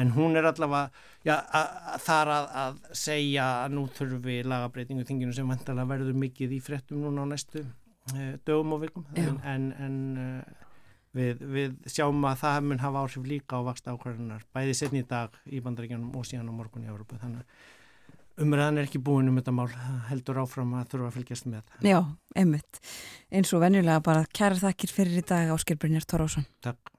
en 0.00 0.14
hún 0.16 0.38
er 0.40 0.48
allavega 0.48 0.88
já, 1.26 1.36
a, 1.36 1.62
a, 1.94 1.98
þar 2.04 2.32
að, 2.36 2.48
að 2.62 2.80
segja 3.02 3.48
að 3.64 3.76
nú 3.76 3.84
þurfum 3.98 4.24
við 4.24 4.48
lagabreitingu 4.48 5.04
þinginu 5.08 5.36
sem 5.36 5.52
vantalega 5.52 5.92
verður 5.92 6.22
mikið 6.24 6.56
í 6.56 6.62
frettum 6.64 7.04
núna 7.04 7.28
á 7.28 7.32
næstu 7.34 7.64
uh, 7.66 8.32
dögum 8.48 8.78
og 8.78 8.82
vikum. 8.86 9.06
En, 9.20 9.36
en, 9.44 9.70
en 9.84 10.00
uh, 10.24 10.68
við, 11.16 11.42
við 11.44 11.76
sjáum 11.92 12.24
að 12.28 12.40
það 12.42 12.62
mun 12.70 12.86
hafa 12.86 13.02
áhrif 13.04 13.28
líka 13.28 13.60
á 13.60 13.66
vaksta 13.68 13.92
ákvarðunar 13.92 14.48
bæði 14.56 14.76
setni 14.80 15.04
í 15.04 15.08
dag 15.08 15.36
í 15.44 15.60
bandaríkjanum 15.64 16.16
og 16.16 16.24
síðan 16.28 16.48
á 16.52 16.54
morgun 16.56 16.86
í 16.86 16.90
Evrópa 16.90 17.20
þannig 17.20 17.44
að 17.44 17.66
umræðan 18.42 18.80
er 18.80 18.88
ekki 18.88 19.00
búin 19.02 19.30
um 19.30 19.38
þetta 19.40 19.54
mál 19.54 19.68
heldur 20.10 20.42
áfram 20.44 20.76
að 20.78 20.92
þurfa 20.92 21.10
að 21.10 21.16
fylgjast 21.18 21.48
með. 21.50 21.74
Já, 21.86 21.98
einmitt, 22.38 22.82
eins 23.32 23.54
og 23.54 23.64
venjulega 23.64 24.04
bara 24.04 24.28
kæra 24.34 24.60
þakkir 24.62 24.94
fyrir 24.94 25.22
í 25.22 25.26
dag 25.26 25.54
Ásker 25.54 25.80
Brynjar 25.80 26.06
Torásson 26.08 26.46
Takk 26.64 26.97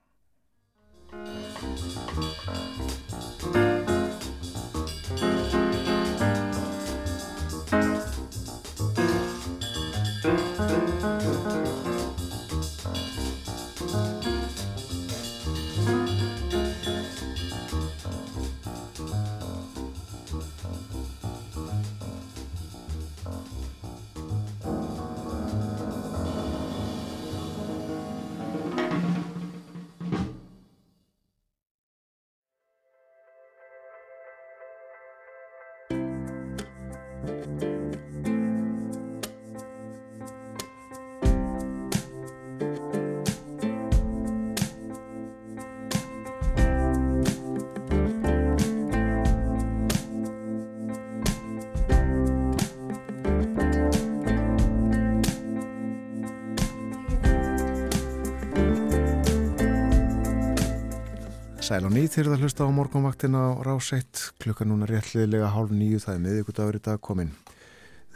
Sæl 61.70 61.86
og 61.86 61.92
nýð 61.94 62.08
þegar 62.16 62.32
það 62.32 62.42
hlusta 62.42 62.66
á 62.66 62.74
morgunvaktina 62.74 63.40
á 63.46 63.62
rás 63.62 63.92
1 63.94 64.22
klukka 64.42 64.66
núna 64.66 64.88
réttliðilega 64.90 65.52
hálf 65.54 65.70
nýju 65.70 66.00
það 66.02 66.16
er 66.16 66.24
miðugudagur 66.24 66.78
í 66.80 66.82
dag 66.88 67.02
komin 67.06 67.28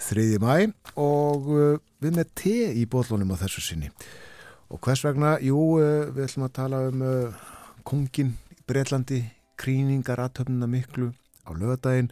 3. 0.01 0.23
mæ 0.41 0.71
og 0.97 1.51
uh, 1.53 1.75
við 2.01 2.15
með 2.17 2.31
te 2.33 2.53
í 2.73 2.87
bóðlunum 2.89 3.35
á 3.37 3.37
þessu 3.43 3.61
sinni 3.61 3.91
Og 4.73 4.81
hvers 4.81 5.03
vegna? 5.05 5.35
Jú, 5.37 5.59
uh, 5.77 6.09
við 6.09 6.25
ætlum 6.25 6.47
að 6.47 6.55
tala 6.57 6.79
um 6.87 7.05
uh, 7.05 7.45
kongin 7.85 8.33
í 8.49 8.57
Breitlandi, 8.65 9.21
kríningar 9.61 10.23
aðtöfnuna 10.25 10.65
miklu 10.73 11.11
á 11.45 11.53
lögadaginn, 11.53 12.09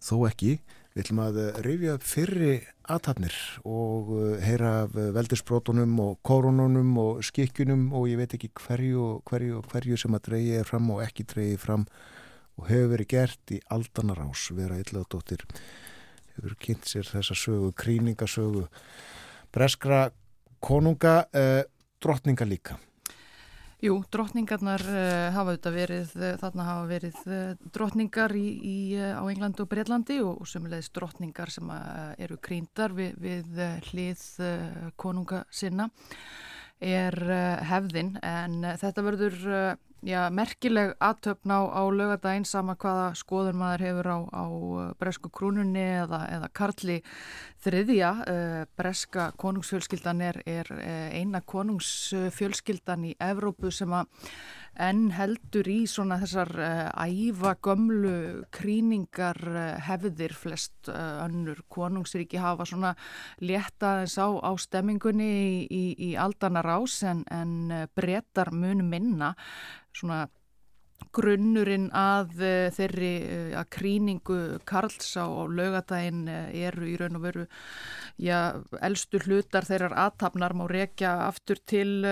þó 0.00 0.22
ekki. 0.30 0.56
Við 0.96 1.04
ætlum 1.04 1.24
að 1.26 1.42
rifja 1.68 1.98
upp 1.98 2.08
fyrri 2.16 2.54
aðtöfnir 2.92 3.36
og 3.66 4.12
uh, 4.14 4.36
heyra 4.42 4.72
af 4.84 4.94
uh, 4.96 5.10
veldisbrótunum 5.16 5.96
og 6.02 6.20
koronunum 6.26 6.92
og 7.02 7.24
skikkjunum 7.26 7.88
og 7.96 8.08
ég 8.10 8.20
veit 8.20 8.36
ekki 8.36 8.52
hverju 8.54 9.02
og 9.02 9.30
hverju 9.30 9.58
og 9.60 9.72
hverju 9.72 9.98
sem 10.00 10.16
að 10.16 10.28
dreyja 10.30 10.64
fram 10.68 10.90
og 10.94 11.02
ekki 11.06 11.26
dreyja 11.28 11.58
fram 11.62 11.86
og 12.56 12.70
hefur 12.70 12.92
verið 12.94 13.10
gert 13.12 13.52
í 13.52 13.60
aldanarás 13.72 14.48
vera 14.56 14.78
illadóttir 14.80 15.44
hefur 16.36 16.56
kynnt 16.60 16.88
sér 16.88 17.08
þessa 17.08 17.36
sögu, 17.36 17.72
kríningasögu 17.76 18.66
breskra 19.54 20.10
konunga 20.60 21.24
eh, 21.32 21.62
drottninga 22.02 22.48
líka 22.48 22.78
Jú, 23.84 23.98
drottningarnar 24.08 24.80
uh, 24.88 25.34
hafa 25.34 25.52
auðvitað 25.52 25.74
verið, 25.76 26.12
uh, 26.16 26.30
þarna 26.40 26.64
hafa 26.64 26.84
verið 26.88 27.18
uh, 27.28 27.66
drottningar 27.74 28.32
í, 28.32 28.44
í, 28.56 28.76
á 28.96 29.20
Englandi 29.28 29.60
og 29.60 29.68
Breitlandi 29.68 30.16
og, 30.24 30.38
og 30.40 30.48
sömulegis 30.48 30.88
drottningar 30.96 31.52
sem 31.52 31.68
eru 32.16 32.38
kríndar 32.40 32.96
við, 32.96 33.18
við 33.20 33.60
hlið 33.90 34.22
konunga 34.96 35.42
sinna 35.52 35.90
er 36.80 37.16
hefðin. 37.68 38.14
En 38.24 38.64
þetta 38.80 39.04
verður 39.04 39.36
já, 40.06 40.20
merkileg 40.30 40.94
aðtöfn 41.02 41.52
á, 41.52 41.60
á 41.66 41.82
lögadaginn 41.90 42.46
sama 42.48 42.76
hvaða 42.78 43.08
skoður 43.18 43.56
maður 43.58 43.84
hefur 43.86 44.10
á, 44.10 44.18
á 44.30 44.44
uh, 44.46 44.84
bresku 45.00 45.30
krúnunni 45.34 45.82
eða, 46.02 46.22
eða 46.36 46.50
karli 46.54 47.00
þriðja. 47.64 48.12
Uh, 48.26 48.60
breska 48.78 49.30
konungsfjölskyldan 49.40 50.22
er, 50.28 50.40
er 50.46 50.70
uh, 50.76 51.08
eina 51.10 51.42
konungsfjölskyldan 51.42 53.10
í 53.10 53.16
Evrópu 53.18 53.74
sem 53.74 53.92
að 53.96 54.30
en 54.82 55.06
heldur 55.16 55.68
í 55.70 55.78
svona 55.88 56.18
þessar 56.20 56.50
uh, 56.60 57.06
æfa 57.06 57.54
gömlu 57.64 58.44
kríningar 58.54 59.38
uh, 59.48 59.62
hefðir 59.86 60.34
flest 60.36 60.90
uh, 60.92 61.24
önnur 61.24 61.62
konungsríki 61.72 62.40
hafa 62.40 62.66
svona 62.68 62.92
létta 63.40 64.02
þess 64.02 64.20
á, 64.20 64.28
á 64.44 64.50
stemmingunni 64.60 65.30
í, 65.32 65.56
í, 65.64 65.84
í 66.08 66.14
aldanar 66.20 66.68
ás 66.76 67.00
en, 67.08 67.24
en 67.32 67.88
brettar 67.96 68.52
mun 68.52 68.84
minna 68.90 69.34
svona 69.96 70.26
grunnurinn 71.16 71.88
að 71.96 72.40
uh, 72.40 72.68
þeirri 72.74 73.12
uh, 73.24 73.52
að 73.60 73.68
kríningu 73.76 74.38
Karls 74.68 75.12
á, 75.16 75.24
á 75.24 75.42
lögadaginn 75.48 76.26
uh, 76.28 76.48
eru 76.52 76.88
í 76.88 76.96
raun 77.00 77.18
og 77.18 77.24
veru 77.24 77.44
já, 78.20 78.56
elstu 78.84 79.20
hlutar 79.24 79.66
þeirrar 79.68 79.96
aðtapnar 80.06 80.56
má 80.56 80.66
rekja 80.70 81.12
aftur 81.26 81.60
til 81.68 82.04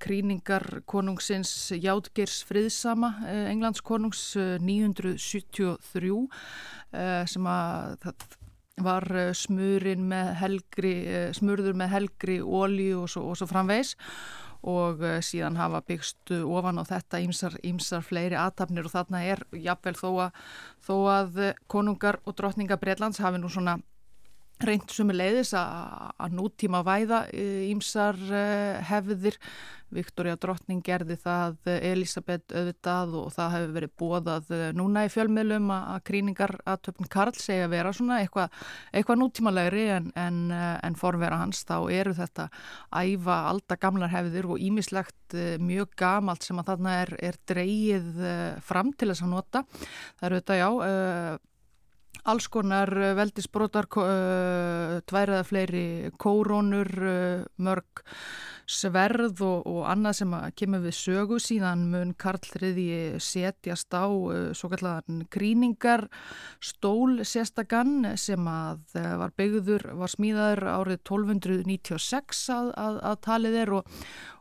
kríningar 0.00 0.82
konungsins 0.88 1.52
Játgeirs 1.76 2.40
friðsama 2.48 3.12
Englands 3.50 3.82
konungs 3.84 4.22
973 4.36 6.12
sem 7.30 7.46
að 7.46 7.96
það 8.04 8.26
var 8.80 9.06
smurður 9.36 10.00
með 10.00 10.30
helgri 10.40 10.94
helgri 11.92 12.38
ólíu 12.40 13.02
og 13.04 13.18
og 13.20 13.36
svo 13.36 13.46
framvegs 13.50 13.96
og 14.62 15.04
uh, 15.04 15.18
síðan 15.24 15.58
hafa 15.60 15.82
byggst 15.86 16.34
ofan 16.38 16.80
á 16.80 16.84
þetta 16.88 17.22
ímsar, 17.24 17.56
ímsar 17.64 18.04
fleiri 18.04 18.38
aðtapnir 18.38 18.88
og 18.88 18.94
þarna 18.94 19.22
er 19.24 19.44
jafnvel 19.56 19.96
þó 19.96 20.10
að, 20.26 20.42
þó 20.84 20.96
að 21.14 21.40
konungar 21.70 22.20
og 22.24 22.36
drottninga 22.36 22.80
Breitlands 22.80 23.22
hafi 23.22 23.40
nú 23.40 23.48
svona 23.52 23.78
reynd 24.66 24.92
sumi 24.92 25.16
leiðis 25.16 25.52
að 25.56 26.36
nútíma 26.36 26.84
væða 26.86 27.26
ímsar 27.70 28.18
uh, 28.30 28.80
hefðir 28.90 29.38
Viktoria 29.90 30.36
Drottning 30.38 30.82
gerði 30.86 31.16
það, 31.18 31.56
Elisabeth 31.66 32.54
auðvitað 32.54 33.14
og 33.18 33.32
það 33.34 33.54
hefur 33.56 33.72
verið 33.74 33.92
bóðað 33.98 34.52
núna 34.78 35.02
í 35.06 35.10
fjölmiðlum 35.10 35.72
að 35.74 36.04
kríningar 36.06 36.54
að 36.62 36.84
töfn 36.86 37.10
Karl 37.10 37.34
segja 37.34 37.66
að 37.66 37.74
vera 37.74 37.92
svona 37.96 38.20
eitthvað 38.22 38.54
eitthva 38.94 39.16
nútímalegri 39.18 39.88
en, 39.96 40.08
en, 40.14 40.38
en 40.54 40.98
forvera 40.98 41.40
hans 41.42 41.64
þá 41.66 41.74
eru 41.90 42.14
þetta 42.20 42.46
æfa 43.02 43.40
alltaf 43.50 43.82
gamlar 43.82 44.14
hefðir 44.14 44.52
og 44.54 44.62
ímislegt 44.62 45.38
mjög 45.58 45.94
gamalt 45.98 46.46
sem 46.46 46.62
að 46.62 46.70
þarna 46.72 46.96
er, 47.02 47.14
er 47.32 47.42
dreyið 47.50 48.24
fram 48.66 48.94
til 48.94 49.10
þess 49.10 49.26
að 49.26 49.34
nota. 49.34 49.66
Það 50.20 50.28
eru 50.30 50.42
þetta 50.42 50.60
já, 50.62 50.70
alls 52.28 52.48
konar 52.52 52.90
veldisbrotar, 53.16 53.88
tværið 55.08 55.38
af 55.38 55.48
fleiri 55.48 55.84
kórónur, 56.20 56.90
mörg 57.56 58.02
sverð 58.70 59.40
og, 59.42 59.66
og 59.66 59.86
annað 59.90 60.18
sem 60.20 60.34
kemur 60.58 60.84
við 60.84 60.96
sögu. 60.98 61.38
Síðan 61.42 61.86
mun 61.90 62.12
Karl 62.20 62.42
III 62.60 63.20
setjast 63.22 63.94
á 63.96 64.06
svo 64.54 64.70
kallan 64.72 65.24
gríningar 65.32 66.06
stól 66.62 67.24
sérstakann 67.26 68.12
sem 68.20 68.46
að 68.46 68.98
var 69.22 69.34
byggður, 69.38 69.88
var 69.98 70.12
smíðaður 70.12 70.66
árið 70.76 71.00
1296 71.00 72.44
að, 72.54 72.74
að, 72.78 73.00
að 73.10 73.18
talið 73.26 73.58
er 73.64 73.74
og, 73.80 73.96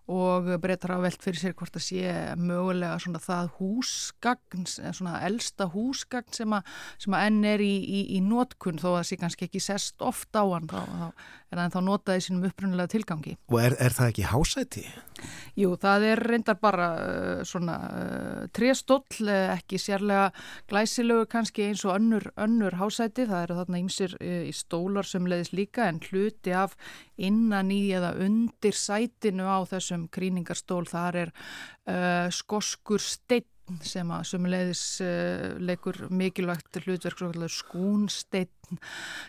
og 0.10 0.48
breytar 0.64 0.96
á 0.98 1.00
velt 1.04 1.22
fyrir 1.22 1.38
sér 1.42 1.56
hvort 1.58 1.76
að 1.78 1.86
sé 1.86 2.14
mögulega 2.40 2.98
svona 3.02 3.22
það 3.22 3.52
húsgagn, 3.60 4.66
svona 4.66 5.20
elsta 5.28 5.70
húsgagn 5.70 6.34
sem 6.34 6.56
að, 6.58 6.72
sem 7.02 7.14
að 7.14 7.28
enn 7.30 7.44
er 7.52 7.64
í, 7.64 7.76
í, 7.78 8.02
í 8.18 8.24
nótkunn 8.26 8.82
þó 8.82 8.88
að 8.92 8.98
það 8.98 9.08
sé 9.12 9.20
kannski 9.22 9.50
ekki 9.50 9.62
sest 9.64 10.02
oft 10.06 10.34
á 10.34 10.44
hann 10.44 10.66
þá, 10.72 10.82
þá 10.82 11.06
er 11.54 11.62
það 11.62 11.76
þá 11.76 11.80
notaði 11.86 12.26
sínum 12.26 12.50
upprunnulega 12.50 12.94
tilgangi. 12.96 13.38
Og 13.54 13.62
er, 13.62 13.78
er 13.78 13.96
það 13.96 14.14
ekki 14.14 14.28
hásæti? 14.32 14.86
Jú, 15.60 15.74
það 15.80 16.06
er 16.12 16.22
reyndar 16.32 16.60
bara 16.62 16.88
uh, 16.96 17.44
svona 17.48 17.76
uh, 17.90 18.48
trestóll, 18.56 19.06
uh, 19.26 19.54
ekki 19.56 19.80
sérlega 19.82 20.30
glæsilegu 20.70 21.28
kannski 21.32 21.68
eins 21.70 21.86
og 21.88 21.98
önnur, 21.98 22.30
önnur 22.40 22.80
hásæti, 22.80 23.28
það 23.30 23.46
eru 23.48 23.60
þarna 23.60 23.84
ímsir 23.84 24.18
uh, 24.20 24.42
í 24.48 24.56
stólar 24.56 25.10
sem 25.10 25.28
leiðis 25.30 25.54
líka 25.56 25.90
en 25.90 26.02
hluti 26.10 26.56
af 26.56 26.76
innan 27.18 27.72
í 27.76 27.82
eða 27.96 28.16
undir 28.26 28.78
sætinu 28.78 29.50
á 29.50 29.60
þessum 29.70 30.08
kríningarstól, 30.14 30.86
þar 30.90 31.24
er 31.26 31.34
skoskur 32.32 33.02
steinn 33.02 33.48
sem 33.86 34.10
að 34.14 34.26
sömulegðis 34.30 34.84
uh, 35.06 35.58
leikur 35.62 36.02
mikilvægt 36.14 36.80
hlutverk 36.84 37.22
skúnsteinn 37.54 38.80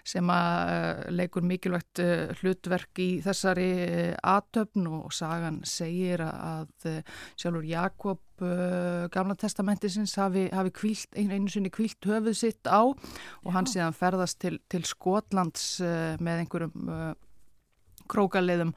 sem 0.07 0.33
að 0.33 0.73
uh, 0.73 1.03
leikur 1.15 1.47
mikilvægt 1.47 2.03
uh, 2.05 2.33
hlutverk 2.41 3.01
í 3.03 3.09
þessari 3.25 3.71
aðtöfn 4.17 4.89
og 4.91 5.15
sagan 5.17 5.61
segir 5.69 6.25
að 6.27 6.91
sjálfur 7.39 7.69
Jakob 7.69 8.21
gamla 9.13 9.35
testamentisins 9.37 10.15
hafi, 10.17 10.47
hafi 10.49 10.71
kvílt, 10.73 11.11
einu 11.13 11.51
sinni 11.53 11.69
kvílt 11.69 12.07
höfuð 12.09 12.39
sitt 12.39 12.65
á 12.65 12.89
og 12.89 12.97
Já. 13.45 13.53
hann 13.53 13.69
síðan 13.69 13.97
ferðast 13.97 14.39
til, 14.41 14.55
til 14.73 14.81
Skotlands 14.89 15.75
með 16.25 16.47
einhverjum 16.47 16.95
krókaleðum 18.09 18.73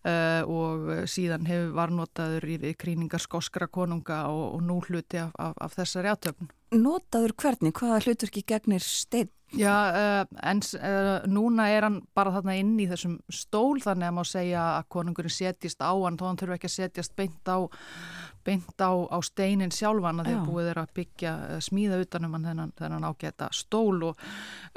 Uh, 0.00 0.46
og 0.48 0.86
síðan 1.12 1.44
hefur 1.44 1.74
varnotaður 1.76 2.46
í 2.48 2.70
kríningar 2.80 3.20
skóskra 3.20 3.66
konunga 3.68 4.22
og, 4.32 4.54
og 4.56 4.62
nú 4.64 4.78
hluti 4.86 5.18
af, 5.20 5.34
af, 5.36 5.58
af 5.60 5.74
þessari 5.76 6.08
átöfn. 6.08 6.46
Notaður 6.72 7.34
hvernig? 7.36 7.74
Hvaða 7.76 7.98
hlutverki 8.06 8.40
gegnir 8.48 8.80
stein? 8.80 9.28
Já, 9.52 9.74
uh, 9.92 10.22
en 10.46 10.62
uh, 10.78 11.26
núna 11.28 11.66
er 11.74 11.84
hann 11.84 11.98
bara 12.16 12.32
þarna 12.32 12.54
inn 12.56 12.78
í 12.80 12.86
þessum 12.88 13.18
stól 13.28 13.82
þannig 13.84 14.08
að 14.08 14.14
má 14.16 14.22
segja 14.30 14.62
að 14.78 14.86
konungurinn 14.96 15.34
setjist 15.34 15.84
á 15.84 15.92
hann, 15.92 16.16
þó 16.16 16.24
hann 16.30 16.40
þurfa 16.40 16.56
ekki 16.56 16.70
að 16.70 16.74
setjast 16.78 17.16
beint 17.18 17.50
á, 17.52 17.58
beint 18.46 18.80
á, 18.80 18.92
á 19.04 19.18
steinin 19.26 19.74
sjálfan 19.74 20.22
að 20.22 20.30
þeir 20.30 20.46
búið 20.46 20.70
þeirra 20.70 20.86
að 20.86 20.94
byggja 20.96 21.34
smíða 21.66 22.00
utanum 22.06 22.38
hann 22.38 22.48
þennan, 22.48 22.72
þennan 22.80 23.08
ágæta 23.10 23.50
stól 23.52 23.98
og 24.08 24.24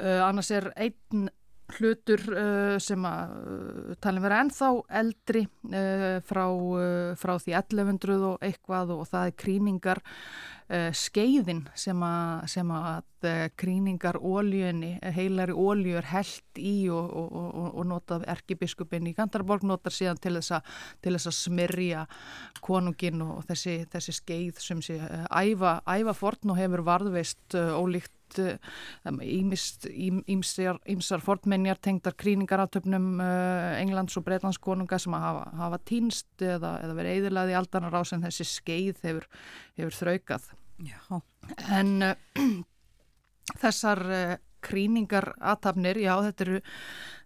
annars 0.02 0.52
er 0.52 0.68
einn 0.74 1.30
hlutur 1.72 2.20
uh, 2.34 2.76
sem 2.82 3.04
að 3.08 3.36
uh, 3.40 3.92
talin 4.02 4.24
vera 4.24 4.40
ennþá 4.44 4.70
eldri 5.00 5.44
uh, 5.46 6.18
frá, 6.26 6.44
uh, 6.52 7.12
frá 7.18 7.36
því 7.40 7.56
1100 7.56 8.26
og 8.28 8.44
eitthvað 8.44 8.92
og 8.94 9.06
það 9.08 9.30
er 9.30 9.36
kríningar 9.40 10.02
uh, 10.04 10.90
skeiðin 10.96 11.64
sem 11.78 12.04
að, 12.04 12.44
sem 12.52 12.72
að 12.76 13.28
uh, 13.30 13.46
kríningar 13.60 14.18
óljöni, 14.20 14.94
heilari 15.16 15.56
ólju 15.56 15.98
er 16.00 16.10
held 16.12 16.60
í 16.60 16.74
og, 16.92 17.08
og, 17.08 17.32
og, 17.40 17.70
og 17.72 17.88
notað 17.94 18.26
erkibiskupin 18.34 19.08
í 19.08 19.14
Gandarborg 19.16 19.64
notar 19.64 19.94
síðan 19.96 20.20
til 20.20 20.36
þess 20.36 20.58
að, 20.58 20.74
að 21.14 21.38
smyrja 21.38 22.04
konungin 22.64 23.24
og 23.24 23.46
þessi, 23.48 23.80
þessi 23.92 24.18
skeið 24.20 24.60
sem 24.62 24.84
sé 24.84 25.00
æfa, 25.32 25.78
æfa 25.88 26.16
forn 26.18 26.52
og 26.54 26.60
hefur 26.60 26.84
varðveist 26.86 27.56
ólíkt 27.56 28.12
ímsar 30.34 31.18
um, 31.20 31.24
fornmenjar 31.24 31.80
tengdar 31.82 32.16
kríningaratöfnum 32.20 33.08
uh, 33.22 33.80
Englands 33.80 34.16
og 34.18 34.26
Breitlands 34.26 34.60
konunga 34.62 34.98
sem 35.02 35.16
að 35.16 35.26
hafa, 35.26 35.44
hafa 35.62 35.80
týnst 35.90 36.44
eða, 36.44 36.76
eða 36.84 36.98
verið 36.98 37.20
eðilaði 37.20 37.58
aldanar 37.60 37.98
á 37.98 38.02
sem 38.08 38.22
þessi 38.24 38.48
skeið 38.50 39.02
hefur, 39.06 39.28
hefur 39.78 39.98
þraukað. 40.00 40.50
Já. 40.84 41.20
En 41.78 41.94
uh, 42.10 42.14
þessar 43.62 44.04
kríningar 44.64 45.32
aðtapnir, 45.38 46.00
já 46.02 46.12
þetta 46.26 46.44
eru, 46.46 46.60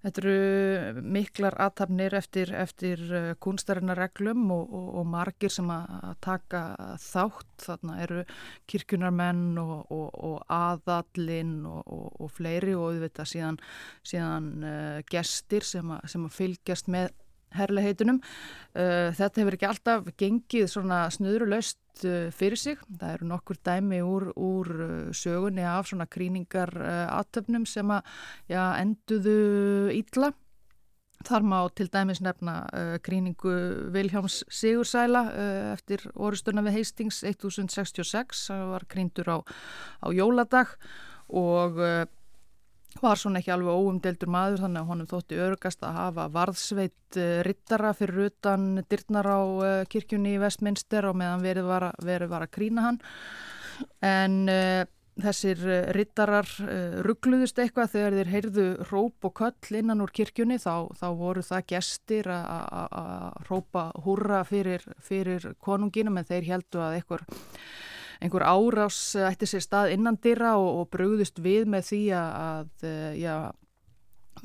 þetta 0.05 0.23
eru 0.23 1.05
miklar 1.17 1.57
aðtapnir 1.67 2.17
eftir, 2.19 2.53
eftir 2.57 3.05
uh, 3.09 3.29
kunstarinnar 3.43 4.01
reglum 4.03 4.49
og, 4.55 4.65
og, 4.67 4.89
og 5.01 5.07
margir 5.15 5.53
sem 5.55 5.71
að 5.73 6.11
taka 6.25 6.65
þátt, 7.03 7.55
þarna 7.65 8.01
eru 8.05 8.25
kirkunarmenn 8.71 9.63
og, 9.63 9.87
og 9.93 10.43
aðallinn 10.53 11.63
og 11.69 12.29
fleiri 12.35 12.75
og 12.77 12.91
auðvitað 12.91 13.33
síðan, 13.35 13.63
síðan 14.07 14.53
uh, 14.61 15.01
gestir 15.11 15.67
sem 15.67 15.97
að, 15.97 16.05
sem 16.13 16.29
að 16.29 16.37
fylgjast 16.43 16.93
með 16.93 17.15
herleheitunum. 17.57 18.21
Uh, 18.77 19.09
þetta 19.17 19.43
hefur 19.43 19.57
ekki 19.57 19.69
alltaf 19.69 20.09
gengið 20.21 20.67
svona 20.73 21.07
snuðrulaust 21.15 21.81
uh, 22.07 22.29
fyrir 22.35 22.61
sig. 22.61 22.83
Það 23.01 23.15
eru 23.15 23.29
nokkur 23.31 23.61
dæmi 23.67 24.01
úr, 24.05 24.29
úr 24.35 24.69
uh, 24.75 24.91
sögunni 25.17 25.65
af 25.67 25.89
svona 25.91 26.09
kríningar 26.11 26.75
aðtöfnum 26.79 27.65
sem 27.69 27.91
að 27.91 28.13
já, 28.51 28.63
enduðu 28.83 29.39
ítla. 29.97 30.33
Þar 31.27 31.47
má 31.51 31.57
til 31.75 31.89
dæmis 31.91 32.21
nefna 32.23 32.61
kríningu 33.03 33.53
Viljáms 33.91 34.45
Sigursæla 34.55 35.25
eftir 35.73 36.05
orustuna 36.15 36.63
við 36.63 36.77
Hastings 36.77 37.25
1066. 37.27 38.45
Það 38.53 38.63
var 38.71 38.87
kríndur 38.87 39.33
á, 39.35 39.39
á 39.99 40.09
jóladag 40.15 40.77
og 41.27 41.83
var 43.03 43.19
svona 43.21 43.41
ekki 43.41 43.53
alveg 43.55 43.79
óumdeldur 43.79 44.31
maður 44.33 44.65
þannig 44.65 44.83
að 44.83 44.91
honum 44.93 45.09
þótti 45.11 45.41
örgast 45.45 45.85
að 45.87 45.97
hafa 45.99 46.27
varðsveit 46.35 47.19
eh, 47.21 47.41
rittara 47.47 47.95
fyrir 47.97 48.29
utan 48.29 48.69
dyrnar 48.91 49.29
á 49.29 49.41
eh, 49.69 49.81
kirkjunni 49.91 50.37
í 50.37 50.43
Vestminster 50.43 51.09
og 51.09 51.19
meðan 51.21 51.45
verið 51.45 51.69
var, 51.71 51.91
verið 52.05 52.33
var 52.33 52.47
að 52.47 52.55
krína 52.59 52.87
hann. 52.89 53.03
En 54.03 54.41
uh, 54.51 54.83
þessir 55.23 55.61
rittarar 55.95 56.49
uh, 56.65 56.97
ruggluðust 57.07 57.61
eitthvað 57.63 57.93
þegar 57.93 58.17
þeir 58.17 58.33
heyrðu 58.33 58.65
róp 58.89 59.29
og 59.29 59.35
köll 59.39 59.79
innan 59.79 60.03
úr 60.03 60.11
kirkjunni. 60.15 60.59
Þá, 60.59 60.91
þá 60.99 61.07
voru 61.21 61.45
það 61.47 61.69
gestir 61.71 62.31
að 62.35 63.39
rópa 63.47 63.85
húrra 64.03 64.43
fyrir, 64.49 64.83
fyrir 64.99 65.53
konunginum 65.63 66.19
en 66.19 66.27
þeir 66.27 66.51
heldu 66.51 66.83
að 66.83 66.99
eitthvað 66.99 67.29
einhver 68.23 68.45
árás 68.47 68.99
ætti 69.29 69.47
sér 69.49 69.65
stað 69.65 69.95
innandira 69.95 70.57
og, 70.59 70.83
og 70.83 70.93
brugðust 70.95 71.41
við 71.43 71.69
með 71.71 71.89
því 71.91 72.03
að, 72.19 72.71
eh, 72.87 73.13
já, 73.23 73.35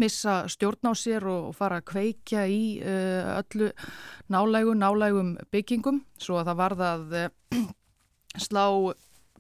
missa 0.01 0.43
stjórn 0.49 0.89
á 0.89 0.93
sér 0.97 1.25
og 1.29 1.53
fara 1.57 1.79
að 1.81 1.87
kveikja 1.91 2.47
í 2.49 2.61
uh, 2.81 3.39
öllu 3.43 3.69
nálægum, 4.33 4.79
nálægum 4.81 5.33
byggingum. 5.53 5.99
Svo 6.17 6.39
að 6.39 6.49
það 6.49 6.61
varða 6.61 6.91
að 6.97 7.15
uh, 7.19 7.67
slá 8.47 8.65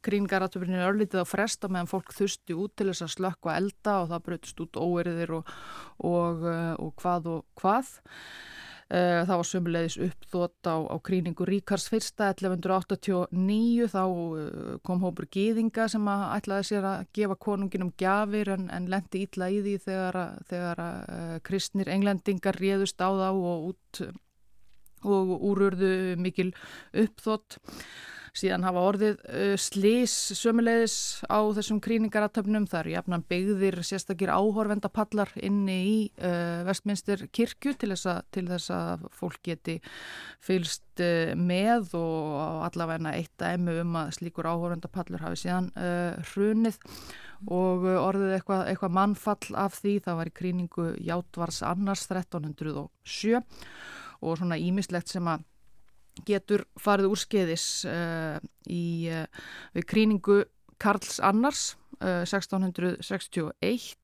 kríngaratöfrinni 0.03 0.83
örlítið 0.83 1.23
á 1.23 1.27
fresta 1.27 1.69
meðan 1.71 1.89
fólk 1.89 2.11
þusti 2.13 2.55
út 2.59 2.75
til 2.75 2.89
þess 2.91 3.05
að 3.05 3.13
slökka 3.15 3.55
elda 3.55 3.99
og 4.03 4.09
það 4.11 4.25
brötist 4.27 4.63
út 4.65 4.79
óeriðir 4.81 5.37
og, 5.39 5.53
og, 6.03 6.43
og 6.83 6.91
hvað 6.99 7.29
og 7.37 7.45
hvað 7.61 7.93
það 8.89 9.39
var 9.39 9.47
sömulegis 9.47 9.97
uppþótt 10.07 10.67
á, 10.69 10.75
á 10.91 10.95
kríningu 11.03 11.45
Ríkars 11.47 11.87
fyrsta 11.91 12.31
1189 12.33 13.87
þá 13.93 14.03
eh, 14.03 14.75
kom 14.85 15.03
hópur 15.05 15.27
gýðinga 15.33 15.87
sem 15.91 16.09
að 16.11 16.25
ætlaði 16.37 16.67
sér 16.69 16.89
að 16.89 17.05
gefa 17.15 17.39
konunginum 17.47 17.93
gafir 17.99 18.53
en, 18.57 18.67
en 18.73 18.89
lendi 18.91 19.23
ítla 19.25 19.49
í 19.53 19.61
því 19.65 19.75
þegar, 19.85 20.19
þegar 20.49 20.83
uh, 20.83 21.37
kristnir 21.47 21.91
englendingar 21.93 22.59
réðust 22.59 23.01
á 23.01 23.09
þá 23.09 23.29
og 23.31 23.69
út 23.73 24.03
og 25.03 25.33
úrurðu 25.51 26.15
mikil 26.21 26.51
uppþótt 26.95 27.59
síðan 28.37 28.65
hafa 28.65 28.83
orðið 28.89 29.19
uh, 29.29 29.53
slís 29.61 30.13
sömulegis 30.39 30.95
á 31.29 31.37
þessum 31.53 31.79
kríningaratöfnum 31.83 32.65
þar 32.69 32.89
jafnan 32.95 33.25
byggðir 33.29 33.77
sérstakir 33.85 34.31
áhorvendapallar 34.33 35.33
inni 35.37 35.77
í 35.85 35.97
uh, 36.17 36.63
vestminster 36.67 37.27
kirkju 37.29 37.75
til 37.77 37.91
þess, 37.93 38.07
að, 38.09 38.23
til 38.33 38.45
þess 38.49 38.73
að 38.73 39.05
fólk 39.13 39.37
geti 39.45 39.77
fylst 40.43 41.03
uh, 41.05 41.35
með 41.37 41.93
og 41.99 42.65
allavegna 42.71 43.13
eitt 43.19 43.33
dæmi 43.41 43.77
um 43.83 44.01
að 44.01 44.15
slíkur 44.17 44.49
áhorvendapallur 44.49 45.25
hafi 45.27 45.43
síðan 45.45 45.69
uh, 45.77 46.17
hrunið. 46.33 46.81
Og 47.53 47.83
orðið 47.85 48.37
eitthvað 48.37 48.69
eitthva 48.71 48.89
mannfall 48.95 49.57
af 49.59 49.81
því 49.83 49.97
það 50.05 50.19
var 50.21 50.29
í 50.29 50.37
kríningu 50.39 50.85
Játvars 51.03 51.57
annars 51.67 52.05
1307 52.07 53.41
og 54.23 54.37
svona 54.39 54.55
ímislegt 54.55 55.11
sem 55.11 55.27
að 55.27 55.43
getur 56.27 56.65
farið 56.81 57.09
úr 57.11 57.19
skeiðis 57.19 57.65
uh, 57.89 58.37
í 58.69 59.09
uh, 59.11 59.25
við 59.73 59.87
kríningu 59.89 60.39
Karls 60.81 61.19
Annars 61.23 61.73
uh, 62.01 62.23
1661 62.27 63.97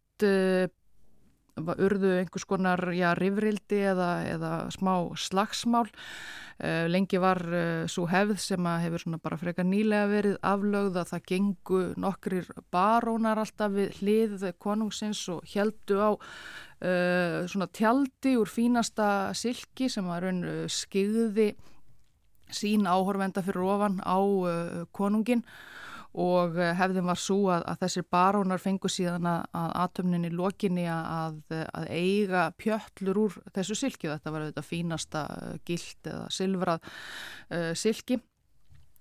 urðu 1.60 2.14
einhvers 2.22 2.46
konar 2.48 2.80
já, 2.96 3.10
rifrildi 3.20 3.82
eða, 3.92 4.12
eða 4.32 4.52
smá 4.72 4.94
slagsmál. 5.20 5.90
Lengi 6.88 7.20
var 7.20 7.40
svo 7.92 8.06
hefð 8.08 8.40
sem 8.40 8.66
að 8.68 8.86
hefur 8.86 9.18
bara 9.24 9.38
frekar 9.40 9.68
nýlega 9.68 10.08
verið 10.12 10.38
aflögð 10.44 11.00
að 11.02 11.12
það 11.12 11.26
gengu 11.32 11.82
nokkrir 12.00 12.48
barónar 12.72 13.40
alltaf 13.44 13.76
við 13.76 14.00
hlið 14.00 14.46
konungsins 14.60 15.26
og 15.32 15.44
heldu 15.52 16.00
á 16.00 16.12
svona 17.52 17.68
tjaldi 17.76 18.38
úr 18.40 18.52
fínasta 18.52 19.10
silki 19.36 19.88
sem 19.92 20.08
var 20.08 20.28
skigði 20.72 21.54
sín 22.56 22.88
áhorfenda 22.90 23.44
fyrir 23.46 23.66
ofan 23.66 24.00
á 24.02 24.18
uh, 24.20 24.86
konungin 24.96 25.44
og 26.18 26.58
uh, 26.58 26.72
hefðin 26.78 27.06
var 27.10 27.20
svo 27.22 27.52
að, 27.54 27.66
að 27.70 27.84
þessir 27.84 28.08
barónar 28.12 28.62
fengu 28.64 28.90
síðan 28.90 29.30
að, 29.30 29.46
að 29.62 29.76
atömninni 29.84 30.32
lokinni 30.34 30.88
að, 30.90 31.40
að 31.54 31.88
eiga 31.94 32.50
pjöllur 32.58 33.22
úr 33.26 33.38
þessu 33.54 33.78
silki 33.78 34.10
þetta 34.10 34.34
var 34.34 34.48
þetta 34.50 34.66
fínasta 34.66 35.24
uh, 35.36 35.56
gild 35.68 36.10
eða 36.10 36.26
silfrað 36.34 36.84
uh, 36.90 37.72
silki. 37.78 38.20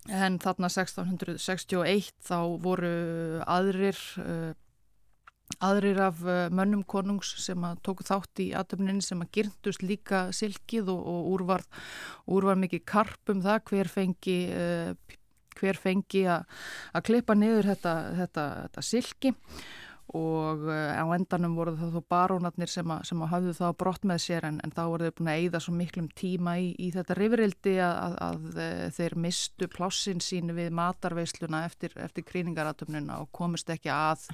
En 0.08 0.38
þarna 0.40 0.70
1661 0.72 2.14
þá 2.24 2.38
voru 2.62 2.92
aðrir 3.44 3.98
uh, 4.22 4.52
aðrir 5.64 6.00
af 6.02 6.20
eh, 6.26 6.46
mönnum 6.54 6.84
konungs 6.86 7.32
sem 7.42 7.62
að 7.66 7.80
tóku 7.86 8.06
þátt 8.06 8.42
í 8.44 8.48
aðtöfninni 8.56 9.04
sem 9.04 9.22
að 9.24 9.32
gyrndust 9.38 9.84
líka 9.84 10.26
silkið 10.36 10.90
og, 10.92 11.00
og 11.12 11.30
úrvar, 11.34 11.64
úrvar 12.30 12.60
mikið 12.60 12.84
karp 12.88 13.32
um 13.32 13.42
það 13.44 13.62
hver 13.70 13.90
fengi, 13.92 14.38
uh, 14.52 15.18
hver 15.58 15.80
fengi 15.80 16.24
að 16.28 17.04
klippa 17.08 17.34
niður 17.38 17.72
þetta, 17.72 17.94
þetta, 18.20 18.48
þetta 18.66 18.86
silki 18.86 19.34
og 20.16 20.62
uh, 20.64 20.96
á 20.96 21.04
endanum 21.12 21.56
voru 21.58 21.74
það 21.76 21.96
þó 21.98 22.04
barónarnir 22.14 22.70
sem, 22.72 22.92
sem 23.04 23.24
að 23.24 23.32
hafðu 23.34 23.54
það 23.58 23.74
brott 23.82 24.06
með 24.08 24.22
sér 24.24 24.46
en, 24.48 24.60
en 24.64 24.72
þá 24.72 24.80
voru 24.88 25.08
þau 25.08 25.16
búin 25.18 25.30
að 25.32 25.40
eigða 25.42 25.60
svo 25.64 25.74
miklum 25.76 26.08
tíma 26.16 26.54
í, 26.62 26.70
í 26.80 26.88
þetta 26.94 27.16
rifrildi 27.18 27.74
að, 27.84 27.96
að, 28.06 28.16
að 28.28 28.62
eh, 28.64 28.84
þeir 28.96 29.16
mistu 29.26 29.68
plássin 29.74 30.24
sín 30.24 30.54
við 30.56 30.72
matarveisluna 30.78 31.62
eftir, 31.68 31.96
eftir 32.00 32.24
kríningaratumnuna 32.30 33.20
og 33.24 33.32
komist 33.36 33.68
ekki 33.74 33.92
að 33.92 34.28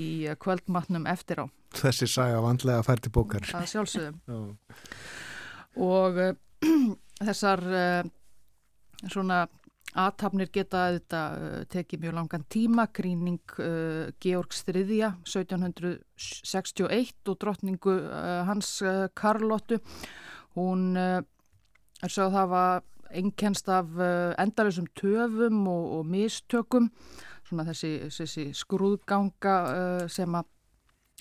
í 0.00 0.08
kvöldmatnum 0.40 1.08
eftir 1.12 1.44
á. 1.44 1.46
Þessi 1.76 2.08
saga 2.08 2.40
vandlega 2.44 2.84
fær 2.86 3.00
til 3.04 3.12
bókar. 3.12 3.48
Það 3.48 3.70
sjálfsögum. 3.74 4.56
og 5.92 6.22
þessar 7.28 7.64
svona 9.10 9.44
Aðtapnir 9.92 10.48
geta 10.48 10.86
þetta 10.94 11.18
uh, 11.36 11.64
tekið 11.68 12.06
mjög 12.06 12.14
langan 12.16 12.46
tíma, 12.48 12.86
gríning 12.96 13.44
uh, 13.60 14.08
Georgs 14.24 14.64
III 14.64 15.20
1761 15.28 17.28
og 17.28 17.36
drottningu 17.42 17.98
uh, 18.00 18.40
hans 18.48 18.80
uh, 18.80 19.12
Karlottu. 19.12 19.84
Hún 20.56 20.96
uh, 20.96 21.20
er 22.00 22.08
svo 22.08 22.24
að 22.30 22.36
það 22.38 22.48
var 22.54 22.80
einnkenst 23.12 23.68
af 23.68 23.92
uh, 24.00 24.32
endalusum 24.40 24.88
töfum 24.96 25.60
og, 25.68 25.84
og 25.98 26.08
mistökum, 26.08 26.88
svona 27.44 27.68
þessi, 27.68 28.08
þessi 28.08 28.48
skrúðganga 28.56 30.08
sem 30.08 30.32
að 30.40 30.48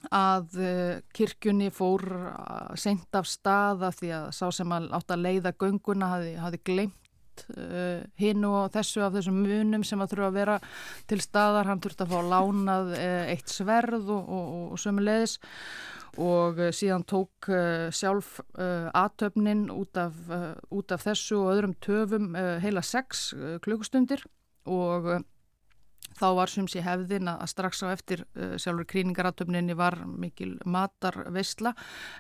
að 0.10 0.58
kirkjunni 1.14 1.70
fór 1.70 2.02
sent 2.80 3.14
af 3.14 3.28
staða 3.30 3.92
því 3.94 4.10
að 4.18 4.32
sá 4.34 4.50
sem 4.56 4.72
að 4.74 4.88
átt 4.98 5.12
að 5.14 5.24
leiða 5.28 5.52
gönguna 5.62 6.10
hafi, 6.16 6.32
hafi 6.42 6.58
glemt 6.66 7.01
uh, 7.56 8.02
hinn 8.20 8.46
og 8.48 8.72
þessu 8.74 9.04
af 9.06 9.16
þessum 9.16 9.40
munum 9.44 9.86
sem 9.88 10.02
að 10.02 10.14
þurfa 10.14 10.30
að 10.30 10.38
vera 10.40 10.58
til 11.10 11.20
staðar, 11.24 11.70
hann 11.70 11.82
þurfti 11.84 12.06
að 12.06 12.14
fá 12.14 12.30
lánað 12.34 12.94
uh, 12.98 13.24
eitt 13.32 13.52
sverð 13.52 14.14
og, 14.14 14.30
og, 14.38 14.54
og 14.76 14.82
sömulegis 14.82 15.38
og 16.22 16.60
uh, 16.60 16.70
síðan 16.76 17.08
tók 17.08 17.50
sjálf 17.96 18.40
aðtöfnin 18.58 19.70
út, 19.74 19.98
út 19.98 20.94
af 20.94 21.06
þessu 21.08 21.40
og 21.40 21.52
öðrum 21.56 21.76
töfum 21.82 22.34
heila 22.36 22.84
sex 22.84 23.30
klukkustundir. 23.64 24.26
Og 24.70 25.08
þá 26.18 26.28
var 26.38 26.52
sem 26.52 26.68
sé 26.70 26.84
hefðin 26.86 27.30
að 27.32 27.50
strax 27.52 27.82
á 27.86 27.88
eftir 27.92 28.24
uh, 28.36 28.56
sjálfur 28.62 28.88
kríningaratöfninni 28.92 29.76
var 29.78 30.00
mikil 30.06 30.58
matarveisla. 30.66 31.74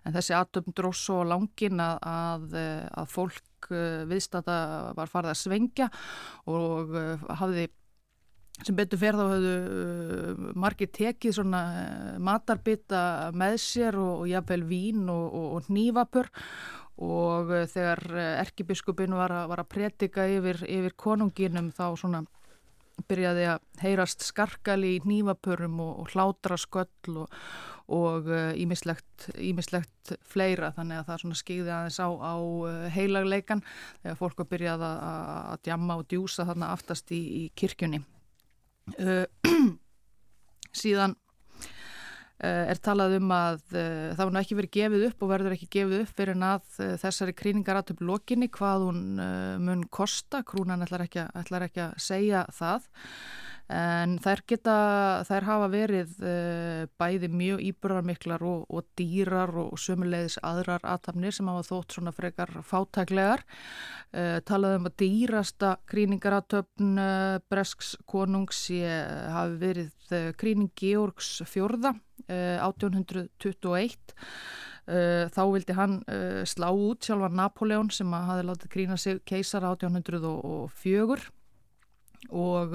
En 0.06 0.15
þessi 0.15 0.35
atöfn 0.38 0.76
dróð 0.77 0.98
svo 0.99 1.22
langin 1.27 1.81
að, 1.84 1.99
að, 2.07 2.60
að 3.02 3.11
fólk 3.11 3.41
uh, 3.69 4.01
viðstata 4.09 4.55
var 4.97 5.11
farið 5.11 5.33
að 5.33 5.39
svengja 5.41 5.88
og 6.49 6.95
uh, 6.95 7.29
hafði 7.41 7.67
sem 8.61 8.77
betur 8.77 8.99
fer 9.01 9.17
þá 9.17 9.23
höfðu 9.25 9.53
uh, 9.55 10.43
margir 10.63 10.91
tekið 10.93 11.38
svona 11.38 11.61
matarbita 12.21 13.31
með 13.38 13.57
sér 13.63 13.97
og, 14.01 14.23
og 14.23 14.29
jafnvel 14.31 14.67
vín 14.69 15.07
og, 15.09 15.25
og, 15.29 15.47
og 15.57 15.71
nývapur 15.73 16.29
og 17.01 17.49
þegar 17.71 18.03
erkibiskupin 18.43 19.15
var, 19.17 19.33
var 19.49 19.63
að 19.63 19.71
predika 19.71 20.27
yfir, 20.29 20.59
yfir 20.69 20.93
konunginum 20.99 21.71
þá 21.73 21.85
svona 21.97 22.21
byrjaði 23.09 23.47
að 23.53 23.65
heyrast 23.81 24.25
skarkali 24.25 24.95
í 24.97 25.01
nývapörum 25.07 25.79
og 25.83 26.13
hlátra 26.13 26.57
sköll 26.59 27.25
og 27.91 28.29
ímislegt 28.55 30.13
fleira 30.27 30.71
þannig 30.77 31.01
að 31.01 31.09
það 31.09 31.21
skýði 31.41 31.73
aðeins 31.75 31.99
á, 31.99 32.07
á 32.07 32.35
heilagleikan 32.95 33.63
þegar 34.01 34.19
fólk 34.21 34.43
var 34.43 34.49
byrjað 34.53 34.85
að, 34.87 35.01
að 35.53 35.63
djamma 35.67 35.97
og 35.99 36.07
djúsa 36.11 36.47
þarna 36.47 36.71
aftast 36.75 37.11
í, 37.11 37.21
í 37.41 37.43
kirkjunni. 37.57 38.01
Uh, 38.97 39.25
síðan 40.81 41.17
er 42.41 42.80
talað 42.81 43.18
um 43.19 43.34
að 43.35 43.61
uh, 43.76 44.13
það 44.18 44.23
var 44.23 44.39
ekki 44.41 44.57
verið 44.57 44.73
gefið 44.77 45.05
upp 45.09 45.22
og 45.22 45.31
verður 45.31 45.57
ekki 45.57 45.69
gefið 45.77 46.01
upp 46.05 46.15
fyrir 46.18 46.38
en 46.38 46.47
að 46.47 46.80
þessari 47.03 47.38
krýningarátöp 47.38 48.01
lokinni 48.05 48.49
hvað 48.53 48.88
hún 48.89 49.05
mun 49.61 49.85
kosta, 49.93 50.41
krúnan 50.47 50.81
ætlar 50.85 51.05
ekki, 51.05 51.27
ætlar 51.38 51.68
ekki 51.68 51.85
að 51.85 51.95
segja 52.01 52.47
það. 52.55 52.89
En 53.72 54.18
þær 54.19 54.41
geta, 54.51 54.73
þær 55.30 55.45
hafa 55.47 55.68
verið 55.72 56.15
bæði 56.99 57.30
mjög 57.31 57.61
íbúrarmiklar 57.69 58.43
og, 58.43 58.65
og 58.68 58.89
dýrar 58.99 59.53
og 59.61 59.80
sömulegis 59.80 60.35
aðrar 60.43 60.84
aðtapnir 60.84 61.38
sem 61.38 61.47
hafa 61.47 61.63
þótt 61.69 61.95
svona 61.95 62.11
frekar 62.15 62.51
fátæklegar. 62.68 63.45
Uh, 64.11 64.41
talaðum 64.43 64.89
að 64.89 64.97
dýrasta 65.05 65.77
kríningaratöfn 65.88 66.99
uh, 66.99 67.38
Bresks 67.47 67.93
konungs 68.11 68.65
hafi 68.68 69.59
verið 69.61 70.35
kríning 70.35 70.72
Georgs 70.76 71.38
fjörða 71.47 71.93
1821. 72.27 74.15
Þá 75.31 75.41
vildi 75.53 75.76
hann 75.77 75.99
slá 76.49 76.72
út 76.73 77.06
sjálfa 77.06 77.30
Napoleon 77.30 77.91
sem 77.93 78.11
hafi 78.11 78.43
látið 78.48 78.72
krína 78.73 78.98
sig 78.99 79.22
keisar 79.30 79.64
1804 79.69 81.30
og 82.34 82.73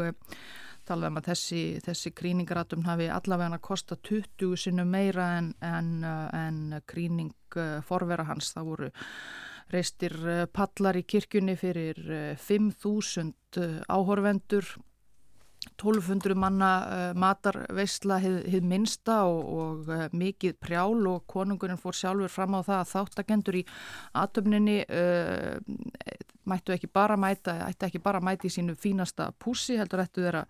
talað 0.86 1.10
um 1.10 1.18
að 1.18 1.28
þessi, 1.32 1.62
þessi 1.82 2.12
kríningaratum 2.14 2.86
hafi 2.86 3.10
allavega 3.10 3.58
kosta 3.58 3.98
20 4.06 4.54
sinu 4.62 4.86
meira 4.86 5.32
en, 5.40 5.50
en, 5.60 5.90
en 6.06 6.80
kríning 6.86 7.34
forvera 7.88 8.28
hans. 8.30 8.52
Það 8.54 8.70
voru 8.70 8.92
reistir 9.72 10.14
pallar 10.54 10.98
í 10.98 11.04
kirkjunni 11.08 11.56
fyrir 11.58 11.98
5.000 12.38 13.32
uh, 13.58 13.80
áhorvendur 13.90 14.68
1200 15.74 16.36
manna 16.38 16.70
uh, 16.84 17.10
matarveisla 17.18 18.18
hið 18.22 18.64
minnsta 18.66 19.22
og, 19.28 19.40
og 19.46 19.90
uh, 19.90 20.04
mikið 20.16 20.56
prjál 20.62 21.06
og 21.10 21.26
konungurinn 21.30 21.80
fór 21.80 21.96
sjálfur 21.96 22.32
fram 22.32 22.56
á 22.56 22.60
það 22.66 22.78
að 22.78 22.92
þáttakendur 22.92 23.58
í 23.60 23.62
atöfninni 24.22 24.78
uh, 24.86 25.58
mættu 26.46 26.74
ekki 26.76 26.88
bara 26.94 27.16
mæta, 27.18 27.56
ætti 27.66 27.88
ekki 27.88 28.02
bara 28.02 28.20
mæti 28.22 28.46
í 28.46 28.54
sínu 28.54 28.76
fínasta 28.78 29.32
pússi, 29.42 29.74
heldur 29.80 30.04
ættu 30.04 30.22
þeirra 30.22 30.44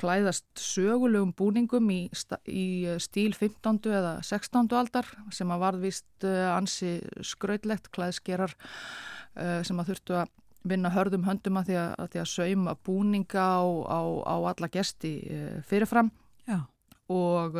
klæðast 0.00 0.48
sögulegum 0.60 1.32
búningum 1.36 1.88
í, 1.94 2.02
í 2.44 2.66
stíl 3.00 3.32
15. 3.32 3.80
eða 3.88 4.18
16. 4.26 4.68
aldar 4.76 5.08
sem 5.32 5.50
að 5.50 5.64
varðvist 5.64 6.28
ansi 6.28 6.98
skrautlegt 7.24 7.88
klæðskerar 7.96 8.52
sem 9.64 9.80
að 9.80 9.94
þurftu 9.94 10.20
að 10.20 10.36
vinna 10.68 10.92
hörðum 10.94 11.26
höndum 11.28 11.60
að 11.60 11.70
því 11.70 11.78
að, 11.80 11.92
að, 11.96 12.10
því 12.12 12.22
að 12.22 12.32
sauma 12.32 12.74
búninga 12.86 13.44
á, 13.44 13.62
á, 13.88 14.00
á 14.28 14.36
alla 14.52 14.70
gesti 14.72 15.14
uh, 15.28 15.54
fyrirfram. 15.66 16.10
Já. 16.48 16.58
og, 17.12 17.56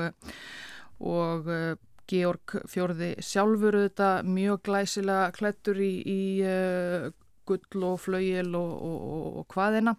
og 0.98 1.48
uh, 1.50 1.72
Georg 2.10 2.56
fjörði 2.66 3.12
sjálfur 3.22 3.76
þetta 3.84 4.10
mjög 4.26 4.64
glæsilega 4.66 5.30
klættur 5.36 5.78
í, 5.78 5.92
í 6.02 6.20
uh, 6.42 7.10
gull 7.46 7.86
og 7.86 7.98
flauil 8.02 8.54
og, 8.58 8.72
og, 8.86 9.38
og 9.40 9.54
hvaðina 9.54 9.94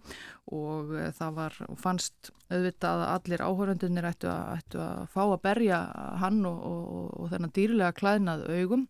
og 0.56 0.92
það 1.18 1.36
var, 1.36 1.58
fannst 1.80 2.32
auðvitað 2.52 3.04
að 3.04 3.12
allir 3.16 3.44
áhöröndunir 3.44 4.08
ættu 4.08 4.30
að, 4.32 4.60
ættu 4.60 4.82
að 4.84 5.02
fá 5.12 5.22
að 5.26 5.42
berja 5.44 5.80
hann 6.22 6.40
og 6.48 7.28
þennan 7.32 7.54
dýrlega 7.56 7.96
klæðnað 7.98 8.46
augum 8.56 8.88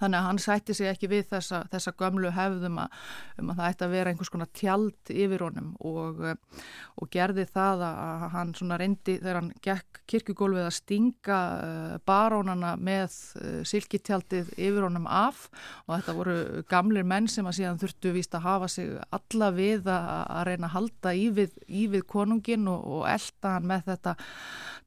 Þannig 0.00 0.18
að 0.18 0.26
hann 0.28 0.40
sætti 0.42 0.76
sig 0.76 0.90
ekki 0.90 1.10
við 1.10 1.28
þessa, 1.32 1.62
þessa 1.72 1.94
gömlu 1.98 2.32
hefðum 2.36 2.80
að, 2.82 2.96
um 3.40 3.52
að 3.52 3.60
það 3.60 3.70
ætti 3.70 3.86
að 3.86 3.94
vera 3.96 4.12
einhvers 4.12 4.32
konar 4.34 4.50
tjald 4.56 5.12
yfir 5.12 5.46
honum 5.46 5.72
og, 5.86 6.22
eh, 6.26 6.64
og 7.00 7.10
gerði 7.12 7.46
það 7.50 7.86
að 7.88 8.26
hann 8.36 8.54
svona 8.58 8.80
reyndi 8.80 9.18
þegar 9.20 9.40
hann 9.40 9.52
gekk 9.64 10.02
kirkugólfið 10.06 10.66
að 10.66 10.74
stinga 10.76 11.38
uh, 11.66 11.94
barónana 12.06 12.74
með 12.78 13.14
uh, 13.40 13.62
silkitjaldið 13.66 14.52
yfir 14.54 14.86
honum 14.86 15.08
af. 15.10 15.48
Og 15.86 15.96
þetta 15.96 16.16
voru 16.16 16.36
gamlir 16.70 17.06
menn 17.08 17.26
sem 17.30 17.46
að 17.48 17.58
síðan 17.60 17.80
þurftu 17.82 18.14
víst 18.14 18.36
að 18.38 18.46
hafa 18.46 18.70
sig 18.70 18.94
alla 19.16 19.50
við 19.56 19.90
að, 19.90 20.08
að 20.38 20.46
reyna 20.50 20.70
að 20.70 20.76
halda 20.76 21.16
í 21.16 21.26
við, 21.40 21.58
í 21.66 21.86
við 21.92 22.06
konungin 22.10 22.70
og, 22.70 22.86
og 23.00 23.04
elda 23.10 23.56
hann 23.56 23.68
með 23.72 23.86
þetta 23.90 24.16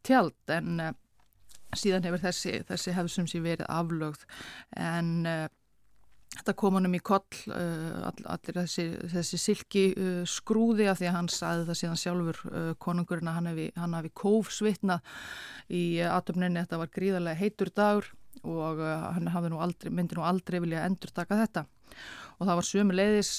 tjald. 0.07 0.40
En 0.56 0.81
síðan 1.78 2.06
hefur 2.08 2.24
þessi, 2.24 2.60
þessi 2.68 2.94
hefðsum 2.98 3.30
sér 3.30 3.46
verið 3.46 3.72
aflögð. 3.72 4.26
En 4.80 5.10
uh, 5.30 5.48
þetta 6.36 6.56
kom 6.62 6.78
honum 6.80 6.96
í 6.98 7.02
koll 7.06 7.41
uh, 7.54 8.06
all, 8.10 8.26
allir 8.36 8.62
þessi, 8.62 8.88
þessi 9.14 9.41
silki 9.41 9.86
uh, 9.94 10.22
skrúði 10.30 10.90
af 10.90 11.02
því 11.02 11.10
að 11.10 11.18
hann 11.18 11.34
saði 11.34 11.68
það 11.70 11.82
síðan 11.82 12.02
sjálfur 12.04 12.41
konungurinn 12.82 13.32
að 13.32 13.40
hann 13.40 13.52
hefði, 13.52 13.68
hann 13.78 13.98
hefði 13.98 14.16
kófsvitnað 14.24 15.20
í 15.74 15.84
atomninni 16.06 16.64
þetta 16.64 16.82
var 16.82 16.96
gríðarlega 16.96 17.44
heitur 17.44 17.74
dagur 17.76 18.10
og 18.46 18.80
hann 18.80 19.28
nú 19.52 19.58
aldrei, 19.60 19.90
myndi 19.91 20.16
nú 20.16 20.24
aldrei 20.24 20.62
vilja 20.64 20.86
endur 20.88 21.12
taka 21.12 21.36
þetta. 21.41 21.66
Og 22.40 22.46
það 22.48 22.58
var 22.60 22.68
sömu 22.70 22.96
leiðis 22.96 23.32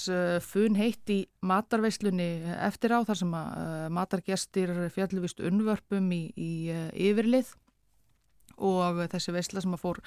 fun 0.44 0.74
heitt 0.77 1.12
í 1.15 1.20
matarveislunni 1.47 2.27
eftir 2.59 2.93
á 2.93 3.01
þar 3.09 3.20
sem 3.23 3.32
að 3.39 3.86
matargestir 3.97 4.74
fjalluvist 4.93 5.40
unnvörpum 5.40 6.11
í, 6.12 6.20
í 6.36 6.51
yfirlið 7.09 7.55
og 8.60 9.02
þessi 9.12 9.34
veistla 9.34 9.62
sem 9.64 9.74
að 9.76 9.82
fór 9.84 10.00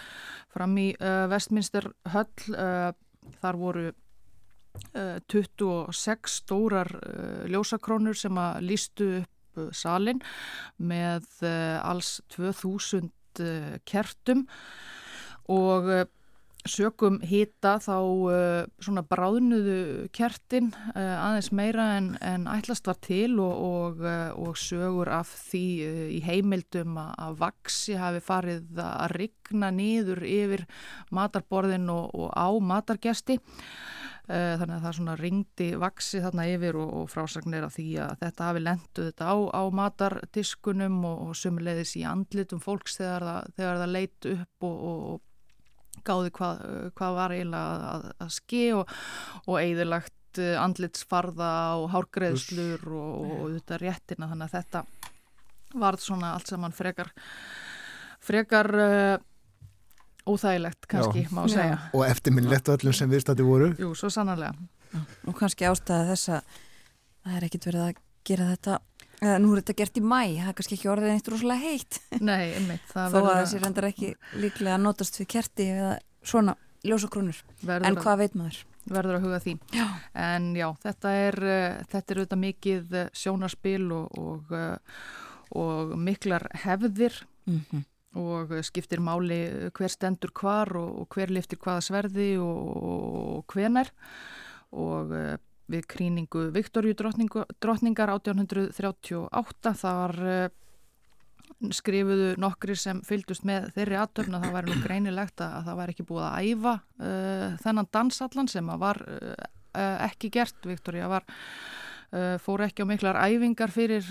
fram 0.53 0.77
í 0.81 0.91
uh, 0.99 1.25
Westminster 1.31 1.89
höll 2.13 2.55
uh, 2.55 2.93
þar 3.41 3.59
voru 3.59 3.85
uh, 3.91 5.19
26 5.31 6.39
stórar 6.39 6.91
uh, 6.99 7.43
ljósakrónur 7.51 8.17
sem 8.17 8.38
að 8.39 8.61
lístu 8.69 9.09
upp 9.21 9.61
uh, 9.61 9.69
salin 9.75 10.21
með 10.77 11.27
uh, 11.45 11.80
alls 11.84 12.19
2000 12.35 13.11
kertum 13.89 14.43
og 15.49 15.88
sökum 16.69 17.19
hýta 17.23 17.76
þá 17.84 17.98
uh, 17.99 18.65
svona 18.81 19.03
bráðnuðu 19.07 20.07
kertin 20.15 20.72
uh, 20.94 21.18
aðeins 21.19 21.52
meira 21.56 21.88
en, 21.98 22.14
en 22.23 22.48
ætlast 22.52 22.88
var 22.88 22.99
til 23.03 23.35
og, 23.44 23.53
og, 23.53 24.03
uh, 24.03 24.31
og 24.40 24.56
sögur 24.60 25.11
af 25.11 25.31
því 25.49 25.64
í 26.18 26.22
heimildum 26.23 26.95
að, 27.02 27.11
að 27.26 27.41
vaksi 27.41 27.98
hafi 27.99 28.23
farið 28.23 28.80
að 28.84 29.18
rigna 29.18 29.73
nýður 29.76 30.23
yfir 30.27 30.64
matarborðin 31.11 31.91
og, 31.91 32.07
og 32.15 32.31
á 32.31 32.48
matargesti. 32.64 33.40
Þannig 34.23 34.77
að 34.77 34.85
það 34.85 34.94
svona 34.95 35.14
ringdi 35.19 35.65
vaksi 35.76 36.22
þarna 36.23 36.45
yfir 36.48 36.77
og 36.80 37.10
frásagnir 37.11 37.65
af 37.68 37.73
því 37.76 37.88
að 38.06 38.14
þetta 38.22 38.45
hafi 38.48 38.61
lenduð 38.64 39.10
þetta 39.10 39.27
á, 39.27 39.35
á 39.52 39.64
matardiskunum 39.76 40.95
og 41.10 41.34
sumulegðis 41.35 41.98
í 41.99 42.06
andlitum 42.07 42.64
fólks 42.64 42.95
þegar 43.02 43.27
það, 43.27 43.52
þegar 43.57 43.81
það 43.81 43.94
leit 43.98 44.30
upp 44.31 44.68
og 44.69 45.19
gáði 46.07 46.34
hvað, 46.38 46.61
hvað 46.97 47.17
var 47.19 47.35
eiginlega 47.35 47.89
að, 47.93 48.07
að 48.25 48.34
ske 48.38 48.63
og, 48.77 48.93
og 49.47 49.59
eigðilagt 49.61 50.41
eh, 50.43 50.55
andlitsfarða 50.61 51.53
og 51.81 51.89
hárgreðslur 51.93 52.88
og, 52.91 53.35
og 53.38 53.45
þetta 53.57 53.81
réttina 53.84 54.30
þannig 54.31 54.49
að 54.49 54.57
þetta 54.59 54.85
varð 55.84 56.03
svona 56.03 56.34
allt 56.38 56.51
saman 56.53 56.75
frekar 56.75 57.09
frekar 58.23 58.69
uh, 58.77 59.15
óþægilegt 60.30 60.88
kannski, 60.88 61.25
Já. 61.25 61.31
má 61.35 61.47
segja. 61.49 61.75
Já. 61.75 61.89
Og 61.93 62.05
eftirminnlegt 62.07 62.69
öllum 62.71 62.95
sem 62.95 63.11
viðst 63.11 63.31
að 63.34 63.41
þið 63.41 63.49
voru. 63.49 63.69
Jú, 63.80 63.89
svo 63.97 64.11
sannarlega. 64.13 64.53
Og 65.27 65.35
kannski 65.35 65.67
ástæða 65.67 66.13
þess 66.13 66.31
að 66.38 66.57
það 67.23 67.38
er 67.38 67.47
ekkit 67.47 67.67
verið 67.67 67.85
að 67.88 68.01
gera 68.23 68.49
þetta 68.53 68.77
Eða, 69.24 69.40
nú 69.40 69.54
er 69.54 69.62
þetta 69.62 69.76
gert 69.80 69.98
í 70.00 70.04
mæ, 70.04 70.20
það 70.36 70.50
er 70.52 70.58
kannski 70.58 70.78
ekki 70.78 70.91
orðið 70.91 71.14
eitt 71.14 71.32
rosalega 71.32 71.70
heitt. 71.70 72.00
Nei, 72.30 72.44
einmitt. 72.58 72.91
Þó 72.91 73.20
að 73.22 73.32
þessi 73.40 73.62
reyndar 73.64 73.88
ekki 73.90 74.12
líklega 74.41 74.76
að 74.76 74.84
notast 74.84 75.20
við 75.22 75.30
kerti 75.34 75.68
eða 75.72 75.91
svona 76.28 76.56
ljósakrúnur. 76.84 77.40
En 77.80 78.00
hvað 78.00 78.24
veit 78.24 78.38
maður? 78.40 78.60
Verður 78.91 79.18
að 79.18 79.26
huga 79.28 79.40
því. 79.45 79.54
Já. 79.72 79.86
En 80.26 80.50
já, 80.60 80.66
þetta 80.84 81.14
er, 81.22 81.40
uh, 81.40 81.78
þetta 81.94 82.04
er 82.04 82.20
auðvitað 82.20 82.41
mikið 82.41 82.98
eh, 83.00 83.12
sjónarspil 83.16 83.86
og, 83.95 84.18
og, 84.20 84.52
uh, 84.52 85.06
og 85.56 85.94
miklar 86.04 86.50
hefðir 86.66 87.22
mm 87.48 87.62
-hmm. 87.70 87.86
og 88.20 88.52
skiptir 88.68 89.00
máli 89.00 89.72
hver 89.72 89.91
stendur 89.94 90.34
hvar 90.36 90.76
og, 90.76 91.00
og 91.02 91.16
hver 91.16 91.32
liftir 91.32 91.58
hvaða 91.64 91.82
sverði 91.82 92.30
og 92.44 93.45
hvenar 93.48 93.88
og 94.72 95.16
við 95.72 95.88
kríningu 95.90 96.49
Viktorju 96.56 96.95
drotningar 96.98 98.11
1838 98.18 99.73
þar 99.80 100.19
skrifuðu 101.72 102.34
nokkri 102.41 102.76
sem 102.80 102.99
fyldust 103.06 103.45
með 103.48 103.69
þeirri 103.77 103.99
aðtöfna 104.02 104.41
það 104.44 104.56
væri 104.57 104.72
nú 104.72 104.84
greinilegt 104.84 105.44
að 105.44 105.68
það 105.68 105.80
væri 105.80 105.95
ekki 105.95 106.06
búið 106.10 106.26
að 106.27 106.48
æfa 106.49 106.73
uh, 106.80 107.45
þennan 107.64 107.90
dansallan 107.95 108.49
sem 108.52 108.72
að 108.73 108.81
var 108.84 109.02
uh, 109.07 109.45
ekki 110.07 110.31
gert. 110.34 110.60
Viktorja 110.68 111.10
var, 111.11 111.27
uh, 112.11 112.35
fór 112.44 112.65
ekki 112.68 112.84
á 112.84 112.90
miklar 112.90 113.22
æfingar 113.23 113.73
fyrir 113.73 114.10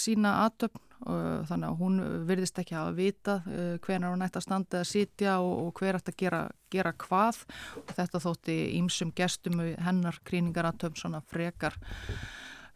sína 0.00 0.38
aðtöfn 0.46 0.89
þannig 1.00 1.68
að 1.70 1.78
hún 1.80 2.00
virðist 2.28 2.58
ekki 2.60 2.76
að 2.76 2.98
vita 2.98 3.38
hvenar 3.84 4.12
hún 4.12 4.24
ætti 4.26 4.40
að 4.40 4.44
standa 4.44 4.82
að 4.82 4.90
sitja 4.90 5.38
og, 5.40 5.54
og 5.64 5.80
hver 5.80 5.96
ætti 6.00 6.12
að 6.12 6.20
gera, 6.20 6.42
gera 6.72 6.92
hvað. 7.00 7.40
Og 7.80 7.94
þetta 7.96 8.22
þótti 8.26 8.58
ímsum 8.76 9.14
gestum 9.16 9.64
hennar 9.80 10.20
kríningaratöfn 10.28 11.00
svona 11.00 11.22
frekar 11.24 11.78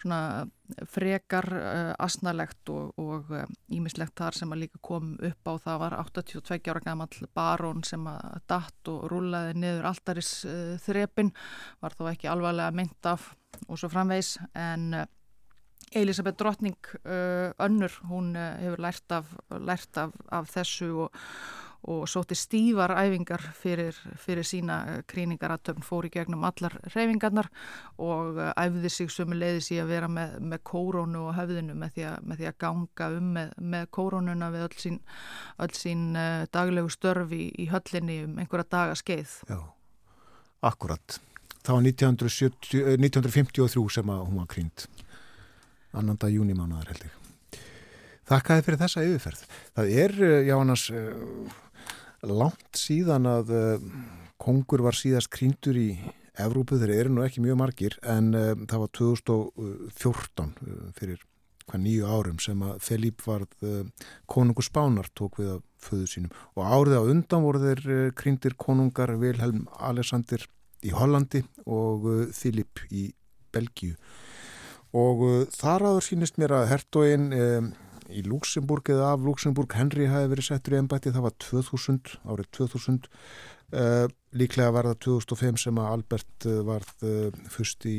svona 0.04 0.44
frekar 0.90 1.46
uh, 1.48 1.92
asnalegt 2.02 2.68
og 2.72 3.30
ímislegt 3.72 4.12
þar 4.18 4.36
sem 4.36 4.52
að 4.52 4.64
líka 4.64 4.80
kom 4.84 5.14
upp 5.16 5.48
á. 5.48 5.52
Það 5.64 5.80
var 5.84 5.96
82 6.02 6.72
ára 6.72 6.84
gammal 6.84 7.28
barón 7.36 7.84
sem 7.86 8.04
að 8.10 8.40
datt 8.50 8.92
og 8.92 9.06
rúlaði 9.12 9.56
niður 9.60 9.88
alltaris 9.88 10.32
þrepin 10.84 11.32
var 11.80 11.96
þó 11.96 12.08
ekki 12.12 12.30
alvarlega 12.32 12.76
mynd 12.76 13.12
af 13.14 13.32
og 13.68 13.78
svo 13.78 13.88
framvegs 13.92 14.36
en 14.58 15.04
Elisabeth 15.94 16.38
Drottning 16.40 16.78
uh, 17.04 17.52
önnur 17.62 17.92
hún 18.10 18.34
uh, 18.36 18.54
hefur 18.62 18.82
lært 18.82 19.14
af, 19.14 19.30
lært 19.50 20.00
af, 20.00 20.16
af 20.32 20.50
þessu 20.50 20.90
og 21.06 21.22
og 21.84 22.08
sóti 22.08 22.36
stífar 22.36 22.94
æfingar 22.96 23.42
fyrir, 23.60 23.96
fyrir 24.16 24.46
sína 24.46 24.76
eh, 24.88 25.00
kríningaratöfn 25.08 25.84
fór 25.84 26.08
í 26.08 26.12
gegnum 26.14 26.46
allar 26.48 26.78
reyfingarnar 26.94 27.50
og 28.00 28.40
æfði 28.56 28.92
sig 28.92 29.12
sömu 29.12 29.36
leiðis 29.36 29.70
í 29.74 29.80
að 29.82 29.92
vera 29.92 30.08
með, 30.08 30.38
með 30.40 30.62
kórónu 30.70 31.26
og 31.28 31.36
höfðinu 31.36 31.76
með 31.76 31.96
því 31.96 32.06
að, 32.08 32.16
með 32.30 32.40
því 32.40 32.48
að 32.50 32.58
ganga 32.64 33.10
um 33.18 33.28
með, 33.36 33.52
með 33.74 33.86
kórónuna 33.98 34.50
við 34.54 34.66
öll 34.68 34.80
sín, 34.86 34.98
öll 35.66 35.76
sín 35.76 36.08
uh, 36.16 36.46
daglegu 36.56 36.92
störfi 36.92 37.44
í, 37.52 37.68
höllinni 37.72 38.20
um 38.24 38.40
einhverja 38.40 38.70
dagaskeið. 38.78 39.38
Já, 39.52 39.60
akkurat. 40.64 41.20
Það 41.64 41.76
var 41.76 41.88
1970, 41.90 42.84
1953 42.96 43.98
sem 43.98 44.12
að 44.12 44.24
hún 44.28 44.40
var 44.40 44.52
krínt. 44.52 44.88
Annanda 45.94 46.30
júnimánaðar 46.32 46.92
held 46.92 47.06
ég. 47.06 47.20
Þakkaði 48.24 48.64
fyrir 48.66 48.80
þessa 48.80 49.04
yfirferð. 49.04 49.44
Það 49.76 49.94
er, 50.04 50.14
já 50.48 50.54
annars 50.56 50.86
langt 52.30 52.78
síðan 52.78 53.28
að 53.28 53.52
uh, 53.54 53.84
kongur 54.40 54.84
var 54.84 54.96
síðast 54.96 55.32
krýndur 55.34 55.78
í 55.78 55.90
Evrópu, 56.40 56.80
þeir 56.80 56.94
eru 56.96 57.12
nú 57.14 57.22
ekki 57.22 57.44
mjög 57.44 57.60
margir 57.60 57.96
en 58.02 58.32
uh, 58.34 58.50
það 58.66 58.84
var 58.84 58.92
2014 58.98 60.50
uh, 60.50 60.88
fyrir 60.98 61.22
hvað 61.64 61.80
nýju 61.80 62.08
árum 62.10 62.40
sem 62.44 62.60
að 62.60 62.80
Felíp 62.84 63.22
varð 63.24 63.54
konungur 64.28 64.66
Spánar 64.66 65.06
tók 65.16 65.38
við 65.40 65.54
að 65.54 65.62
föðu 65.80 66.08
sínum 66.10 66.34
og 66.60 66.66
árið 66.68 66.98
á 67.00 67.08
undan 67.08 67.40
voru 67.46 67.62
þeir 67.62 68.10
krýndir 68.20 68.52
konungar 68.60 69.14
Vilhelm 69.16 69.62
Alexander 69.80 70.44
í 70.84 70.92
Hollandi 70.92 71.40
og 71.64 72.04
Filip 72.36 72.82
í 72.92 73.06
Belgíu 73.48 73.96
og 74.94 75.24
þar 75.54 75.88
aður 75.90 76.06
sínist 76.06 76.38
mér 76.38 76.54
að 76.54 76.68
hertogin 76.70 77.32
í 78.12 78.22
Luxemburg 78.26 78.88
eða 78.92 79.12
af 79.14 79.24
Luxemburg 79.24 79.74
Henry 79.76 80.08
hafi 80.10 80.30
verið 80.32 80.48
settur 80.48 80.76
í 80.76 80.80
ennbætti 80.80 81.12
það 81.14 81.26
var 81.26 81.36
2000, 81.42 82.12
árið 82.30 82.50
2000 82.58 83.08
uh, 83.74 84.06
líklega 84.36 84.74
var 84.74 84.90
það 84.90 85.00
2005 85.08 85.62
sem 85.64 85.80
að 85.80 85.90
Albert 85.96 86.48
uh, 86.50 86.60
varð 86.68 87.06
uh, 87.06 87.42
fyrst 87.52 87.88
í 87.90 87.98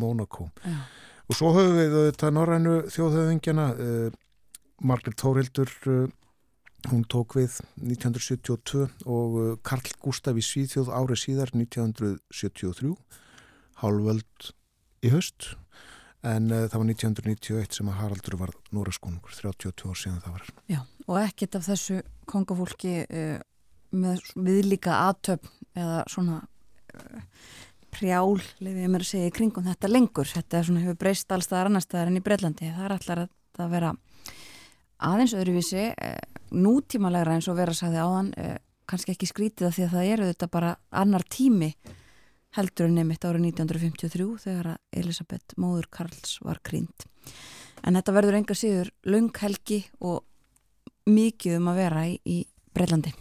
Monaco 0.00 0.50
ja. 0.64 0.78
og 1.26 1.38
svo 1.38 1.52
höfum 1.56 1.78
við 1.78 1.98
þetta 1.98 2.32
norrænu 2.36 2.76
þjóðhauðingjana 2.94 3.68
uh, 3.74 4.18
Margrit 4.86 5.18
Tórildur 5.20 5.72
uh, 5.90 6.04
hún 6.88 7.04
tók 7.10 7.36
við 7.36 7.58
1972 7.82 8.86
og 9.04 9.40
uh, 9.40 9.50
Karl 9.66 9.96
Gustaf 10.00 10.38
í 10.38 10.44
Svíþjóð 10.46 10.92
árið 10.94 11.24
síðar 11.26 11.52
1973 11.56 12.94
hálfvöld 13.82 14.52
í 15.04 15.12
höst 15.12 15.54
en 16.26 16.50
uh, 16.52 16.66
það 16.68 16.76
var 16.82 16.90
1991 16.92 17.78
sem 17.78 17.90
að 17.90 17.98
Haraldur 18.00 18.36
var 18.40 18.52
Noraskonungur, 18.76 19.32
32 19.36 19.88
ár 19.88 20.00
síðan 20.00 20.22
það 20.24 20.36
var. 20.36 20.50
Já, 20.70 20.80
og 21.06 21.18
ekkert 21.22 21.58
af 21.58 21.66
þessu 21.68 22.00
kongafólki 22.30 22.94
uh, 23.06 23.40
með 23.96 24.22
viðlíka 24.36 24.98
aðtöfn 25.08 25.52
eða 25.80 26.02
svona 26.12 26.40
uh, 26.42 27.22
prjál, 27.90 28.38
lefið 28.62 28.84
ég 28.84 28.92
mér 28.92 29.04
að 29.06 29.10
segja, 29.10 29.30
í 29.30 29.34
kringum 29.34 29.66
þetta 29.66 29.90
lengur. 29.90 30.28
Þetta 30.30 30.64
svona, 30.66 30.84
hefur 30.84 31.00
breyst 31.00 31.32
allstaðar 31.34 31.70
annar 31.70 31.84
staðar 31.84 32.12
en 32.12 32.20
í 32.20 32.24
Breitlandi. 32.24 32.72
Það 32.76 32.86
er 32.86 32.96
allar 32.96 33.22
að, 33.24 33.32
að 33.64 33.72
vera 33.74 33.94
aðeins 35.10 35.34
öðruvísi, 35.34 35.86
nútímalegra 36.52 37.34
eins 37.34 37.48
og 37.50 37.56
vera 37.58 37.74
sagði 37.74 38.04
áðan, 38.04 38.30
kannski 38.90 39.14
ekki 39.14 39.28
skrítið 39.30 39.68
af 39.68 39.76
því 39.76 39.86
að 39.86 39.94
það 39.96 40.12
eru 40.14 40.28
þetta 40.30 40.48
bara 40.52 40.70
annar 41.02 41.24
tími 41.30 41.70
heldur 42.56 42.88
en 42.88 42.98
nefnitt 42.98 43.24
árið 43.24 43.46
1953 43.52 44.28
þegar 44.44 44.72
að 44.74 45.00
Elisabeth 45.02 45.56
móður 45.60 45.88
Karls 45.94 46.38
var 46.44 46.60
krynd. 46.66 47.06
En 47.86 47.96
þetta 47.96 48.16
verður 48.16 48.40
enga 48.40 48.56
síður 48.58 48.92
laung 49.06 49.30
helgi 49.40 49.84
og 50.00 50.24
mikið 51.10 51.58
um 51.60 51.70
að 51.72 51.82
vera 51.84 52.06
í, 52.10 52.16
í 52.26 52.38
Breitlandi. 52.74 53.14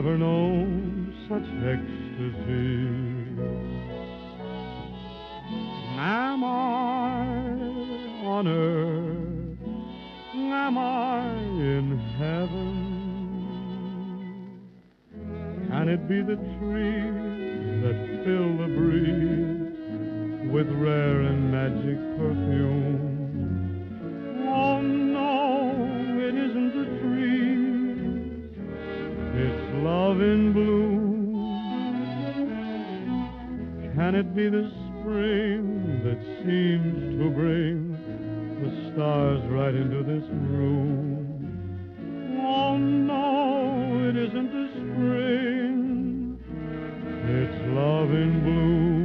Never 0.00 0.16
known 0.16 1.12
such 1.28 1.42
ecstasy. 1.66 2.86
Am 5.98 6.44
I 6.44 7.26
on 8.24 8.46
earth? 8.46 9.58
Am 10.36 10.78
I 10.78 11.30
in 11.74 11.98
heaven? 12.16 12.76
Can 15.68 15.88
it 15.88 16.06
be 16.08 16.22
the 16.22 16.36
trees 16.36 17.82
that 17.82 17.98
fill 18.24 18.56
the 18.56 18.68
breeze 18.78 19.78
with 20.52 20.68
rare 20.78 21.22
and 21.22 21.50
magic 21.50 21.98
perfume? 22.16 23.07
Love 30.08 30.20
in 30.22 30.52
bloom? 30.54 31.34
Can 33.94 34.14
it 34.14 34.34
be 34.34 34.48
the 34.48 34.70
spring 34.86 36.00
that 36.02 36.18
seems 36.42 37.20
to 37.20 37.28
bring 37.28 37.92
the 38.62 38.70
stars 38.90 39.42
right 39.50 39.74
into 39.74 40.02
this 40.04 40.24
room? 40.48 41.44
Oh 42.40 42.78
no, 42.78 44.08
it 44.08 44.16
isn't 44.16 44.50
the 44.50 44.68
spring, 44.80 46.38
it's 47.26 47.60
love 47.76 48.10
in 48.10 48.40
bloom. 48.44 48.96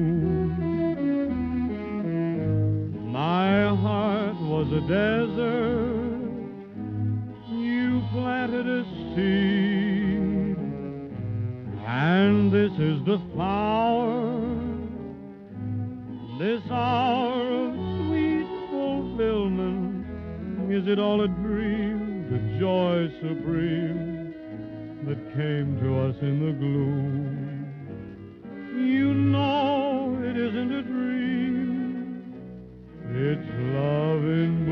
My 3.12 3.76
heart 3.76 4.38
was 4.40 4.72
a 4.72 4.82
desert, 4.88 6.22
you 7.50 8.02
planted 8.14 8.68
a 8.68 8.86
seed. 9.16 9.63
This 12.54 12.72
is 12.74 13.04
the 13.08 13.20
flower, 13.34 14.14
this 16.38 16.62
hour 16.70 17.66
of 17.66 17.74
sweet 18.06 18.46
fulfillment. 18.70 20.06
Is 20.72 20.88
it 20.88 21.00
all 21.00 21.22
a 21.22 21.28
dream, 21.28 22.30
the 22.30 22.38
joy 22.60 23.10
supreme 23.22 24.36
that 25.08 25.34
came 25.34 25.80
to 25.82 26.00
us 26.02 26.16
in 26.22 26.46
the 26.46 26.54
gloom? 26.54 27.66
You 28.78 29.16
know 29.16 30.16
it 30.22 30.38
isn't 30.38 30.72
a 30.74 30.84
dream, 30.84 32.36
it's 33.10 33.50
love 33.74 34.24
in 34.26 34.63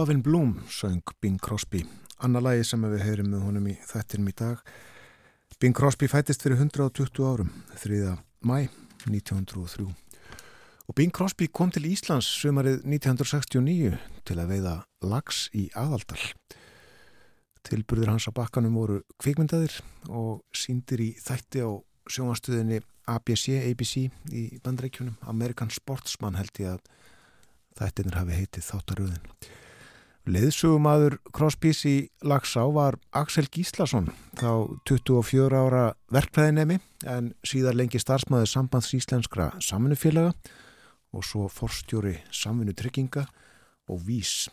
Love 0.00 0.12
in 0.12 0.22
Bloom 0.22 0.62
söng 0.68 1.02
Bing 1.20 1.40
Crosby. 1.40 1.84
Annar 2.24 2.40
lagi 2.40 2.62
sem 2.64 2.84
við 2.88 3.02
heyrim 3.04 3.26
með 3.28 3.42
honum 3.44 3.66
í 3.68 3.74
þettinum 3.84 4.30
í 4.30 4.32
dag. 4.38 4.62
Bing 5.60 5.76
Crosby 5.76 6.08
fættist 6.08 6.40
fyrir 6.40 6.56
120 6.56 7.20
árum 7.28 7.50
3. 7.82 8.14
mæ 8.40 8.70
1903 9.10 9.84
og 10.88 10.96
Bing 10.96 11.12
Crosby 11.12 11.50
kom 11.52 11.68
til 11.68 11.84
Íslands 11.90 12.30
sömarið 12.32 12.80
1969 12.88 14.00
til 14.24 14.38
að 14.40 14.54
veiða 14.54 14.74
lags 15.04 15.42
í 15.52 15.66
aðaldal. 15.76 16.24
Tilburðir 17.68 18.14
hans 18.14 18.24
á 18.24 18.32
bakkanum 18.32 18.80
voru 18.80 19.02
kvikmyndaðir 19.20 19.82
og 20.08 20.40
síndir 20.56 21.04
í 21.04 21.12
þætti 21.20 21.60
á 21.60 21.76
sjónvastuðinni 22.08 22.80
ABC, 23.04 23.60
ABC 23.68 24.08
í 24.32 24.48
bandreikjunum 24.64 25.20
American 25.28 25.68
Sportsman 25.68 26.40
held 26.40 26.56
ég 26.64 26.78
að 26.78 26.84
þættinir 27.76 28.22
hafi 28.22 28.40
heitið 28.46 28.72
þáttaröðin 28.72 29.34
Leðsugumadur 30.28 31.16
Crosbys 31.32 31.80
í 31.88 31.94
Lagsá 32.28 32.66
var 32.68 32.98
Axel 33.16 33.46
Gíslason, 33.48 34.10
þá 34.36 34.76
24 34.84 35.56
ára 35.56 35.84
verkfræðinemi 36.12 36.76
en 37.08 37.30
síðar 37.40 37.78
lengi 37.78 37.96
starfsmæður 38.02 38.50
sambands 38.50 38.90
íslenskra 38.98 39.48
samvinnufélaga 39.64 40.34
og 41.16 41.24
svo 41.24 41.46
forstjóri 41.48 42.18
samvinnutrygginga 42.36 43.24
og 43.88 44.02
vís. 44.04 44.50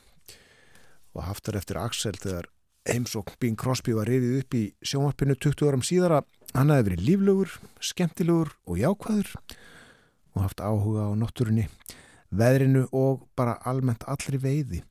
Og 1.12 1.26
haftar 1.28 1.60
eftir 1.60 1.82
Axel 1.82 2.16
þegar 2.16 2.48
heimsókn 2.88 3.36
Bing 3.42 3.60
Crosby 3.60 3.98
var 3.98 4.08
reyðið 4.08 4.40
upp 4.40 4.56
í 4.56 4.64
sjónvarpinu 4.88 5.36
20 5.36 5.68
áram 5.68 5.84
síðara. 5.84 6.22
Hann 6.56 6.72
hefði 6.72 6.94
verið 6.94 7.06
líflögur, 7.10 7.60
skemmtilegur 7.84 8.56
og 8.64 8.80
jákvæður 8.80 9.36
og 10.32 10.42
haft 10.46 10.64
áhuga 10.64 11.12
á 11.12 11.20
náttúrunni, 11.20 11.68
veðrinu 12.32 12.88
og 12.96 13.28
bara 13.36 13.60
almennt 13.68 14.08
allri 14.08 14.40
veiði 14.40 14.86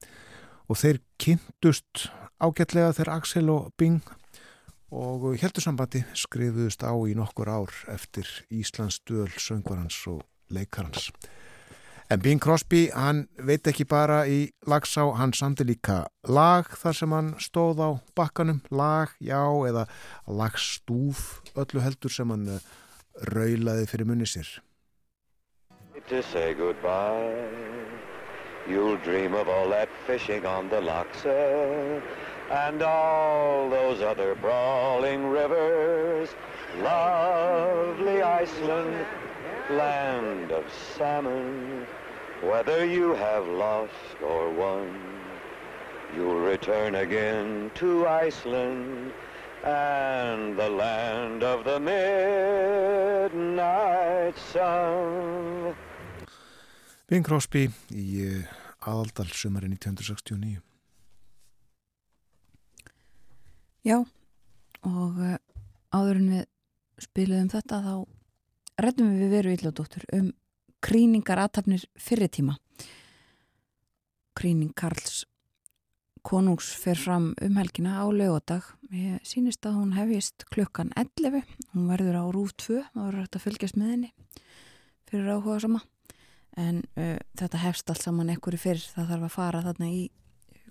og 0.66 0.80
þeir 0.80 1.01
kynntust 1.22 2.09
ágætlega 2.43 2.93
þegar 2.97 3.12
Axel 3.16 3.51
og 3.52 3.72
Bing 3.78 4.02
og 4.94 5.32
heldusambandi 5.40 6.05
skrifuðust 6.14 6.84
á 6.86 6.94
í 7.09 7.16
nokkur 7.18 7.51
ár 7.51 7.72
eftir 7.93 8.28
Íslands 8.51 9.01
döl, 9.06 9.30
söngvarans 9.34 9.98
og 10.10 10.22
leikarans. 10.51 11.10
En 12.09 12.20
Bing 12.22 12.38
Crosby, 12.38 12.84
hann 12.94 13.24
veit 13.43 13.66
ekki 13.66 13.82
bara 13.82 14.20
í 14.30 14.52
lagsá, 14.70 15.02
hann 15.18 15.32
samti 15.34 15.64
líka 15.66 16.05
lag 16.22 16.68
þar 16.78 16.94
sem 16.94 17.14
hann 17.16 17.32
stóð 17.43 17.82
á 17.82 17.90
bakkanum, 18.14 18.60
lag, 18.70 19.10
já, 19.18 19.43
eða 19.66 19.88
lagstúf, 20.30 21.43
öllu 21.59 21.82
heldur 21.82 22.14
sem 22.14 22.30
hann 22.30 22.47
eh, 22.47 22.62
raulaði 23.34 23.90
fyrir 23.90 24.06
munni 24.06 24.28
sér. 24.30 24.47
You'll 28.68 28.97
dream 28.97 29.34
of 29.34 29.48
all 29.48 29.68
that 29.70 29.88
fishing 30.06 30.44
on 30.44 30.68
the 30.68 30.80
Lochsa 30.80 32.02
and 32.51 32.82
all 32.82 33.70
those 33.70 34.02
other 34.02 34.34
brawling 34.34 35.26
rivers. 35.26 36.28
Lovely 36.82 38.22
Iceland, 38.22 39.06
land 39.70 40.51
of 40.51 40.64
salmon. 40.97 41.86
Whether 42.43 42.84
you 42.84 43.14
have 43.14 43.47
lost 43.47 43.93
or 44.22 44.51
won, 44.51 44.93
you'll 46.14 46.40
return 46.40 46.97
again 46.97 47.70
to 47.76 48.06
Iceland 48.06 49.12
and 49.64 50.56
the 50.56 50.68
land 50.68 51.43
of 51.43 51.64
the 51.64 51.80
midnight 53.30 54.36
sun. 54.38 55.74
Bing 57.06 57.22
Crosby 57.22 57.68
í 57.94 58.06
eh, 58.18 58.54
aðaldal 58.82 59.28
sumari 59.30 59.68
1969. 59.70 60.56
Já, 63.86 64.00
og 64.82 65.20
uh, 65.22 65.36
áður 65.94 66.18
en 66.18 66.32
við 66.32 66.42
spiliðum 67.06 67.52
þetta 67.54 67.80
þá 67.84 67.94
rettum 68.82 69.14
við 69.20 69.36
veru 69.36 69.54
illódóttur 69.54 70.08
um 70.18 70.32
kríningar 70.82 71.44
aðtapnir 71.44 71.86
fyrirtíma. 71.94 72.58
Kríning 74.34 74.74
Karls 74.74 75.22
konungs 76.26 76.74
fer 76.74 76.98
fram 76.98 77.36
um 77.38 77.62
helgina 77.62 78.02
á 78.02 78.06
lögodag. 78.10 78.66
Ég 78.90 79.22
sínist 79.22 79.62
að 79.62 79.78
hún 79.78 79.94
hefist 79.94 80.42
klukkan 80.50 80.90
11. 80.98 81.46
Hún 81.70 81.86
verður 81.86 82.18
á 82.18 82.24
rúf 82.34 82.58
2, 82.66 82.82
það 82.90 83.12
verður 83.12 83.28
að 83.30 83.44
fylgjast 83.46 83.78
með 83.78 83.92
henni 83.94 84.16
fyrir 85.06 85.36
áhuga 85.38 85.62
sama 85.62 85.86
en 86.56 86.82
uh, 86.96 87.16
þetta 87.38 87.60
hefst 87.62 87.90
allt 87.92 88.04
saman 88.04 88.32
ekkur 88.32 88.56
fyrr. 88.60 88.80
Það 88.80 89.12
þarf 89.12 89.28
að 89.28 89.34
fara 89.34 89.62
þarna 89.66 89.90
í 89.92 90.02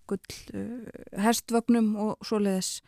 gull 0.10 0.38
uh, 0.58 0.90
hestvögnum 1.26 1.94
og 2.02 2.26
svoleiðis. 2.26 2.80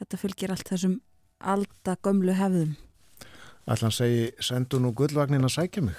Þetta 0.00 0.20
fylgir 0.20 0.52
allt 0.52 0.68
þessum 0.68 0.98
alda 1.40 1.96
gömlu 2.04 2.36
hefðum. 2.36 2.76
Allan 3.66 3.94
segi, 3.94 4.28
sendu 4.44 4.78
nú 4.80 4.92
gullvagnin 4.96 5.46
að 5.46 5.56
sækja 5.56 5.82
mig? 5.88 5.96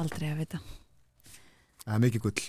Aldrei 0.00 0.30
að 0.30 0.40
vita. 0.44 0.62
Það 1.84 1.92
er 1.96 2.02
mikið 2.06 2.24
gull. 2.24 2.46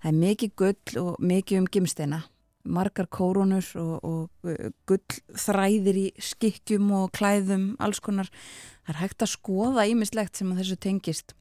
Það 0.00 0.10
er 0.10 0.20
mikið 0.20 0.52
gull 0.60 1.00
og 1.00 1.24
mikið 1.32 1.62
um 1.62 1.70
gimsteina. 1.72 2.20
Margar 2.60 3.06
kórónur 3.08 3.64
og, 3.80 3.92
og 4.04 4.50
uh, 4.50 4.70
gull 4.86 5.20
þræðir 5.32 5.96
í 5.96 6.06
skikkjum 6.20 6.90
og 6.98 7.10
klæðum, 7.16 7.70
alls 7.80 8.02
konar. 8.04 8.28
Það 8.84 8.94
er 8.94 9.00
hægt 9.00 9.24
að 9.24 9.32
skoða 9.32 9.86
ímislegt 9.88 10.36
sem 10.36 10.50
að 10.52 10.60
þessu 10.62 10.80
tengist 10.84 11.34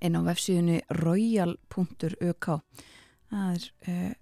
inn 0.00 0.16
á 0.16 0.20
vefsíðunni 0.24 0.80
royal.uk 1.00 2.48
það 3.30 3.52
er 3.54 3.66
uh, 3.90 4.12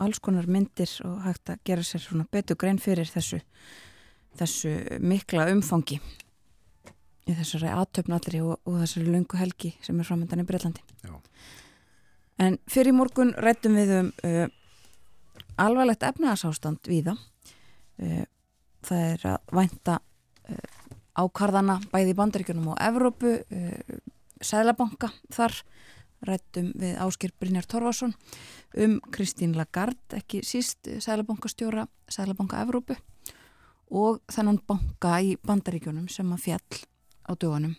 alls 0.00 0.20
konar 0.22 0.48
myndir 0.50 0.90
og 1.06 1.22
hægt 1.26 1.52
að 1.52 1.62
gera 1.68 1.84
sér 1.86 2.04
svona 2.04 2.26
betur 2.32 2.58
grein 2.60 2.80
fyrir 2.80 3.08
þessu 3.08 3.40
þessu 4.40 4.72
mikla 5.02 5.48
umfangi 5.52 6.00
í 7.28 7.34
þessari 7.36 7.70
aðtöfnallri 7.74 8.42
og, 8.44 8.60
og 8.64 8.80
þessari 8.82 9.10
lungu 9.10 9.38
helgi 9.40 9.74
sem 9.84 9.98
er 10.00 10.08
framöndan 10.08 10.42
í 10.42 10.46
Breitlandi 10.48 10.84
Já. 11.04 11.14
en 12.46 12.58
fyrir 12.70 12.96
morgun 12.96 13.34
rættum 13.38 13.78
við 13.78 13.96
um 13.98 14.12
uh, 14.26 14.46
alvarlegt 15.60 16.06
efnaðsástand 16.06 16.88
við 16.88 17.10
það 17.10 17.24
uh, 18.06 18.28
það 18.86 19.08
er 19.10 19.26
að 19.34 19.58
vænta 19.60 20.00
ákarðana 21.20 21.78
bæði 21.92 22.14
í 22.14 22.16
bandaríkunum 22.18 22.70
og 22.72 22.78
Evrópu 22.82 23.34
Sælabanka 24.40 25.10
þar 25.32 25.54
rættum 26.26 26.72
við 26.78 26.98
Áskir 27.00 27.32
Brynjar 27.40 27.68
Torvason 27.68 28.14
um 28.76 28.98
Kristín 29.14 29.54
Lagarde, 29.56 29.98
ekki 30.16 30.42
síst 30.46 30.88
Sælabankastjóra 31.00 31.86
Sælabanka 32.10 32.60
Evrópu 32.64 32.96
og 33.90 34.20
þennan 34.30 34.60
banka 34.68 35.16
í 35.24 35.36
bandaríkjunum 35.46 36.08
sem 36.12 36.28
að 36.32 36.44
fjall 36.46 36.82
á 37.26 37.32
dögunum 37.34 37.74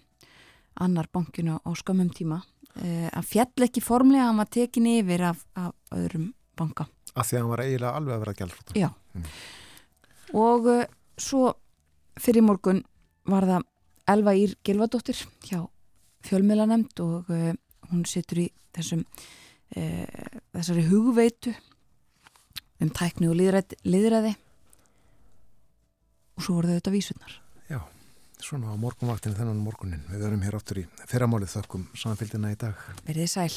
annar 0.82 1.08
bankinu 1.12 1.60
á 1.62 1.70
skamum 1.76 2.10
tíma 2.16 2.42
eh, 2.82 3.10
að 3.12 3.28
fjall 3.28 3.68
ekki 3.68 3.84
formlega 3.84 4.30
að 4.30 4.38
maður 4.40 4.54
tekin 4.58 4.90
yfir 4.92 5.26
af, 5.32 5.44
af 5.56 5.74
öðrum 5.96 6.32
banka. 6.58 6.88
Af 7.16 7.28
því 7.28 7.38
að 7.38 7.42
hann 7.42 7.52
var 7.52 7.64
eiginlega 7.66 7.98
alveg 8.00 8.16
að 8.16 8.24
vera 8.24 8.38
gælfrúta. 8.40 8.78
Já. 8.80 8.90
Mm. 9.14 9.26
Og 10.42 10.70
uh, 10.72 10.84
svo 11.20 11.52
fyrir 12.22 12.46
morgun 12.46 12.84
var 13.28 13.48
það 13.50 13.68
Elva 14.12 14.34
Ír 14.36 14.56
Gilvadóttir 14.66 15.20
hjá 15.46 15.60
fjölmiðlanemnd 16.28 17.02
og 17.04 17.32
uh, 17.34 17.52
hún 17.92 18.06
situr 18.10 18.44
í 18.46 18.48
þessum 18.76 19.04
uh, 19.04 20.38
þessari 20.56 20.86
hugveitu 20.90 21.54
um 22.82 22.90
tækni 22.90 23.30
og 23.30 23.38
liðræði 23.38 24.36
og 26.38 26.46
svo 26.46 26.58
voru 26.58 26.72
þau 26.72 26.78
þetta 26.80 26.96
vísurnar. 26.96 27.36
Já, 27.70 27.80
svona 28.42 28.74
á 28.74 28.76
morgunvaktinu 28.82 29.38
þennan 29.38 29.62
morgunin 29.62 30.08
við 30.10 30.26
verum 30.26 30.48
hér 30.48 30.58
áttur 30.58 30.82
í 30.82 30.88
fyrramálið 31.06 31.54
þökkum 31.58 31.86
samfélgina 31.94 32.54
í 32.56 32.58
dag. 32.64 32.82
Verðið 33.06 33.32
sæl 33.36 33.54